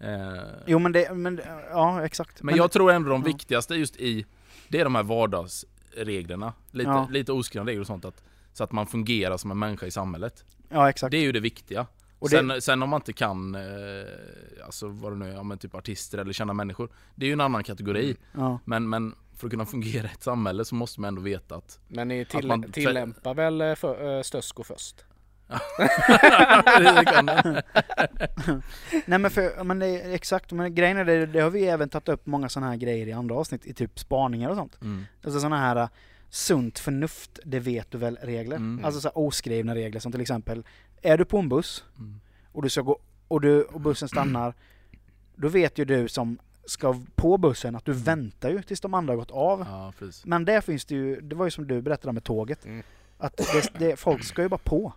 Eh, 0.00 0.42
Jo 0.66 0.78
men 0.78 0.92
det, 0.92 1.12
men 1.14 1.40
ja 1.70 2.04
exakt. 2.04 2.42
men 2.42 2.56
jag 2.56 2.70
tror 2.70 2.92
ändå 2.92 3.10
de 3.10 3.20
ja. 3.20 3.26
viktigaste 3.26 3.74
just 3.74 3.96
i, 3.96 4.26
det 4.68 4.80
är 4.80 4.84
de 4.84 4.94
här 4.94 5.02
vardagsreglerna. 5.02 6.52
Lite, 6.70 6.90
Ja. 6.90 7.08
lite 7.10 7.32
oskrivna 7.32 7.68
regler 7.68 7.80
och 7.80 7.86
sånt. 7.86 8.04
Att, 8.04 8.22
så 8.52 8.64
att 8.64 8.72
man 8.72 8.86
fungerar 8.86 9.36
som 9.36 9.50
en 9.50 9.58
människa 9.58 9.86
i 9.86 9.90
samhället. 9.90 10.44
Ja 10.68 10.88
exakt. 10.90 11.10
Det 11.10 11.16
är 11.16 11.22
ju 11.22 11.32
det 11.32 11.40
viktiga. 11.40 11.86
Och 12.20 12.28
det- 12.30 12.36
sen, 12.36 12.62
sen 12.62 12.82
om 12.82 12.90
man 12.90 13.00
inte 13.00 13.12
kan, 13.12 13.54
eh, 13.54 13.60
alltså 14.64 14.88
vad 14.88 15.12
det 15.12 15.16
nu 15.16 15.28
är, 15.28 15.32
ja, 15.34 15.42
men 15.42 15.58
typ 15.58 15.74
artister 15.74 16.18
eller 16.18 16.32
kända 16.32 16.54
människor. 16.54 16.90
Det 17.14 17.24
är 17.24 17.26
ju 17.26 17.32
en 17.32 17.40
annan 17.40 17.64
kategori. 17.64 18.16
Ja. 18.32 18.58
Men, 18.64 18.88
men 18.88 19.14
för 19.36 19.46
att 19.46 19.50
kunna 19.50 19.66
fungera 19.66 20.06
i 20.06 20.10
ett 20.12 20.22
samhälle 20.22 20.64
så 20.64 20.74
måste 20.74 21.00
man 21.00 21.08
ändå 21.08 21.22
veta 21.22 21.54
att 21.56 21.78
Men 21.88 22.08
ni 22.08 22.24
till, 22.24 22.46
man- 22.46 22.72
tillämpar 22.72 23.34
väl 23.34 23.60
eh, 23.60 23.74
för, 23.74 24.16
äh, 24.16 24.22
Stösko 24.22 24.62
först? 24.64 25.04
Nej 29.06 29.18
men 29.18 29.30
för, 29.30 29.64
men 29.64 29.78
det 29.78 29.86
är 29.86 30.12
exakt, 30.14 30.52
men 30.52 30.74
grejen 30.74 30.96
är 30.96 31.04
det, 31.04 31.26
det 31.26 31.40
har 31.40 31.50
vi 31.50 31.66
även 31.66 31.88
tagit 31.88 32.08
upp 32.08 32.26
många 32.26 32.48
sådana 32.48 32.70
här 32.70 32.76
grejer 32.76 33.06
i 33.06 33.12
andra 33.12 33.34
avsnitt, 33.34 33.66
i 33.66 33.74
typ 33.74 33.98
spaningar 33.98 34.50
och 34.50 34.56
sånt. 34.56 34.78
Mm. 34.82 35.04
Alltså 35.24 35.40
sådana 35.40 35.58
här 35.58 35.76
uh, 35.82 35.88
sunt 36.30 36.78
förnuft, 36.78 37.38
det 37.44 37.58
vet 37.60 37.90
du 37.90 37.98
väl 37.98 38.18
regler. 38.22 38.56
Mm. 38.56 38.84
Alltså 38.84 39.00
så 39.00 39.08
här 39.08 39.18
oskrivna 39.18 39.74
regler 39.74 40.00
som 40.00 40.12
till 40.12 40.20
exempel, 40.20 40.64
är 41.02 41.18
du 41.18 41.24
på 41.24 41.38
en 41.38 41.48
buss 41.48 41.84
Mm. 41.98 42.20
och 42.52 42.62
du 42.62 42.68
ska 42.68 42.80
gå, 42.82 42.98
och, 43.28 43.40
du, 43.40 43.62
och 43.62 43.80
bussen 43.80 44.08
stannar, 44.08 44.54
då 45.36 45.48
vet 45.48 45.78
ju 45.78 45.84
du 45.84 46.08
som 46.08 46.38
ska 46.64 47.00
på 47.14 47.38
bussen 47.38 47.76
att 47.76 47.84
du 47.84 47.92
väntar 47.92 48.50
ju 48.50 48.62
tills 48.62 48.80
de 48.80 48.94
andra 48.94 49.12
har 49.12 49.16
gått 49.18 49.30
av. 49.30 49.60
Ja. 49.70 49.92
Men 50.24 50.44
där 50.44 50.60
finns 50.60 50.84
det 50.84 50.94
ju, 50.94 51.20
det 51.20 51.34
var 51.36 51.44
ju 51.44 51.50
som 51.50 51.66
du 51.66 51.82
berättade 51.82 52.12
med 52.12 52.24
tåget, 52.24 52.64
Mm. 52.64 52.82
att 53.18 53.36
det, 53.36 53.72
det, 53.78 53.96
folk 53.96 54.24
ska 54.24 54.42
ju 54.42 54.48
bara 54.48 54.58
på. 54.64 54.92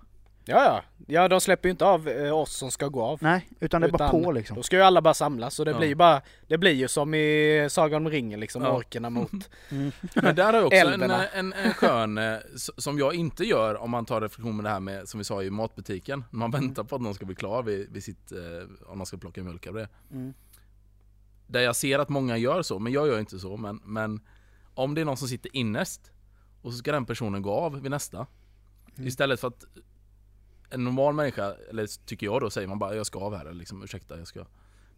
Ja 0.45 0.63
ja, 0.65 0.83
ja 1.07 1.27
de 1.27 1.41
släpper 1.41 1.69
ju 1.69 1.71
inte 1.71 1.85
av 1.85 2.07
eh, 2.07 2.37
oss 2.37 2.53
som 2.55 2.71
ska 2.71 2.87
gå 2.87 3.01
av. 3.03 3.19
Nej, 3.21 3.49
utan 3.59 3.81
det 3.81 3.87
är 3.87 3.91
bara 3.91 4.07
Utan 4.09 4.23
på 4.23 4.31
liksom. 4.31 4.55
Då 4.55 4.63
ska 4.63 4.75
ju 4.75 4.81
alla 4.81 5.01
bara 5.01 5.13
samlas 5.13 5.59
och 5.59 5.65
det 5.65 5.71
Ja. 5.71 5.77
blir 5.77 5.87
ju 5.87 5.95
bara, 5.95 6.21
det 6.47 6.57
blir 6.57 6.71
ju 6.71 6.87
som 6.87 7.13
i 7.13 7.67
Sagan 7.71 8.05
om 8.05 8.11
ringen 8.11 8.39
liksom, 8.39 8.63
Ja. 8.63 8.71
orkerna 8.77 9.09
mot 9.09 9.31
Mm. 9.69 9.91
Men 10.15 10.35
där 10.35 10.45
har 10.45 10.53
jag 10.53 10.65
också 10.67 10.77
en, 10.79 10.87
Älvorna. 10.87 11.27
en, 11.27 11.53
en 11.53 11.73
skön, 11.73 12.17
eh, 12.17 12.37
som 12.77 12.99
jag 12.99 13.13
inte 13.15 13.43
gör 13.43 13.75
om 13.81 13.91
man 13.91 14.05
tar 14.05 14.21
reflektion 14.21 14.55
med 14.55 14.65
det 14.65 14.69
här 14.69 14.79
med, 14.79 15.09
som 15.09 15.17
vi 15.17 15.23
sa 15.23 15.43
i 15.43 15.49
matbutiken. 15.49 16.23
Man 16.31 16.51
väntar 16.51 16.83
på 16.83 16.95
att 16.95 17.01
någon 17.01 17.13
ska 17.15 17.25
bli 17.25 17.35
klar 17.35 17.63
vid, 17.63 17.89
vid 17.91 18.03
sitt, 18.03 18.31
eh, 18.31 18.39
om 18.91 18.97
de 18.97 19.05
ska 19.05 19.17
plocka 19.17 19.43
mjölk 19.43 19.67
av 19.67 19.73
det. 19.73 19.87
Mm. 20.11 20.33
Där 21.47 21.61
jag 21.61 21.75
ser 21.75 21.99
att 21.99 22.09
många 22.09 22.37
gör 22.37 22.61
så, 22.61 22.79
men 22.79 22.93
jag 22.93 23.07
gör 23.07 23.19
inte 23.19 23.39
så. 23.39 23.57
Men, 23.57 23.81
men 23.83 24.21
om 24.73 24.95
det 24.95 25.01
är 25.01 25.05
någon 25.05 25.17
som 25.17 25.27
sitter 25.27 25.55
innerst 25.55 26.01
och 26.61 26.71
så 26.71 26.77
ska 26.77 26.91
den 26.91 27.05
personen 27.05 27.41
gå 27.41 27.51
av 27.51 27.81
vid 27.81 27.91
nästa. 27.91 28.27
Mm. 28.95 29.07
Istället 29.07 29.39
för 29.39 29.47
att 29.47 29.65
en 30.73 30.83
normal 30.83 31.13
människa, 31.13 31.53
eller 31.69 32.05
tycker 32.05 32.25
jag 32.25 32.41
då, 32.41 32.49
säger 32.49 32.67
man 32.67 32.79
bara 32.79 32.95
jag 32.95 33.05
ska 33.05 33.19
av 33.19 33.35
här, 33.35 33.45
eller 33.45 33.53
liksom 33.59 33.83
ursäkta 33.83 34.17
jag 34.17 34.27
ska. 34.27 34.45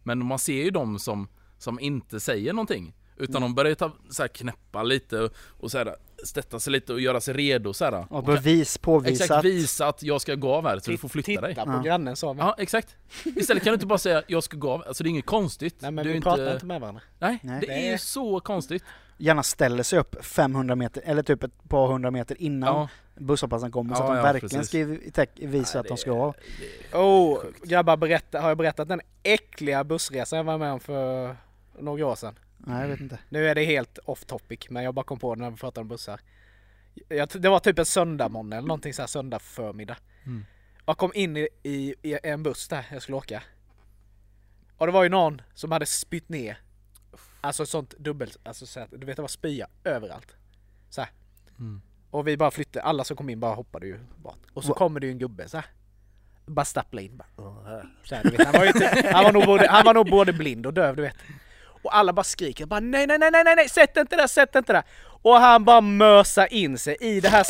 Men 0.02 0.26
man 0.26 0.38
ser 0.38 0.62
ju 0.64 0.70
de 0.70 0.98
som, 0.98 1.28
som 1.58 1.80
inte 1.80 2.20
säger 2.20 2.52
någonting. 2.52 2.94
Utan 3.18 3.42
de 3.42 3.54
börjar 3.54 3.74
ta, 3.74 3.92
så 4.10 4.22
här, 4.22 4.28
knäppa 4.28 4.82
lite 4.82 5.18
och, 5.20 5.32
och 5.60 5.70
så 5.70 5.78
här, 5.78 5.96
stätta 6.24 6.60
sig 6.60 6.72
lite 6.72 6.92
och 6.92 7.00
göra 7.00 7.20
sig 7.20 7.34
redo 7.34 7.72
så 7.72 7.84
här. 7.84 8.06
Och 8.10 8.24
bevis, 8.24 8.78
påvisa 8.78 9.24
Exakt, 9.24 9.38
att- 9.38 9.44
visa 9.44 9.86
att 9.88 10.02
jag 10.02 10.20
ska 10.20 10.34
gå 10.34 10.54
av 10.54 10.64
här 10.66 10.78
så 10.78 10.90
du 10.90 10.96
får 10.98 11.08
flytta 11.08 11.26
Titta 11.26 11.40
dig. 11.40 11.54
på 11.54 11.60
Ja. 11.66 11.82
grannen 11.84 12.16
sa 12.16 12.32
vi. 12.32 12.38
Ja, 12.40 12.54
exakt. 12.58 12.96
Istället 13.24 13.62
kan 13.64 13.70
du 13.70 13.74
inte 13.74 13.86
bara 13.86 13.98
säga 13.98 14.22
jag 14.26 14.42
ska 14.42 14.56
gå 14.56 14.70
av, 14.70 14.82
alltså 14.86 15.04
det 15.04 15.08
är 15.08 15.10
inget 15.10 15.26
konstigt. 15.26 15.76
Nej 15.80 15.90
men 15.90 16.04
du 16.04 16.10
är 16.10 16.14
vi 16.14 16.20
pratar 16.20 16.54
inte 16.54 16.66
med 16.66 16.80
varandra. 16.80 17.02
Nej, 17.18 17.38
Nej. 17.42 17.60
det 17.60 17.72
är 17.88 17.92
ju 17.92 17.98
så 17.98 18.40
konstigt. 18.40 18.84
Gärna 19.16 19.42
ställer 19.42 19.82
sig 19.82 19.98
upp 19.98 20.24
500 20.24 20.74
meter, 20.76 21.02
eller 21.06 21.22
typ 21.22 21.42
ett 21.42 21.68
par 21.68 21.88
hundra 21.88 22.10
meter 22.10 22.42
innan 22.42 22.74
Ja, 22.74 22.88
busshållplatsen 23.14 23.70
kommer 23.72 23.94
så 23.94 24.02
Ja, 24.02 24.04
att 24.04 24.10
de 24.10 24.16
ja, 24.16 24.22
verkligen 24.22 24.60
precis. 24.60 25.08
ska 25.08 25.46
visa 25.48 25.80
att 25.80 25.88
de 25.88 25.96
ska 25.96 26.12
av. 26.12 26.36
Oh, 26.92 27.38
grabbar 27.64 27.96
berätta, 27.96 28.40
har 28.40 28.48
jag 28.48 28.58
berättat 28.58 28.88
den 28.88 29.00
äckliga 29.22 29.84
bussresan 29.84 30.36
jag 30.36 30.44
var 30.44 30.58
med 30.58 30.72
om 30.72 30.80
för 30.80 31.36
några 31.78 32.06
år 32.06 32.14
sedan? 32.14 32.38
Nej 32.58 32.80
jag 32.82 32.88
vet 32.88 33.00
inte. 33.00 33.18
Nu 33.28 33.48
är 33.48 33.54
det 33.54 33.64
helt 33.64 33.98
off 34.04 34.24
topic 34.24 34.60
men 34.70 34.84
jag 34.84 34.94
bara 34.94 35.04
kom 35.04 35.18
på 35.18 35.34
det 35.34 35.40
när 35.40 35.50
vi 35.50 35.56
pratade 35.56 35.80
om 35.80 35.88
bussar. 35.88 36.20
Jag, 37.08 37.28
det 37.34 37.48
var 37.48 37.58
typ 37.60 37.78
en 37.78 37.86
söndagmorgon 37.86 38.52
eller 38.52 38.68
någonting 38.68 38.94
så 38.94 39.02
här 39.02 39.06
söndag 39.06 39.38
förmiddag. 39.38 39.96
Mm. 40.26 40.44
Jag 40.86 40.98
kom 40.98 41.10
in 41.14 41.36
i, 41.36 41.48
i, 41.62 41.94
i 42.02 42.18
en 42.22 42.42
buss 42.42 42.68
där 42.68 42.86
jag 42.92 43.02
skulle 43.02 43.16
åka. 43.16 43.42
Och 44.76 44.86
det 44.86 44.92
var 44.92 45.02
ju 45.02 45.08
någon 45.08 45.42
som 45.54 45.72
hade 45.72 45.86
spytt 45.86 46.28
ner. 46.28 46.58
Alltså 47.46 47.66
sånt 47.66 47.94
dubbelt, 47.98 48.36
alltså 48.44 48.66
så 48.66 48.80
att, 48.80 48.90
du 48.90 49.06
vet 49.06 49.16
det 49.16 49.22
var 49.22 49.28
spya 49.28 49.66
överallt. 49.84 50.36
Så 50.90 51.00
här. 51.00 51.10
Mm. 51.58 51.82
Och 52.10 52.28
vi 52.28 52.36
bara 52.36 52.50
flyttade, 52.50 52.84
alla 52.84 53.04
som 53.04 53.16
kom 53.16 53.30
in 53.30 53.40
bara 53.40 53.54
hoppade 53.54 53.86
ju 53.86 53.98
bort. 54.16 54.38
Och 54.54 54.62
så 54.62 54.68
Va- 54.68 54.74
kommer 54.74 55.00
det 55.00 55.06
ju 55.06 55.12
en 55.12 55.18
gubbe 55.18 55.48
så 55.48 55.56
här. 55.56 55.66
Bara 56.46 56.64
stappla 56.64 57.00
in. 57.00 57.16
Bara, 57.16 57.28
så 58.04 58.14
här, 58.14 58.22
du 58.22 58.30
vet, 58.30 58.46
han, 58.46 58.52
var 58.52 58.64
ju 58.64 58.72
han, 59.12 59.24
var 59.24 59.32
nog 59.32 59.44
både, 59.46 59.68
han 59.68 59.84
var 59.84 59.94
nog 59.94 60.10
både 60.10 60.32
blind 60.32 60.66
och 60.66 60.74
döv 60.74 60.96
du 60.96 61.02
vet. 61.02 61.16
Och 61.82 61.96
alla 61.96 62.12
bara 62.12 62.24
skriker 62.24 62.66
bara 62.66 62.80
nej 62.80 63.06
nej 63.06 63.18
nej 63.18 63.30
nej 63.30 63.44
nej 63.44 63.56
nej 63.56 63.68
sätt 63.68 63.96
inte 63.96 64.16
där, 64.16 64.26
sätt 64.26 64.54
inte 64.54 64.72
där. 64.72 64.82
Och 65.22 65.34
han 65.34 65.64
bara 65.64 65.80
mösa 65.80 66.46
in 66.46 66.78
sig 66.78 66.96
i 67.00 67.20
det 67.20 67.28
här, 67.28 67.46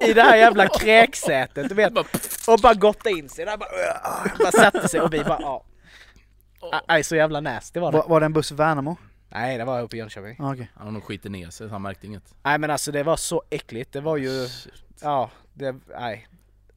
i 0.00 0.12
det 0.12 0.22
här 0.22 0.36
jävla 0.36 0.68
kräksätet, 0.68 1.68
du 1.68 1.74
vet. 1.74 1.92
Och 2.48 2.58
bara 2.62 2.74
gotta 2.74 3.10
in 3.10 3.28
sig 3.28 3.44
där, 3.44 3.56
bara, 3.56 3.68
bara 4.38 4.52
satte 4.52 4.88
sig 4.88 5.00
och 5.00 5.14
vi 5.14 5.24
bara 5.24 5.40
ja. 5.40 5.64
Nej 6.88 7.04
så 7.04 7.16
jävla 7.16 7.40
nasty 7.40 7.80
var 7.80 7.92
det. 7.92 7.98
Var, 7.98 8.08
var 8.08 8.20
det 8.20 8.26
en 8.26 8.32
buss 8.32 8.52
Värnamo? 8.52 8.96
Nej 9.32 9.58
det 9.58 9.64
var 9.64 9.82
uppe 9.82 9.96
i 9.96 9.98
Jönköping. 9.98 10.36
Ah, 10.40 10.52
okej. 10.52 10.70
Han 10.74 10.86
har 10.86 10.92
nog 10.92 11.04
skitit 11.04 11.32
ner 11.32 11.50
sig 11.50 11.66
så 11.68 11.72
han 11.72 11.82
märkte 11.82 12.06
inget. 12.06 12.34
Nej 12.42 12.58
men 12.58 12.70
alltså 12.70 12.92
det 12.92 13.02
var 13.02 13.16
så 13.16 13.42
äckligt, 13.50 13.92
det 13.92 14.00
var 14.00 14.16
ju, 14.16 14.48
ja, 15.02 15.30
det, 15.54 15.74
nej. 15.98 16.28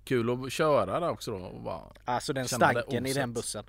Kul 0.05 0.29
att 0.45 0.51
köra 0.51 0.99
där 0.99 1.09
också 1.09 1.31
då. 1.31 1.45
Och 1.45 1.61
bara, 1.61 1.81
Alltså 2.05 2.33
den 2.33 2.47
stanken 2.47 3.05
i 3.05 3.13
den 3.13 3.33
bussen. 3.33 3.63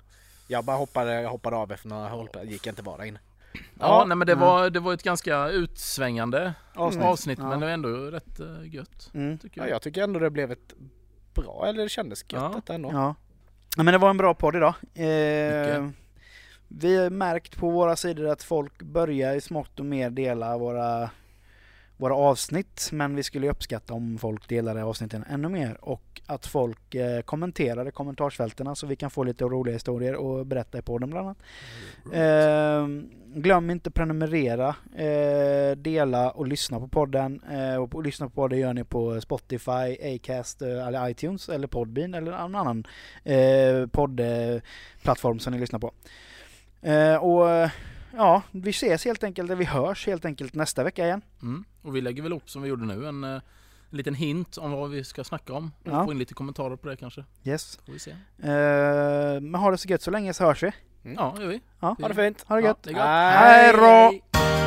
Jag 0.47 0.65
bara 0.65 0.77
hoppade, 0.77 1.21
jag 1.21 1.29
hoppade 1.29 1.55
av 1.55 1.71
efter 1.71 1.89
några 1.89 2.09
håll, 2.09 2.29
gick 2.43 2.67
inte 2.67 2.81
vara 2.81 2.97
där 2.97 3.03
inne. 3.05 3.19
ja, 3.53 3.59
Ja. 3.79 4.05
nej 4.07 4.17
men 4.17 4.27
det 4.27 4.35
var, 4.35 4.69
det 4.69 4.79
var 4.79 4.93
ett 4.93 5.03
ganska 5.03 5.49
utsvängande 5.49 6.53
Avsnitt. 6.73 7.05
avsnitt, 7.05 7.39
Ja. 7.39 7.49
men 7.49 7.59
det 7.59 7.65
var 7.65 7.73
ändå 7.73 7.89
rätt 7.89 8.39
uh, 8.39 8.73
gött. 8.75 9.09
Mm. 9.13 9.37
Tycker 9.37 9.61
Ja, 9.61 9.67
jag. 9.67 9.75
jag 9.75 9.81
tycker 9.81 10.03
ändå 10.03 10.19
det 10.19 10.29
blev 10.29 10.51
ett 10.51 10.73
bra, 11.33 11.65
eller 11.67 11.83
det 11.83 11.89
kändes 11.89 12.19
gött 12.31 12.63
Ja. 12.67 12.73
ändå. 12.73 12.89
Ja. 12.93 13.15
ja. 13.77 13.83
men 13.83 13.91
det 13.93 13.97
var 13.97 14.09
en 14.09 14.17
bra 14.17 14.33
podd 14.33 14.55
idag. 14.55 14.73
Eh, 14.93 15.05
Mycket. 15.83 15.99
Vi 16.67 16.97
har 16.97 17.09
märkt 17.09 17.57
på 17.57 17.69
våra 17.69 17.95
sidor 17.95 18.27
att 18.27 18.43
folk 18.43 18.81
börjar 18.81 19.35
i 19.35 19.41
smått 19.41 19.79
och 19.79 19.85
mer 19.85 20.09
dela 20.09 20.57
våra, 20.57 21.09
våra 21.97 22.15
avsnitt. 22.15 22.89
Men 22.91 23.15
vi 23.15 23.23
skulle 23.23 23.49
uppskatta 23.49 23.93
om 23.93 24.17
folk 24.17 24.49
delade 24.49 24.83
avsnitten 24.83 25.25
ännu 25.29 25.49
mer. 25.49 25.77
Och 25.81 26.21
att 26.27 26.45
folk 26.45 26.95
eh, 26.95 27.21
kommenterar 27.21 27.87
i 27.87 27.91
kommentarsfälten 27.91 28.75
så 28.75 28.87
vi 28.87 28.95
kan 28.95 29.11
få 29.11 29.23
lite 29.23 29.43
roliga 29.43 29.73
historier 29.73 30.15
och 30.15 30.45
berätta 30.45 30.77
i 30.77 30.81
podden 30.81 31.09
bland 31.09 31.27
annat. 31.27 31.37
Eh, 32.13 32.87
glöm 33.35 33.69
inte 33.69 33.91
prenumerera, 33.91 34.75
eh, 34.95 35.77
dela 35.77 36.31
och 36.31 36.47
lyssna 36.47 36.79
på 36.79 36.87
podden. 36.87 37.41
Eh, 37.51 37.75
och 37.75 37.91
på, 37.91 38.01
lyssna 38.01 38.29
på 38.29 38.35
podden 38.35 38.59
gör 38.59 38.73
ni 38.73 38.83
på 38.83 39.21
Spotify, 39.21 40.15
Acast, 40.15 40.61
eh, 40.61 40.87
eller 40.87 41.09
iTunes 41.09 41.49
eller 41.49 41.67
Podbean 41.67 42.13
eller 42.13 42.31
någon 42.31 42.55
annan 42.55 42.87
eh, 43.23 43.87
poddplattform 43.87 45.39
som 45.39 45.53
ni 45.53 45.59
lyssnar 45.59 45.79
på. 45.79 45.91
Eh, 46.81 47.15
och 47.15 47.49
eh, 47.49 47.71
ja, 48.15 48.41
vi 48.51 48.69
ses 48.69 49.05
helt 49.05 49.23
enkelt, 49.23 49.51
vi 49.51 49.65
hörs 49.65 50.07
helt 50.07 50.25
enkelt 50.25 50.53
nästa 50.55 50.83
vecka 50.83 51.05
igen. 51.05 51.21
Mm. 51.41 51.65
Och 51.81 51.95
vi 51.95 52.01
lägger 52.01 52.23
väl 52.23 52.33
upp 52.33 52.49
som 52.49 52.61
vi 52.61 52.69
gjorde 52.69 52.85
nu 52.85 53.07
en, 53.07 53.23
eh, 53.23 53.29
en 53.89 53.97
liten 53.97 54.15
hint 54.15 54.57
om 54.57 54.71
vad 54.71 54.89
vi 54.89 55.03
ska 55.03 55.23
snacka 55.23 55.53
om. 55.53 55.71
Ja. 55.83 56.05
Få 56.05 56.11
in 56.11 56.19
lite 56.19 56.33
kommentarer 56.33 56.75
på 56.75 56.87
det 56.87 56.95
kanske. 56.95 57.23
Yes. 57.43 57.79
Får 57.85 57.93
vi 57.93 57.99
se. 57.99 58.11
Eh, 58.11 59.41
men 59.41 59.55
ha 59.55 59.71
det 59.71 59.77
så 59.77 59.89
gött 59.89 60.01
så 60.01 60.11
länge 60.11 60.33
så 60.33 60.43
hörs 60.43 60.63
vi. 60.63 60.71
Ja, 61.15 61.33
det 61.37 61.43
gör 61.43 61.49
vi. 61.49 61.61
Ja. 61.79 61.95
Ha 62.01 62.07
det 62.07 62.15
fint! 62.15 62.43
Ha 62.47 62.55
det 62.55 62.61
gött. 62.61 62.79
Ja, 62.83 62.91
det. 62.91 62.99
Hej 62.99 63.73
då! 63.73 64.64